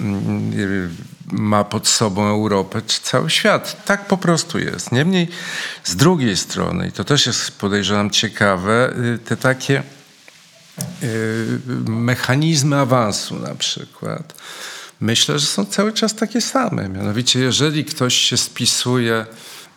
mm, 0.00 0.96
ma 1.32 1.64
pod 1.64 1.88
sobą 1.88 2.28
Europę, 2.28 2.82
czy 2.86 3.00
cały 3.00 3.30
świat. 3.30 3.84
Tak 3.84 4.06
po 4.06 4.16
prostu 4.16 4.58
jest. 4.58 4.92
Niemniej 4.92 5.28
z 5.84 5.96
drugiej 5.96 6.36
strony, 6.36 6.88
i 6.88 6.92
to 6.92 7.04
też 7.04 7.26
jest 7.26 7.58
podejrzewam 7.58 8.10
ciekawe, 8.10 8.94
y, 9.14 9.18
te 9.18 9.36
takie 9.36 9.82
y, 11.02 11.58
mechanizmy 11.88 12.76
awansu 12.76 13.38
na 13.38 13.54
przykład, 13.54 14.34
myślę, 15.00 15.38
że 15.38 15.46
są 15.46 15.64
cały 15.64 15.92
czas 15.92 16.14
takie 16.14 16.40
same. 16.40 16.88
Mianowicie, 16.88 17.40
jeżeli 17.40 17.84
ktoś 17.84 18.14
się 18.14 18.36
spisuje 18.36 19.26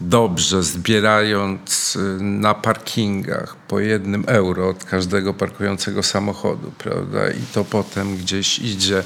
dobrze, 0.01 0.63
zbierając 0.63 1.95
y, 1.95 2.23
na 2.23 2.53
parkingach 2.53 3.55
po 3.55 3.79
jednym 3.79 4.23
euro 4.27 4.69
od 4.69 4.83
każdego 4.83 5.33
parkującego 5.33 6.03
samochodu, 6.03 6.71
prawda? 6.77 7.31
I 7.31 7.41
to 7.53 7.65
potem 7.65 8.17
gdzieś 8.17 8.59
idzie, 8.59 9.03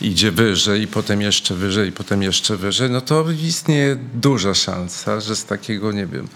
idzie 0.00 0.30
wyżej, 0.30 0.82
i 0.82 0.86
potem 0.86 1.20
jeszcze 1.20 1.54
wyżej, 1.54 1.88
i 1.88 1.92
potem 1.92 2.22
jeszcze 2.22 2.56
wyżej, 2.56 2.90
no 2.90 3.00
to 3.00 3.24
istnieje 3.30 3.96
duża 4.14 4.54
szansa, 4.54 5.20
że 5.20 5.36
z 5.36 5.44
takiego, 5.44 5.92
nie 5.92 6.06
wiem, 6.06 6.28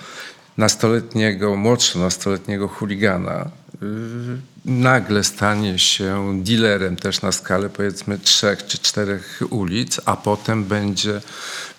nastoletniego, 0.57 1.57
młodszego 1.57 2.05
nastoletniego 2.05 2.69
chuligana 2.69 3.51
yy, 3.83 4.39
nagle 4.67 5.25
stanie 5.25 5.79
się 5.79 6.41
dealerem 6.45 6.97
też 6.97 7.23
na 7.23 7.33
skalę 7.33 7.69
powiedzmy 7.69 8.19
trzech 8.19 8.67
czy 8.67 8.79
czterech 8.79 9.41
ulic, 9.51 10.01
a 10.05 10.17
potem 10.17 10.65
będzie, 10.65 11.21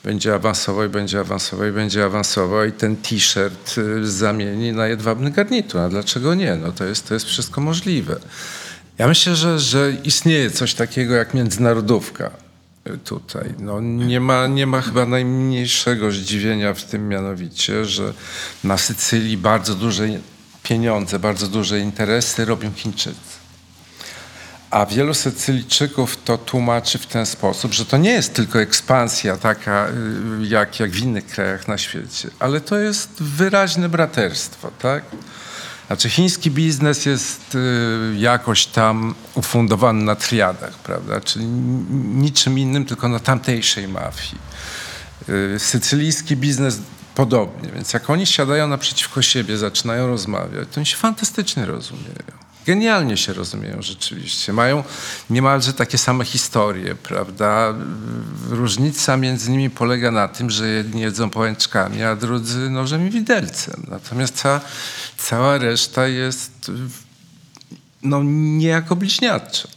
będzie 0.04 0.34
awansował 0.34 0.86
i 0.86 0.90
będzie 0.90 1.20
awansował 1.20 1.68
i 1.68 1.72
będzie 1.72 2.06
awansował 2.06 2.66
i 2.66 2.72
ten 2.72 2.96
t-shirt 2.96 3.78
y, 3.78 4.08
zamieni 4.12 4.72
na 4.72 4.88
jedwabny 4.88 5.32
garnitur. 5.32 5.82
A 5.82 5.90
dlaczego 5.90 6.36
nie? 6.36 6.56
No 6.56 6.72
to 6.72 6.86
jest, 6.86 7.08
to 7.08 7.14
jest 7.14 7.26
wszystko 7.26 7.62
możliwe. 7.62 8.20
Ja 8.98 9.08
myślę, 9.08 9.36
że, 9.36 9.60
że 9.60 9.94
istnieje 10.04 10.52
coś 10.52 10.74
takiego 10.74 11.16
jak 11.16 11.34
międzynarodówka 11.34 12.32
y, 12.88 12.98
tutaj. 12.98 13.54
No, 13.60 13.82
nie, 13.82 14.20
ma, 14.20 14.48
nie 14.48 14.68
ma 14.68 14.82
chyba 14.82 15.06
najmniejszego 15.06 16.12
zdziwienia 16.12 16.74
w 16.74 16.84
tym 16.84 17.08
mianowicie, 17.08 17.86
że 17.86 18.14
na 18.64 18.78
Sycylii 18.78 19.38
bardzo 19.38 19.76
duże 19.76 20.10
pieniądze, 20.68 21.20
bardzo 21.20 21.48
duże 21.48 21.80
interesy 21.80 22.46
robią 22.46 22.72
Chińczycy. 22.76 23.38
A 24.72 24.86
wielu 24.86 25.14
Sycylijczyków 25.14 26.24
to 26.24 26.38
tłumaczy 26.38 26.98
w 26.98 27.06
ten 27.06 27.26
sposób, 27.26 27.74
że 27.74 27.86
to 27.86 27.98
nie 27.98 28.12
jest 28.12 28.34
tylko 28.34 28.62
ekspansja 28.62 29.38
taka 29.38 29.88
y, 29.88 30.48
jak, 30.48 30.80
jak 30.80 30.92
w 30.92 31.04
innych 31.04 31.28
krajach 31.28 31.68
na 31.68 31.78
świecie, 31.78 32.30
ale 32.40 32.62
to 32.62 32.78
jest 32.78 33.24
wyraźne 33.24 33.90
braterstwo, 33.90 34.72
tak? 34.80 35.04
Znaczy 35.88 36.10
chiński 36.10 36.52
biznes 36.52 37.06
jest 37.06 37.56
y, 37.56 37.60
jakoś 38.18 38.66
tam 38.66 39.16
ufundowany 39.36 40.04
na 40.04 40.16
triadach, 40.16 40.74
prawda? 40.74 41.22
Czyli 41.22 41.46
niczym 42.16 42.60
innym, 42.60 42.86
tylko 42.86 43.08
na 43.08 43.20
tamtejszej 43.20 43.88
mafii. 43.88 44.38
Y, 45.30 45.60
sycylijski 45.60 46.36
biznes 46.36 46.80
podobnie. 47.18 47.70
Więc 47.72 47.94
jak 47.94 48.10
oni 48.10 48.26
siadają 48.26 48.68
naprzeciwko 48.68 49.22
siebie, 49.22 49.58
zaczynają 49.58 50.08
rozmawiać, 50.08 50.68
to 50.72 50.78
oni 50.78 50.86
się 50.86 50.98
fantastycznie 50.98 51.66
rozumieją. 51.66 52.38
Genialnie 52.66 53.18
się 53.18 53.34
rozumieją 53.34 53.82
rzeczywiście. 53.82 54.54
Mają 54.54 54.84
niemalże 55.30 55.74
takie 55.74 55.98
same 55.98 56.26
historie, 56.26 56.96
prawda? 56.96 57.74
Różnica 58.50 59.18
między 59.18 59.52
nimi 59.52 59.70
polega 59.70 60.12
na 60.12 60.28
tym, 60.28 60.50
że 60.50 60.68
jedni 60.68 61.02
jedzą 61.02 61.30
pałęczkami, 61.30 62.04
a 62.04 62.16
drudzy 62.16 62.70
nożem 62.70 63.08
i 63.08 63.10
widelcem. 63.10 63.84
Natomiast 63.88 64.36
cała, 64.36 64.62
cała 65.18 65.58
reszta 65.58 66.08
jest 66.08 66.72
no, 68.04 68.24
niejako 68.24 68.96
bliźniacza. 68.96 69.68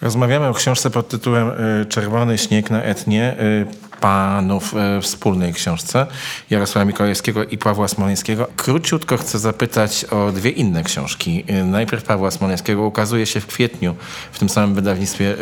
Rozmawiamy 0.00 0.46
o 0.46 0.54
książce 0.54 0.90
pod 0.90 1.08
tytułem 1.08 1.48
y, 1.48 1.86
Czerwony 1.86 2.38
śnieg 2.38 2.70
na 2.70 2.82
etnie 2.82 3.36
y, 3.40 3.85
panów 4.00 4.74
y, 4.98 5.02
wspólnej 5.02 5.54
książce 5.54 6.06
Jarosława 6.50 6.84
Mikołajewskiego 6.84 7.44
i 7.44 7.58
Pawła 7.58 7.88
Smoleńskiego. 7.88 8.46
Króciutko 8.56 9.16
chcę 9.16 9.38
zapytać 9.38 10.04
o 10.04 10.32
dwie 10.32 10.50
inne 10.50 10.84
książki. 10.84 11.44
Najpierw 11.64 12.04
Pawła 12.04 12.30
Smoleńskiego 12.30 12.82
ukazuje 12.82 13.26
się 13.26 13.40
w 13.40 13.46
kwietniu 13.46 13.94
w 14.32 14.38
tym 14.38 14.48
samym 14.48 14.74
wydawnictwie 14.74 15.36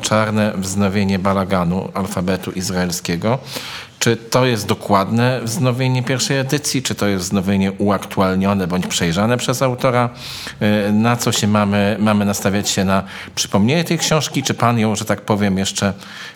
Czarne 0.00 0.52
wznowienie 0.56 1.18
balaganu 1.18 1.90
alfabetu 1.94 2.50
izraelskiego. 2.50 3.38
Czy 3.98 4.16
to 4.16 4.46
jest 4.46 4.66
dokładne 4.66 5.40
wznowienie 5.44 6.02
pierwszej 6.02 6.38
edycji, 6.38 6.82
czy 6.82 6.94
to 6.94 7.06
jest 7.06 7.24
wznowienie 7.24 7.72
uaktualnione 7.72 8.66
bądź 8.66 8.86
przejrzane 8.86 9.36
przez 9.36 9.62
autora? 9.62 10.10
Y, 10.88 10.92
na 10.92 11.16
co 11.16 11.32
się 11.32 11.46
mamy, 11.46 11.96
mamy 12.00 12.24
nastawiać 12.24 12.68
się 12.70 12.84
na 12.84 13.02
przypomnienie 13.34 13.84
tej 13.84 13.98
książki, 13.98 14.42
czy 14.42 14.54
pan 14.54 14.78
ją, 14.78 14.96
że 14.96 15.04
tak 15.04 15.20
powiem, 15.20 15.58
jeszcze, 15.58 15.92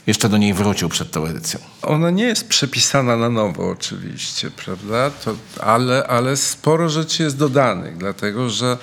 jeszcze 0.07 0.29
do 0.29 0.37
niej 0.37 0.55
wrócił 0.55 0.89
przed 0.89 1.11
tą 1.11 1.27
edycją? 1.27 1.61
Ona 1.83 2.11
nie 2.11 2.25
jest 2.25 2.49
przepisana 2.49 3.17
na 3.17 3.29
nowo 3.29 3.71
oczywiście, 3.71 4.51
prawda? 4.51 5.11
To, 5.11 5.35
ale, 5.61 6.07
ale 6.07 6.37
sporo 6.37 6.89
rzeczy 6.89 7.23
jest 7.23 7.39
dodanych, 7.39 7.97
dlatego 7.97 8.51
że 8.51 8.79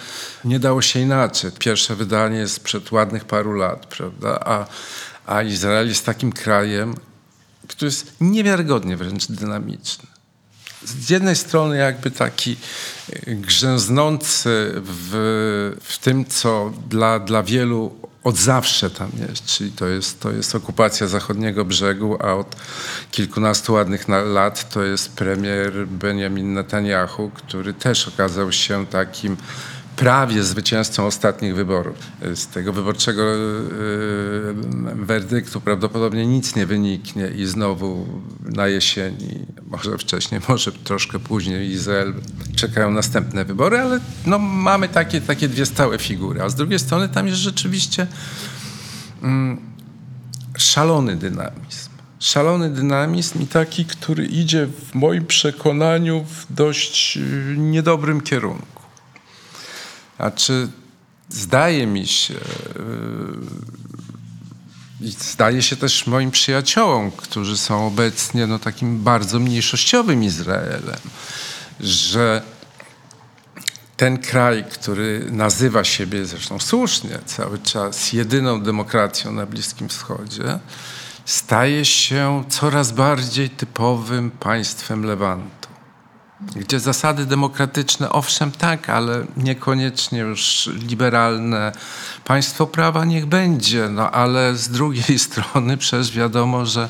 nie 0.46 0.60
dało 0.60 0.82
się 0.82 1.00
inaczej. 1.00 1.52
Pierwsze 1.60 1.96
wydanie 1.96 2.38
jest 2.38 2.54
sprzed 2.54 2.92
ładnych 2.92 3.26
paru 3.26 3.54
lat, 3.54 3.86
prawda? 3.86 4.40
A, 4.46 4.66
a 5.26 5.42
Izrael 5.44 5.88
jest 5.88 6.06
takim 6.06 6.32
krajem, 6.32 6.96
który 7.70 7.88
jest 7.88 8.14
niewiarygodnie 8.22 8.98
wręcz 8.98 9.28
dynamiczny. 9.28 10.06
Z 10.86 11.10
jednej 11.10 11.36
strony 11.36 11.78
jakby 11.78 12.12
taki 12.12 12.58
e, 13.26 13.36
grzęznący 13.36 14.72
w, 14.76 15.78
w 15.82 15.98
tym, 15.98 16.26
co 16.26 16.74
dla, 16.90 17.20
dla 17.20 17.44
wielu 17.44 17.96
od 18.24 18.38
zawsze 18.38 18.90
tam 18.90 19.12
jest, 19.30 19.46
czyli 19.46 19.72
to 19.72 19.88
jest, 19.88 20.20
to 20.20 20.32
jest 20.32 20.56
okupacja 20.56 21.08
zachodniego 21.08 21.66
brzegu, 21.66 22.18
a 22.22 22.34
od 22.34 22.56
kilkunastu 23.12 23.74
ładnych 23.74 24.08
lat 24.10 24.70
to 24.70 24.84
jest 24.84 25.12
premier 25.12 25.88
Benjamin 25.88 26.54
Netanyahu, 26.54 27.30
który 27.30 27.74
też 27.74 28.08
okazał 28.08 28.52
się 28.52 28.88
takim 28.88 29.38
prawie 30.00 30.44
zwycięzcą 30.44 31.06
ostatnich 31.06 31.56
wyborów. 31.56 31.96
Z 32.36 32.48
tego 32.48 32.74
wyborczego 32.74 33.24
yy, 33.24 34.56
werdyktu 34.96 35.62
prawdopodobnie 35.62 36.28
nic 36.28 36.56
nie 36.56 36.66
wyniknie 36.66 37.28
i 37.28 37.46
znowu 37.46 38.08
na 38.42 38.68
jesieni, 38.68 39.46
może 39.68 39.98
wcześniej, 39.98 40.42
może 40.50 40.72
troszkę 40.72 41.20
później 41.20 41.72
Izrael 41.72 42.14
czekają 42.56 42.92
następne 42.92 43.46
wybory, 43.46 43.80
ale 43.80 44.00
no, 44.26 44.40
mamy 44.40 44.90
takie, 44.90 45.22
takie 45.22 45.48
dwie 45.48 45.66
stałe 45.66 45.98
figury. 45.98 46.42
A 46.42 46.50
z 46.50 46.56
drugiej 46.56 46.80
strony 46.80 47.10
tam 47.10 47.28
jest 47.28 47.40
rzeczywiście 47.40 48.08
mm, 49.24 49.58
szalony 50.58 51.16
dynamizm. 51.16 51.90
Szalony 52.20 52.70
dynamizm 52.70 53.42
i 53.42 53.48
taki, 53.48 53.86
który 53.86 54.26
idzie 54.26 54.68
w 54.68 54.96
moim 54.96 55.26
przekonaniu 55.26 56.24
w 56.24 56.54
dość 56.54 57.16
yy, 57.16 57.24
niedobrym 57.58 58.22
kierunku. 58.22 58.79
Znaczy, 60.20 60.68
zdaje 61.30 61.88
mi 61.88 62.08
się, 62.08 62.34
yy, 62.34 62.40
i 65.08 65.12
zdaje 65.12 65.62
się 65.62 65.76
też 65.76 66.08
moim 66.08 66.32
przyjaciołom, 66.32 67.12
którzy 67.12 67.58
są 67.58 67.88
obecnie 67.88 68.48
no, 68.48 68.60
takim 68.60 69.04
bardzo 69.04 69.40
mniejszościowym 69.40 70.24
Izraelem, 70.24 71.00
że 71.80 72.42
ten 73.98 74.18
kraj, 74.18 74.66
który 74.72 75.28
nazywa 75.32 75.84
siebie 75.84 76.26
zresztą 76.26 76.60
słusznie 76.60 77.20
cały 77.26 77.60
czas 77.60 78.14
jedyną 78.14 78.62
demokracją 78.62 79.32
na 79.32 79.46
Bliskim 79.46 79.90
Wschodzie, 79.90 80.60
staje 81.26 81.86
się 81.86 82.44
coraz 82.50 82.92
bardziej 82.92 83.50
typowym 83.50 84.32
państwem 84.32 85.06
Lewantu 85.06 85.59
gdzie 86.42 86.80
zasady 86.80 87.26
demokratyczne, 87.26 88.10
owszem 88.10 88.52
tak, 88.52 88.90
ale 88.90 89.26
niekoniecznie 89.38 90.20
już 90.20 90.70
liberalne. 90.74 91.72
Państwo 92.26 92.68
prawa 92.68 93.06
niech 93.06 93.26
będzie, 93.26 93.90
no 93.90 94.12
ale 94.12 94.56
z 94.56 94.70
drugiej 94.70 95.20
strony 95.30 95.78
przecież 95.78 96.12
wiadomo, 96.12 96.66
że, 96.66 96.90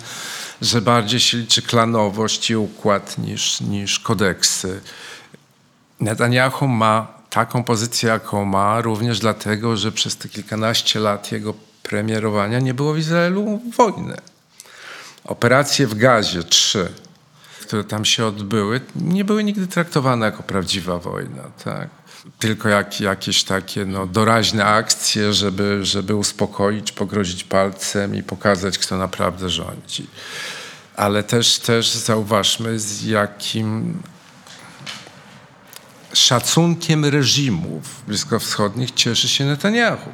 że 0.61 0.81
bardziej 0.81 1.19
się 1.19 1.37
liczy 1.37 1.61
klanowość 1.61 2.49
i 2.49 2.55
układ 2.55 3.17
niż, 3.17 3.61
niż 3.61 3.99
kodeksy. 3.99 4.81
Netanyahu 5.99 6.67
ma 6.67 7.07
taką 7.29 7.63
pozycję, 7.63 8.09
jaką 8.09 8.45
ma, 8.45 8.81
również 8.81 9.19
dlatego, 9.19 9.77
że 9.77 9.91
przez 9.91 10.17
te 10.17 10.29
kilkanaście 10.29 10.99
lat 10.99 11.31
jego 11.31 11.53
premierowania 11.83 12.59
nie 12.59 12.73
było 12.73 12.93
w 12.93 12.97
Izraelu 12.97 13.61
wojny. 13.77 14.17
Operacje 15.23 15.87
w 15.87 15.95
Gazie, 15.95 16.43
trzy, 16.43 16.93
które 17.69 17.83
tam 17.83 18.05
się 18.05 18.25
odbyły, 18.25 18.81
nie 18.95 19.25
były 19.25 19.43
nigdy 19.43 19.67
traktowane 19.67 20.25
jako 20.25 20.43
prawdziwa 20.43 20.97
wojna. 20.97 21.43
Tak? 21.63 21.89
Tylko 22.39 22.69
jak, 22.69 23.01
jakieś 23.01 23.43
takie 23.43 23.85
no, 23.85 24.05
doraźne 24.05 24.65
akcje, 24.65 25.33
żeby, 25.33 25.85
żeby 25.85 26.15
uspokoić, 26.15 26.91
pogrozić 26.91 27.43
palcem 27.43 28.15
i 28.15 28.23
pokazać, 28.23 28.77
kto 28.77 28.97
naprawdę 28.97 29.49
rządzi. 29.49 30.07
Ale 30.95 31.23
też, 31.23 31.59
też 31.59 31.89
zauważmy, 31.89 32.79
z 32.79 33.03
jakim 33.03 34.01
szacunkiem 36.13 37.05
reżimów 37.05 38.01
bliskowschodnich 38.07 38.91
cieszy 38.91 39.29
się 39.29 39.45
Netanyahu. 39.45 40.09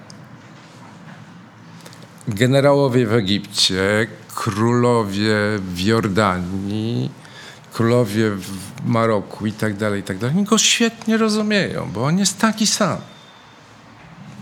Generałowie 2.28 3.08
w 3.08 3.14
Egipcie, 3.14 4.08
królowie 4.36 5.36
w 5.60 5.80
Jordanii, 5.80 7.25
królowie 7.76 8.30
w 8.30 8.86
Maroku 8.86 9.46
i 9.46 9.52
tak 9.52 9.78
dalej, 9.78 10.00
i 10.00 10.04
tak 10.04 10.18
dalej, 10.18 10.44
go 10.44 10.58
świetnie 10.58 11.18
rozumieją, 11.18 11.92
bo 11.92 12.06
on 12.06 12.20
jest 12.20 12.40
taki 12.40 12.68
sam. 12.68 12.98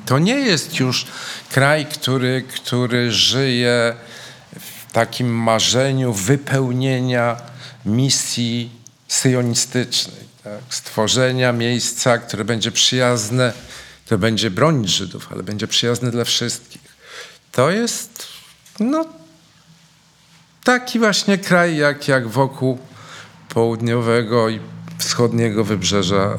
To 0.06 0.20
nie 0.20 0.40
jest 0.40 0.80
już 0.80 1.06
kraj, 1.52 1.86
który, 1.86 2.44
który 2.56 3.12
żyje 3.12 3.96
w 4.60 4.92
takim 4.92 5.36
marzeniu 5.36 6.14
wypełnienia 6.14 7.38
misji 7.86 8.70
syjonistycznej, 9.08 10.24
tak? 10.44 10.60
stworzenia 10.70 11.52
miejsca, 11.52 12.18
które 12.18 12.46
będzie 12.46 12.72
przyjazne, 12.72 13.54
które 14.06 14.18
będzie 14.18 14.52
bronić 14.52 14.90
Żydów, 14.92 15.28
ale 15.32 15.44
będzie 15.44 15.68
przyjazne 15.68 16.12
dla 16.12 16.24
wszystkich. 16.24 16.82
To 17.52 17.72
jest 17.72 18.28
no, 18.80 19.06
taki 20.64 21.00
właśnie 21.00 21.38
kraj, 21.38 21.78
jak, 21.78 22.08
jak 22.08 22.28
wokół 22.28 22.80
południowego 23.54 24.50
i 24.50 24.60
wschodniego 24.98 25.64
wybrzeża 25.64 26.38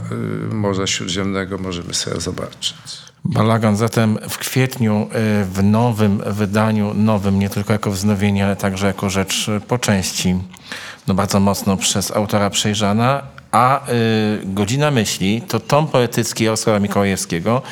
y, 0.51 0.55
Morza 0.55 0.87
Śródziemnego 0.87 1.59
możemy 1.59 1.95
sobie 1.95 2.21
zobaczyć. 2.21 2.75
Balagan 3.25 3.77
zatem 3.77 4.19
w 4.29 4.39
kwietniu 4.39 5.03
y, 5.43 5.45
w 5.45 5.63
nowym 5.63 6.23
wydaniu, 6.27 6.95
nowym 6.95 7.39
nie 7.39 7.51
tylko 7.51 7.73
jako 7.73 7.91
wznowienie, 7.91 8.45
ale 8.45 8.57
także 8.57 8.87
jako 8.87 9.11
rzecz 9.11 9.51
po 9.69 9.79
części 9.79 10.37
no 11.07 11.15
bardzo 11.15 11.41
mocno 11.41 11.77
przez 11.77 12.11
autora 12.11 12.51
przejrzana, 12.51 13.23
a 13.55 13.89
y, 13.89 14.41
Godzina 14.45 14.91
Myśli 14.91 15.43
to 15.43 15.61
tom 15.61 15.87
poetycki 15.87 16.49
Osła 16.49 16.79
Mikołajewskiego, 16.79 17.63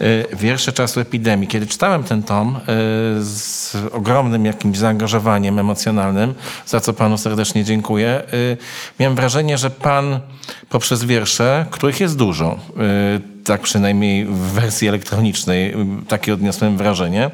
y, 0.00 0.26
wiersze 0.32 0.72
czasu 0.72 1.00
epidemii. 1.00 1.48
Kiedy 1.48 1.66
czytałem 1.66 2.04
ten 2.04 2.22
tom 2.22 2.56
y, 2.56 2.60
z 3.24 3.76
ogromnym 3.92 4.46
jakimś 4.46 4.78
zaangażowaniem 4.78 5.58
emocjonalnym, 5.58 6.34
za 6.66 6.80
co 6.80 6.92
panu 6.92 7.18
serdecznie 7.18 7.64
dziękuję, 7.64 8.22
y, 8.34 8.56
miałem 9.00 9.16
wrażenie, 9.16 9.58
że 9.58 9.70
pan 9.70 10.20
poprzez 10.68 11.04
wiersze, 11.04 11.66
których 11.70 12.00
jest 12.00 12.16
dużo, 12.16 12.58
y, 13.16 13.44
tak 13.44 13.60
przynajmniej 13.60 14.24
w 14.24 14.36
wersji 14.36 14.88
elektronicznej, 14.88 15.72
y, 15.72 15.76
takie 16.08 16.34
odniosłem 16.34 16.76
wrażenie, 16.76 17.30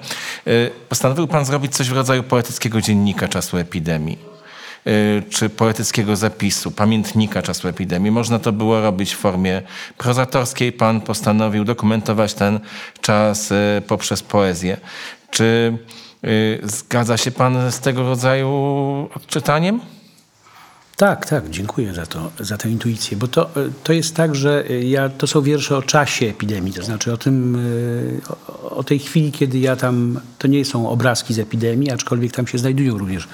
postanowił 0.88 1.26
pan 1.26 1.44
zrobić 1.44 1.76
coś 1.76 1.90
w 1.90 1.92
rodzaju 1.92 2.22
poetyckiego 2.22 2.80
dziennika 2.80 3.28
czasu 3.28 3.56
epidemii 3.56 4.35
czy 5.30 5.48
poetyckiego 5.48 6.16
zapisu, 6.16 6.70
pamiętnika 6.70 7.42
czasu 7.42 7.68
epidemii. 7.68 8.10
Można 8.10 8.38
to 8.38 8.52
było 8.52 8.80
robić 8.80 9.14
w 9.14 9.18
formie 9.18 9.62
prozatorskiej. 9.98 10.72
Pan 10.72 11.00
postanowił 11.00 11.64
dokumentować 11.64 12.34
ten 12.34 12.60
czas 13.00 13.50
y, 13.50 13.82
poprzez 13.86 14.22
poezję. 14.22 14.76
Czy 15.30 15.78
y, 16.24 16.60
zgadza 16.62 17.16
się 17.16 17.30
pan 17.30 17.72
z 17.72 17.80
tego 17.80 18.02
rodzaju 18.02 18.48
odczytaniem? 19.14 19.80
Tak, 20.96 21.26
tak, 21.26 21.50
dziękuję 21.50 21.94
za 21.94 22.06
to, 22.06 22.30
za 22.40 22.56
tę 22.58 22.70
intuicję, 22.70 23.16
bo 23.16 23.28
to, 23.28 23.50
to 23.84 23.92
jest 23.92 24.14
tak, 24.14 24.34
że 24.34 24.64
ja, 24.82 25.08
to 25.08 25.26
są 25.26 25.42
wiersze 25.42 25.76
o 25.76 25.82
czasie 25.82 26.26
epidemii, 26.26 26.72
to 26.72 26.82
znaczy 26.82 27.12
o 27.12 27.16
tym, 27.16 27.56
e, 27.56 28.32
o, 28.48 28.70
o 28.70 28.84
tej 28.84 28.98
chwili, 28.98 29.32
kiedy 29.32 29.58
ja 29.58 29.76
tam, 29.76 30.20
to 30.38 30.48
nie 30.48 30.64
są 30.64 30.88
obrazki 30.88 31.34
z 31.34 31.38
epidemii, 31.38 31.90
aczkolwiek 31.90 32.32
tam 32.32 32.46
się 32.46 32.58
znajdują 32.58 32.98
również 32.98 33.28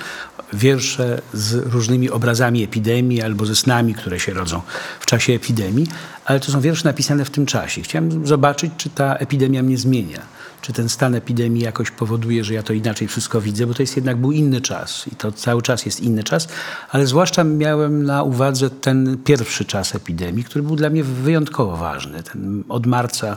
wiersze 0.52 1.22
z 1.32 1.72
różnymi 1.72 2.10
obrazami 2.10 2.62
epidemii 2.62 3.22
albo 3.22 3.46
ze 3.46 3.56
snami, 3.56 3.94
które 3.94 4.20
się 4.20 4.32
rodzą 4.32 4.62
w 5.00 5.06
czasie 5.06 5.32
epidemii, 5.32 5.86
ale 6.24 6.40
to 6.40 6.52
są 6.52 6.60
wiersze 6.60 6.84
napisane 6.88 7.24
w 7.24 7.30
tym 7.30 7.46
czasie. 7.46 7.82
Chciałem 7.82 8.26
zobaczyć, 8.26 8.72
czy 8.76 8.90
ta 8.90 9.16
epidemia 9.16 9.62
mnie 9.62 9.78
zmienia 9.78 10.22
czy 10.62 10.72
ten 10.72 10.88
stan 10.88 11.14
epidemii 11.14 11.62
jakoś 11.62 11.90
powoduje, 11.90 12.44
że 12.44 12.54
ja 12.54 12.62
to 12.62 12.72
inaczej 12.72 13.08
wszystko 13.08 13.40
widzę, 13.40 13.66
bo 13.66 13.74
to 13.74 13.82
jest 13.82 13.96
jednak 13.96 14.16
był 14.16 14.32
inny 14.32 14.60
czas 14.60 15.08
i 15.12 15.16
to 15.16 15.32
cały 15.32 15.62
czas 15.62 15.86
jest 15.86 16.00
inny 16.00 16.24
czas, 16.24 16.48
ale 16.90 17.06
zwłaszcza 17.06 17.44
miałem 17.44 18.02
na 18.02 18.22
uwadze 18.22 18.70
ten 18.70 19.16
pierwszy 19.24 19.64
czas 19.64 19.94
epidemii, 19.94 20.44
który 20.44 20.62
był 20.62 20.76
dla 20.76 20.90
mnie 20.90 21.04
wyjątkowo 21.04 21.76
ważny. 21.76 22.22
Ten 22.22 22.64
od 22.68 22.86
marca 22.86 23.36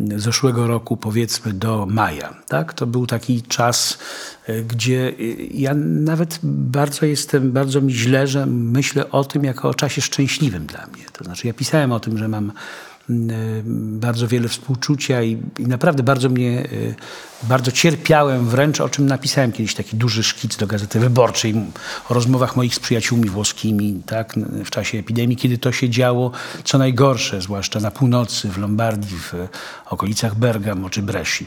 zeszłego 0.00 0.66
roku 0.66 0.96
powiedzmy 0.96 1.52
do 1.52 1.86
maja. 1.86 2.34
Tak? 2.48 2.74
To 2.74 2.86
był 2.86 3.06
taki 3.06 3.42
czas, 3.42 3.98
e, 4.46 4.62
gdzie 4.62 5.08
e, 5.08 5.22
ja 5.50 5.74
nawet 5.74 6.38
bardzo 6.42 7.06
jestem, 7.06 7.52
bardzo 7.52 7.80
mi 7.80 7.92
źle, 7.92 8.26
że 8.26 8.46
myślę 8.46 9.10
o 9.10 9.24
tym 9.24 9.44
jako 9.44 9.68
o 9.68 9.74
czasie 9.74 10.02
szczęśliwym 10.02 10.66
dla 10.66 10.86
mnie. 10.86 11.04
To 11.12 11.24
znaczy 11.24 11.46
ja 11.46 11.54
pisałem 11.54 11.92
o 11.92 12.00
tym, 12.00 12.18
że 12.18 12.28
mam 12.28 12.52
bardzo 13.74 14.28
wiele 14.28 14.48
współczucia 14.48 15.22
i, 15.22 15.42
i, 15.58 15.66
naprawdę 15.66 16.02
bardzo 16.02 16.28
mnie, 16.28 16.68
bardzo 17.42 17.72
cierpiałem 17.72 18.46
wręcz, 18.46 18.80
o 18.80 18.88
czym 18.88 19.06
napisałem 19.06 19.52
kiedyś 19.52 19.74
taki 19.74 19.96
duży 19.96 20.22
szkic 20.22 20.56
do 20.56 20.66
Gazety 20.66 21.00
Wyborczej 21.00 21.54
o 22.08 22.14
rozmowach 22.14 22.56
moich 22.56 22.74
z 22.74 22.78
przyjaciółmi 22.78 23.28
włoskimi 23.28 24.02
tak, 24.06 24.34
w 24.64 24.70
czasie 24.70 24.98
epidemii, 24.98 25.36
kiedy 25.36 25.58
to 25.58 25.72
się 25.72 25.90
działo 25.90 26.30
co 26.64 26.78
najgorsze, 26.78 27.40
zwłaszcza 27.40 27.80
na 27.80 27.90
północy, 27.90 28.48
w 28.48 28.58
Lombardii, 28.58 29.16
w 29.18 29.34
okolicach 29.86 30.34
Bergamo 30.34 30.90
czy 30.90 31.02
Bresci. 31.02 31.46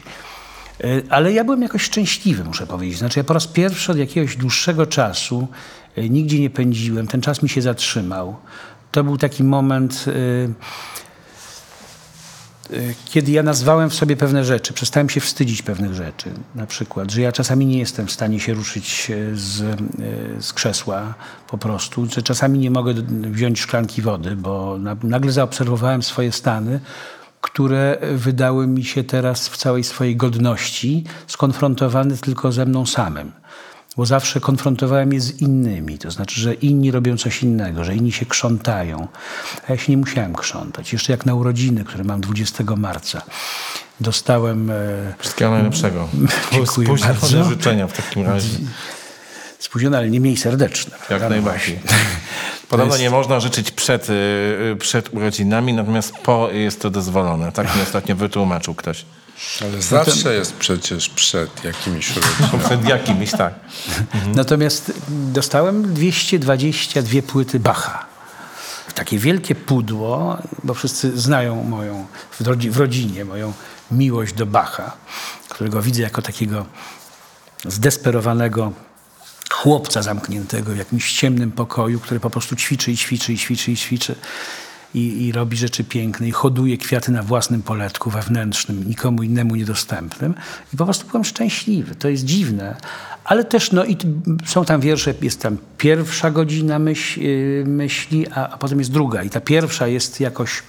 Ale 1.10 1.32
ja 1.32 1.44
byłem 1.44 1.62
jakoś 1.62 1.82
szczęśliwy, 1.82 2.44
muszę 2.44 2.66
powiedzieć. 2.66 2.98
Znaczy 2.98 3.18
ja 3.20 3.24
po 3.24 3.34
raz 3.34 3.46
pierwszy 3.46 3.92
od 3.92 3.98
jakiegoś 3.98 4.36
dłuższego 4.36 4.86
czasu 4.86 5.48
nigdzie 5.96 6.40
nie 6.40 6.50
pędziłem, 6.50 7.06
ten 7.06 7.20
czas 7.20 7.42
mi 7.42 7.48
się 7.48 7.62
zatrzymał. 7.62 8.36
To 8.92 9.04
był 9.04 9.16
taki 9.16 9.44
moment 9.44 10.04
kiedy 13.04 13.32
ja 13.32 13.42
nazwałem 13.42 13.90
w 13.90 13.94
sobie 13.94 14.16
pewne 14.16 14.44
rzeczy, 14.44 14.72
przestałem 14.72 15.08
się 15.08 15.20
wstydzić 15.20 15.62
pewnych 15.62 15.94
rzeczy. 15.94 16.30
Na 16.54 16.66
przykład, 16.66 17.10
że 17.10 17.20
ja 17.20 17.32
czasami 17.32 17.66
nie 17.66 17.78
jestem 17.78 18.06
w 18.06 18.12
stanie 18.12 18.40
się 18.40 18.54
ruszyć 18.54 19.12
z, 19.34 19.80
z 20.40 20.52
krzesła 20.52 21.14
po 21.48 21.58
prostu, 21.58 22.06
że 22.06 22.22
czasami 22.22 22.58
nie 22.58 22.70
mogę 22.70 22.94
wziąć 23.30 23.60
szklanki 23.60 24.02
wody, 24.02 24.36
bo 24.36 24.78
nagle 25.02 25.32
zaobserwowałem 25.32 26.02
swoje 26.02 26.32
stany, 26.32 26.80
które 27.40 27.98
wydały 28.14 28.66
mi 28.66 28.84
się 28.84 29.04
teraz 29.04 29.48
w 29.48 29.56
całej 29.56 29.84
swojej 29.84 30.16
godności 30.16 31.04
skonfrontowane 31.26 32.16
tylko 32.16 32.52
ze 32.52 32.66
mną 32.66 32.86
samym 32.86 33.32
bo 34.00 34.06
zawsze 34.06 34.40
konfrontowałem 34.40 35.12
je 35.12 35.20
z 35.20 35.40
innymi. 35.40 35.98
To 35.98 36.10
znaczy, 36.10 36.40
że 36.40 36.54
inni 36.54 36.90
robią 36.90 37.16
coś 37.16 37.42
innego, 37.42 37.84
że 37.84 37.94
inni 37.94 38.12
się 38.12 38.26
krzątają. 38.26 39.08
A 39.68 39.72
ja 39.72 39.78
się 39.78 39.92
nie 39.92 39.96
musiałem 39.96 40.34
krzątać. 40.34 40.92
Jeszcze 40.92 41.12
jak 41.12 41.26
na 41.26 41.34
urodziny, 41.34 41.84
które 41.84 42.04
mam 42.04 42.20
20 42.20 42.64
marca, 42.76 43.22
dostałem... 44.00 44.70
E, 44.70 44.74
Wszystkiego 45.18 45.50
najlepszego. 45.50 46.08
Dziękuję 46.52 46.86
Spóźnione 46.86 47.14
bardzo. 47.14 47.44
życzenia 47.54 47.86
w 47.86 47.92
takim 47.92 48.26
razie. 48.26 48.58
Spóźnione, 49.58 49.98
ale 49.98 50.10
nie 50.10 50.20
mniej 50.20 50.36
serdeczne. 50.36 50.96
Jak 50.96 51.06
prawda? 51.06 51.28
najbardziej. 51.28 51.78
Podobno 52.68 52.94
jest- 52.94 53.02
nie 53.02 53.10
można 53.10 53.40
życzyć 53.40 53.70
przed, 53.70 54.10
y, 54.10 54.76
przed 54.78 55.14
urodzinami, 55.14 55.72
natomiast 55.72 56.12
po 56.12 56.50
jest 56.50 56.80
to 56.80 56.90
dozwolone. 56.90 57.52
Tak 57.52 57.76
mi 57.76 57.82
ostatnio 57.82 58.16
wytłumaczył 58.16 58.74
ktoś. 58.74 59.04
Ale 59.62 59.82
zawsze 59.82 60.34
jest 60.34 60.54
przecież 60.54 61.08
przed 61.08 61.64
jakimiś 61.64 62.16
urodzinami. 62.16 62.64
Przed 62.66 62.84
jakimiś, 62.84 63.30
tak. 63.30 63.54
Natomiast 64.34 64.92
dostałem 65.08 65.94
222 65.94 67.22
płyty 67.22 67.60
Bacha. 67.60 68.06
Takie 68.94 69.18
wielkie 69.18 69.54
pudło, 69.54 70.38
bo 70.64 70.74
wszyscy 70.74 71.20
znają 71.20 71.64
moją, 71.64 72.06
w, 72.30 72.40
rodzi, 72.40 72.70
w 72.70 72.76
rodzinie, 72.76 73.24
moją 73.24 73.52
miłość 73.90 74.32
do 74.34 74.46
Bacha, 74.46 74.92
którego 75.48 75.82
widzę 75.82 76.02
jako 76.02 76.22
takiego 76.22 76.66
zdesperowanego 77.64 78.72
chłopca 79.50 80.02
zamkniętego 80.02 80.72
w 80.72 80.76
jakimś 80.76 81.12
ciemnym 81.12 81.52
pokoju, 81.52 82.00
który 82.00 82.20
po 82.20 82.30
prostu 82.30 82.56
ćwiczy 82.56 82.92
i 82.92 82.96
ćwiczy 82.96 83.32
i 83.32 83.38
ćwiczy 83.38 83.72
i 83.72 83.76
ćwiczy 83.76 84.14
i, 84.94 85.26
i 85.26 85.32
robi 85.32 85.56
rzeczy 85.56 85.84
piękne 85.84 86.28
i 86.28 86.30
hoduje 86.30 86.78
kwiaty 86.78 87.12
na 87.12 87.22
własnym 87.22 87.62
poletku 87.62 88.10
wewnętrznym, 88.10 88.88
nikomu 88.88 89.22
innemu 89.22 89.56
niedostępnym. 89.56 90.34
I 90.74 90.76
po 90.76 90.84
prostu 90.84 91.06
byłem 91.06 91.24
szczęśliwy. 91.24 91.94
To 91.94 92.08
jest 92.08 92.24
dziwne. 92.24 92.76
Ale 93.24 93.44
też 93.44 93.72
no, 93.72 93.84
i 93.84 93.96
są 94.46 94.64
tam 94.64 94.80
wiersze, 94.80 95.14
jest 95.22 95.42
tam 95.42 95.56
pierwsza 95.78 96.30
godzina 96.30 96.78
yy, 97.16 97.64
myśli, 97.66 98.26
a, 98.28 98.48
a 98.48 98.58
potem 98.58 98.78
jest 98.78 98.92
druga. 98.92 99.22
I 99.22 99.30
ta 99.30 99.40
pierwsza 99.40 99.86
jest 99.86 100.20
jakoś, 100.20 100.62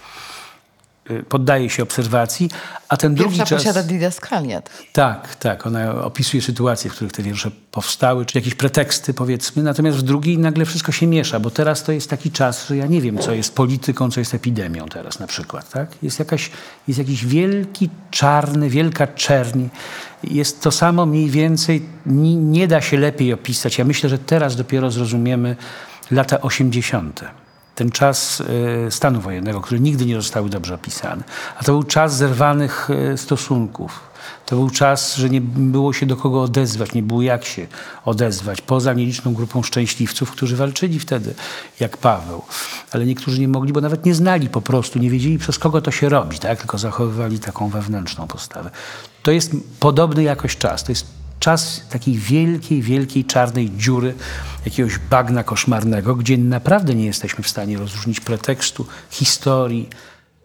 poddaje 1.29 1.69
się 1.69 1.83
obserwacji, 1.83 2.49
a 2.89 2.97
ten 2.97 3.15
drugi 3.15 3.37
Pierwsza 3.37 3.55
czas... 3.55 3.63
posiada 3.63 3.83
didaskalia. 3.83 4.61
Tak, 4.93 5.35
tak. 5.35 5.67
Ona 5.67 5.95
opisuje 6.03 6.43
sytuacje, 6.43 6.91
w 6.91 6.93
których 6.93 7.13
te 7.13 7.23
wiersze 7.23 7.51
powstały, 7.71 8.25
czy 8.25 8.37
jakieś 8.37 8.55
preteksty, 8.55 9.13
powiedzmy. 9.13 9.63
Natomiast 9.63 9.97
w 9.97 10.01
drugiej 10.01 10.37
nagle 10.37 10.65
wszystko 10.65 10.91
się 10.91 11.07
miesza, 11.07 11.39
bo 11.39 11.49
teraz 11.49 11.83
to 11.83 11.91
jest 11.91 12.09
taki 12.09 12.31
czas, 12.31 12.67
że 12.67 12.77
ja 12.77 12.87
nie 12.87 13.01
wiem, 13.01 13.17
co 13.17 13.33
jest 13.33 13.55
polityką, 13.55 14.11
co 14.11 14.19
jest 14.19 14.33
epidemią 14.33 14.85
teraz 14.87 15.19
na 15.19 15.27
przykład. 15.27 15.69
Tak? 15.69 15.89
Jest, 16.03 16.19
jakaś, 16.19 16.51
jest 16.87 16.97
jakiś 16.99 17.25
wielki, 17.25 17.89
czarny, 18.11 18.69
wielka 18.69 19.07
czerń. 19.07 19.67
Jest 20.23 20.61
to 20.61 20.71
samo 20.71 21.05
mniej 21.05 21.29
więcej, 21.29 21.85
nie, 22.05 22.35
nie 22.35 22.67
da 22.67 22.81
się 22.81 22.97
lepiej 22.97 23.33
opisać. 23.33 23.77
Ja 23.77 23.85
myślę, 23.85 24.09
że 24.09 24.17
teraz 24.17 24.55
dopiero 24.55 24.91
zrozumiemy 24.91 25.55
lata 26.11 26.41
80 26.41 27.21
ten 27.75 27.91
czas 27.91 28.43
e, 28.87 28.91
stanu 28.91 29.21
wojennego, 29.21 29.61
który 29.61 29.79
nigdy 29.79 30.05
nie 30.05 30.15
zostały 30.15 30.49
dobrze 30.49 30.75
opisane. 30.75 31.23
A 31.57 31.63
to 31.63 31.71
był 31.71 31.83
czas 31.83 32.17
zerwanych 32.17 32.89
e, 32.89 33.17
stosunków. 33.17 34.11
To 34.45 34.55
był 34.55 34.69
czas, 34.69 35.15
że 35.15 35.29
nie 35.29 35.41
było 35.41 35.93
się 35.93 36.05
do 36.05 36.17
kogo 36.17 36.41
odezwać, 36.41 36.93
nie 36.93 37.03
było 37.03 37.21
jak 37.21 37.45
się 37.45 37.67
odezwać, 38.05 38.61
poza 38.61 38.93
nieliczną 38.93 39.33
grupą 39.33 39.63
szczęśliwców, 39.63 40.31
którzy 40.31 40.55
walczyli 40.55 40.99
wtedy, 40.99 41.33
jak 41.79 41.97
Paweł. 41.97 42.41
Ale 42.91 43.05
niektórzy 43.05 43.41
nie 43.41 43.47
mogli, 43.47 43.73
bo 43.73 43.81
nawet 43.81 44.05
nie 44.05 44.15
znali 44.15 44.49
po 44.49 44.61
prostu, 44.61 44.99
nie 44.99 45.09
wiedzieli 45.09 45.37
przez 45.37 45.59
kogo 45.59 45.81
to 45.81 45.91
się 45.91 46.09
robi, 46.09 46.39
tak? 46.39 46.59
tylko 46.59 46.77
zachowywali 46.77 47.39
taką 47.39 47.69
wewnętrzną 47.69 48.27
postawę. 48.27 48.69
To 49.23 49.31
jest 49.31 49.51
podobny 49.79 50.23
jakoś 50.23 50.57
czas. 50.57 50.83
To 50.83 50.91
jest 50.91 51.20
czas 51.41 51.85
takiej 51.89 52.17
wielkiej, 52.17 52.81
wielkiej 52.81 53.25
czarnej 53.25 53.71
dziury, 53.77 54.13
jakiegoś 54.65 54.97
bagna 54.97 55.43
koszmarnego, 55.43 56.15
gdzie 56.15 56.37
naprawdę 56.37 56.95
nie 56.95 57.05
jesteśmy 57.05 57.43
w 57.43 57.49
stanie 57.49 57.77
rozróżnić 57.77 58.19
pretekstu, 58.19 58.85
historii. 59.09 59.89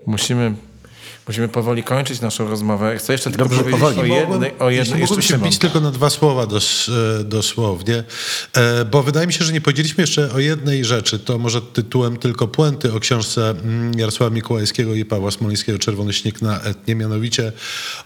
Musimy 0.07 0.55
Musimy 1.29 1.49
powoli 1.49 1.83
kończyć 1.83 2.21
naszą 2.21 2.49
rozmowę. 2.49 2.99
Chcę 2.99 3.13
jeszcze 3.13 3.31
tylko 3.31 3.45
Dobrze, 3.45 3.59
powiedzieć 3.59 3.81
powoli. 3.81 4.13
o 4.13 4.15
jednej, 4.15 4.59
o 4.59 4.71
jednej 4.71 5.01
jeszcze 5.01 5.23
się 5.23 5.39
wbić 5.39 5.59
tylko 5.59 5.81
na 5.81 5.91
dwa 5.91 6.11
słowa 6.11 6.47
dos, 6.47 6.91
e, 7.21 7.25
dosłownie, 7.25 8.05
e, 8.53 8.85
bo 8.85 9.03
wydaje 9.03 9.27
mi 9.27 9.33
się, 9.33 9.45
że 9.45 9.53
nie 9.53 9.61
powiedzieliśmy 9.61 10.03
jeszcze 10.03 10.33
o 10.33 10.39
jednej 10.39 10.85
rzeczy, 10.85 11.19
to 11.19 11.39
może 11.39 11.63
tytułem 11.63 12.17
tylko 12.17 12.49
puenty 12.49 12.93
o 12.93 13.01
książce 13.01 13.51
mm, 13.51 13.99
Jarosława 13.99 14.35
Mikołajskiego 14.35 14.95
i 14.95 15.05
Pawła 15.05 15.31
Smolińskiego 15.31 15.79
Czerwony 15.79 16.13
śnieg 16.13 16.43
na 16.43 16.61
etnie, 16.61 16.95
mianowicie 16.95 17.53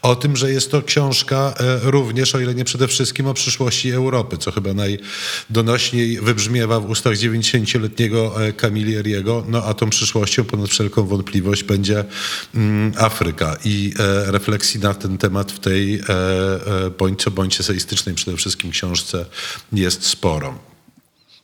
o 0.02 0.16
tym, 0.16 0.36
że 0.36 0.52
jest 0.52 0.70
to 0.70 0.82
książka 0.82 1.54
e, 1.58 1.90
również, 1.90 2.34
o 2.34 2.40
ile 2.40 2.54
nie 2.54 2.64
przede 2.64 2.88
wszystkim 2.88 3.26
o 3.26 3.34
przyszłości 3.34 3.90
Europy, 3.90 4.38
co 4.38 4.52
chyba 4.52 4.70
najdonośniej 4.74 6.20
wybrzmiewa 6.20 6.80
w 6.80 6.90
ustach 6.90 7.14
90-letniego 7.14 8.46
e, 8.46 8.52
Camilleri,ego, 8.52 9.44
no 9.48 9.64
a 9.64 9.74
tą 9.74 9.90
przyszłością 9.90 10.44
ponad 10.44 10.70
wszelką 10.70 11.06
wątpliwość 11.06 11.64
będzie 11.64 12.04
mm, 12.54 12.92
Afryka 13.10 13.56
i 13.64 13.92
e, 13.98 14.30
refleksji 14.32 14.80
na 14.80 14.94
ten 14.94 15.18
temat 15.18 15.52
w 15.52 15.58
tej 15.58 15.94
e, 15.94 16.00
e, 16.86 17.30
bądź 17.30 17.60
eseistycznej 17.60 18.14
przede 18.14 18.36
wszystkim 18.36 18.70
książce 18.70 19.26
jest 19.72 20.06
sporo. 20.06 20.54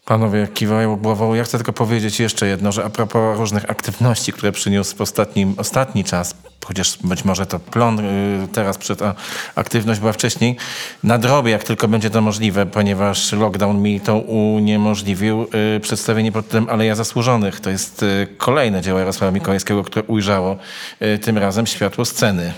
Panowie 0.05 0.49
kiwają 0.55 0.97
głową. 0.97 1.35
Ja 1.35 1.45
chcę 1.45 1.59
tylko 1.59 1.73
powiedzieć 1.73 2.21
jeszcze 2.21 2.47
jedno, 2.47 2.73
że 2.73 2.85
a 2.85 2.91
propos 2.91 3.39
różnych 3.39 3.71
aktywności, 3.71 4.33
które 4.33 4.53
przyniósł 4.53 4.97
w 4.97 5.01
ostatnim, 5.01 5.55
ostatni 5.57 6.05
czas, 6.05 6.35
chociaż 6.67 6.99
być 7.05 7.25
może 7.25 7.47
to 7.47 7.59
plon 7.59 8.01
y, 8.01 8.49
teraz 8.53 8.79
przed, 8.79 9.01
aktywność 9.55 10.01
była 10.01 10.13
wcześniej, 10.13 10.57
nadrobię, 11.03 11.51
jak 11.51 11.65
tylko 11.65 11.89
będzie 11.89 12.11
to 12.11 12.21
możliwe, 12.21 12.67
ponieważ 12.67 13.33
lockdown 13.33 13.83
mi 13.83 14.01
to 14.01 14.19
uniemożliwił, 14.19 15.47
y, 15.77 15.81
przedstawienie 15.81 16.33
pod 16.33 16.45
tytułem 16.45 16.71
Aleja 16.71 16.95
Zasłużonych. 16.95 17.61
To 17.61 17.71
jest 17.71 18.03
y, 18.03 18.29
kolejne 18.39 18.83
dzieło 18.83 18.99
Jarosława 18.99 19.33
Mikołajskiego, 19.33 19.85
które 19.85 20.07
ujrzało 20.07 20.57
tym 21.23 21.39
razem 21.39 21.67
światło 21.67 22.05
sceny, 22.05 22.53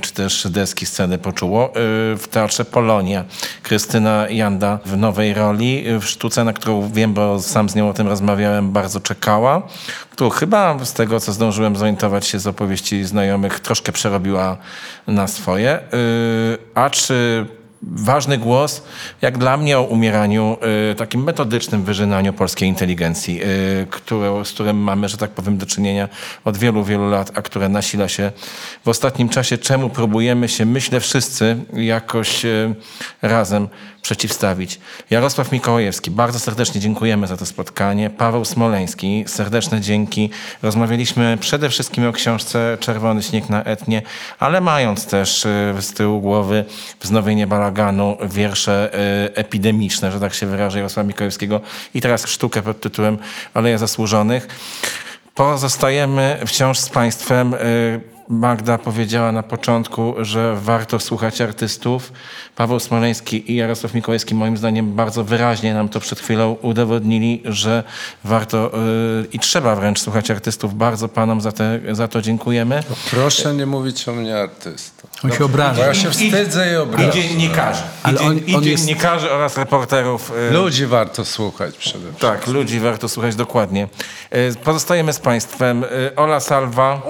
czy 0.00 0.12
też 0.12 0.46
deski 0.50 0.86
sceny 0.86 1.18
poczuło. 1.18 1.72
W 2.16 2.24
Teatrze 2.30 2.64
Polonia 2.64 3.24
Krystyna 3.62 4.26
Janda 4.30 4.78
w 4.86 4.96
nowej 4.96 5.34
roli, 5.34 5.84
w 6.00 6.04
sztuce, 6.04 6.44
na 6.44 6.52
którą 6.52 6.90
wiem, 6.92 7.14
bo 7.14 7.40
sam 7.40 7.68
z 7.68 7.74
nią 7.74 7.88
o 7.88 7.92
tym 7.92 8.08
rozmawiałem, 8.08 8.72
bardzo 8.72 9.00
czekała, 9.00 9.62
którą 10.10 10.30
chyba 10.30 10.84
z 10.84 10.92
tego, 10.92 11.20
co 11.20 11.32
zdążyłem 11.32 11.76
zorientować 11.76 12.26
się 12.26 12.38
z 12.38 12.46
opowieści 12.46 13.04
znajomych, 13.04 13.51
troszkę 13.60 13.92
przerobiła 13.92 14.56
na 15.06 15.26
swoje. 15.26 15.78
Y, 15.78 16.58
A 16.74 16.90
czy 16.90 17.46
ważny 17.82 18.38
głos, 18.38 18.82
jak 19.22 19.38
dla 19.38 19.56
mnie, 19.56 19.78
o 19.78 19.82
umieraniu, 19.82 20.56
y, 20.92 20.94
takim 20.94 21.24
metodycznym 21.24 21.84
wyżynaniu 21.84 22.32
polskiej 22.32 22.68
inteligencji, 22.68 23.42
y, 23.42 23.86
które, 23.90 24.44
z 24.44 24.52
którym 24.52 24.76
mamy, 24.76 25.08
że 25.08 25.16
tak 25.16 25.30
powiem, 25.30 25.58
do 25.58 25.66
czynienia 25.66 26.08
od 26.44 26.56
wielu, 26.56 26.84
wielu 26.84 27.10
lat, 27.10 27.30
a 27.34 27.42
które 27.42 27.68
nasila 27.68 28.08
się 28.08 28.32
w 28.84 28.88
ostatnim 28.88 29.28
czasie, 29.28 29.58
czemu 29.58 29.90
próbujemy 29.90 30.48
się, 30.48 30.64
myślę, 30.64 31.00
wszyscy 31.00 31.56
jakoś 31.72 32.44
y, 32.44 32.74
razem 33.22 33.68
przeciwstawić. 34.02 34.80
Jarosław 35.10 35.52
Mikołajewski, 35.52 36.10
bardzo 36.10 36.38
serdecznie 36.38 36.80
dziękujemy 36.80 37.26
za 37.26 37.36
to 37.36 37.46
spotkanie. 37.46 38.10
Paweł 38.10 38.44
Smoleński, 38.44 39.24
serdeczne 39.26 39.80
dzięki. 39.80 40.30
Rozmawialiśmy 40.62 41.38
przede 41.40 41.68
wszystkim 41.68 42.06
o 42.06 42.12
książce 42.12 42.76
Czerwony 42.80 43.22
śnieg 43.22 43.48
na 43.50 43.64
etnie, 43.64 44.02
ale 44.38 44.60
mając 44.60 45.06
też 45.06 45.44
y, 45.44 45.74
z 45.80 45.92
tyłu 45.92 46.20
głowy 46.20 46.64
wznowienie 47.00 47.46
wiersze 48.30 48.90
y, 49.28 49.34
epidemiczne, 49.34 50.12
że 50.12 50.20
tak 50.20 50.34
się 50.34 50.46
wyrażę, 50.46 50.78
Jarosława 50.78 51.06
Mikołajewskiego 51.06 51.60
i 51.94 52.00
teraz 52.00 52.26
sztukę 52.26 52.62
pod 52.62 52.80
tytułem 52.80 53.18
Aleja 53.54 53.78
Zasłużonych. 53.78 54.48
Pozostajemy 55.34 56.38
wciąż 56.46 56.78
z 56.78 56.88
Państwem. 56.88 57.54
Magda 58.36 58.78
powiedziała 58.78 59.32
na 59.32 59.42
początku, 59.42 60.14
że 60.20 60.56
warto 60.56 61.00
słuchać 61.00 61.40
artystów. 61.40 62.12
Paweł 62.56 62.80
Smoleński 62.80 63.52
i 63.52 63.56
Jarosław 63.56 63.94
Mikołajski 63.94 64.34
moim 64.34 64.56
zdaniem 64.56 64.92
bardzo 64.92 65.24
wyraźnie 65.24 65.74
nam 65.74 65.88
to 65.88 66.00
przed 66.00 66.20
chwilą 66.20 66.56
udowodnili, 66.62 67.42
że 67.44 67.84
warto 68.24 68.70
y, 69.22 69.26
i 69.32 69.38
trzeba 69.38 69.76
wręcz 69.76 70.00
słuchać 70.00 70.30
artystów. 70.30 70.74
Bardzo 70.74 71.08
Panom 71.08 71.40
za, 71.40 71.52
te, 71.52 71.80
za 71.90 72.08
to 72.08 72.22
dziękujemy. 72.22 72.82
Proszę 73.10 73.54
nie 73.54 73.66
mówić 73.66 74.08
o 74.08 74.12
mnie 74.12 74.36
artystą. 74.38 75.08
On 75.24 75.30
się 75.32 75.38
Bo 75.38 75.44
obraża. 75.44 75.86
ja 75.86 75.94
się 75.94 76.10
wstydzę 76.10 76.68
i 76.68 76.72
I 76.72 76.76
obrażam. 76.76 77.12
dziennikarzy. 77.12 77.82
Ale 78.02 78.22
I, 78.22 78.26
on- 78.26 78.38
i 78.46 78.54
on 78.56 78.64
jest- 78.64 78.84
dziennikarzy 78.84 79.30
oraz 79.30 79.56
reporterów. 79.58 80.32
y, 80.50 80.52
Ludzi 80.54 80.86
warto 80.86 81.24
słuchać 81.24 81.74
przede 81.76 81.98
wszystkim. 81.98 82.28
Tak, 82.30 82.46
ludzi 82.46 82.80
warto 82.80 83.08
słuchać 83.08 83.34
dokładnie. 83.36 83.88
Y, 84.34 84.54
Pozostajemy 84.64 85.12
z 85.12 85.18
Państwem. 85.18 85.84
Y, 85.84 85.88
Ola 86.16 86.40
Salwa. 86.40 87.02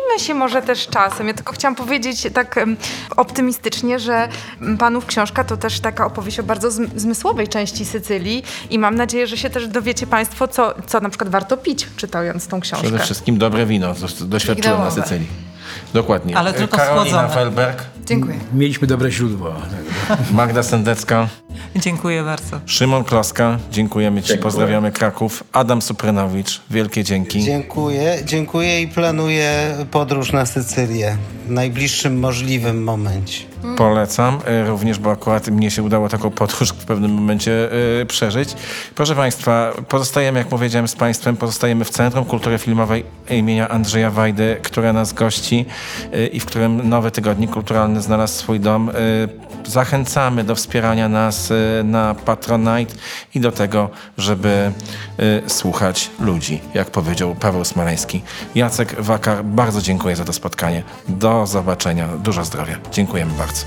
Uśmiechnijmy 0.00 0.26
się 0.26 0.34
może 0.34 0.62
też 0.62 0.86
czasem. 0.88 1.28
Ja 1.28 1.34
tylko 1.34 1.52
chciałam 1.52 1.74
powiedzieć 1.74 2.26
tak 2.34 2.60
optymistycznie, 3.16 3.98
że 3.98 4.28
m, 4.60 4.78
panów 4.78 5.06
książka 5.06 5.44
to 5.44 5.56
też 5.56 5.80
taka 5.80 6.06
opowieść 6.06 6.38
o 6.40 6.42
bardzo 6.42 6.68
zm- 6.68 6.88
zmysłowej 6.96 7.48
części 7.48 7.84
Sycylii 7.84 8.42
i 8.70 8.78
mam 8.78 8.94
nadzieję, 8.94 9.26
że 9.26 9.36
się 9.36 9.50
też 9.50 9.68
dowiecie 9.68 10.06
państwo, 10.06 10.48
co, 10.48 10.74
co 10.86 11.00
na 11.00 11.08
przykład 11.08 11.30
warto 11.30 11.56
pić, 11.56 11.86
czytając 11.96 12.46
tą 12.46 12.60
książkę. 12.60 12.86
Przede 12.88 13.02
wszystkim 13.04 13.38
dobre 13.38 13.66
wino, 13.66 13.94
do- 13.94 14.26
doświadczyłem 14.26 14.78
na. 14.80 14.90
Sycylii. 14.90 15.26
Dokładnie. 15.94 16.36
Ale 16.38 16.52
tylko 16.52 16.76
Karolina 16.76 17.04
schłodzone. 17.04 17.28
Felberg, 17.34 17.82
Dziękuję. 18.10 18.34
Mieliśmy 18.54 18.86
dobre 18.86 19.10
źródło. 19.10 19.54
Magda 20.32 20.62
Sendecka, 20.62 21.28
Dziękuję 21.76 22.22
bardzo. 22.22 22.60
Szymon 22.66 23.04
Kloska, 23.04 23.58
dziękujemy 23.70 24.22
Ci, 24.22 24.38
pozdrawiamy 24.38 24.92
Kraków, 24.92 25.44
Adam 25.52 25.82
Supranowicz, 25.82 26.60
wielkie 26.70 27.04
dzięki. 27.04 27.44
Dziękuję, 27.44 28.18
dziękuję 28.24 28.82
i 28.82 28.88
planuję 28.88 29.76
podróż 29.90 30.32
na 30.32 30.46
Sycylię 30.46 31.16
w 31.46 31.50
najbliższym 31.50 32.18
możliwym 32.18 32.84
momencie. 32.84 33.50
Polecam, 33.76 34.38
y, 34.64 34.66
również, 34.66 34.98
bo 34.98 35.10
akurat 35.10 35.48
mnie 35.48 35.70
się 35.70 35.82
udało 35.82 36.08
taką 36.08 36.30
podróż 36.30 36.68
w 36.68 36.84
pewnym 36.84 37.10
momencie 37.10 37.68
y, 38.02 38.06
przeżyć. 38.06 38.54
Proszę 38.94 39.14
Państwa, 39.14 39.72
pozostajemy, 39.88 40.38
jak 40.38 40.48
powiedziałem, 40.48 40.88
z 40.88 40.94
Państwem, 40.94 41.36
pozostajemy 41.36 41.84
w 41.84 41.90
Centrum 41.90 42.24
Kultury 42.24 42.58
Filmowej 42.58 43.04
imienia 43.30 43.68
Andrzeja 43.68 44.10
Wajdy, 44.10 44.56
które 44.62 44.92
nas 44.92 45.12
gości 45.12 45.66
y, 46.14 46.26
i 46.26 46.40
w 46.40 46.46
którym 46.46 46.88
Nowy 46.88 47.10
Tygodnik 47.10 47.50
Kulturalny 47.50 47.99
znalazł 48.02 48.34
swój 48.34 48.60
dom. 48.60 48.88
Y, 48.88 49.50
Zachęcamy 49.66 50.44
do 50.44 50.54
wspierania 50.54 51.08
nas 51.08 51.50
y, 51.50 51.82
na 51.84 52.14
Patronite 52.14 52.94
i 53.34 53.40
do 53.40 53.52
tego, 53.52 53.90
żeby 54.18 54.72
y, 55.46 55.50
słuchać 55.50 56.10
ludzi, 56.20 56.60
jak 56.74 56.90
powiedział 56.90 57.34
Paweł 57.34 57.64
Smoleński. 57.64 58.22
Jacek 58.54 59.02
Wakar, 59.02 59.44
bardzo 59.44 59.82
dziękuję 59.82 60.16
za 60.16 60.24
to 60.24 60.32
spotkanie. 60.32 60.82
Do 61.08 61.46
zobaczenia. 61.46 62.08
Dużo 62.08 62.44
zdrowia. 62.44 62.76
Dziękujemy 62.92 63.32
bardzo. 63.38 63.64